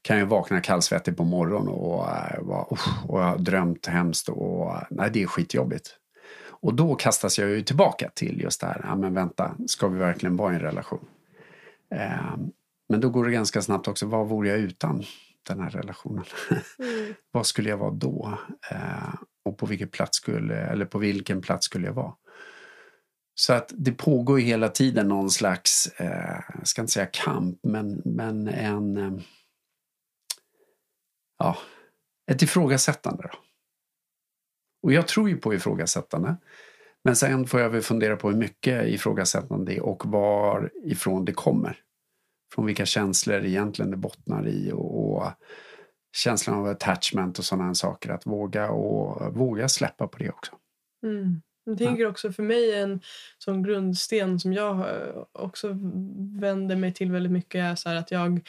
kan 0.02 0.18
jag 0.18 0.26
vakna 0.26 0.60
kallsvettig 0.60 1.16
på 1.16 1.24
morgonen 1.24 1.68
och, 1.68 2.08
eh, 2.08 2.40
vara, 2.42 2.66
usch, 2.72 3.10
och 3.10 3.20
jag 3.20 3.24
har 3.26 3.38
drömt 3.38 3.86
hemskt 3.86 4.28
och 4.28 4.74
nej, 4.90 5.10
det 5.12 5.22
är 5.22 5.26
skitjobbigt. 5.26 5.90
Och 6.60 6.74
då 6.74 6.94
kastas 6.94 7.38
jag 7.38 7.50
ju 7.50 7.62
tillbaka 7.62 8.10
till 8.14 8.40
just 8.40 8.60
det 8.60 8.66
här, 8.66 8.80
ja 8.84 8.96
men 8.96 9.14
vänta, 9.14 9.56
ska 9.66 9.88
vi 9.88 9.98
verkligen 9.98 10.36
vara 10.36 10.52
i 10.52 10.56
en 10.56 10.62
relation? 10.62 11.06
Eh, 11.94 12.36
men 12.88 13.00
då 13.00 13.10
går 13.10 13.24
det 13.24 13.32
ganska 13.32 13.62
snabbt 13.62 13.88
också, 13.88 14.06
vad 14.06 14.28
vore 14.28 14.48
jag 14.48 14.58
utan 14.58 15.04
den 15.42 15.60
här 15.60 15.70
relationen? 15.70 16.24
Mm. 16.78 17.14
vad 17.30 17.46
skulle 17.46 17.70
jag 17.70 17.76
vara 17.76 17.90
då? 17.90 18.38
Eh, 18.70 19.14
och 19.44 19.58
på 19.58 19.66
vilken 19.66 19.88
plats 19.88 20.16
skulle, 20.16 20.56
eller 20.56 20.84
på 20.84 20.98
vilken 20.98 21.40
plats 21.40 21.66
skulle 21.66 21.86
jag 21.86 21.94
vara? 21.94 22.14
Så 23.34 23.52
att 23.52 23.72
det 23.76 23.92
pågår 23.92 24.38
hela 24.38 24.68
tiden 24.68 25.08
någon 25.08 25.30
slags, 25.30 25.86
eh, 25.96 26.40
jag 26.58 26.68
ska 26.68 26.80
inte 26.80 26.92
säga 26.92 27.06
kamp, 27.06 27.58
men, 27.62 28.02
men 28.04 28.48
en... 28.48 28.96
Eh, 28.96 29.22
ja, 31.38 31.58
ett 32.30 32.42
ifrågasättande. 32.42 33.22
Då. 33.32 33.38
Och 34.82 34.92
jag 34.92 35.08
tror 35.08 35.28
ju 35.28 35.36
på 35.36 35.54
ifrågasättande. 35.54 36.36
Men 37.04 37.16
sen 37.16 37.46
får 37.46 37.60
jag 37.60 37.70
väl 37.70 37.82
fundera 37.82 38.16
på 38.16 38.30
hur 38.30 38.36
mycket 38.36 38.86
ifrågasättande 38.86 39.72
det 39.72 39.76
är 39.76 39.82
och 39.82 40.06
varifrån 40.06 41.24
det 41.24 41.32
kommer. 41.32 41.76
Från 42.54 42.66
vilka 42.66 42.86
känslor 42.86 43.44
egentligen 43.44 43.90
det 43.90 43.96
bottnar 43.96 44.48
i 44.48 44.72
och, 44.72 45.16
och 45.16 45.32
känslan 46.16 46.58
av 46.58 46.66
attachment 46.66 47.38
och 47.38 47.44
sådana 47.44 47.74
saker. 47.74 48.10
Att 48.10 48.26
våga 48.26 48.70
och 48.70 49.36
våga 49.36 49.68
släppa 49.68 50.06
på 50.06 50.18
det 50.18 50.30
också. 50.30 50.52
Mm. 51.02 51.42
Jag 51.64 51.78
tänker 51.78 52.06
också 52.06 52.32
för 52.32 52.42
mig 52.42 52.74
en 52.74 53.00
sån 53.38 53.62
grundsten 53.62 54.40
som 54.40 54.52
jag 54.52 54.78
eh, 54.78 55.24
också 55.32 55.68
vänder 56.40 56.76
mig 56.76 56.94
till 56.94 57.12
väldigt 57.12 57.32
mycket 57.32 57.58
är 57.58 57.74
så 57.74 57.88
att 57.88 58.10
jag 58.10 58.40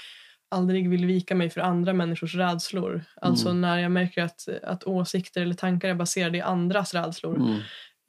aldrig 0.52 0.90
vill 0.90 1.06
vika 1.06 1.36
mig 1.36 1.50
för 1.50 1.62
andra 1.62 1.94
människors 1.94 2.36
rädslor. 2.36 3.04
Alltså 3.22 3.50
Mm. 3.50 3.62
när 3.62 3.78
jag 3.80 3.92
märker 3.92 4.24
att, 4.24 4.48
att 4.64 4.84
åsikter 4.84 5.42
eller 5.42 5.54
tankar 5.56 5.90
är 5.90 5.94
baserade 5.96 6.38
i 6.38 6.42
andras 6.42 6.94
rädslor 6.94 7.36
Mm. 7.36 7.60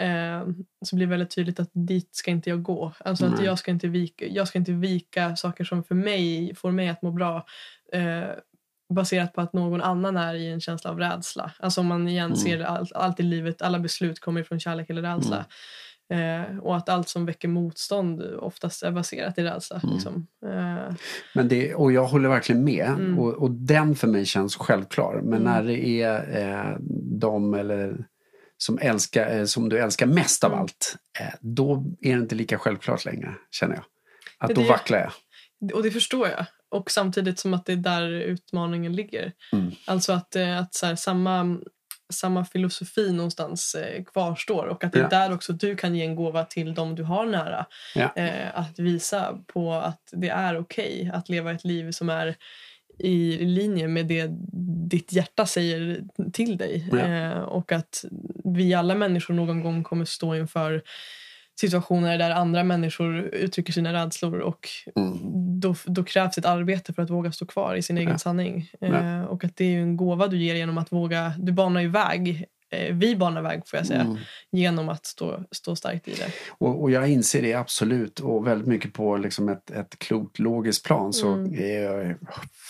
eh, 0.03 0.55
så 0.87 0.97
blir 0.97 1.07
det 1.07 1.11
väldigt 1.11 1.35
tydligt 1.35 1.61
att 1.61 1.71
dit 1.73 2.09
ska 2.17 2.31
inte 2.31 2.51
jag 2.51 2.63
gå. 2.63 2.93
Alltså 2.99 3.27
att 3.27 3.37
Nej. 3.37 3.45
jag 3.45 3.59
ska, 3.59 3.71
inte 3.71 3.89
vika, 3.89 4.27
jag 4.27 4.49
ska 4.49 4.59
inte 4.59 4.73
vika 4.73 5.37
saker 5.37 5.65
som 5.65 5.85
för 5.85 5.95
mig 5.95 6.55
får 6.55 6.71
mig 6.71 6.89
att 6.89 7.03
må 7.03 7.11
bra 7.11 7.47
eh, 7.93 8.23
baserat 8.95 9.33
på 9.35 9.41
att 9.41 9.53
någon 9.53 9.83
annan 9.83 10.17
är 10.17 10.35
i 10.35 10.47
en 10.53 10.61
känsla 10.61 10.91
av 10.91 10.99
rädsla. 10.99 11.53
Alltså 11.59 11.81
om 11.81 11.87
man 11.87 12.09
igen 12.09 12.25
Mm. 12.25 12.37
ser 12.37 12.61
allt, 12.61 12.93
allt 12.93 13.21
i 13.21 13.23
livet, 13.23 13.63
alla 13.63 13.79
beslut 13.79 14.21
kommer 14.21 14.43
från 14.43 14.61
kärlek 14.61 14.91
eller 14.91 15.03
rädsla. 15.03 15.45
Eh, 16.11 16.59
och 16.59 16.77
att 16.77 16.89
allt 16.89 17.09
som 17.09 17.27
väcker 17.27 17.49
motstånd 17.49 18.23
oftast 18.23 18.83
är 18.83 18.91
baserat 18.91 19.39
i 19.39 19.43
rädsla. 19.43 19.81
Mm. 19.83 19.95
Liksom. 19.95 20.27
Eh, 20.47 20.95
Men 21.35 21.49
det, 21.49 21.75
och 21.75 21.93
jag 21.93 22.05
håller 22.07 22.29
verkligen 22.29 22.65
med. 22.65 22.87
Mm. 22.89 23.19
Och, 23.19 23.35
och 23.35 23.51
den 23.51 23.95
för 23.97 24.09
mig 24.09 24.27
känns 24.27 24.57
självklar. 24.57 25.21
Men 25.25 25.41
Mm. 25.41 25.43
när 25.43 25.63
det 25.65 26.03
är 26.03 26.41
eh, 26.71 26.77
de 27.21 27.55
eller 27.55 28.05
som, 28.57 28.79
älskar, 28.83 29.39
eh, 29.39 29.45
som 29.45 29.69
du 29.69 29.79
älskar 29.79 30.07
mest 30.07 30.45
av 30.45 30.51
Mm. 30.53 30.63
allt, 30.63 30.97
eh, 31.21 31.35
då 31.41 31.85
är 32.01 32.15
det 32.17 32.21
inte 32.23 32.35
lika 32.35 32.59
självklart 32.59 33.05
längre, 33.05 33.35
känner 33.51 33.75
jag. 33.75 33.85
Att 34.39 34.49
Det- 34.49 34.55
då 34.55 34.63
vacklar 34.63 34.99
jag. 34.99 35.13
och 35.75 35.83
det 35.83 35.91
förstår 35.91 36.29
jag. 36.29 36.47
Och 36.69 36.91
samtidigt 36.91 37.39
som 37.39 37.55
att 37.55 37.67
det 37.67 37.73
är 37.73 37.77
där 37.77 38.11
utmaningen 38.11 38.97
ligger. 38.97 39.33
Mm. 39.53 39.71
Alltså 39.87 40.13
att, 40.13 40.37
eh, 40.37 40.59
att 40.59 40.75
så 40.75 40.87
här, 40.87 40.95
samma, 40.97 41.59
samma 42.11 42.45
filosofi 42.45 43.13
någonstans 43.13 43.75
eh, 43.75 44.05
kvarstår 44.05 44.67
och 44.67 44.85
att 44.85 44.93
det 44.93 44.99
är 44.99 45.03
Ja. 45.03 45.09
där 45.09 45.35
också 45.35 45.53
du 45.53 45.77
kan 45.77 45.95
ge 45.95 46.05
en 46.05 46.15
gåva 46.17 46.45
till 46.45 46.75
dem 46.75 46.95
du 46.95 47.03
har 47.03 47.27
nära. 47.27 47.67
Ja. 47.95 48.13
Eh, 48.17 48.59
att 48.59 48.79
visa 48.79 49.39
på 49.47 49.75
att 49.75 50.09
det 50.13 50.29
är 50.29 50.59
okej 50.59 51.11
att 51.15 51.29
leva 51.29 51.53
ett 51.53 51.65
liv 51.65 51.91
som 51.91 52.09
är 52.09 52.37
i 52.99 53.45
linje 53.45 53.89
med 53.89 54.07
det 54.07 54.31
ditt 54.89 55.13
hjärta 55.13 55.47
säger 55.47 56.01
till 56.33 56.57
dig. 56.57 56.89
Ja. 56.93 56.99
Eh, 56.99 57.39
och 57.39 57.73
att 57.73 58.05
vi 58.45 58.75
alla 58.75 58.95
människor 58.95 59.35
någon 59.35 59.63
gång 59.63 59.83
kommer 59.85 60.05
stå 60.05 60.35
inför 60.37 60.83
situationer 61.61 62.19
där 62.19 62.31
andra 62.31 62.65
människor 62.65 63.17
uttrycker 63.21 63.73
sina 63.73 63.93
rädslor 63.93 64.39
och 64.39 64.69
Mm. 64.97 65.19
då, 65.61 65.75
då 65.87 66.05
krävs 66.05 66.39
ett 66.39 66.47
arbete 66.47 66.93
för 66.93 67.03
att 67.03 67.11
våga 67.11 67.33
stå 67.33 67.47
kvar 67.47 67.75
i 67.75 67.83
sin 67.83 67.99
egen 67.99 68.11
Ja. 68.11 68.19
sanning. 68.19 68.71
Ja. 68.81 68.87
Eh, 68.87 69.23
och 69.25 69.45
att 69.45 69.57
det 69.57 69.65
är 69.75 69.79
en 69.83 69.97
gåva 69.97 70.27
du 70.27 70.39
ger 70.39 70.55
genom 70.55 70.79
att 70.79 70.93
våga, 70.93 71.33
du 71.39 71.53
banar 71.53 71.81
ju 71.81 71.89
väg, 71.89 72.45
vi 72.93 73.17
banar 73.17 73.43
väg 73.43 73.63
får 73.67 73.77
jag 73.77 73.87
säga, 73.87 74.01
Mm. 74.01 74.17
genom 74.51 74.89
att 74.89 75.07
stå, 75.07 75.45
stå 75.51 75.77
starkt 75.77 76.09
i 76.09 76.15
det. 76.15 76.33
Och, 76.51 76.83
och 76.83 76.91
jag 76.91 77.09
inser 77.09 77.43
det 77.43 77.55
absolut 77.55 78.21
och 78.21 78.47
väldigt 78.47 78.69
mycket 78.69 78.93
på 78.93 79.17
liksom 79.17 79.49
ett, 79.49 79.71
ett 79.71 79.99
klokt 79.99 80.39
logiskt 80.39 80.85
plan 80.85 81.13
så 81.13 81.29
Mm. 81.33 81.55
är 81.55 81.81
jag 81.83 82.17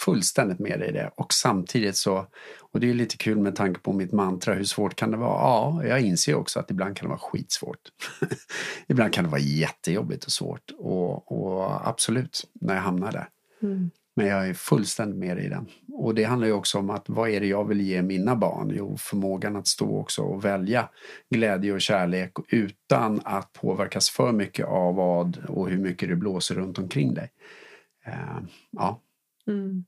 fullständigt 0.04 0.58
med 0.58 0.78
dig 0.78 0.88
i 0.88 0.92
det. 0.92 1.10
Och 1.16 1.32
samtidigt 1.32 1.96
så, 1.96 2.26
och 2.72 2.80
det 2.80 2.90
är 2.90 2.94
lite 2.94 3.16
kul 3.16 3.38
med 3.38 3.56
tanke 3.56 3.80
på 3.80 3.92
mitt 3.92 4.12
mantra, 4.12 4.54
hur 4.54 4.64
svårt 4.64 4.94
kan 4.96 5.10
det 5.10 5.16
vara? 5.16 5.38
Ja, 5.40 5.82
jag 5.86 6.00
inser 6.00 6.34
också 6.34 6.60
att 6.60 6.70
ibland 6.70 6.96
kan 6.96 7.06
det 7.06 7.10
vara 7.10 7.18
skitsvårt. 7.20 7.80
ibland 8.88 9.12
kan 9.12 9.24
det 9.24 9.30
vara 9.30 9.40
jättejobbigt 9.40 10.24
och 10.24 10.32
svårt 10.32 10.70
och, 10.78 11.32
och 11.32 11.88
absolut, 11.88 12.44
när 12.60 12.74
jag 12.74 12.82
hamnar 12.82 13.12
där. 13.12 13.28
Mm. 13.62 13.90
Men 14.20 14.28
jag 14.28 14.48
är 14.48 14.54
fullständigt 14.54 15.18
med 15.18 15.38
i 15.38 15.48
den. 15.48 15.66
Och 15.92 16.14
det 16.14 16.24
handlar 16.24 16.46
ju 16.46 16.52
också 16.52 16.78
om 16.78 16.90
att 16.90 17.08
vad 17.08 17.30
är 17.30 17.40
det 17.40 17.46
jag 17.46 17.64
vill 17.68 17.80
ge 17.80 18.02
mina 18.02 18.36
barn? 18.36 18.72
Jo, 18.74 18.96
förmågan 18.96 19.56
att 19.56 19.68
stå 19.68 20.00
också 20.00 20.22
och 20.22 20.44
välja 20.44 20.88
glädje 21.30 21.72
och 21.72 21.80
kärlek 21.80 22.32
utan 22.48 23.20
att 23.24 23.52
påverkas 23.52 24.10
för 24.10 24.32
mycket 24.32 24.66
av 24.66 24.94
vad 24.94 25.44
och 25.48 25.68
hur 25.68 25.78
mycket 25.78 26.08
det 26.08 26.16
blåser 26.16 26.54
runt 26.54 26.78
omkring 26.78 27.14
dig. 27.14 27.30
Eh, 28.06 28.38
ja. 28.70 29.00
Mm. 29.46 29.84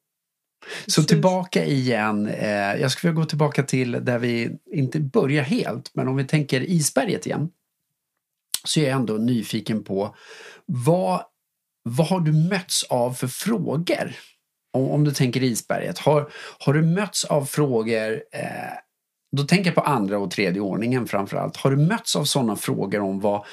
Så 0.87 1.03
tillbaka 1.03 1.65
igen. 1.65 2.27
Eh, 2.27 2.75
jag 2.81 2.91
skulle 2.91 3.11
vilja 3.11 3.23
gå 3.23 3.29
tillbaka 3.29 3.63
till 3.63 3.93
där 3.93 4.19
vi 4.19 4.59
inte 4.73 5.01
börjar 5.01 5.43
helt, 5.43 5.91
men 5.95 6.09
om 6.09 6.17
vi 6.17 6.25
tänker 6.25 6.61
isberget 6.61 7.27
igen. 7.27 7.51
Så 8.65 8.81
är 8.81 8.85
jag 8.85 8.97
ändå 8.97 9.15
nyfiken 9.15 9.85
på 9.85 10.17
vad, 10.67 11.25
vad 11.83 12.07
har 12.07 12.21
du 12.21 12.33
mötts 12.33 12.83
av 12.83 13.13
för 13.13 13.27
frågor 13.27 14.17
om, 14.73 14.91
om 14.91 15.05
du 15.05 15.11
tänker 15.11 15.43
isberget, 15.43 15.99
har, 15.99 16.31
har 16.59 16.75
du 16.75 16.83
mötts 16.83 17.25
av 17.25 17.45
frågor 17.45 18.23
eh, 18.33 18.73
då 19.37 19.43
tänker 19.43 19.67
jag 19.67 19.75
på 19.75 19.81
andra 19.81 20.19
och 20.19 20.31
tredje 20.31 20.61
ordningen 20.61 21.07
framför 21.07 21.37
allt. 21.37 21.57
Har 21.57 21.71
du 21.71 21.77
mötts 21.77 22.17
av 22.17 22.25
sådana 22.25 22.57
frågor 22.57 23.01
om 23.01 23.21
vad 23.21 23.45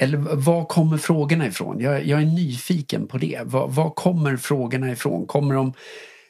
eller 0.00 0.18
var 0.18 0.64
kommer 0.64 0.98
frågorna 0.98 1.46
ifrån? 1.46 1.80
Jag, 1.80 2.06
jag 2.06 2.22
är 2.22 2.26
nyfiken 2.26 3.08
på 3.08 3.18
det. 3.18 3.40
Var, 3.44 3.68
var, 3.68 3.90
kommer 3.90 4.36
frågorna 4.36 4.92
ifrån? 4.92 5.26
Kommer 5.26 5.54
de 5.54 5.72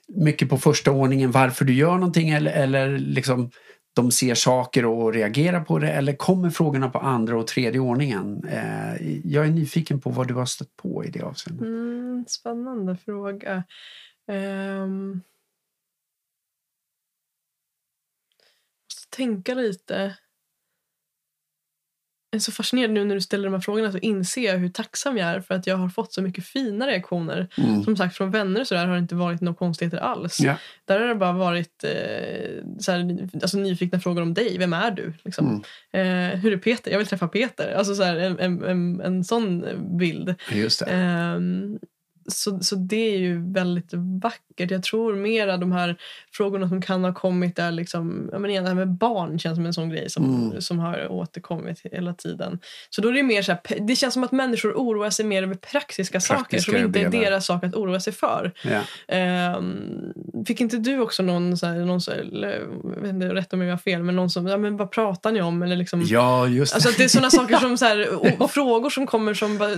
mycket 0.08 0.48
på 0.48 0.58
första 0.58 0.90
ordningen 0.90 1.30
varför 1.30 1.64
du 1.64 1.74
gör 1.74 1.94
någonting 1.94 2.30
eller, 2.30 2.52
eller 2.52 2.98
liksom 2.98 3.50
de 3.92 4.10
ser 4.10 4.34
saker 4.34 4.84
och 4.84 5.12
reagerar 5.12 5.60
på 5.60 5.78
det 5.78 5.92
eller 5.92 6.12
kommer 6.12 6.50
frågorna 6.50 6.88
på 6.88 6.98
andra 6.98 7.38
och 7.38 7.46
tredje 7.46 7.80
ordningen? 7.80 8.44
Eh, 8.44 9.18
jag 9.24 9.46
är 9.46 9.50
nyfiken 9.50 10.00
på 10.00 10.10
vad 10.10 10.28
du 10.28 10.34
har 10.34 10.46
stött 10.46 10.76
på 10.76 11.04
i 11.04 11.10
det 11.10 11.22
avseendet. 11.22 11.66
Mm, 11.66 12.24
spännande 12.28 12.96
fråga. 12.96 13.64
Um... 14.28 15.22
Måste 18.86 19.16
tänka 19.16 19.54
lite 19.54 20.16
är 22.32 22.38
så 22.38 22.52
fascinerad 22.52 22.90
nu 22.90 23.04
när 23.04 23.14
du 23.14 23.20
ställer 23.20 23.44
de 23.44 23.54
här 23.54 23.60
frågorna 23.60 23.92
så 23.92 23.98
inser 23.98 24.42
jag 24.42 24.58
hur 24.58 24.68
tacksam 24.68 25.16
jag 25.16 25.28
är 25.28 25.40
för 25.40 25.54
att 25.54 25.66
jag 25.66 25.76
har 25.76 25.88
fått 25.88 26.12
så 26.12 26.22
mycket 26.22 26.46
fina 26.46 26.86
reaktioner. 26.86 27.48
Mm. 27.56 27.82
Som 27.82 27.96
sagt 27.96 28.16
från 28.16 28.30
vänner 28.30 28.64
så 28.64 28.74
där 28.74 28.86
har 28.86 28.92
det 28.92 28.98
inte 28.98 29.14
varit 29.14 29.40
några 29.40 29.56
konstigheter 29.56 29.98
alls. 29.98 30.40
Ja. 30.40 30.56
Där 30.84 31.00
har 31.00 31.08
det 31.08 31.14
bara 31.14 31.32
varit 31.32 31.84
eh, 31.84 32.64
så 32.78 32.92
här, 32.92 33.28
alltså, 33.34 33.58
nyfikna 33.58 34.00
frågor 34.00 34.22
om 34.22 34.34
dig. 34.34 34.58
Vem 34.58 34.72
är 34.72 34.90
du? 34.90 35.12
Liksom. 35.24 35.62
Mm. 35.92 36.32
Eh, 36.32 36.40
hur 36.40 36.52
är 36.52 36.56
Peter? 36.56 36.90
Jag 36.90 36.98
vill 36.98 37.06
träffa 37.06 37.28
Peter. 37.28 37.74
Alltså 37.74 37.94
så 37.94 38.02
här, 38.02 38.16
en, 38.16 38.38
en, 38.38 38.64
en, 38.64 39.00
en 39.00 39.24
sån 39.24 39.64
bild. 39.98 40.34
Just 40.52 40.86
det. 40.86 40.92
Eh, 40.92 41.40
så, 42.28 42.60
så 42.60 42.76
det 42.76 43.14
är 43.14 43.18
ju 43.18 43.52
väldigt 43.52 43.90
vackert. 44.22 44.51
Jag 44.56 44.82
tror 44.82 45.14
mera 45.14 45.56
de 45.56 45.72
här 45.72 45.96
frågorna 46.32 46.68
som 46.68 46.82
kan 46.82 47.04
ha 47.04 47.14
kommit 47.14 47.56
där 47.56 47.70
liksom, 47.70 48.28
jag 48.32 48.40
menar, 48.40 48.62
det 48.62 48.68
här 48.68 48.74
med 48.74 48.88
barn 48.88 49.38
känns 49.38 49.56
som 49.56 49.66
en 49.66 49.74
sån 49.74 49.90
grej 49.90 50.10
som, 50.10 50.24
mm. 50.24 50.60
som 50.60 50.78
har 50.78 51.12
återkommit 51.12 51.80
hela 51.84 52.14
tiden. 52.14 52.58
Så 52.90 53.00
då 53.00 53.08
är 53.08 53.12
det 53.12 53.22
mer 53.22 53.42
så 53.42 53.52
här, 53.52 53.86
det 53.86 53.96
känns 53.96 54.14
som 54.14 54.24
att 54.24 54.32
människor 54.32 54.72
oroar 54.72 55.10
sig 55.10 55.24
mer 55.24 55.42
över 55.42 55.54
praktiska, 55.54 56.12
praktiska 56.12 56.20
saker 56.20 56.58
som 56.58 56.76
inte 56.76 57.00
är 57.00 57.08
deras 57.08 57.46
sak 57.46 57.64
att 57.64 57.74
oroa 57.74 58.00
sig 58.00 58.12
för. 58.12 58.52
Ja. 58.62 59.56
Um, 59.56 60.44
fick 60.46 60.60
inte 60.60 60.76
du 60.76 60.98
också 60.98 61.22
någon, 61.22 61.56
så 61.56 61.66
här, 61.66 61.74
någon 61.74 62.00
så 62.00 62.10
här, 62.10 62.18
eller, 62.18 62.66
jag 62.94 63.02
vet 63.02 63.12
inte, 63.12 63.34
rätt 63.34 63.52
om 63.52 63.62
jag 63.62 63.70
har 63.70 63.78
fel, 63.78 64.02
men 64.02 64.16
någon 64.16 64.30
som, 64.30 64.46
ja 64.46 64.56
men 64.56 64.76
vad 64.76 64.90
pratar 64.90 65.32
ni 65.32 65.42
om? 65.42 65.62
Eller 65.62 65.76
liksom, 65.76 66.02
ja, 66.06 66.48
just 66.48 66.72
det. 66.72 66.76
Alltså 66.76 66.90
det 66.96 67.04
är 67.04 67.08
sådana 67.08 67.30
saker 67.30 67.56
som 67.56 67.78
så 67.78 67.84
här, 67.84 68.08
och, 68.42 68.50
frågor 68.50 68.90
som 68.90 69.06
kommer 69.06 69.34
som 69.34 69.58
bara, 69.58 69.70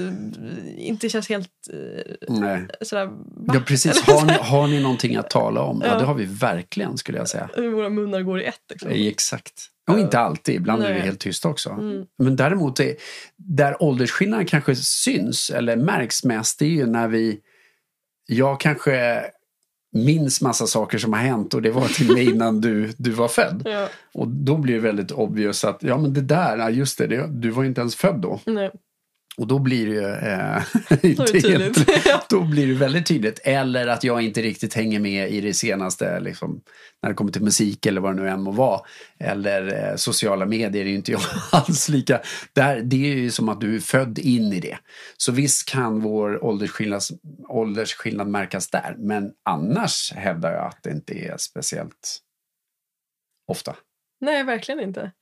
inte 0.78 1.08
känns 1.08 1.28
helt 1.28 1.50
uh, 1.72 2.00
Nej. 2.28 2.66
Sådär, 2.80 3.10
ja, 3.46 3.60
precis. 3.66 4.02
Har 4.02 4.26
ni, 4.26 4.32
har 4.32 4.63
ni 4.66 4.82
någonting 4.82 5.16
att 5.16 5.30
tala 5.30 5.62
om? 5.62 5.82
Ja. 5.84 5.98
det 5.98 6.04
har 6.04 6.14
vi 6.14 6.24
verkligen 6.24 6.98
skulle 6.98 7.18
jag 7.18 7.28
säga. 7.28 7.48
Våra 7.56 7.90
munnar 7.90 8.22
går 8.22 8.40
i 8.40 8.44
ett. 8.44 8.60
Liksom. 8.70 8.90
Exakt. 8.90 9.70
Och 9.90 9.98
inte 9.98 10.18
alltid, 10.18 10.54
ibland 10.54 10.82
Nej. 10.82 10.90
är 10.90 10.94
det 10.94 11.00
helt 11.00 11.20
tyst 11.20 11.44
också. 11.44 11.70
Mm. 11.70 12.06
Men 12.18 12.36
däremot, 12.36 12.80
är, 12.80 12.96
där 13.36 13.82
åldersskillnaden 13.82 14.46
kanske 14.46 14.76
syns 14.76 15.50
eller 15.50 15.76
märks 15.76 16.24
mest, 16.24 16.58
det 16.58 16.64
är 16.64 16.70
ju 16.70 16.86
när 16.86 17.08
vi... 17.08 17.40
Jag 18.26 18.60
kanske 18.60 19.24
minns 19.92 20.40
massa 20.40 20.66
saker 20.66 20.98
som 20.98 21.12
har 21.12 21.20
hänt 21.20 21.54
och 21.54 21.62
det 21.62 21.70
var 21.70 21.88
till 21.88 22.12
med 22.12 22.24
innan 22.24 22.60
du, 22.60 22.92
du 22.96 23.10
var 23.10 23.28
född. 23.28 23.62
Ja. 23.64 23.88
Och 24.14 24.28
då 24.28 24.56
blir 24.56 24.74
det 24.74 24.80
väldigt 24.80 25.10
obvious 25.10 25.64
att, 25.64 25.82
ja 25.82 25.98
men 25.98 26.12
det 26.12 26.20
där, 26.20 26.68
just 26.68 26.98
det, 26.98 27.06
det 27.06 27.26
du 27.26 27.50
var 27.50 27.64
inte 27.64 27.80
ens 27.80 27.96
född 27.96 28.20
då. 28.20 28.40
Nej. 28.46 28.70
Och 29.36 29.46
då 29.46 29.58
blir 29.58 29.86
det 29.86 29.92
ju 29.92 30.04
eh, 30.04 30.62
inte 31.10 31.48
helt, 31.48 32.28
då 32.28 32.40
blir 32.40 32.66
det 32.66 32.74
väldigt 32.74 33.06
tydligt. 33.06 33.40
Eller 33.44 33.86
att 33.86 34.04
jag 34.04 34.22
inte 34.22 34.42
riktigt 34.42 34.74
hänger 34.74 35.00
med 35.00 35.30
i 35.30 35.40
det 35.40 35.54
senaste, 35.54 36.20
liksom, 36.20 36.60
när 37.02 37.10
det 37.10 37.14
kommer 37.14 37.32
till 37.32 37.42
musik 37.42 37.86
eller 37.86 38.00
vad 38.00 38.16
det 38.16 38.22
nu 38.22 38.28
än 38.28 38.42
må 38.42 38.50
vara. 38.50 38.80
Eller 39.18 39.90
eh, 39.90 39.96
sociala 39.96 40.46
medier 40.46 40.84
är 40.84 40.88
ju 40.88 40.94
inte 40.94 41.12
jag 41.12 41.20
alls 41.52 41.88
lika. 41.88 42.20
Där, 42.52 42.80
det 42.80 43.12
är 43.12 43.16
ju 43.16 43.30
som 43.30 43.48
att 43.48 43.60
du 43.60 43.76
är 43.76 43.80
född 43.80 44.18
in 44.18 44.52
i 44.52 44.60
det. 44.60 44.78
Så 45.16 45.32
visst 45.32 45.68
kan 45.68 46.00
vår 46.00 46.44
åldersskillnad, 46.44 47.02
åldersskillnad 47.48 48.28
märkas 48.28 48.70
där. 48.70 48.94
Men 48.98 49.32
annars 49.44 50.12
hävdar 50.12 50.52
jag 50.52 50.66
att 50.66 50.82
det 50.82 50.90
inte 50.90 51.14
är 51.14 51.36
speciellt 51.38 52.20
ofta. 53.48 53.76
Nej, 54.20 54.44
verkligen 54.44 54.80
inte. 54.80 55.12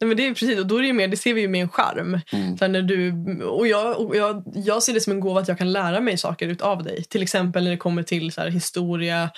Nej, 0.00 0.08
men 0.08 0.16
det 0.16 0.26
är 0.26 0.34
precis, 0.34 0.58
och 0.58 0.66
då 0.66 0.76
är 0.76 0.82
det, 0.82 0.92
mer, 0.92 1.08
det 1.08 1.16
ser 1.16 1.34
vi 1.34 1.40
ju 1.40 1.48
med 1.48 1.62
en 1.62 1.68
charm. 1.68 2.20
Mm. 2.32 2.58
Så 2.58 2.68
när 2.68 2.82
du, 2.82 3.12
och 3.44 3.66
jag, 3.66 4.00
och 4.00 4.16
jag, 4.16 4.42
jag 4.54 4.82
ser 4.82 4.94
det 4.94 5.00
som 5.00 5.12
en 5.12 5.20
gåva 5.20 5.40
att 5.40 5.48
jag 5.48 5.58
kan 5.58 5.72
lära 5.72 6.00
mig 6.00 6.18
saker 6.18 6.56
av 6.60 6.82
dig. 6.82 7.04
Till 7.04 7.22
exempel 7.22 7.64
när 7.64 7.70
det 7.70 7.76
kommer 7.76 8.02
till 8.02 8.32
så 8.32 8.40
här, 8.40 8.48
historia, 8.48 9.30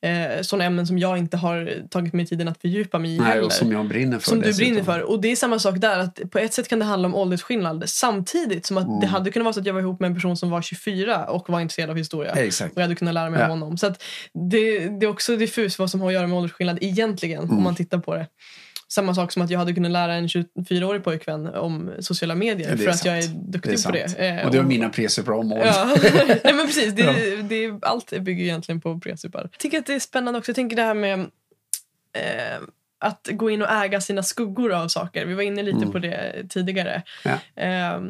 eh, 0.00 0.42
sådana 0.42 0.64
ämnen 0.64 0.86
som 0.86 0.98
jag 0.98 1.18
inte 1.18 1.36
har 1.36 1.88
tagit 1.90 2.12
mig 2.12 2.26
tiden 2.26 2.48
att 2.48 2.60
fördjupa 2.60 2.98
mig 2.98 3.16
i 3.16 3.18
Nej, 3.18 3.40
och 3.40 3.52
som 3.52 3.72
jag 3.72 3.88
brinner 3.88 4.18
för. 4.18 4.24
Som 4.24 4.40
dessutom. 4.40 4.58
du 4.58 4.64
brinner 4.64 4.84
för. 4.84 5.00
Och 5.02 5.20
det 5.20 5.28
är 5.32 5.36
samma 5.36 5.58
sak 5.58 5.76
där. 5.76 5.98
att 5.98 6.30
På 6.30 6.38
ett 6.38 6.54
sätt 6.54 6.68
kan 6.68 6.78
det 6.78 6.84
handla 6.84 7.08
om 7.08 7.14
åldersskillnad 7.14 7.84
samtidigt 7.86 8.66
som 8.66 8.76
att 8.76 8.86
mm. 8.86 9.00
det 9.00 9.06
hade 9.06 9.30
kunnat 9.30 9.44
vara 9.44 9.52
så 9.52 9.60
att 9.60 9.66
jag 9.66 9.74
var 9.74 9.80
ihop 9.80 10.00
med 10.00 10.08
en 10.08 10.14
person 10.14 10.36
som 10.36 10.50
var 10.50 10.62
24 10.62 11.24
och 11.24 11.50
var 11.50 11.60
intresserad 11.60 11.90
av 11.90 11.96
historia. 11.96 12.32
Exakt. 12.32 12.72
Och 12.72 12.78
jag 12.78 12.82
hade 12.82 12.94
kunnat 12.94 13.14
lära 13.14 13.30
mig 13.30 13.40
ja. 13.40 13.44
av 13.44 13.50
honom. 13.50 13.78
Så 13.78 13.88
det, 14.50 14.88
det 14.88 15.06
är 15.06 15.10
också 15.10 15.36
diffust 15.36 15.78
vad 15.78 15.90
som 15.90 16.00
har 16.00 16.08
att 16.08 16.14
göra 16.14 16.26
med 16.26 16.38
åldersskillnad 16.38 16.78
egentligen 16.80 17.42
mm. 17.42 17.56
om 17.56 17.62
man 17.62 17.74
tittar 17.74 17.98
på 17.98 18.14
det. 18.14 18.26
Samma 18.90 19.14
sak 19.14 19.32
som 19.32 19.42
att 19.42 19.50
jag 19.50 19.58
hade 19.58 19.74
kunnat 19.74 19.90
lära 19.90 20.14
en 20.14 20.26
24-årig 20.26 21.04
pojkvän 21.04 21.46
om 21.46 21.90
sociala 22.00 22.34
medier 22.34 22.76
för 22.76 22.88
att 22.88 23.04
jag 23.04 23.18
är 23.18 23.28
duktig 23.28 23.72
det 23.72 23.80
är 23.80 23.86
på 23.86 23.92
det. 23.92 24.28
Eh, 24.28 24.46
och 24.46 24.52
det 24.52 24.58
var 24.58 24.64
mina 24.64 24.88
presupar 24.88 25.32
ja. 25.32 25.96
Nej 26.44 26.54
men 26.54 26.66
precis, 26.66 26.94
det, 26.94 27.02
ja. 27.02 27.42
det, 27.42 27.78
allt 27.82 28.20
bygger 28.20 28.44
egentligen 28.44 28.80
på 28.80 29.00
presupar. 29.00 29.40
Jag 29.52 29.58
tycker 29.58 29.78
att 29.78 29.86
det 29.86 29.94
är 29.94 30.00
spännande 30.00 30.38
också. 30.38 30.50
Jag 30.50 30.56
tänker 30.56 30.76
det 30.76 30.82
här 30.82 30.94
med 30.94 31.20
eh, 32.12 32.60
att 32.98 33.28
gå 33.32 33.50
in 33.50 33.62
och 33.62 33.70
äga 33.70 34.00
sina 34.00 34.22
skuggor 34.22 34.72
av 34.72 34.88
saker. 34.88 35.26
Vi 35.26 35.34
var 35.34 35.42
inne 35.42 35.62
lite 35.62 35.78
mm. 35.78 35.92
på 35.92 35.98
det 35.98 36.44
tidigare. 36.48 37.02
Ja. 37.24 37.62
Eh, 37.62 38.00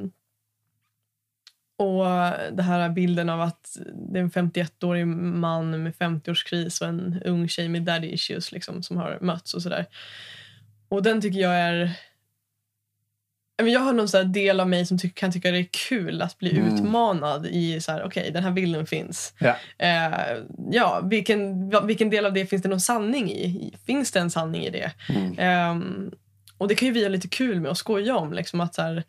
och 1.79 2.05
det 2.53 2.63
här 2.63 2.89
bilden 2.89 3.29
av 3.29 3.41
att 3.41 3.77
det 4.13 4.19
är 4.19 4.23
en 4.23 4.31
51-årig 4.31 5.07
man 5.07 5.83
med 5.83 5.95
50-årskris 5.95 6.83
och 6.83 6.89
en 6.89 7.23
ung 7.25 7.49
tjej 7.49 7.69
med 7.69 7.83
daddy 7.83 8.09
issues 8.09 8.53
liksom, 8.53 8.83
som 8.83 8.97
har 8.97 9.19
mötts 9.21 9.55
och 9.55 9.63
sådär. 9.63 9.87
Och 10.89 11.03
den 11.03 11.21
tycker 11.21 11.39
jag 11.39 11.55
är... 11.55 11.93
Jag 13.63 13.81
har 13.81 13.93
någon 13.93 14.09
så 14.09 14.23
del 14.23 14.61
av 14.61 14.69
mig 14.69 14.87
som 14.87 14.99
ty 14.99 15.11
kan 15.11 15.33
tycka 15.33 15.51
det 15.51 15.59
är 15.59 15.69
kul 15.89 16.23
att 16.23 16.39
bli 16.39 16.59
mm. 16.59 16.75
utmanad 16.75 17.47
i 17.47 17.81
så 17.81 17.93
här, 17.93 18.05
okej 18.05 18.21
okay, 18.21 18.33
den 18.33 18.45
här 18.45 18.51
bilden 18.51 18.87
finns. 18.87 19.35
Ja. 19.39 19.57
Eh, 19.79 20.39
ja, 20.71 21.01
vilken, 21.05 21.71
vilken 21.87 22.11
del 22.11 22.27
av 22.27 22.33
det 22.33 22.47
finns 22.47 22.63
det 22.63 22.69
någon 22.69 22.81
sanning 22.81 23.31
i? 23.31 23.75
Finns 23.87 24.13
det 24.13 24.21
en 24.21 24.31
sanning 24.31 24.65
i 24.65 24.71
det? 24.71 24.93
Mm. 25.09 25.39
Eh, 25.39 26.11
och 26.59 26.69
det 26.69 26.75
kan 26.75 26.87
ju 26.87 26.93
vi 26.95 27.03
ha 27.03 27.09
lite 27.09 27.29
kul 27.29 27.61
med 27.61 27.71
och 27.71 27.79
skoja 27.79 28.17
om. 28.17 28.33
Liksom 28.33 28.61
att 28.61 28.75
så 28.75 28.83
här, 28.83 29.05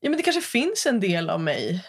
ja, 0.00 0.10
men 0.10 0.16
det 0.16 0.22
kanske 0.22 0.42
finns 0.42 0.86
en 0.86 1.00
del 1.00 1.30
av 1.30 1.40
mig 1.40 1.84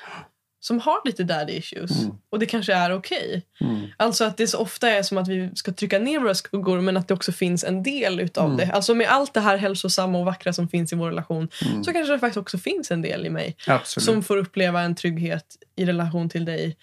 som 0.66 0.80
har 0.80 1.02
lite 1.06 1.24
daddy 1.24 1.54
issues. 1.54 2.04
Mm. 2.04 2.16
Och 2.30 2.40
det 2.40 2.46
kanske 2.46 2.74
är 2.74 2.94
okej. 2.94 3.44
Okay. 3.58 3.70
Mm. 3.70 3.88
Alltså 3.98 4.24
att 4.24 4.38
det 4.38 4.48
så 4.48 4.60
ofta 4.60 4.90
är 4.90 5.04
som 5.04 5.18
att 5.18 5.28
vi 5.28 5.52
ska 5.56 5.74
trycka 5.74 6.00
ner 6.00 6.20
våra 6.20 6.36
skuggor 6.36 6.82
men 6.82 6.98
att 6.98 7.08
det 7.08 7.14
också 7.14 7.32
finns 7.32 7.64
en 7.64 7.84
del 7.84 8.20
utav 8.20 8.46
mm. 8.46 8.58
det. 8.58 8.72
Alltså 8.74 8.96
med 8.96 9.08
allt 9.10 9.34
det 9.34 9.40
här 9.40 9.58
hälsosamma 9.58 10.20
och 10.20 10.26
vackra 10.26 10.54
som 10.54 10.68
finns 10.68 10.94
i 10.94 10.96
vår 10.96 11.08
relation 11.08 11.50
mm. 11.66 11.84
så 11.84 11.94
kanske 11.94 12.14
det 12.14 12.20
faktiskt 12.20 12.38
också 12.38 12.58
finns 12.58 12.92
en 12.92 13.02
del 13.02 13.26
i 13.26 13.30
mig. 13.30 13.56
Absolut. 13.68 14.06
Som 14.06 14.24
får 14.24 14.38
uppleva 14.38 14.82
en 14.82 14.96
trygghet 14.96 15.46
i 15.76 15.86
relation 15.86 16.30
till 16.30 16.46
dig. 16.46 16.78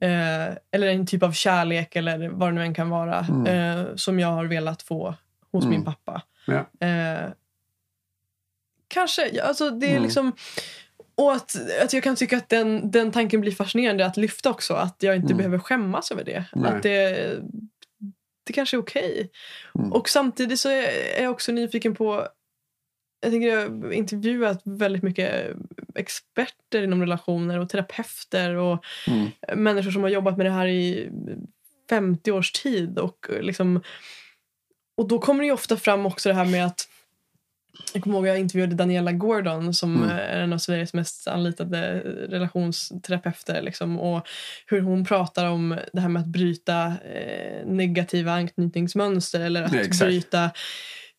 Eh, 0.00 0.56
eller 0.70 0.86
en 0.86 1.06
typ 1.06 1.22
av 1.22 1.32
kärlek 1.32 1.96
eller 1.96 2.28
vad 2.28 2.48
det 2.48 2.52
nu 2.52 2.62
än 2.62 2.74
kan 2.74 2.90
vara. 2.90 3.18
Mm. 3.18 3.46
Eh, 3.46 3.86
som 3.94 4.20
jag 4.20 4.28
har 4.28 4.44
velat 4.44 4.82
få 4.82 5.14
hos 5.52 5.64
min 5.64 5.84
pappa. 5.84 6.22
Ja. 6.46 6.86
Eh, 6.86 7.30
kanske, 8.88 9.42
alltså 9.42 9.70
det 9.70 9.94
är 9.94 10.00
liksom 10.00 10.32
och 11.24 11.32
att, 11.32 11.56
att 11.82 11.92
jag 11.92 12.02
kan 12.02 12.16
tycka 12.16 12.36
att 12.36 12.48
den, 12.48 12.90
den 12.90 13.12
tanken 13.12 13.40
blir 13.40 13.52
fascinerande 13.52 14.06
att 14.06 14.16
lyfta 14.16 14.50
också. 14.50 14.74
Att 14.74 14.96
jag 14.98 15.16
inte 15.16 15.26
mm. 15.26 15.36
behöver 15.36 15.58
skämmas 15.58 16.10
över 16.10 16.24
det. 16.24 16.44
Nej. 16.52 16.72
Att 16.72 16.82
det, 16.82 17.38
det 18.46 18.52
kanske 18.52 18.76
är 18.76 18.80
okej. 18.80 19.12
Okay. 19.12 19.28
Mm. 19.78 19.92
Och 19.92 20.08
samtidigt 20.08 20.60
så 20.60 20.68
är 20.68 21.22
jag 21.22 21.30
också 21.30 21.52
nyfiken 21.52 21.94
på 21.94 22.28
jag 23.22 23.32
tänker 23.32 23.48
jag 23.48 23.70
har 23.70 23.92
intervjuat 23.92 24.62
väldigt 24.64 25.02
mycket 25.02 25.56
experter 25.94 26.82
inom 26.82 27.00
relationer 27.00 27.58
och 27.58 27.68
terapeuter 27.68 28.54
och 28.54 28.84
mm. 29.06 29.28
människor 29.62 29.90
som 29.90 30.02
har 30.02 30.10
jobbat 30.10 30.36
med 30.36 30.46
det 30.46 30.50
här 30.50 30.66
i 30.66 31.10
50 31.90 32.32
års 32.32 32.52
tid. 32.52 32.98
Och, 32.98 33.26
liksom, 33.40 33.82
och 34.96 35.08
då 35.08 35.18
kommer 35.18 35.44
det 35.44 35.52
ofta 35.52 35.76
fram 35.76 36.06
också 36.06 36.28
det 36.28 36.34
här 36.34 36.44
med 36.44 36.66
att 36.66 36.88
jag 37.92 38.02
kommer 38.02 38.16
ihåg 38.16 38.26
jag 38.26 38.38
intervjuade 38.38 38.74
Daniela 38.74 39.12
Gordon 39.12 39.74
som 39.74 39.96
mm. 39.96 40.10
är 40.10 40.40
en 40.40 40.52
av 40.52 40.58
Sveriges 40.58 40.94
mest 40.94 41.28
anlitade 41.28 41.98
relationsterapeuter. 42.28 43.62
Liksom, 43.62 44.00
och 44.00 44.28
hur 44.66 44.80
hon 44.80 45.04
pratar 45.04 45.46
om 45.46 45.78
det 45.92 46.00
här 46.00 46.08
med 46.08 46.22
att 46.22 46.28
bryta 46.28 46.86
eh, 46.86 47.66
negativa 47.66 48.32
anknytningsmönster 48.32 49.40
eller 49.40 49.62
att 49.62 49.72
Nej, 49.72 49.90
bryta 50.00 50.50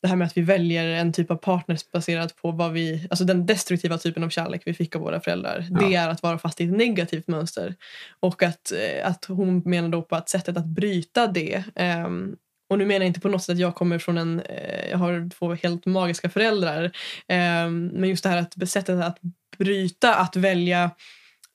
det 0.01 0.07
här 0.07 0.15
med 0.15 0.25
att 0.25 0.37
vi 0.37 0.41
väljer 0.41 0.85
en 0.85 1.13
typ 1.13 1.31
av 1.31 1.35
partner 1.35 1.79
baserat 1.93 2.35
på 2.35 2.51
vad 2.51 2.71
vi, 2.71 3.07
alltså 3.09 3.25
den 3.25 3.45
destruktiva 3.45 3.97
typen 3.97 4.23
av 4.23 4.29
kärlek 4.29 4.61
vi 4.65 4.73
fick 4.73 4.95
av 4.95 5.01
våra 5.01 5.19
föräldrar. 5.19 5.67
Ja. 5.69 5.79
Det 5.79 5.95
är 5.95 6.09
att 6.09 6.23
vara 6.23 6.37
fast 6.37 6.61
i 6.61 6.63
ett 6.63 6.77
negativt 6.77 7.27
mönster. 7.27 7.75
Och 8.19 8.43
att, 8.43 8.71
eh, 8.71 9.09
att 9.09 9.25
hon 9.25 9.61
menar 9.65 9.89
då 9.89 10.01
på 10.01 10.15
att 10.15 10.29
sättet 10.29 10.57
att 10.57 10.65
bryta 10.65 11.27
det 11.27 11.63
ehm, 11.75 12.35
och 12.73 12.79
nu 12.79 12.85
menar 12.85 12.99
jag 12.99 13.07
inte 13.07 13.19
på 13.19 13.29
något 13.29 13.43
sätt 13.43 13.53
att 13.53 13.59
jag 13.59 13.75
kommer 13.75 13.99
från 13.99 14.17
en, 14.17 14.39
eh, 14.39 14.89
jag 14.89 14.97
har 14.97 15.29
två 15.29 15.53
helt 15.53 15.85
magiska 15.85 16.29
föräldrar. 16.29 16.91
ehm, 17.27 17.87
men 17.87 18.09
just 18.09 18.23
det 18.23 18.29
här 18.29 18.37
att 18.37 18.69
sättet 18.69 19.03
att 19.03 19.17
bryta, 19.57 20.15
att 20.15 20.35
välja 20.35 20.91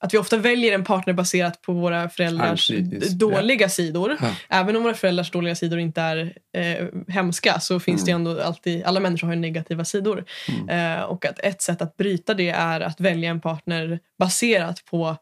att 0.01 0.15
vi 0.15 0.19
ofta 0.19 0.37
väljer 0.37 0.73
en 0.73 0.85
partner 0.85 1.15
baserat 1.15 1.63
på 1.63 1.73
våra 1.73 2.09
föräldrars 2.09 2.71
dåliga 3.11 3.69
sidor. 3.69 4.17
Ja. 4.21 4.35
Även 4.49 4.77
om 4.77 4.83
våra 4.83 4.95
föräldrars 4.95 5.31
dåliga 5.31 5.55
sidor 5.55 5.79
inte 5.79 6.01
är 6.01 6.35
eh, 6.57 6.87
hemska 7.09 7.61
så 7.61 7.81
finns 7.81 8.05
det 8.05 8.11
ändå 8.11 8.43
alltid, 8.43 8.85
alla 8.85 9.01
människor 9.01 9.27
har 9.27 9.35
ju 9.35 9.41
negativa 9.41 9.85
sidor. 9.85 10.25
Eh, 10.69 11.01
och 11.01 11.25
att 11.25 11.41
ett 11.41 11.63
sätt 11.63 11.83
att 11.83 11.97
bryta 11.97 12.35
det 12.35 12.49
är 12.49 12.81
att 12.81 13.01
välja 13.01 13.31
en 13.31 13.41
partner 13.41 14.01
baserat 14.19 14.85
på 14.85 15.17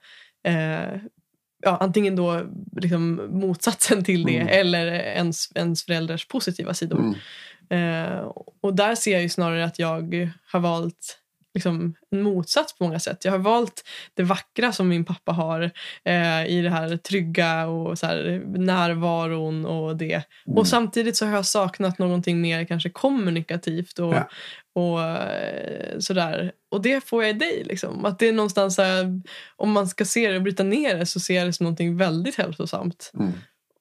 eh, 0.48 1.00
ja, 1.66 1.76
antingen 1.80 2.16
då 2.16 2.42
liksom 2.76 3.20
motsatsen 3.30 4.04
till 4.04 4.24
det 4.24 4.36
Mm. 4.36 4.60
eller 4.60 4.86
ens, 4.92 5.52
ens 5.54 5.84
föräldrars 5.84 6.28
positiva 6.28 6.74
sidor. 6.74 6.98
Mm. 6.98 7.14
Eh, 7.68 8.18
och 8.62 8.74
där 8.74 8.94
ser 8.94 9.12
jag 9.12 9.22
ju 9.22 9.28
snarare 9.28 9.64
att 9.64 9.78
jag 9.78 10.32
har 10.52 10.60
valt 10.60 11.18
liksom, 11.56 11.94
en 12.10 12.22
motsats 12.22 12.78
på 12.78 12.84
många 12.84 12.98
sätt. 12.98 13.24
Jag 13.24 13.32
har 13.32 13.38
valt 13.38 13.82
det 14.14 14.22
vackra 14.22 14.72
som 14.72 14.88
min 14.88 15.04
pappa 15.04 15.32
har 15.32 15.70
eh, 16.04 16.46
i 16.46 16.60
det 16.62 16.70
här 16.70 16.96
trygga 16.96 17.66
och 17.66 17.98
så 17.98 18.06
här, 18.06 18.42
närvaron 18.46 19.66
och 19.66 19.96
det. 19.96 20.12
Mm. 20.46 20.58
Och 20.58 20.68
samtidigt 20.68 21.16
så 21.16 21.26
har 21.26 21.32
jag 21.32 21.46
saknat 21.46 21.98
någonting 21.98 22.40
mer 22.40 22.64
kanske 22.64 22.90
kommunikativt 22.90 23.98
och, 23.98 24.14
Ja. 24.14 24.28
och 24.74 25.02
eh, 25.02 25.98
sådär. 25.98 26.52
Och 26.70 26.82
det 26.82 27.04
får 27.08 27.24
jag 27.24 27.30
i 27.30 27.38
dig. 27.38 27.62
Liksom. 27.64 28.04
Att 28.04 28.18
det 28.18 28.28
är 28.28 28.32
någonstans 28.32 28.74
så 28.74 28.82
här, 28.82 29.22
om 29.56 29.72
man 29.72 29.88
ska 29.88 30.04
se 30.04 30.30
det 30.30 30.36
och 30.36 30.42
bryta 30.42 30.62
ner 30.62 30.96
det 30.96 31.06
så 31.06 31.20
ser 31.20 31.34
jag 31.34 31.48
det 31.48 31.52
som 31.52 31.64
någonting 31.64 31.96
väldigt 31.96 32.34
hälsosamt. 32.36 33.10
Mm. 33.14 33.32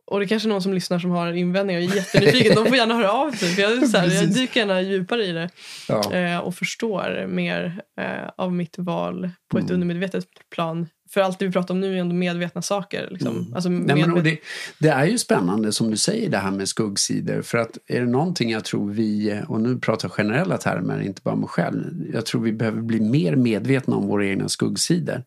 Och 0.07 0.19
det 0.19 0.25
är 0.25 0.27
kanske 0.27 0.49
någon 0.49 0.61
som 0.61 0.73
lyssnar 0.73 0.99
som 0.99 1.11
har 1.11 1.33
invändningar 1.33 1.81
och 1.81 1.87
är 1.91 1.95
jättenyfiken. 1.95 2.55
De 2.55 2.65
får 2.65 2.77
gärna 2.77 2.95
höra 2.95 3.11
av 3.11 3.31
sig. 3.31 3.49
För 3.55 3.61
jag, 3.61 3.71
är 3.71 3.85
så 3.87 3.97
här, 3.97 4.11
jag 4.15 4.33
dyker 4.33 4.59
gärna 4.59 4.81
djupare 4.81 5.23
i 5.25 5.31
det 5.31 5.49
Ja. 5.89 6.13
eh, 6.13 6.37
och 6.37 6.55
förstår 6.55 7.25
mer 7.27 7.81
eh, 8.01 8.29
av 8.37 8.53
mitt 8.53 8.75
val 8.77 9.29
på 9.51 9.57
ett 9.57 9.63
Mm. 9.63 9.73
undermedvetet 9.73 10.25
plan. 10.55 10.87
För 11.15 11.21
allt 11.21 11.39
det 11.39 11.45
vi 11.45 11.51
pratar 11.51 11.73
om 11.73 11.79
nu 11.79 11.95
är 11.95 12.01
ändå 12.01 12.15
medvetna 12.15 12.61
saker. 12.61 13.07
Liksom. 13.11 13.37
Mm. 13.37 13.53
Alltså, 13.53 13.69
Nej, 13.69 13.95
men, 13.95 14.13
medvet- 14.13 14.23
det, 14.23 14.39
det 14.79 14.89
är 14.89 15.05
ju 15.05 15.17
spännande 15.17 15.71
som 15.71 15.91
du 15.91 15.97
säger 15.97 16.29
det 16.29 16.37
här 16.37 16.51
med 16.51 16.67
skuggsidor. 16.67 17.41
För 17.41 17.57
att 17.57 17.77
är 17.87 17.99
det 17.99 18.07
någonting 18.07 18.51
jag 18.51 18.63
tror 18.63 18.89
vi, 18.91 19.41
och 19.47 19.61
nu 19.61 19.79
pratar 19.79 20.07
jag 20.07 20.13
generella 20.13 20.57
termer, 20.57 21.01
inte 21.01 21.21
bara 21.23 21.35
mig 21.35 21.49
själv. 21.49 22.05
Jag 22.13 22.25
tror 22.25 22.41
vi 22.41 22.53
behöver 22.53 22.81
bli 22.81 22.99
mer 22.99 23.35
medvetna 23.35 23.95
om 23.95 24.07
våra 24.07 24.25
egna 24.25 24.49
skuggsidor. 24.49 25.23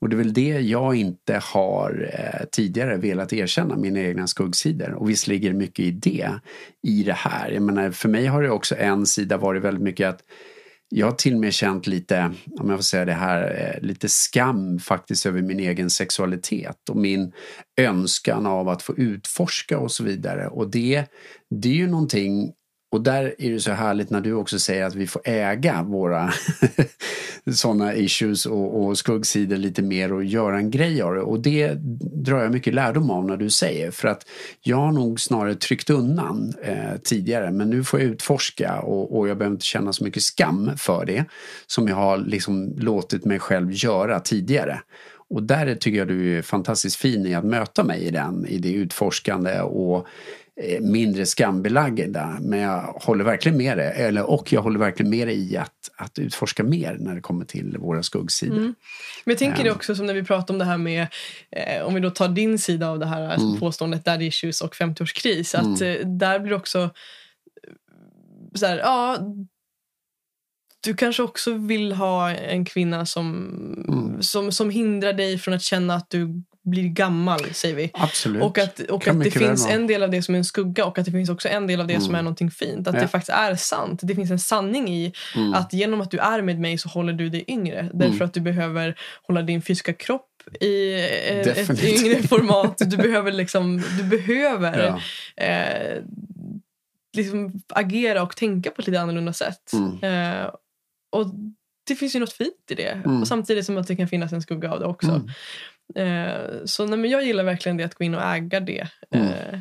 Och 0.00 0.08
det 0.08 0.14
är 0.14 0.18
väl 0.18 0.32
det 0.32 0.60
jag 0.60 0.94
inte 0.94 1.40
har 1.42 2.10
eh, 2.18 2.46
tidigare 2.52 2.96
velat 2.96 3.32
erkänna, 3.32 3.76
mina 3.76 4.00
egna 4.00 4.26
skuggsidor. 4.26 4.90
Och 4.92 5.10
visst 5.10 5.26
ligger 5.26 5.50
det 5.50 5.56
mycket 5.56 5.84
i 5.84 5.90
det, 5.90 6.30
i 6.82 7.02
det 7.02 7.12
här. 7.12 7.50
Jag 7.50 7.62
menar, 7.62 7.90
för 7.90 8.08
mig 8.08 8.26
har 8.26 8.42
det 8.42 8.50
också 8.50 8.74
en 8.78 9.06
sida 9.06 9.36
varit 9.36 9.62
väldigt 9.62 9.82
mycket 9.82 10.08
att 10.08 10.20
jag 10.92 11.06
har 11.06 11.12
till 11.12 11.34
och 11.34 11.40
med 11.40 11.54
känt 11.54 11.86
lite, 11.86 12.32
om 12.60 12.70
jag 12.70 12.78
får 12.78 12.82
säga 12.82 13.04
det 13.04 13.12
här, 13.12 13.72
eh, 13.74 13.86
lite 13.86 14.08
skam 14.08 14.78
faktiskt 14.78 15.26
över 15.26 15.42
min 15.42 15.60
egen 15.60 15.90
sexualitet 15.90 16.88
och 16.88 16.96
min 16.96 17.32
önskan 17.80 18.46
av 18.46 18.68
att 18.68 18.82
få 18.82 18.96
utforska 18.96 19.78
och 19.78 19.92
så 19.92 20.04
vidare. 20.04 20.48
Och 20.48 20.70
det, 20.70 21.04
det 21.50 21.68
är 21.68 21.74
ju 21.74 21.86
någonting, 21.86 22.52
och 22.90 23.00
där 23.00 23.34
är 23.38 23.50
det 23.50 23.60
så 23.60 23.72
härligt 23.72 24.10
när 24.10 24.20
du 24.20 24.32
också 24.32 24.58
säger 24.58 24.84
att 24.84 24.94
vi 24.94 25.06
får 25.06 25.22
äga 25.24 25.82
våra 25.82 26.32
sådana 27.52 27.94
issues 27.94 28.46
och, 28.46 28.84
och 28.84 28.98
skuggsidor 28.98 29.56
lite 29.56 29.82
mer 29.82 30.12
och 30.12 30.24
göra 30.24 30.56
en 30.56 30.70
grej 30.70 31.02
av 31.02 31.14
det. 31.14 31.20
Och 31.20 31.40
det 31.40 31.74
drar 32.24 32.42
jag 32.42 32.52
mycket 32.52 32.74
lärdom 32.74 33.10
av 33.10 33.26
när 33.26 33.36
du 33.36 33.50
säger. 33.50 33.90
För 33.90 34.08
att 34.08 34.26
jag 34.60 34.76
har 34.76 34.92
nog 34.92 35.20
snarare 35.20 35.54
tryckt 35.54 35.90
undan 35.90 36.54
eh, 36.62 36.96
tidigare 37.04 37.50
men 37.50 37.70
nu 37.70 37.84
får 37.84 38.00
jag 38.00 38.08
utforska 38.08 38.80
och, 38.80 39.18
och 39.18 39.28
jag 39.28 39.38
behöver 39.38 39.54
inte 39.54 39.66
känna 39.66 39.92
så 39.92 40.04
mycket 40.04 40.22
skam 40.22 40.70
för 40.76 41.04
det 41.06 41.24
som 41.66 41.88
jag 41.88 41.96
har 41.96 42.18
liksom 42.18 42.74
låtit 42.78 43.24
mig 43.24 43.38
själv 43.38 43.72
göra 43.72 44.20
tidigare. 44.20 44.80
Och 45.30 45.42
där 45.42 45.74
tycker 45.74 45.98
jag 45.98 46.08
du 46.08 46.38
är 46.38 46.42
fantastiskt 46.42 46.96
fin 46.96 47.26
i 47.26 47.34
att 47.34 47.44
möta 47.44 47.84
mig 47.84 48.00
i 48.02 48.10
den, 48.10 48.46
i 48.46 48.58
det 48.58 48.72
utforskande 48.72 49.60
och 49.60 50.06
mindre 50.80 51.26
skambelagda. 51.26 52.38
Men 52.40 52.58
jag 52.58 52.80
håller 52.82 53.24
verkligen 53.24 53.58
med 53.58 53.78
dig, 53.78 53.92
eller, 53.96 54.30
och 54.30 54.52
jag 54.52 54.62
håller 54.62 54.78
verkligen 54.78 55.10
med 55.10 55.28
dig 55.28 55.52
i 55.52 55.56
att, 55.56 55.90
att 55.96 56.18
utforska 56.18 56.64
mer 56.64 56.96
när 57.00 57.14
det 57.14 57.20
kommer 57.20 57.44
till 57.44 57.76
våra 57.78 58.02
skuggsidor. 58.02 58.56
Mm. 58.56 58.74
Men 59.24 59.32
jag 59.32 59.38
tänker 59.38 59.62
det 59.64 59.70
Ehm. 59.70 59.76
också 59.76 59.94
som 59.94 60.06
när 60.06 60.14
vi 60.14 60.22
pratar 60.24 60.54
om 60.54 60.58
det 60.58 60.64
här 60.64 60.78
med, 60.78 61.06
eh, 61.50 61.82
om 61.82 61.94
vi 61.94 62.00
då 62.00 62.10
tar 62.10 62.28
din 62.28 62.58
sida 62.58 62.88
av 62.88 62.98
det 62.98 63.06
här 63.06 63.22
alltså 63.22 63.46
Mm. 63.46 63.60
påståendet 63.60 64.04
daddy 64.04 64.26
issues 64.26 64.60
och 64.60 64.74
50-årskris. 64.74 65.54
Att 65.58 65.80
eh, 65.80 66.06
där 66.08 66.38
blir 66.38 66.50
det 66.50 66.56
också 66.56 66.82
eh, 66.82 66.90
så 68.54 68.66
här, 68.66 68.78
ja, 68.78 69.18
du 70.82 70.94
kanske 70.94 71.22
också 71.22 71.52
vill 71.54 71.92
ha 71.92 72.30
en 72.30 72.64
kvinna 72.64 73.06
som, 73.06 73.46
Mm. 73.88 74.22
som, 74.22 74.52
som 74.52 74.70
hindrar 74.70 75.12
dig 75.12 75.38
från 75.38 75.54
att 75.54 75.62
känna 75.62 75.94
att 75.94 76.10
du 76.10 76.42
blir 76.64 76.88
gammal, 76.88 77.40
säger 77.52 77.74
vi. 77.74 77.90
Absolut. 77.94 78.42
Och 78.42 78.58
att, 78.58 78.80
och 78.80 79.02
Kan 79.02 79.18
att 79.18 79.24
det 79.24 79.30
finns 79.30 79.68
en 79.68 79.86
del 79.86 80.02
av 80.02 80.10
det 80.10 80.22
som 80.22 80.34
är 80.34 80.38
en 80.38 80.44
skugga 80.44 80.84
och 80.84 80.98
att 80.98 81.04
det 81.04 81.10
finns 81.12 81.30
också 81.30 81.48
en 81.48 81.66
del 81.66 81.80
av 81.80 81.86
det 81.86 82.00
som 82.00 82.04
Mm. 82.08 82.18
är 82.18 82.22
någonting 82.22 82.50
fint. 82.50 82.88
Att 82.88 82.94
Ja. 82.94 83.00
det 83.00 83.08
faktiskt 83.08 83.30
är 83.38 83.54
sant. 83.54 84.00
Det 84.02 84.14
finns 84.14 84.30
en 84.30 84.38
sanning 84.38 84.88
i 84.88 85.12
Mm. 85.36 85.54
att 85.54 85.72
genom 85.72 86.00
att 86.00 86.10
du 86.10 86.18
är 86.18 86.42
med 86.42 86.60
mig 86.60 86.78
så 86.78 86.88
håller 86.88 87.12
du 87.12 87.28
dig 87.28 87.44
yngre. 87.48 87.90
Därför 87.94 88.24
att 88.24 88.34
du 88.34 88.40
behöver 88.40 88.98
hålla 89.22 89.42
din 89.42 89.62
fysiska 89.62 89.92
kropp 89.92 90.26
i 90.60 90.92
eh, 90.94 91.38
ett 91.40 91.84
yngre 91.84 92.22
format. 92.22 92.78
Du 92.86 92.96
behöver 92.96 93.32
liksom, 93.32 93.82
du 93.98 94.04
behöver 94.04 94.78
ja. 95.36 95.44
eh, 95.44 96.02
liksom 97.16 97.52
agera 97.68 98.22
och 98.22 98.36
tänka 98.36 98.70
på 98.70 98.80
ett 98.80 98.86
lite 98.86 99.00
annorlunda 99.00 99.32
sätt. 99.32 99.72
Mm. 99.72 100.04
Eh, 100.42 100.46
och 101.16 101.26
det 101.88 101.96
finns 101.96 102.16
ju 102.16 102.20
något 102.20 102.32
fint 102.32 102.70
i 102.70 102.74
det. 102.74 102.88
Mm. 103.04 103.20
Och 103.20 103.28
samtidigt 103.28 103.66
som 103.66 103.76
att 103.78 103.86
det 103.86 103.96
kan 103.96 104.08
finnas 104.08 104.32
en 104.32 104.42
skugga 104.42 104.72
av 104.72 104.80
det 104.80 104.86
också. 104.86 105.10
Mm. 105.10 105.28
Eh, 105.94 106.64
så 106.64 106.86
nej, 106.86 106.98
men 106.98 107.10
jag 107.10 107.24
gillar 107.24 107.44
verkligen 107.44 107.76
det 107.76 107.84
att 107.84 107.94
gå 107.94 108.04
in 108.04 108.14
och 108.14 108.22
äga 108.22 108.60
det. 108.60 108.86
Mm. 109.14 109.26
Eh, 109.26 109.60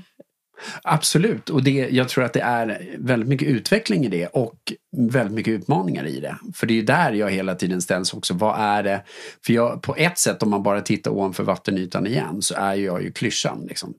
Absolut, 0.84 1.50
och 1.50 1.64
det, 1.64 1.90
jag 1.92 2.10
tror 2.10 2.24
att 2.24 2.34
det 2.34 2.42
är 2.42 2.96
väldigt 2.98 3.30
mycket 3.30 3.48
utveckling 3.48 4.06
i 4.06 4.10
det 4.10 4.28
och 4.28 4.74
väldigt 4.98 5.36
mycket 5.36 5.52
utmaningar 5.52 6.08
i 6.08 6.20
det. 6.20 6.36
För 6.56 6.68
det 6.68 6.80
är 6.80 6.84
där 6.84 7.12
jag 7.12 7.32
hela 7.32 7.56
tiden 7.56 7.82
ställs 7.82 8.14
också. 8.14 8.34
Vad 8.34 8.60
är 8.60 8.84
det? 8.84 9.04
För 9.46 9.54
jag, 9.54 9.82
på 9.82 9.96
ett 9.96 10.18
sätt 10.18 10.44
om 10.44 10.50
man 10.50 10.64
bara 10.64 10.82
tittar 10.82 11.12
ovanför 11.12 11.44
vattenytan 11.44 12.08
igen 12.08 12.42
så 12.42 12.56
är 12.56 12.74
jag 12.74 13.04
ju 13.04 13.12
klyschan. 13.12 13.66
Liksom, 13.68 13.94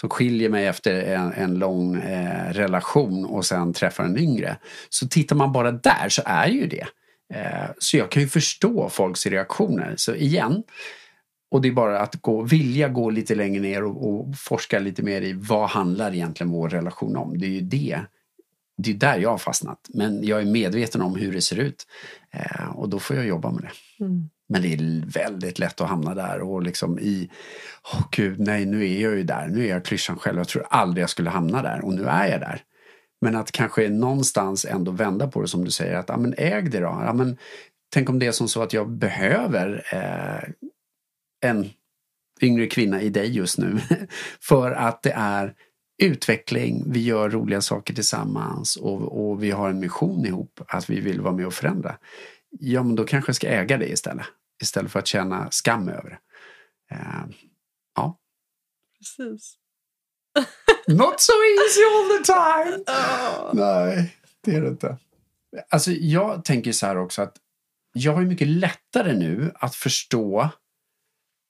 som 0.00 0.08
skiljer 0.08 0.48
mig 0.48 0.66
efter 0.66 1.02
en, 1.02 1.32
en 1.32 1.54
lång 1.54 1.96
eh, 1.96 2.52
relation 2.52 3.24
och 3.24 3.44
sen 3.44 3.72
träffar 3.72 4.04
en 4.04 4.18
yngre. 4.18 4.56
Så 4.88 5.08
tittar 5.08 5.36
man 5.36 5.52
bara 5.52 5.72
där 5.72 6.08
så 6.08 6.22
är 6.26 6.48
ju 6.48 6.66
det. 6.66 6.86
Eh, 7.34 7.70
så 7.78 7.96
jag 7.96 8.10
kan 8.10 8.22
ju 8.22 8.28
förstå 8.28 8.88
folks 8.88 9.26
reaktioner. 9.26 9.94
Så 9.96 10.14
igen, 10.14 10.62
och 11.50 11.60
det 11.62 11.68
är 11.68 11.72
bara 11.72 12.00
att 12.00 12.14
gå, 12.14 12.42
vilja 12.42 12.88
gå 12.88 13.10
lite 13.10 13.34
längre 13.34 13.62
ner 13.62 13.84
och, 13.84 14.08
och 14.08 14.36
forska 14.36 14.78
lite 14.78 15.02
mer 15.02 15.22
i 15.22 15.32
vad 15.32 15.68
handlar 15.68 16.14
egentligen 16.14 16.50
vår 16.50 16.68
relation 16.68 17.16
om. 17.16 17.38
Det 17.38 17.46
är 17.46 17.50
ju 17.50 17.60
det. 17.60 18.00
Det 18.76 18.90
är 18.90 18.94
där 18.94 19.18
jag 19.18 19.30
har 19.30 19.38
fastnat. 19.38 19.78
Men 19.88 20.24
jag 20.24 20.40
är 20.40 20.46
medveten 20.46 21.02
om 21.02 21.14
hur 21.14 21.32
det 21.32 21.40
ser 21.40 21.58
ut. 21.58 21.86
Eh, 22.30 22.70
och 22.70 22.88
då 22.88 22.98
får 22.98 23.16
jag 23.16 23.26
jobba 23.26 23.50
med 23.50 23.62
det. 23.62 24.04
mm. 24.04 24.28
Men 24.48 24.62
det 24.62 24.74
är 24.74 25.06
väldigt 25.06 25.58
lätt 25.58 25.80
att 25.80 25.88
hamna 25.88 26.14
där 26.14 26.40
och 26.40 26.62
liksom 26.62 26.98
i, 26.98 27.30
åh 27.94 28.02
gud, 28.10 28.40
nej 28.40 28.66
nu 28.66 28.88
är 28.88 29.00
jag 29.00 29.16
ju 29.16 29.22
där, 29.22 29.48
nu 29.48 29.64
är 29.64 29.68
jag 29.68 29.84
klyschan 29.84 30.16
själv, 30.16 30.38
jag 30.38 30.48
tror 30.48 30.66
aldrig 30.70 31.02
jag 31.02 31.10
skulle 31.10 31.30
hamna 31.30 31.62
där 31.62 31.84
och 31.84 31.94
nu 31.94 32.04
är 32.04 32.28
jag 32.28 32.40
där. 32.40 32.62
Men 33.20 33.36
att 33.36 33.52
kanske 33.52 33.88
någonstans 33.88 34.64
ändå 34.64 34.90
vända 34.90 35.28
på 35.28 35.42
det 35.42 35.48
som 35.48 35.64
du 35.64 35.70
säger, 35.70 35.96
att 35.96 36.08
ja, 36.08 36.16
men 36.16 36.34
äg 36.38 36.62
det 36.62 36.80
då. 36.80 37.02
Ja, 37.06 37.12
men, 37.12 37.36
tänk 37.92 38.10
om 38.10 38.18
det 38.18 38.26
är 38.26 38.32
som 38.32 38.48
så 38.48 38.62
att 38.62 38.72
jag 38.72 38.90
behöver 38.90 39.84
eh, 39.92 40.68
en 41.40 41.70
yngre 42.40 42.66
kvinna 42.66 43.02
i 43.02 43.08
dig 43.08 43.36
just 43.36 43.58
nu. 43.58 43.80
För 44.40 44.70
att 44.70 45.02
det 45.02 45.12
är 45.12 45.54
utveckling, 46.02 46.84
vi 46.86 47.04
gör 47.04 47.30
roliga 47.30 47.60
saker 47.60 47.94
tillsammans 47.94 48.76
och, 48.76 49.30
och 49.30 49.42
vi 49.42 49.50
har 49.50 49.70
en 49.70 49.80
mission 49.80 50.26
ihop 50.26 50.60
att 50.68 50.90
vi 50.90 51.00
vill 51.00 51.20
vara 51.20 51.34
med 51.34 51.46
och 51.46 51.54
förändra. 51.54 51.96
Ja, 52.50 52.82
men 52.82 52.96
då 52.96 53.04
kanske 53.04 53.28
jag 53.28 53.36
ska 53.36 53.48
äga 53.48 53.78
det 53.78 53.88
istället. 53.88 54.26
Istället 54.62 54.92
för 54.92 54.98
att 54.98 55.06
känna 55.06 55.50
skam 55.50 55.88
över 55.88 56.10
det. 56.10 56.18
Eh, 56.94 57.24
ja. 57.94 58.18
Precis. 58.98 59.54
Not 60.86 61.20
so 61.20 61.32
easy 61.32 61.80
all 61.84 62.18
the 62.18 62.24
time! 62.24 62.84
Ah. 62.86 63.50
Nej, 63.52 64.16
det 64.40 64.54
är 64.54 64.60
det 64.60 64.68
inte. 64.68 64.96
Alltså, 65.68 65.90
jag 65.90 66.44
tänker 66.44 66.72
så 66.72 66.86
här 66.86 66.96
också 66.96 67.22
att 67.22 67.36
jag 67.92 68.12
har 68.12 68.22
mycket 68.22 68.48
lättare 68.48 69.12
nu 69.12 69.52
att 69.54 69.74
förstå 69.74 70.48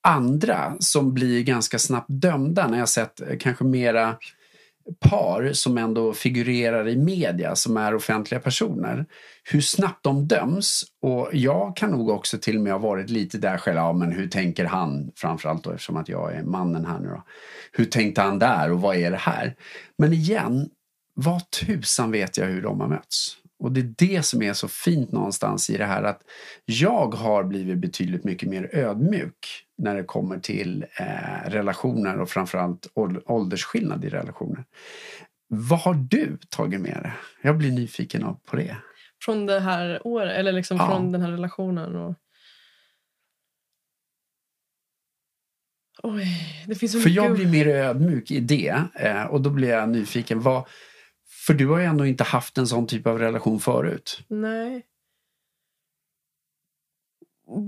andra 0.02 0.77
som 0.81 1.14
blir 1.14 1.43
ganska 1.43 1.78
snabbt 1.78 2.09
dömda 2.09 2.68
när 2.68 2.78
jag 2.78 2.89
sett 2.89 3.20
eh, 3.20 3.39
kanske 3.39 3.64
mera 3.64 4.16
par 5.01 5.52
som 5.52 5.78
ändå 5.78 6.12
figurerar 6.12 6.89
i 6.89 6.97
media, 6.97 7.56
som 7.56 7.77
är 7.77 7.94
offentliga 7.94 8.40
personer, 8.40 9.06
hur 9.44 9.60
snabbt 9.60 10.05
de 10.05 10.28
döms. 10.28 10.85
Och 11.02 11.28
jag 11.32 11.77
kan 11.77 11.90
nog 11.90 12.09
också 12.09 12.39
till 12.39 12.56
och 12.56 12.62
med 12.62 12.72
ha 12.72 12.78
varit 12.78 13.10
lite 13.10 13.39
där 13.39 13.59
själv, 13.59 13.77
ja 13.77 13.93
men 13.93 14.12
hur 14.12 14.28
tänker 14.28 14.64
han, 14.64 15.12
framförallt 15.16 15.64
då 15.64 15.70
eftersom 15.70 15.97
att 15.97 16.09
jag 16.09 16.35
är 16.35 16.43
mannen 16.43 16.86
här 16.86 16.98
nu 16.98 17.09
då. 17.09 17.24
Hur 17.72 17.85
tänkte 17.85 18.20
han 18.20 18.39
där 18.39 18.72
och 18.72 18.81
vad 18.81 18.97
är 18.97 19.10
det 19.10 19.16
här? 19.16 19.55
Men 19.98 20.12
igen, 20.12 20.68
vad 21.14 21.51
tusan 21.51 22.10
vet 22.10 22.36
jag 22.36 22.47
hur 22.47 22.62
de 22.62 22.81
har 22.81 22.89
mötts? 22.89 23.36
Och 23.59 23.72
det 23.72 23.81
är 23.81 23.94
det 23.98 24.22
som 24.22 24.43
är 24.43 24.52
så 24.52 24.68
fint 24.68 25.12
någonstans 25.12 25.70
i 25.70 25.77
det 25.77 25.85
här 25.85 26.02
att 26.02 26.20
jag 26.64 27.14
har 27.14 27.44
blivit 27.44 27.78
betydligt 27.78 28.24
mycket 28.24 28.48
mer 28.48 28.74
ödmjuk 28.74 29.64
när 29.81 29.94
det 29.94 30.05
kommer 30.05 30.39
till 30.39 30.86
eh, 30.97 31.51
relationer 31.51 32.20
och 32.20 32.31
framförallt 32.31 32.86
åldersskillnad 33.27 34.05
i 34.05 34.09
relationer. 34.09 34.65
Vad 35.48 35.78
har 35.78 35.94
du 35.94 36.39
tagit 36.48 36.81
med 36.81 37.02
dig? 37.02 37.12
Jag 37.43 37.59
blir 37.59 37.70
nyfiken 37.70 38.36
på 38.47 38.57
det. 38.57 38.77
Från 39.24 39.47
det 39.47 39.61
här 39.61 40.07
året, 40.07 40.36
eller 40.36 40.52
liksom 40.52 40.77
ja. 40.77 40.89
från 40.89 41.12
den 41.12 41.20
här 41.20 41.31
relationen? 41.31 41.97
Och... 41.97 42.15
Oj, 46.02 46.27
det 46.66 46.74
finns 46.74 46.93
så 46.93 47.01
För 47.01 47.11
jag 47.11 47.35
blir 47.35 47.47
mer 47.47 47.66
ödmjuk 47.66 48.31
i 48.31 48.40
det 48.40 48.82
eh, 48.94 49.24
och 49.24 49.40
då 49.40 49.51
blir 49.51 49.69
jag 49.69 49.89
nyfiken. 49.89 50.40
Vad, 50.40 50.69
för 51.47 51.55
du 51.55 51.66
har 51.66 51.78
ju 51.78 51.85
ändå 51.85 52.07
inte 52.07 52.24
haft 52.24 52.59
en 52.59 52.66
sån 52.66 52.86
typ 52.86 53.07
av 53.07 53.19
relation 53.19 53.61
förut. 53.61 54.20
Nej. 54.28 54.82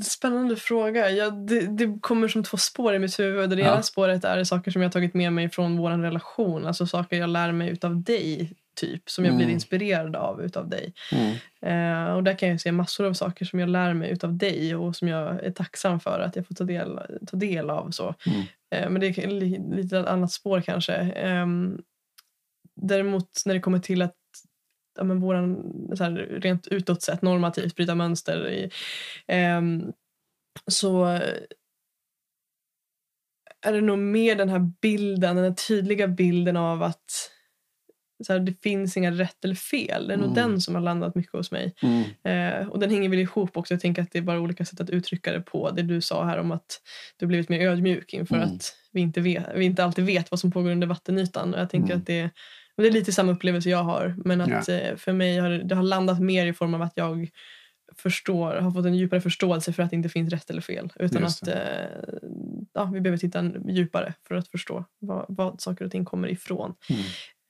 Spännande 0.03 0.57
fråga. 0.57 1.11
Ja, 1.11 1.31
det, 1.31 1.61
det, 1.61 1.99
kommer 2.01 2.29
som 2.29 2.45
två 2.45 2.57
spår 2.57 2.95
i 2.95 2.99
mitt 2.99 3.19
huvud. 3.19 3.51
Det 3.51 3.61
ena 3.63 3.83
spåret 3.83 4.25
är 4.25 4.45
saker 4.45 4.71
som 4.71 4.83
jag 4.83 4.93
tagit 4.93 5.15
med 5.15 5.33
mig 5.33 5.51
från 5.51 5.77
vår 5.77 5.91
relation. 5.91 6.67
Alltså 6.67 6.87
saker 6.87 7.17
jag 7.17 7.31
lär 7.31 7.53
mig 7.53 7.71
utav 7.71 8.03
dig, 8.03 8.53
typ. 8.75 9.11
Som 9.11 9.25
jag 9.25 9.35
mm. 9.35 9.45
blir 9.45 9.55
inspirerad 9.55 10.17
av 10.17 10.43
utav 10.43 10.69
dig. 10.69 10.95
Mm. 11.13 11.35
Eh, 11.61 12.15
och 12.15 12.23
där 12.23 12.39
kan 12.39 12.49
jag 12.49 12.61
se 12.61 12.73
massor 12.73 13.07
av 13.07 13.13
saker 13.13 13.45
som 13.45 13.59
jag 13.59 13.69
lär 13.69 13.95
mig 13.95 14.11
utav 14.11 14.37
dig 14.37 14.75
och 14.75 14.97
som 14.97 15.09
jag 15.09 15.45
är 15.45 15.51
tacksam 15.51 16.01
för 16.01 16.21
att 16.21 16.37
jag 16.37 16.47
får 16.47 16.55
ta 16.55 16.65
del, 16.65 17.01
ta 17.27 17.37
del 17.37 17.71
av. 17.71 17.91
Så. 17.91 18.15
Mm. 18.27 18.43
Eh, 18.71 18.91
men 18.91 19.01
det 19.01 19.19
är 19.19 19.77
lite 19.77 20.11
annat 20.11 20.33
spår 20.33 20.61
kanske. 20.61 20.95
Eh, 20.95 21.47
däremot 22.75 23.43
när 23.47 23.55
det 23.55 23.61
kommer 23.61 23.79
till 23.79 24.03
att 24.03 24.17
ja, 24.97 25.05
men 25.05 25.21
våran, 25.21 25.73
så 25.97 26.05
här, 26.05 26.13
rent 26.43 26.67
utåt 26.67 27.03
sett 27.03 27.23
normativt 27.23 27.77
bryta 27.77 27.95
mönster 27.95 28.49
i, 28.49 28.71
eh, 29.27 29.63
så 30.67 31.21
är 33.67 33.73
det 33.73 33.81
nog 33.81 33.99
mer 33.99 34.37
den 34.37 34.49
här 34.49 34.71
bilden, 34.81 35.37
den 35.37 35.45
här 35.45 35.55
tydliga 35.69 36.09
bilden 36.09 36.57
av 36.57 36.83
att 36.83 37.31
så 38.25 38.33
här, 38.33 38.41
det 38.41 38.63
finns 38.63 38.97
inga 38.97 39.11
rätt 39.11 39.45
eller 39.45 39.55
fel. 39.55 40.07
Det 40.07 40.15
är 40.15 40.19
mm. 40.19 40.27
nog 40.27 40.35
den 40.35 40.61
som 40.61 40.75
har 40.75 40.83
landat 40.83 41.15
mycket 41.15 41.33
hos 41.33 41.51
mig. 41.51 41.75
Mm. 41.83 42.03
Eh, 42.25 42.69
och 42.69 42.79
den 42.79 42.91
hänger 42.91 43.09
väl 43.09 43.19
ihop 43.19 43.57
också. 43.57 43.75
Jag 43.75 43.81
tänker 43.81 44.03
att 44.03 44.13
det 44.13 44.19
är 44.19 44.23
bara 44.23 44.41
olika 44.41 44.65
sätt 44.65 44.81
att 44.81 44.91
uttrycka 44.91 45.33
det 45.33 45.41
på. 45.41 45.71
Det 45.71 45.83
du 45.83 46.01
sa 46.01 46.25
här 46.25 46.39
om 46.39 46.53
att 46.53 46.81
du 47.17 47.27
blivit 47.27 47.49
mer 47.49 47.69
ödmjuk 47.69 48.15
inför 48.15 48.37
mm. 48.37 48.49
att 48.49 48.75
vi 48.93 49.01
inte, 49.01 49.21
vet, 49.21 49.47
vi 49.55 49.65
inte 49.65 49.85
alltid 49.85 50.05
vet 50.05 50.31
vad 50.31 50.41
som 50.41 50.51
pågår 50.51 50.71
under 50.71 50.87
vattenytan. 50.87 51.55
Och 51.55 51.61
jag 51.61 51.71
tänker 51.71 51.91
mm. 51.91 52.01
att 52.01 52.07
det 52.07 52.31
det 52.83 52.89
är 52.89 52.93
lite 52.93 53.13
samma 53.13 53.33
upplevelse 53.33 53.71
jag 53.71 53.85
har. 53.85 54.15
Men 54.25 54.41
att. 54.41 54.69
Eh, 54.69 54.97
för 54.97 55.13
mig 55.13 55.39
har 55.39 55.51
det 55.51 55.75
har 55.75 55.83
landat 55.83 56.21
mer 56.21 56.47
i 56.47 56.53
form 56.53 56.75
av 56.75 56.83
att 56.83 56.93
jag 56.95 57.31
förstår, 57.97 58.55
har 58.55 58.71
fått 58.71 58.87
en 58.87 58.95
djupare 58.95 59.21
förståelse 59.21 59.73
för 59.73 59.83
att 59.83 59.91
det 59.91 59.97
inte 59.97 60.09
finns 60.09 60.33
rätt 60.33 60.51
eller 60.51 60.61
fel. 60.61 60.93
Utan 60.97 61.25
att 61.25 61.49
eh, 61.49 61.57
ja, 62.73 62.85
vi 62.85 63.01
behöver 63.01 63.19
titta 63.19 63.51
djupare 63.69 64.15
för 64.29 64.35
att 64.35 64.49
förstå 64.49 64.85
vad, 64.99 65.27
vad 65.29 65.61
saker 65.61 65.85
och 65.85 65.91
ting 65.91 66.05
kommer 66.05 66.29
ifrån. 66.29 66.75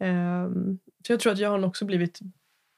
Mm. 0.00 0.44
Um, 0.44 0.78
så 1.06 1.12
jag 1.12 1.20
tror 1.20 1.32
att 1.32 1.38
jag 1.38 1.50
har 1.50 1.64
också 1.64 1.84
blivit 1.84 2.18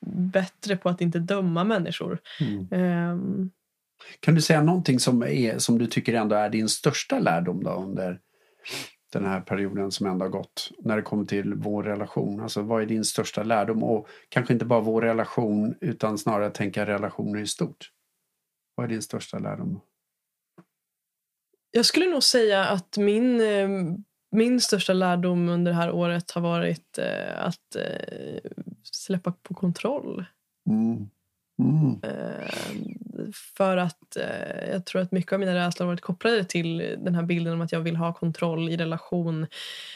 bättre 0.06 0.76
på 0.76 0.88
att 0.88 1.00
inte 1.00 1.18
döma 1.18 1.64
människor. 1.64 2.18
Mm. 2.40 3.12
Um, 3.12 3.50
kan 4.20 4.34
du 4.34 4.40
säga 4.40 4.62
någonting 4.62 5.00
som, 5.00 5.22
är, 5.22 5.58
som 5.58 5.78
du 5.78 5.86
tycker 5.86 6.14
ändå 6.14 6.36
är 6.36 6.50
din 6.50 6.68
största 6.68 7.18
lärdom 7.18 7.64
då 7.64 7.70
under 7.70 8.20
den 9.18 9.28
här 9.28 9.40
perioden 9.40 9.90
som 9.90 10.06
ändå 10.06 10.24
har 10.24 10.30
gått 10.30 10.70
när 10.78 10.96
det 10.96 11.02
kommer 11.02 11.24
till 11.24 11.54
vår 11.54 11.82
relation? 11.82 12.40
Alltså 12.40 12.62
vad 12.62 12.82
är 12.82 12.86
din 12.86 13.04
största 13.04 13.42
lärdom? 13.42 13.82
Och 13.82 14.08
kanske 14.28 14.52
inte 14.52 14.64
bara 14.64 14.80
vår 14.80 15.02
relation 15.02 15.74
utan 15.80 16.18
snarare 16.18 16.50
tänka 16.50 16.86
relationer 16.86 17.40
i 17.40 17.46
stort. 17.46 17.90
Vad 18.74 18.84
är 18.84 18.88
din 18.88 19.02
största 19.02 19.38
lärdom? 19.38 19.80
Jag 21.70 21.86
skulle 21.86 22.06
nog 22.06 22.22
säga 22.22 22.64
att 22.64 22.96
min, 22.96 23.40
eh, 23.40 23.68
min 24.30 24.60
största 24.60 24.92
lärdom 24.92 25.48
under 25.48 25.72
det 25.72 25.76
här 25.76 25.90
året 25.92 26.30
har 26.30 26.42
varit 26.42 26.98
eh, 26.98 27.44
att 27.46 27.76
eh, 27.76 28.50
släppa 28.82 29.32
på 29.42 29.54
kontroll. 29.54 30.24
Mm. 30.70 31.10
Mm. 31.62 32.00
För 33.56 33.76
att 33.76 34.16
eh, 34.16 34.70
jag 34.72 34.86
tror 34.86 35.02
att 35.02 35.12
mycket 35.12 35.32
av 35.32 35.40
mina 35.40 35.54
rädslor 35.54 35.86
har 35.86 35.92
varit 35.92 36.00
kopplade 36.00 36.44
till 36.44 36.96
den 36.98 37.14
här 37.14 37.22
bilden 37.22 37.52
om 37.52 37.60
att 37.60 37.72
jag 37.72 37.80
vill 37.80 37.96
ha 37.96 38.12
kontroll 38.12 38.68
i 38.68 38.76
relation. 38.76 39.46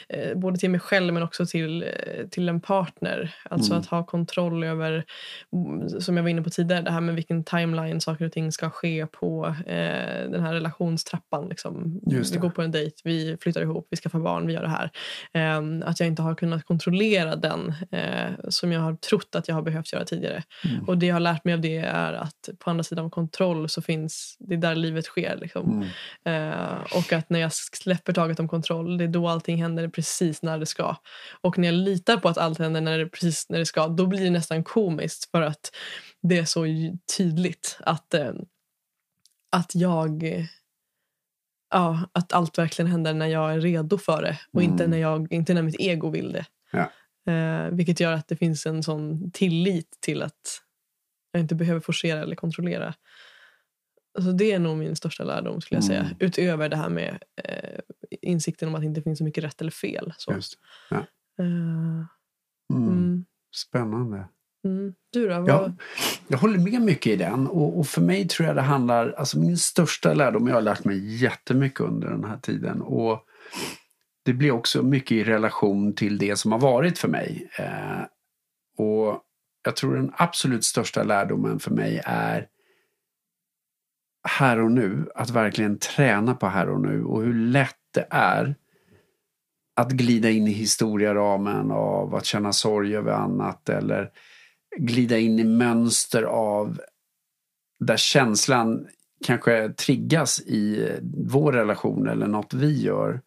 Eh, 0.09 0.37
både 0.37 0.59
till 0.59 0.69
mig 0.69 0.79
själv 0.79 1.13
men 1.13 1.23
också 1.23 1.45
till, 1.45 1.83
eh, 1.83 2.27
till 2.27 2.49
en 2.49 2.61
partner. 2.61 3.35
Alltså 3.49 3.71
mm. 3.71 3.81
att 3.81 3.87
ha 3.87 4.05
kontroll 4.05 4.63
över, 4.63 5.05
mm, 5.53 5.89
som 5.89 6.17
jag 6.17 6.23
var 6.23 6.29
inne 6.29 6.41
på 6.41 6.49
tidigare, 6.49 6.81
det 6.81 6.91
här 6.91 7.01
med 7.01 7.15
vilken 7.15 7.43
timeline 7.43 8.01
saker 8.01 8.25
och 8.25 8.31
ting 8.31 8.51
ska 8.51 8.69
ske 8.69 9.05
på 9.07 9.55
eh, 9.65 10.29
den 10.31 10.41
här 10.41 10.53
relationstrappan. 10.53 11.49
Liksom. 11.49 11.99
Vi 12.31 12.37
går 12.37 12.49
på 12.49 12.61
en 12.61 12.71
dejt, 12.71 12.95
vi 13.03 13.37
flyttar 13.41 13.61
ihop, 13.61 13.87
vi 13.89 13.97
skaffar 13.97 14.19
barn, 14.19 14.47
vi 14.47 14.53
gör 14.53 14.61
det 14.61 14.69
här. 14.69 14.91
Eh, 15.33 15.89
att 15.89 15.99
jag 15.99 16.07
inte 16.07 16.21
har 16.21 16.35
kunnat 16.35 16.63
kontrollera 16.63 17.35
den 17.35 17.73
eh, 17.91 18.49
som 18.49 18.71
jag 18.71 18.81
har 18.81 18.95
trott 18.95 19.35
att 19.35 19.47
jag 19.47 19.55
har 19.55 19.61
behövt 19.61 19.93
göra 19.93 20.05
tidigare. 20.05 20.43
Mm. 20.65 20.87
Och 20.87 20.97
det 20.97 21.05
jag 21.05 21.15
har 21.15 21.19
lärt 21.19 21.45
mig 21.45 21.53
av 21.53 21.61
det 21.61 21.77
är 21.77 22.13
att 22.13 22.49
på 22.59 22.69
andra 22.69 22.83
sidan 22.83 23.09
kontroll 23.19 23.69
så 23.69 23.81
finns 23.81 24.37
det 24.39 24.53
är 24.53 24.57
där 24.57 24.75
livet 24.75 25.05
sker. 25.05 25.37
Liksom. 25.41 25.83
Mm. 26.25 26.53
Uh, 26.53 26.81
och 26.97 27.13
att 27.13 27.29
när 27.29 27.39
jag 27.39 27.53
släpper 27.53 28.13
taget 28.13 28.39
om 28.39 28.47
kontroll, 28.47 28.97
det 28.97 29.03
är 29.03 29.07
då 29.07 29.27
allting 29.27 29.61
händer 29.61 29.87
precis 29.87 30.41
när 30.41 30.59
det 30.59 30.65
ska. 30.65 30.95
Och 31.41 31.57
när 31.57 31.67
jag 31.67 31.75
litar 31.75 32.17
på 32.17 32.29
att 32.29 32.37
allt 32.37 32.59
händer 32.59 32.81
när 32.81 32.97
det, 32.97 33.07
precis 33.07 33.49
när 33.49 33.59
det 33.59 33.65
ska, 33.65 33.87
då 33.87 34.05
blir 34.05 34.23
det 34.23 34.29
nästan 34.29 34.63
komiskt 34.63 35.31
för 35.31 35.41
att 35.41 35.71
det 36.21 36.37
är 36.37 36.45
så 36.45 36.65
tydligt 37.17 37.77
att, 37.79 38.15
uh, 38.17 38.31
att 39.51 39.75
jag 39.75 40.23
Ja, 41.71 41.99
att 42.11 42.33
allt 42.33 42.57
verkligen 42.57 42.91
händer 42.91 43.13
när 43.13 43.27
jag 43.27 43.53
är 43.53 43.59
redo 43.61 43.97
för 43.97 44.21
det 44.21 44.37
och 44.53 44.61
mm. 44.61 44.71
inte, 44.71 44.87
när 44.87 44.97
jag, 44.97 45.33
inte 45.33 45.53
när 45.53 45.61
mitt 45.61 45.79
ego 45.79 46.09
vill 46.09 46.31
det. 46.31 46.45
Ja. 46.71 46.89
Uh, 47.29 47.75
vilket 47.75 47.99
gör 47.99 48.13
att 48.13 48.27
det 48.27 48.35
finns 48.35 48.65
en 48.65 48.83
sån 48.83 49.31
tillit 49.31 49.97
till 50.01 50.21
att 50.21 50.61
jag 51.31 51.41
inte 51.41 51.55
behöver 51.55 51.79
forcera 51.79 52.19
eller 52.19 52.35
kontrollera. 52.35 52.93
Alltså 54.17 54.31
det 54.31 54.51
är 54.51 54.59
nog 54.59 54.77
min 54.77 54.95
största 54.95 55.23
lärdom 55.23 55.61
skulle 55.61 55.77
jag 55.77 55.83
säga. 55.85 55.99
Mm. 55.99 56.15
Utöver 56.19 56.69
det 56.69 56.77
här 56.77 56.89
med 56.89 57.23
eh, 57.43 57.79
insikten 58.21 58.69
om 58.69 58.75
att 58.75 58.81
det 58.81 58.87
inte 58.87 59.01
finns 59.01 59.17
så 59.17 59.23
mycket 59.23 59.43
rätt 59.43 59.61
eller 59.61 59.71
fel. 59.71 60.13
Så. 60.17 60.39
Ja. 60.89 61.05
Uh, 61.41 62.05
mm. 62.73 63.25
Spännande. 63.55 64.27
Mm. 64.65 64.93
Du 65.11 65.27
då? 65.27 65.39
Vad... 65.39 65.49
Ja, 65.49 65.73
jag 66.27 66.37
håller 66.37 66.59
med 66.59 66.81
mycket 66.81 67.07
i 67.07 67.15
den. 67.15 67.47
Och, 67.47 67.79
och, 67.79 67.87
för 67.87 68.01
mig 68.01 68.27
tror 68.27 68.47
jag 68.47 68.55
det 68.55 68.61
handlar, 68.61 69.11
alltså 69.11 69.39
min 69.39 69.57
största 69.57 70.13
lärdom, 70.13 70.47
jag 70.47 70.55
har 70.55 70.61
lärt 70.61 70.85
mig 70.85 71.21
jättemycket 71.23 71.79
under 71.79 72.09
den 72.09 72.23
här 72.23 72.37
tiden. 72.37 72.81
Och 72.81 73.25
det 74.25 74.33
blir 74.33 74.51
också 74.51 74.83
mycket 74.83 75.11
i 75.11 75.23
relation 75.23 75.95
till 75.95 76.17
det 76.17 76.35
som 76.35 76.51
har 76.51 76.59
varit 76.59 76.97
för 76.97 77.07
mig. 77.07 77.49
Eh, 77.57 78.01
och 78.77 79.23
jag 79.63 79.75
tror 79.75 79.95
den 79.95 80.11
absolut 80.17 80.63
största 80.63 81.03
lärdomen 81.03 81.59
för 81.59 81.71
mig 81.71 82.01
är 82.05 82.47
här 84.27 84.59
och 84.59 84.71
nu, 84.71 85.09
att 85.15 85.29
verkligen 85.29 85.79
träna 85.79 86.35
på 86.35 86.47
här 86.47 86.69
och 86.69 86.81
nu 86.81 87.03
och 87.03 87.23
hur 87.23 87.33
lätt 87.33 87.75
det 87.93 88.07
är 88.09 88.55
att 89.75 89.91
glida 89.91 90.29
in 90.29 90.47
i 90.47 90.51
historieramen 90.51 91.71
av 91.71 92.15
att 92.15 92.25
känna 92.25 92.53
sorg 92.53 92.95
över 92.95 93.11
annat 93.11 93.69
eller 93.69 94.11
glida 94.77 95.17
in 95.17 95.39
i 95.39 95.43
mönster 95.43 96.23
av 96.23 96.81
där 97.79 97.97
känslan 97.97 98.87
kanske 99.25 99.69
triggas 99.69 100.39
i 100.39 100.91
vår 101.27 101.51
relation 101.51 102.07
eller 102.07 102.27
något 102.27 102.53
vi 102.53 102.81
gör. 102.81 103.21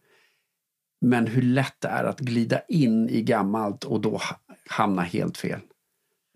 Men 1.00 1.26
hur 1.26 1.42
lätt 1.42 1.76
det 1.78 1.88
är 1.88 2.04
att 2.04 2.20
glida 2.20 2.60
in 2.68 3.08
i 3.08 3.22
gammalt 3.22 3.84
och 3.84 4.00
då 4.00 4.20
hamna 4.70 5.02
helt 5.02 5.38
fel. 5.38 5.60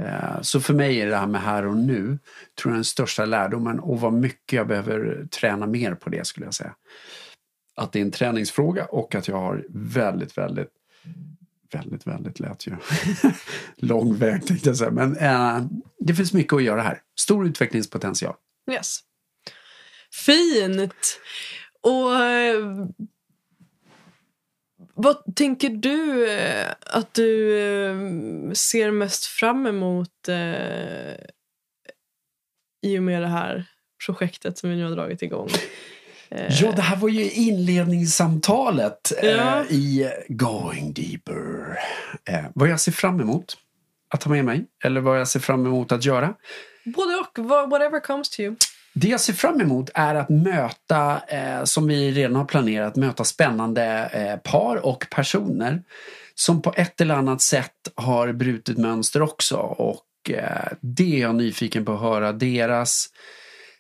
Eh, 0.02 0.40
så 0.42 0.60
för 0.60 0.74
mig 0.74 1.00
är 1.00 1.06
det 1.06 1.16
här 1.16 1.26
med 1.26 1.42
här 1.42 1.66
och 1.66 1.76
nu 1.76 2.18
tror 2.58 2.72
jag 2.72 2.76
den 2.76 2.84
största 2.84 3.24
lärdomen 3.24 3.80
och 3.80 4.00
vad 4.00 4.12
mycket 4.12 4.52
jag 4.52 4.68
behöver 4.68 5.26
träna 5.30 5.66
mer 5.66 5.94
på 5.94 6.10
det 6.10 6.26
skulle 6.26 6.46
jag 6.46 6.54
säga. 6.54 6.74
Att 7.76 7.92
det 7.92 7.98
är 7.98 8.02
en 8.02 8.10
träningsfråga 8.10 8.84
och 8.84 9.14
att 9.14 9.28
jag 9.28 9.36
har 9.36 9.64
väldigt, 9.68 10.38
väldigt 10.38 10.68
Väldigt, 11.72 12.06
väldigt 12.06 12.40
lät 12.40 12.66
ju. 12.66 12.76
Lång 13.76 14.16
väg 14.16 14.46
tänkte 14.46 14.68
jag 14.68 14.76
säga. 14.76 14.90
Men 14.90 15.16
äh, 15.16 15.66
det 15.98 16.14
finns 16.14 16.32
mycket 16.32 16.52
att 16.52 16.62
göra 16.62 16.82
här. 16.82 17.00
Stor 17.20 17.46
utvecklingspotential. 17.46 18.34
Yes. 18.70 18.98
Fint! 20.26 21.20
Och 21.80 22.14
eh, 22.14 22.86
vad 24.98 25.36
tänker 25.36 25.68
du 25.68 26.30
eh, 26.30 26.66
att 26.80 27.14
du 27.14 27.58
eh, 27.58 28.52
ser 28.52 28.90
mest 28.90 29.26
fram 29.26 29.66
emot 29.66 30.28
eh, 30.28 31.14
i 32.82 32.98
och 32.98 33.02
med 33.02 33.22
det 33.22 33.28
här 33.28 33.64
projektet 34.06 34.58
som 34.58 34.70
vi 34.70 34.76
nu 34.76 34.84
har 34.84 34.90
dragit 34.90 35.22
igång? 35.22 35.48
Eh, 36.28 36.62
ja, 36.62 36.72
det 36.72 36.82
här 36.82 36.96
var 36.96 37.08
ju 37.08 37.30
inledningssamtalet 37.30 39.12
ja. 39.22 39.60
eh, 39.60 39.72
i 39.72 40.10
Going 40.28 40.92
Deeper. 40.92 41.78
Eh, 42.28 42.44
vad 42.54 42.68
jag 42.68 42.80
ser 42.80 42.92
fram 42.92 43.20
emot 43.20 43.56
att 44.10 44.20
ta 44.20 44.30
med 44.30 44.44
mig 44.44 44.66
eller 44.84 45.00
vad 45.00 45.20
jag 45.20 45.28
ser 45.28 45.40
fram 45.40 45.66
emot 45.66 45.92
att 45.92 46.04
göra. 46.04 46.34
Både 46.84 47.14
och, 47.14 47.38
whatever 47.70 48.00
comes 48.00 48.30
to 48.30 48.40
you. 48.40 48.56
Det 48.98 49.08
jag 49.08 49.20
ser 49.20 49.32
fram 49.32 49.60
emot 49.60 49.90
är 49.94 50.14
att 50.14 50.28
möta, 50.28 51.20
eh, 51.28 51.64
som 51.64 51.86
vi 51.86 52.12
redan 52.12 52.36
har 52.36 52.44
planerat, 52.44 52.96
möta 52.96 53.24
spännande 53.24 54.10
eh, 54.12 54.52
par 54.52 54.76
och 54.76 55.06
personer 55.10 55.82
som 56.34 56.62
på 56.62 56.72
ett 56.76 57.00
eller 57.00 57.14
annat 57.14 57.42
sätt 57.42 57.72
har 57.94 58.32
brutit 58.32 58.78
mönster 58.78 59.22
också. 59.22 59.56
Och 59.56 60.30
eh, 60.30 60.72
det 60.80 61.16
är 61.16 61.20
jag 61.20 61.34
nyfiken 61.34 61.84
på 61.84 61.92
att 61.92 62.00
höra. 62.00 62.32
Deras 62.32 63.06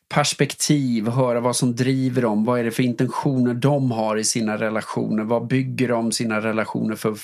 perspektiv, 0.08 1.08
höra 1.08 1.40
vad 1.40 1.56
som 1.56 1.76
driver 1.76 2.22
dem, 2.22 2.44
vad 2.44 2.60
är 2.60 2.64
det 2.64 2.70
för 2.70 2.82
intentioner 2.82 3.54
de 3.54 3.90
har 3.90 4.16
i 4.16 4.24
sina 4.24 4.56
relationer, 4.56 5.24
vad 5.24 5.46
bygger 5.46 5.88
de 5.88 6.12
sina 6.12 6.40
relationer 6.40 6.94
för, 6.94 7.16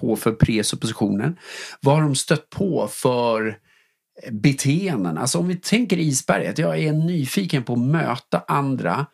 på 0.00 0.16
för 0.16 0.32
presuppositioner? 0.32 1.34
Vad 1.80 1.94
har 1.94 2.02
de 2.02 2.14
stött 2.14 2.50
på 2.50 2.88
för 2.90 3.58
beteenden? 4.30 5.18
Alltså 5.18 5.38
om 5.38 5.48
vi 5.48 5.56
tänker 5.56 5.98
isberget, 5.98 6.58
jag 6.58 6.78
är 6.78 6.92
nyfiken 6.92 7.64
på 7.64 7.72
att 7.72 7.78
möta 7.78 8.44
andra 8.48 9.06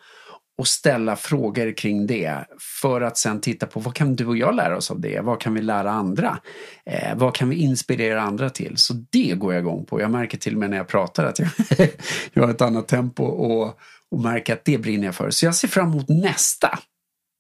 och 0.59 0.69
ställa 0.69 1.17
frågor 1.17 1.77
kring 1.77 2.07
det 2.07 2.45
för 2.81 3.01
att 3.01 3.19
sen 3.19 3.41
titta 3.41 3.67
på 3.67 3.81
vad 3.81 3.95
kan 3.95 4.17
du 4.17 4.27
och 4.27 4.37
jag 4.37 4.55
lära 4.55 4.77
oss 4.77 4.91
av 4.91 5.01
det? 5.01 5.21
Vad 5.21 5.41
kan 5.41 5.55
vi 5.55 5.61
lära 5.63 5.91
andra? 5.91 6.39
Eh, 6.87 7.17
vad 7.17 7.35
kan 7.35 7.49
vi 7.49 7.57
inspirera 7.57 8.23
andra 8.23 8.51
till? 8.51 8.77
Så 8.77 8.95
det 9.11 9.35
går 9.39 9.55
jag 9.55 9.61
igång 9.61 9.85
på. 9.85 10.01
Jag 10.01 10.11
märker 10.11 10.39
till 10.39 10.55
och 10.55 10.61
med 10.61 10.71
när 10.71 10.77
jag 10.77 10.89
pratar 10.89 11.25
att 11.25 11.39
jag, 11.39 11.49
jag 12.33 12.43
har 12.43 12.51
ett 12.51 12.61
annat 12.61 12.89
tempo 12.89 13.25
och, 13.25 13.79
och 14.11 14.21
märker 14.21 14.53
att 14.53 14.65
det 14.65 14.79
brinner 14.79 15.05
jag 15.05 15.15
för. 15.15 15.31
Så 15.31 15.45
jag 15.47 15.55
ser 15.55 15.69
fram 15.69 15.93
emot 15.93 16.09
nästa. 16.09 16.79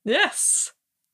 Yes! 0.09 0.71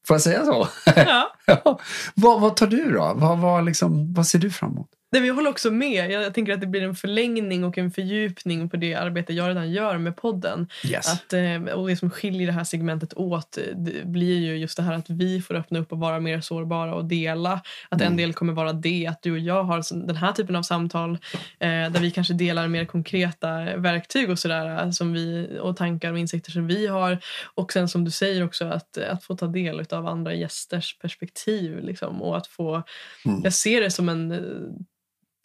Får 0.06 0.14
jag 0.14 0.22
säga 0.22 0.44
så? 0.44 0.68
Ja. 0.96 1.32
ja. 1.46 1.80
Vad, 2.14 2.40
vad 2.40 2.56
tar 2.56 2.66
du 2.66 2.92
då? 2.92 3.12
Vad, 3.16 3.38
vad, 3.38 3.64
liksom, 3.64 4.14
vad 4.14 4.26
ser 4.26 4.38
du 4.38 4.50
fram 4.50 4.72
emot? 4.72 4.90
Nej, 5.10 5.26
jag 5.26 5.34
håller 5.34 5.50
också 5.50 5.70
med. 5.70 6.10
Jag 6.10 6.34
tänker 6.34 6.52
att 6.52 6.60
det 6.60 6.66
blir 6.66 6.82
en 6.82 6.94
förlängning 6.94 7.64
och 7.64 7.78
en 7.78 7.90
fördjupning 7.90 8.68
på 8.68 8.76
det 8.76 8.94
arbete 8.94 9.32
jag 9.32 9.48
redan 9.48 9.72
gör 9.72 9.98
med 9.98 10.16
podden. 10.16 10.68
Yes. 10.84 11.12
Att, 11.12 11.32
eh, 11.32 11.74
och 11.74 11.88
det 11.88 11.96
som 11.96 12.10
skiljer 12.10 12.46
det 12.46 12.52
här 12.52 12.64
segmentet 12.64 13.14
åt 13.14 13.58
det 13.76 14.06
blir 14.06 14.38
ju 14.38 14.56
just 14.56 14.76
det 14.76 14.82
här 14.82 14.92
att 14.92 15.10
vi 15.10 15.40
får 15.40 15.54
öppna 15.54 15.78
upp 15.78 15.92
och 15.92 15.98
vara 15.98 16.20
mer 16.20 16.40
sårbara 16.40 16.94
och 16.94 17.04
dela. 17.04 17.62
Att 17.88 18.00
mm. 18.00 18.12
en 18.12 18.16
del 18.16 18.34
kommer 18.34 18.52
vara 18.52 18.72
det, 18.72 19.06
att 19.06 19.22
du 19.22 19.32
och 19.32 19.38
jag 19.38 19.64
har 19.64 20.06
den 20.06 20.16
här 20.16 20.32
typen 20.32 20.56
av 20.56 20.62
samtal 20.62 21.12
eh, 21.58 21.68
där 21.68 22.00
vi 22.00 22.10
kanske 22.10 22.34
delar 22.34 22.68
mer 22.68 22.84
konkreta 22.84 23.76
verktyg 23.76 24.30
och 24.30 24.38
sådär 24.38 24.90
som 24.90 25.12
vi, 25.12 25.58
och 25.60 25.76
tankar 25.76 26.12
och 26.12 26.18
insikter 26.18 26.50
som 26.50 26.66
vi 26.66 26.86
har. 26.86 27.18
Och 27.54 27.72
sen 27.72 27.88
som 27.88 28.04
du 28.04 28.10
säger 28.10 28.44
också 28.44 28.64
att, 28.64 28.98
att 28.98 29.24
få 29.24 29.36
ta 29.36 29.46
del 29.46 29.84
av 29.90 30.06
andra 30.06 30.34
gästers 30.34 30.98
perspektiv. 30.98 31.78
Liksom, 31.82 32.22
och 32.22 32.36
att 32.36 32.46
få, 32.46 32.82
mm. 33.24 33.40
Jag 33.44 33.52
ser 33.52 33.80
det 33.80 33.90
som 33.90 34.08
en 34.08 34.30
jag 34.30 34.97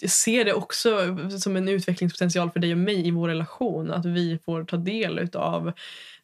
ser 0.10 0.46
det 0.46 0.54
också 0.54 1.18
som 1.40 1.56
en 1.56 1.68
utvecklingspotential 1.68 2.52
för 2.52 2.60
dig 2.60 2.72
och 2.72 2.78
mig 2.78 3.08
i 3.08 3.12
vår 3.12 3.28
relation. 3.28 3.92
Att 3.92 4.06
vi 4.06 4.40
får 4.46 4.64
ta 4.64 4.78
del 4.78 5.30
av 5.34 5.72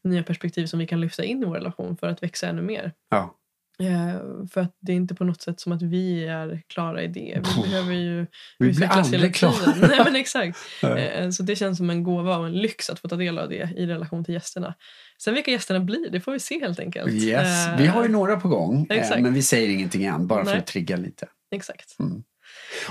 nya 0.04 0.24
perspektiv 0.24 0.66
som 0.66 0.80
vi 0.80 0.88
kan 0.88 1.02
lyfta 1.02 1.24
in 1.24 1.44
i 1.44 1.46
vår 1.46 1.54
relation 1.54 1.98
för 1.98 2.08
att 2.08 2.24
växa 2.24 2.48
ännu 2.48 2.62
mer. 2.62 2.94
Ja. 3.10 3.36
Uh, 3.84 4.48
för 4.48 4.62
att 4.62 4.78
det 4.80 4.92
är 4.92 4.96
inte 4.96 5.16
på 5.16 5.24
något 5.24 5.42
sätt 5.42 5.60
som 5.60 5.72
att 5.72 5.82
vi 5.82 6.26
är 6.26 6.62
klara 6.68 7.04
i 7.04 7.08
det. 7.08 7.42
Vi 7.56 7.62
behöver 7.62 7.94
ju 7.94 8.28
vi 8.60 8.68
utvecklas 8.68 9.14
hela 9.14 9.30
tiden. 9.30 9.54
Nej, 9.90 10.02
men 10.06 10.16
exakt. 10.16 10.58
Uh, 10.84 11.30
så 11.30 11.44
det 11.44 11.56
känns 11.56 11.78
som 11.78 11.90
en 11.90 12.04
gåva 12.04 12.38
och 12.38 12.46
en 12.46 12.54
lyx 12.54 12.90
att 12.90 13.00
få 13.00 13.08
ta 13.08 13.16
del 13.16 13.40
av 13.40 13.50
det 13.50 13.74
i 13.78 13.86
relation 13.86 14.26
till 14.26 14.34
gästerna. 14.34 14.76
Sen 15.24 15.34
vilka 15.34 15.52
gästerna 15.52 15.80
blir, 15.80 16.10
det 16.10 16.22
får 16.22 16.32
vi 16.32 16.40
se 16.40 16.60
helt 16.60 16.80
enkelt. 16.80 17.14
Yes. 17.14 17.68
Uh, 17.68 17.78
vi 17.78 17.88
har 17.88 18.04
ju 18.04 18.10
några 18.10 18.40
på 18.40 18.48
gång, 18.48 18.88
men 19.20 19.34
vi 19.34 19.42
säger 19.42 19.70
ingenting 19.70 20.06
än, 20.06 20.28
bara 20.28 20.44
Nej. 20.44 20.54
för 20.54 20.60
att 20.60 20.68
trigga 20.68 20.98
lite. 20.98 21.28
Exakt. 21.56 22.00
Mm. 22.00 22.24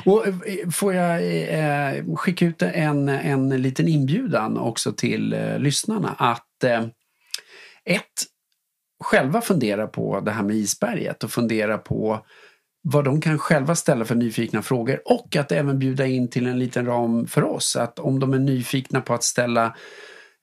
Och 0.04 0.26
eh, 0.26 0.68
får 0.72 0.94
jag 0.94 1.22
eh, 1.58 2.04
skicka 2.16 2.46
ut 2.46 2.62
en, 2.62 3.08
en 3.08 3.62
liten 3.62 3.88
inbjudan 3.88 4.58
också 4.58 4.92
till 4.92 5.32
eh, 5.32 5.58
lyssnarna 5.58 6.14
att 6.18 6.64
eh, 6.64 6.86
ett, 7.84 8.04
själva 9.04 9.40
fundera 9.40 9.86
på 9.86 10.20
det 10.20 10.30
här 10.30 10.42
med 10.42 10.56
isberget 10.56 11.24
och 11.24 11.30
fundera 11.30 11.78
på 11.78 12.26
vad 12.82 13.04
de 13.04 13.20
kan 13.20 13.38
själva 13.38 13.74
ställa 13.74 14.04
för 14.04 14.14
nyfikna 14.14 14.62
frågor 14.62 15.00
och 15.04 15.36
att 15.36 15.52
även 15.52 15.78
bjuda 15.78 16.06
in 16.06 16.30
till 16.30 16.46
en 16.46 16.58
liten 16.58 16.86
ram 16.86 17.26
för 17.26 17.44
oss. 17.44 17.76
Att 17.76 17.98
om 17.98 18.20
de 18.20 18.34
är 18.34 18.38
nyfikna 18.38 19.00
på 19.00 19.14
att 19.14 19.24
ställa 19.24 19.76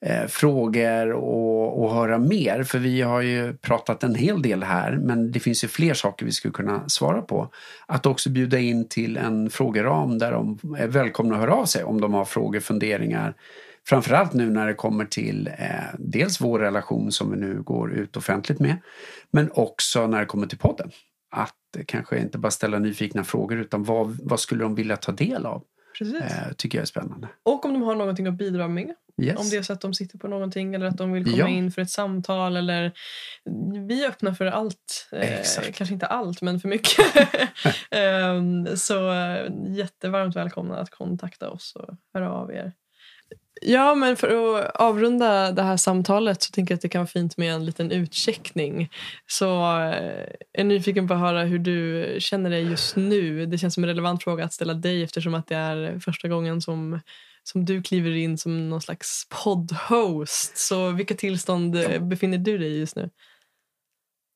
eh, 0.06 0.28
frågor 0.28 1.12
och, 1.12 1.84
och 1.84 1.94
höra 1.94 2.18
mer. 2.18 2.64
För 2.64 2.80
vi 2.80 3.02
har 3.02 3.22
ju 3.22 3.54
pratat 3.54 4.04
en 4.04 4.16
hel 4.16 4.42
del 4.42 4.64
här 4.64 5.00
men 5.04 5.32
det 5.32 5.40
finns 5.40 5.64
ju 5.64 5.68
fler 5.68 5.94
saker 5.94 6.26
vi 6.26 6.32
skulle 6.32 6.52
kunna 6.52 6.90
svara 6.90 7.22
på. 7.22 7.50
Att 7.86 8.06
också 8.06 8.30
bjuda 8.30 8.60
in 8.60 8.88
till 8.88 9.18
en 9.18 9.50
frågeram 9.50 10.20
där 10.20 10.32
de 10.32 10.60
är 10.78 10.88
välkomna 10.88 11.36
att 11.36 11.42
höra 11.42 11.54
av 11.54 11.66
sig 11.66 11.84
om 11.84 12.02
de 12.02 12.14
har 12.14 12.26
frågor, 12.26 12.60
funderingar. 12.60 13.36
Framförallt 13.88 14.34
nu 14.34 14.50
när 14.50 14.68
det 14.68 14.74
kommer 14.74 15.06
till 15.06 15.48
eh, 15.48 15.54
dels 16.00 16.42
vår 16.42 16.60
relation 16.60 17.12
som 17.12 17.32
vi 17.32 17.38
nu 17.38 17.62
går 17.62 17.94
ut 17.94 18.18
offentligt 18.18 18.60
med 18.60 18.78
men 19.32 19.52
också 19.52 20.08
när 20.08 20.20
det 20.20 20.26
kommer 20.26 20.48
till 20.48 20.58
podden. 20.58 20.92
Att 21.32 21.86
kanske 21.86 22.20
inte 22.20 22.38
bara 22.38 22.52
ställa 22.52 22.80
nyfikna 22.80 23.24
frågor 23.24 23.58
utan 23.58 23.84
vad, 23.84 24.18
vad 24.24 24.40
skulle 24.40 24.64
de 24.64 24.76
vilja 24.76 24.98
ta 24.98 25.12
del 25.12 25.46
av? 25.46 25.64
Precis. 25.98 26.22
Eh, 26.22 26.54
tycker 26.58 26.78
jag 26.78 26.82
är 26.82 26.88
spännande. 26.88 27.28
Och 27.44 27.66
om 27.66 27.74
de 27.74 27.82
har 27.82 27.96
någonting 27.96 28.28
att 28.28 28.38
bidra 28.38 28.68
med. 28.68 28.94
Yes. 29.22 29.40
Om 29.40 29.50
det 29.50 29.58
är 29.58 29.62
så 29.62 29.74
att 29.74 29.82
de 29.82 29.94
sitter 29.94 30.18
på 30.18 30.28
någonting 30.28 30.76
eller 30.76 30.86
att 30.86 30.98
de 30.98 31.12
vill 31.12 31.24
komma 31.24 31.38
ja. 31.38 31.48
in 31.48 31.72
för 31.72 31.82
ett 31.82 31.90
samtal. 31.90 32.58
Eller... 32.58 32.92
Vi 33.88 34.04
är 34.04 34.10
öppna 34.10 34.36
för 34.36 34.46
allt. 34.46 35.10
Eh, 35.12 35.72
kanske 35.74 35.94
inte 35.94 36.06
allt, 36.06 36.42
men 36.42 36.60
för 36.60 36.68
mycket. 36.68 37.16
eh, 37.92 38.76
så 38.76 39.12
eh, 39.12 39.52
jättevarmt 39.68 40.36
välkomna 40.36 40.78
att 40.78 40.90
kontakta 40.90 41.50
oss 41.50 41.74
och 41.76 41.96
höra 42.14 42.32
av 42.32 42.52
er. 42.52 42.74
Ja, 43.62 43.96
men 43.96 44.16
för 44.16 44.28
att 44.28 44.76
avrunda 44.76 45.52
det 45.52 45.62
här 45.62 45.78
samtalet 45.78 46.42
så 46.42 46.52
tänker 46.52 46.72
jag 46.72 46.76
att 46.76 46.82
det 46.82 46.90
kan 46.90 47.00
vara 47.00 47.08
fint 47.08 47.38
med 47.38 47.54
en 47.54 47.66
liten 47.66 47.92
utcheckning. 47.92 48.90
Så 49.28 49.46
eh, 49.80 50.26
är 50.54 50.64
nyfiken 50.64 51.08
på 51.08 51.14
att 51.14 51.20
höra 51.20 51.44
hur 51.44 51.60
du 51.60 52.16
känner 52.20 52.50
dig 52.50 52.70
just 52.70 52.96
nu. 52.96 53.46
Det 53.46 53.58
känns 53.58 53.74
som 53.74 53.84
en 53.84 53.88
relevant 53.88 54.24
fråga 54.24 54.46
att 54.46 54.54
ställa 54.54 54.74
dig 54.74 55.04
eftersom 55.04 55.34
att 55.34 55.48
det 55.48 55.56
är 55.56 56.00
första 56.00 56.28
gången 56.28 56.62
som, 56.62 57.00
som 57.48 57.66
du 57.66 57.82
kliver 57.82 58.16
in 58.16 58.38
som 58.38 58.70
någon 58.70 58.82
slags 58.82 59.28
poddhost. 59.44 60.58
Så 60.58 60.92
vilka 60.92 61.16
tillstånd 61.16 61.76
ja. 61.76 62.00
befinner 62.00 62.38
du 62.38 62.58
dig 62.58 62.68
i 62.68 62.80
just 62.80 62.96
nu? 62.96 63.10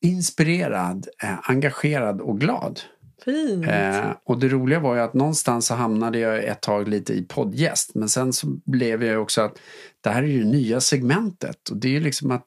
Inspirerad, 0.01 1.07
eh, 1.23 1.49
engagerad 1.49 2.21
och 2.21 2.39
glad. 2.39 2.81
Fint. 3.25 3.67
Eh, 3.67 4.11
och 4.23 4.39
det 4.39 4.47
roliga 4.47 4.79
var 4.79 4.95
ju 4.95 5.01
att 5.01 5.13
någonstans 5.13 5.65
så 5.65 5.75
hamnade 5.75 6.19
jag 6.19 6.43
ett 6.43 6.61
tag 6.61 6.87
lite 6.87 7.13
i 7.13 7.25
poddgäst. 7.25 7.95
Men 7.95 8.09
sen 8.09 8.33
så 8.33 8.47
blev 8.65 9.03
jag 9.03 9.21
också 9.21 9.41
att 9.41 9.59
det 10.01 10.09
här 10.09 10.23
är 10.23 10.27
ju 10.27 10.45
nya 10.45 10.81
segmentet. 10.81 11.69
Och 11.69 11.77
det 11.77 11.87
är 11.87 11.91
ju 11.91 11.99
liksom 11.99 12.31
att, 12.31 12.45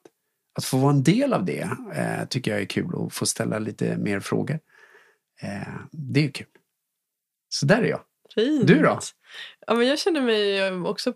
att 0.57 0.65
få 0.65 0.77
vara 0.77 0.93
en 0.93 1.03
del 1.03 1.33
av 1.33 1.45
det 1.45 1.69
eh, 1.95 2.25
tycker 2.29 2.51
jag 2.51 2.61
är 2.61 2.65
kul 2.65 2.93
och 2.93 3.13
få 3.13 3.25
ställa 3.25 3.59
lite 3.59 3.97
mer 3.97 4.19
frågor. 4.19 4.59
Eh, 5.41 5.73
det 5.91 6.19
är 6.19 6.23
ju 6.23 6.31
kul. 6.31 6.47
Så 7.49 7.65
där 7.65 7.81
är 7.81 7.87
jag. 7.87 8.01
Fint. 8.35 8.67
Du 8.67 8.81
då? 8.81 8.99
Ja, 9.67 9.73
men 9.73 9.87
jag 9.87 9.99
känner 9.99 10.21
mig 10.21 10.71
också 10.71 11.13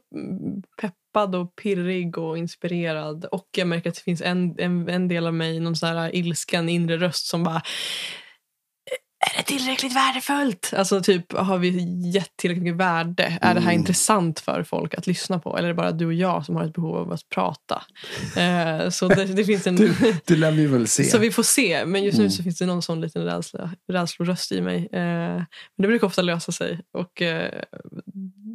peppad 0.82 1.36
och 1.36 1.56
pirrig 1.56 2.18
och 2.18 2.38
inspirerad. 2.38 3.26
Och 3.26 3.48
jag 3.58 3.68
märker 3.68 3.90
att 3.90 3.96
det 3.96 4.02
finns 4.02 4.22
en, 4.22 4.56
en, 4.60 4.90
en 4.90 5.08
del 5.08 5.28
av 5.28 5.34
mig, 5.34 5.60
någon 5.60 5.76
sån 5.76 5.90
här 5.90 6.16
ilsken 6.16 6.70
inre 6.70 6.98
röst 6.98 7.26
som 7.26 7.44
bara 7.44 7.62
är 9.20 9.38
det 9.38 9.44
tillräckligt 9.44 9.96
värdefullt? 9.96 10.74
Alltså 10.76 11.02
typ, 11.02 11.34
har 11.34 11.58
vi 11.58 11.70
gett 12.12 12.38
tillräckligt 12.38 12.64
mycket 12.64 12.78
värde? 12.78 13.38
Är 13.42 13.54
det 13.54 13.60
här 13.60 13.72
mm. 13.72 13.80
intressant 13.80 14.40
för 14.40 14.64
folk 14.64 14.94
att 14.94 15.08
lyssna 15.08 15.40
på? 15.40 15.58
Eller 15.58 15.64
är 15.64 15.74
det 15.74 15.78
bara 15.78 15.92
du 15.92 16.06
och 16.06 16.14
jag 16.14 16.46
som 16.46 16.56
har 16.56 16.66
ett 16.66 16.74
behov 16.74 16.98
av 16.98 17.12
att 17.12 17.30
prata? 17.30 17.84
Eh, 18.38 18.90
så 18.90 19.08
det, 19.08 19.26
det, 19.26 19.46
finns 19.46 19.68
en... 19.68 19.76
du, 19.76 19.94
det 20.26 20.36
lär 20.36 20.52
vi 20.52 20.66
väl 20.66 20.88
se. 20.88 21.04
Så 21.04 21.18
vi 21.18 21.32
får 21.32 21.44
se. 21.44 21.86
Men 21.86 22.04
just 22.04 22.18
nu 22.18 22.24
mm. 22.24 22.32
så 22.32 22.44
finns 22.44 22.58
det 22.58 22.66
någon 22.66 22.82
sån 22.82 23.02
liten 23.02 23.26
rädsla, 23.26 23.72
rädsloröst 23.88 24.52
i 24.52 24.62
mig. 24.62 24.90
Eh, 24.92 25.02
men 25.02 25.46
det 25.78 25.88
brukar 25.88 26.08
ofta 26.08 26.22
lösa 26.22 26.52
sig. 26.52 26.82
Och 26.92 27.22
eh, 27.22 27.62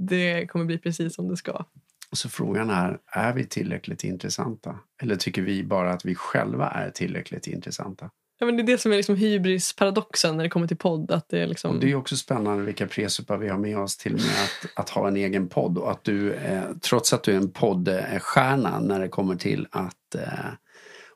det 0.09 0.47
kommer 0.47 0.65
bli 0.65 0.79
precis 0.79 1.15
som 1.15 1.29
det 1.29 1.37
ska. 1.37 1.65
Så 2.13 2.29
frågan 2.29 2.71
är, 2.71 2.99
är 3.07 3.33
vi 3.33 3.47
tillräckligt 3.47 4.05
intressanta? 4.05 4.79
Eller 5.03 5.17
tycker 5.17 5.43
vi 5.43 5.65
bara 5.65 5.93
att 5.93 6.05
vi 6.05 6.15
själva 6.15 6.69
är 6.69 6.91
tillräckligt 6.91 7.47
intressanta? 7.47 8.11
Ja, 8.43 8.47
men 8.47 8.57
det 8.57 8.63
är 8.63 8.67
det 8.67 8.79
som 8.79 8.93
är 8.93 8.97
liksom 8.97 9.17
hybrisparadoxen 9.17 10.37
när 10.37 10.45
det 10.45 10.51
kommer 10.51 10.67
till 10.67 10.77
podd. 10.77 11.11
Att 11.11 11.29
det, 11.29 11.43
är 11.43 11.47
liksom... 11.47 11.75
och 11.75 11.81
det 11.81 11.91
är 11.91 11.95
också 11.95 12.17
spännande 12.17 12.65
vilka 12.65 12.87
presupar 12.87 13.37
vi 13.37 13.49
har 13.49 13.59
med 13.59 13.79
oss 13.79 13.97
till 13.97 14.15
och 14.15 14.21
med 14.21 14.45
att, 14.45 14.79
att 14.79 14.91
ha 14.91 15.09
en 15.09 15.17
egen 15.17 15.49
podd. 15.49 15.79
Och 15.79 15.91
att 15.91 16.05
du, 16.05 16.33
eh, 16.33 16.63
trots 16.81 17.13
att 17.13 17.23
du 17.23 17.33
är 17.33 17.37
en 17.37 17.53
poddstjärna 17.53 18.81
när 18.81 19.01
det 19.01 19.09
kommer 19.09 19.37
till 19.37 19.67
att 19.71 20.15
eh, 20.15 20.23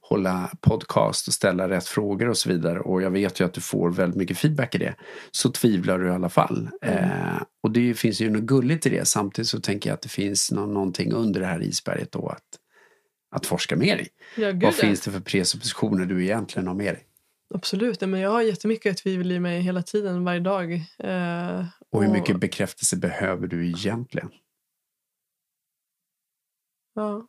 hålla 0.01 0.51
podcast 0.61 1.28
och 1.28 1.35
ställa 1.35 1.69
rätt 1.69 1.86
frågor 1.86 2.28
och 2.28 2.36
så 2.36 2.48
vidare. 2.48 2.81
Och 2.81 3.03
jag 3.03 3.11
vet 3.11 3.40
ju 3.40 3.44
att 3.44 3.55
du 3.55 3.61
får 3.61 3.90
väldigt 3.90 4.16
mycket 4.16 4.39
feedback 4.39 4.74
i 4.74 4.78
det. 4.78 4.94
Så 5.31 5.51
tvivlar 5.51 5.98
du 5.98 6.07
i 6.07 6.11
alla 6.11 6.28
fall. 6.28 6.69
Mm. 6.82 7.05
Eh, 7.05 7.43
och 7.62 7.70
det 7.70 7.94
finns 7.94 8.20
ju 8.20 8.31
något 8.31 8.43
gulligt 8.43 8.86
i 8.86 8.90
det. 8.90 9.09
Samtidigt 9.09 9.48
så 9.48 9.61
tänker 9.61 9.90
jag 9.90 9.94
att 9.94 10.03
det 10.03 10.09
finns 10.09 10.53
no 10.53 10.66
någonting 10.66 11.12
under 11.12 11.40
det 11.40 11.47
här 11.47 11.62
isberget 11.62 12.12
då 12.12 12.28
att, 12.28 12.44
att 13.36 13.47
forska 13.47 13.77
mer 13.77 13.97
i. 13.97 14.09
Ja, 14.36 14.53
Vad 14.55 14.74
finns 14.74 15.01
det 15.01 15.11
för 15.11 15.20
presuppositioner 15.20 16.07
du 16.07 16.24
egentligen 16.24 16.69
har 16.69 16.74
med 16.74 16.94
dig? 16.94 17.03
Absolut, 17.55 18.01
men 18.01 18.20
jag 18.20 18.31
har 18.31 18.43
jättemycket 18.43 18.98
tvivel 18.98 19.32
i 19.32 19.40
mig 19.40 19.60
hela 19.60 19.82
tiden, 19.82 20.24
varje 20.24 20.40
dag. 20.40 20.73
Eh, 20.98 21.64
och 21.90 22.02
hur 22.02 22.12
mycket 22.12 22.40
bekräftelse 22.40 22.97
behöver 22.97 23.47
du 23.47 23.66
egentligen? 23.66 24.31
Ja. 26.94 27.28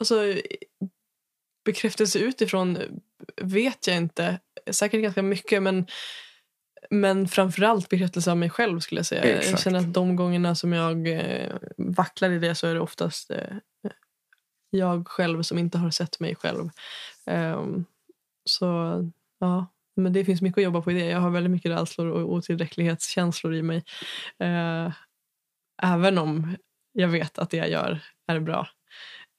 Alltså, 0.00 0.34
bekräftelse 1.64 2.18
utifrån 2.18 2.78
vet 3.42 3.86
jag 3.86 3.96
inte. 3.96 4.40
Säkert 4.70 5.02
ganska 5.02 5.22
mycket, 5.22 5.62
men, 5.62 5.86
men 6.90 7.28
framförallt 7.28 7.88
bekräftelse 7.88 8.30
av 8.30 8.36
mig 8.36 8.50
själv 8.50 8.80
skulle 8.80 8.98
jag 8.98 9.06
säga. 9.06 9.22
Exakt. 9.22 9.50
Jag 9.50 9.60
känner 9.60 9.78
att 9.78 9.94
de 9.94 10.16
gångerna 10.16 10.54
som 10.54 10.72
jag 10.72 11.08
eh, 11.08 11.56
vacklar 11.76 12.30
i 12.30 12.38
det 12.38 12.54
så 12.54 12.66
är 12.66 12.74
det 12.74 12.80
oftast 12.80 13.30
eh, 13.30 13.56
jag 14.70 15.08
själv 15.08 15.42
som 15.42 15.58
inte 15.58 15.78
har 15.78 15.90
sett 15.90 16.20
mig 16.20 16.34
själv. 16.34 16.70
Um, 17.26 17.84
så 18.44 18.66
ja, 19.40 19.66
men 19.96 20.12
det 20.12 20.24
finns 20.24 20.42
mycket 20.42 20.58
att 20.58 20.64
jobba 20.64 20.80
på 20.80 20.90
i 20.90 20.94
det. 20.94 21.06
Jag 21.06 21.20
har 21.20 21.30
väldigt 21.30 21.50
mycket 21.50 21.70
rädslor 21.70 22.06
och 22.06 22.32
otillräcklighetskänslor 22.32 23.54
i 23.54 23.62
mig. 23.62 23.84
Uh, 24.42 24.92
även 25.82 26.18
om 26.18 26.56
jag 26.92 27.08
vet 27.08 27.38
att 27.38 27.50
det 27.50 27.56
jag 27.56 27.70
gör 27.70 28.00
är 28.26 28.40
bra. 28.40 28.68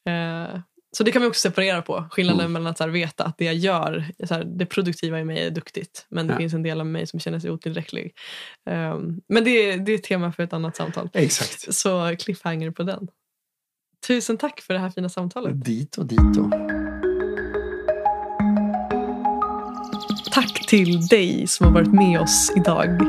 Uh, 0.10 0.60
så 0.98 1.04
det 1.04 1.12
kan 1.12 1.22
vi 1.22 1.28
också 1.28 1.50
separera 1.50 1.82
på. 1.82 2.06
Skillnaden 2.12 2.40
mm. 2.40 2.54
mellan 2.54 2.72
att 2.72 2.80
här, 2.80 2.88
veta 2.88 3.24
att 3.24 3.38
det 3.38 3.46
jag 3.46 3.56
gör, 3.56 4.06
här, 4.30 4.44
det 4.44 4.66
produktiva 4.66 5.20
i 5.20 5.24
mig 5.24 5.46
är 5.46 5.50
duktigt. 5.50 6.06
Men 6.10 6.28
det 6.28 6.34
ja. 6.34 6.38
finns 6.38 6.54
en 6.54 6.64
del 6.64 6.80
av 6.80 6.86
mig 6.86 7.08
som 7.08 7.20
känner 7.20 7.40
sig 7.40 7.52
otillräcklig. 7.52 8.16
Um, 8.70 9.22
men 9.28 9.44
det, 9.44 9.78
det 9.78 9.92
är 9.92 9.96
ett 9.96 10.04
tema 10.04 10.32
för 10.32 10.44
ett 10.44 10.54
annat 10.54 10.76
samtal. 10.76 11.10
Exakt. 11.14 11.74
Så 11.74 12.16
cliffhanger 12.16 12.72
på 12.72 12.84
den. 12.84 13.08
Tusen 14.08 14.38
tack 14.38 14.62
för 14.62 14.74
det 14.74 14.80
här 14.80 14.90
fina 14.90 15.10
samtalet. 15.10 15.66
Dit 15.66 15.98
och 15.98 16.06
Tack 20.36 20.66
till 20.68 21.08
dig 21.08 21.48
som 21.48 21.66
har 21.66 21.74
varit 21.74 21.94
med 21.94 22.20
oss 22.20 22.52
idag. 22.56 23.00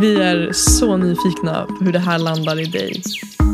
Vi 0.00 0.16
är 0.20 0.52
så 0.52 0.96
nyfikna 0.96 1.66
på 1.66 1.84
hur 1.84 1.92
det 1.92 1.98
här 1.98 2.18
landar 2.18 2.60
i 2.60 2.64
dig. 2.64 3.02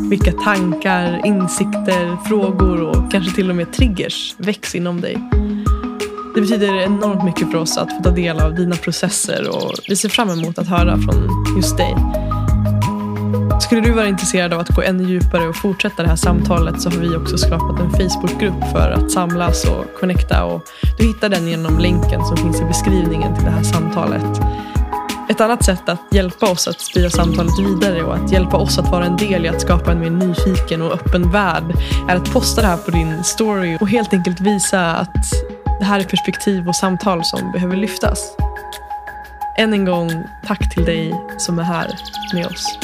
Vilka 0.09 0.31
tankar, 0.31 1.21
insikter, 1.25 2.17
frågor 2.27 2.81
och 2.81 3.11
kanske 3.11 3.35
till 3.35 3.49
och 3.49 3.55
med 3.55 3.73
triggers 3.73 4.35
väcks 4.37 4.75
inom 4.75 5.01
dig. 5.01 5.17
Det 6.35 6.41
betyder 6.41 6.81
enormt 6.81 7.23
mycket 7.23 7.51
för 7.51 7.57
oss 7.57 7.77
att 7.77 7.97
få 7.97 8.03
ta 8.03 8.11
del 8.11 8.39
av 8.39 8.55
dina 8.55 8.75
processer 8.75 9.49
och 9.49 9.73
vi 9.89 9.95
ser 9.95 10.09
fram 10.09 10.29
emot 10.29 10.57
att 10.57 10.67
höra 10.67 10.97
från 10.97 11.29
just 11.57 11.77
dig. 11.77 11.95
Skulle 13.61 13.81
du 13.81 13.91
vara 13.91 14.07
intresserad 14.07 14.53
av 14.53 14.59
att 14.59 14.69
gå 14.69 14.81
ännu 14.81 15.03
djupare 15.03 15.47
och 15.47 15.55
fortsätta 15.55 16.03
det 16.03 16.09
här 16.09 16.15
samtalet 16.15 16.81
så 16.81 16.89
har 16.89 16.97
vi 16.97 17.15
också 17.15 17.37
skapat 17.37 17.79
en 17.79 17.91
Facebookgrupp 17.91 18.71
för 18.71 18.91
att 18.91 19.11
samlas 19.11 19.65
och 19.65 19.85
connecta. 19.99 20.43
Och 20.43 20.61
du 20.97 21.07
hittar 21.07 21.29
den 21.29 21.47
genom 21.47 21.79
länken 21.79 22.25
som 22.25 22.37
finns 22.37 22.61
i 22.61 22.63
beskrivningen 22.63 23.35
till 23.35 23.45
det 23.45 23.51
här 23.51 23.63
samtalet. 23.63 24.41
Ett 25.29 25.41
annat 25.41 25.65
sätt 25.65 25.89
att 25.89 26.01
hjälpa 26.11 26.51
oss 26.51 26.67
att 26.67 26.79
sprida 26.79 27.09
samtalet 27.09 27.59
vidare 27.59 28.03
och 28.03 28.15
att 28.15 28.31
hjälpa 28.31 28.57
oss 28.57 28.77
att 28.79 28.91
vara 28.91 29.05
en 29.05 29.17
del 29.17 29.45
i 29.45 29.49
att 29.49 29.61
skapa 29.61 29.91
en 29.91 29.99
mer 29.99 30.09
nyfiken 30.09 30.81
och 30.81 30.93
öppen 30.93 31.31
värld 31.31 31.73
är 32.09 32.15
att 32.15 32.33
posta 32.33 32.61
det 32.61 32.67
här 32.67 32.77
på 32.77 32.91
din 32.91 33.23
story 33.23 33.77
och 33.81 33.89
helt 33.89 34.13
enkelt 34.13 34.41
visa 34.41 34.95
att 34.95 35.31
det 35.79 35.85
här 35.85 35.99
är 35.99 36.03
perspektiv 36.03 36.67
och 36.67 36.75
samtal 36.75 37.23
som 37.23 37.51
behöver 37.51 37.75
lyftas. 37.75 38.35
Än 39.57 39.73
en 39.73 39.85
gång, 39.85 40.23
tack 40.45 40.73
till 40.73 40.85
dig 40.85 41.13
som 41.37 41.59
är 41.59 41.63
här 41.63 41.87
med 42.33 42.45
oss. 42.45 42.77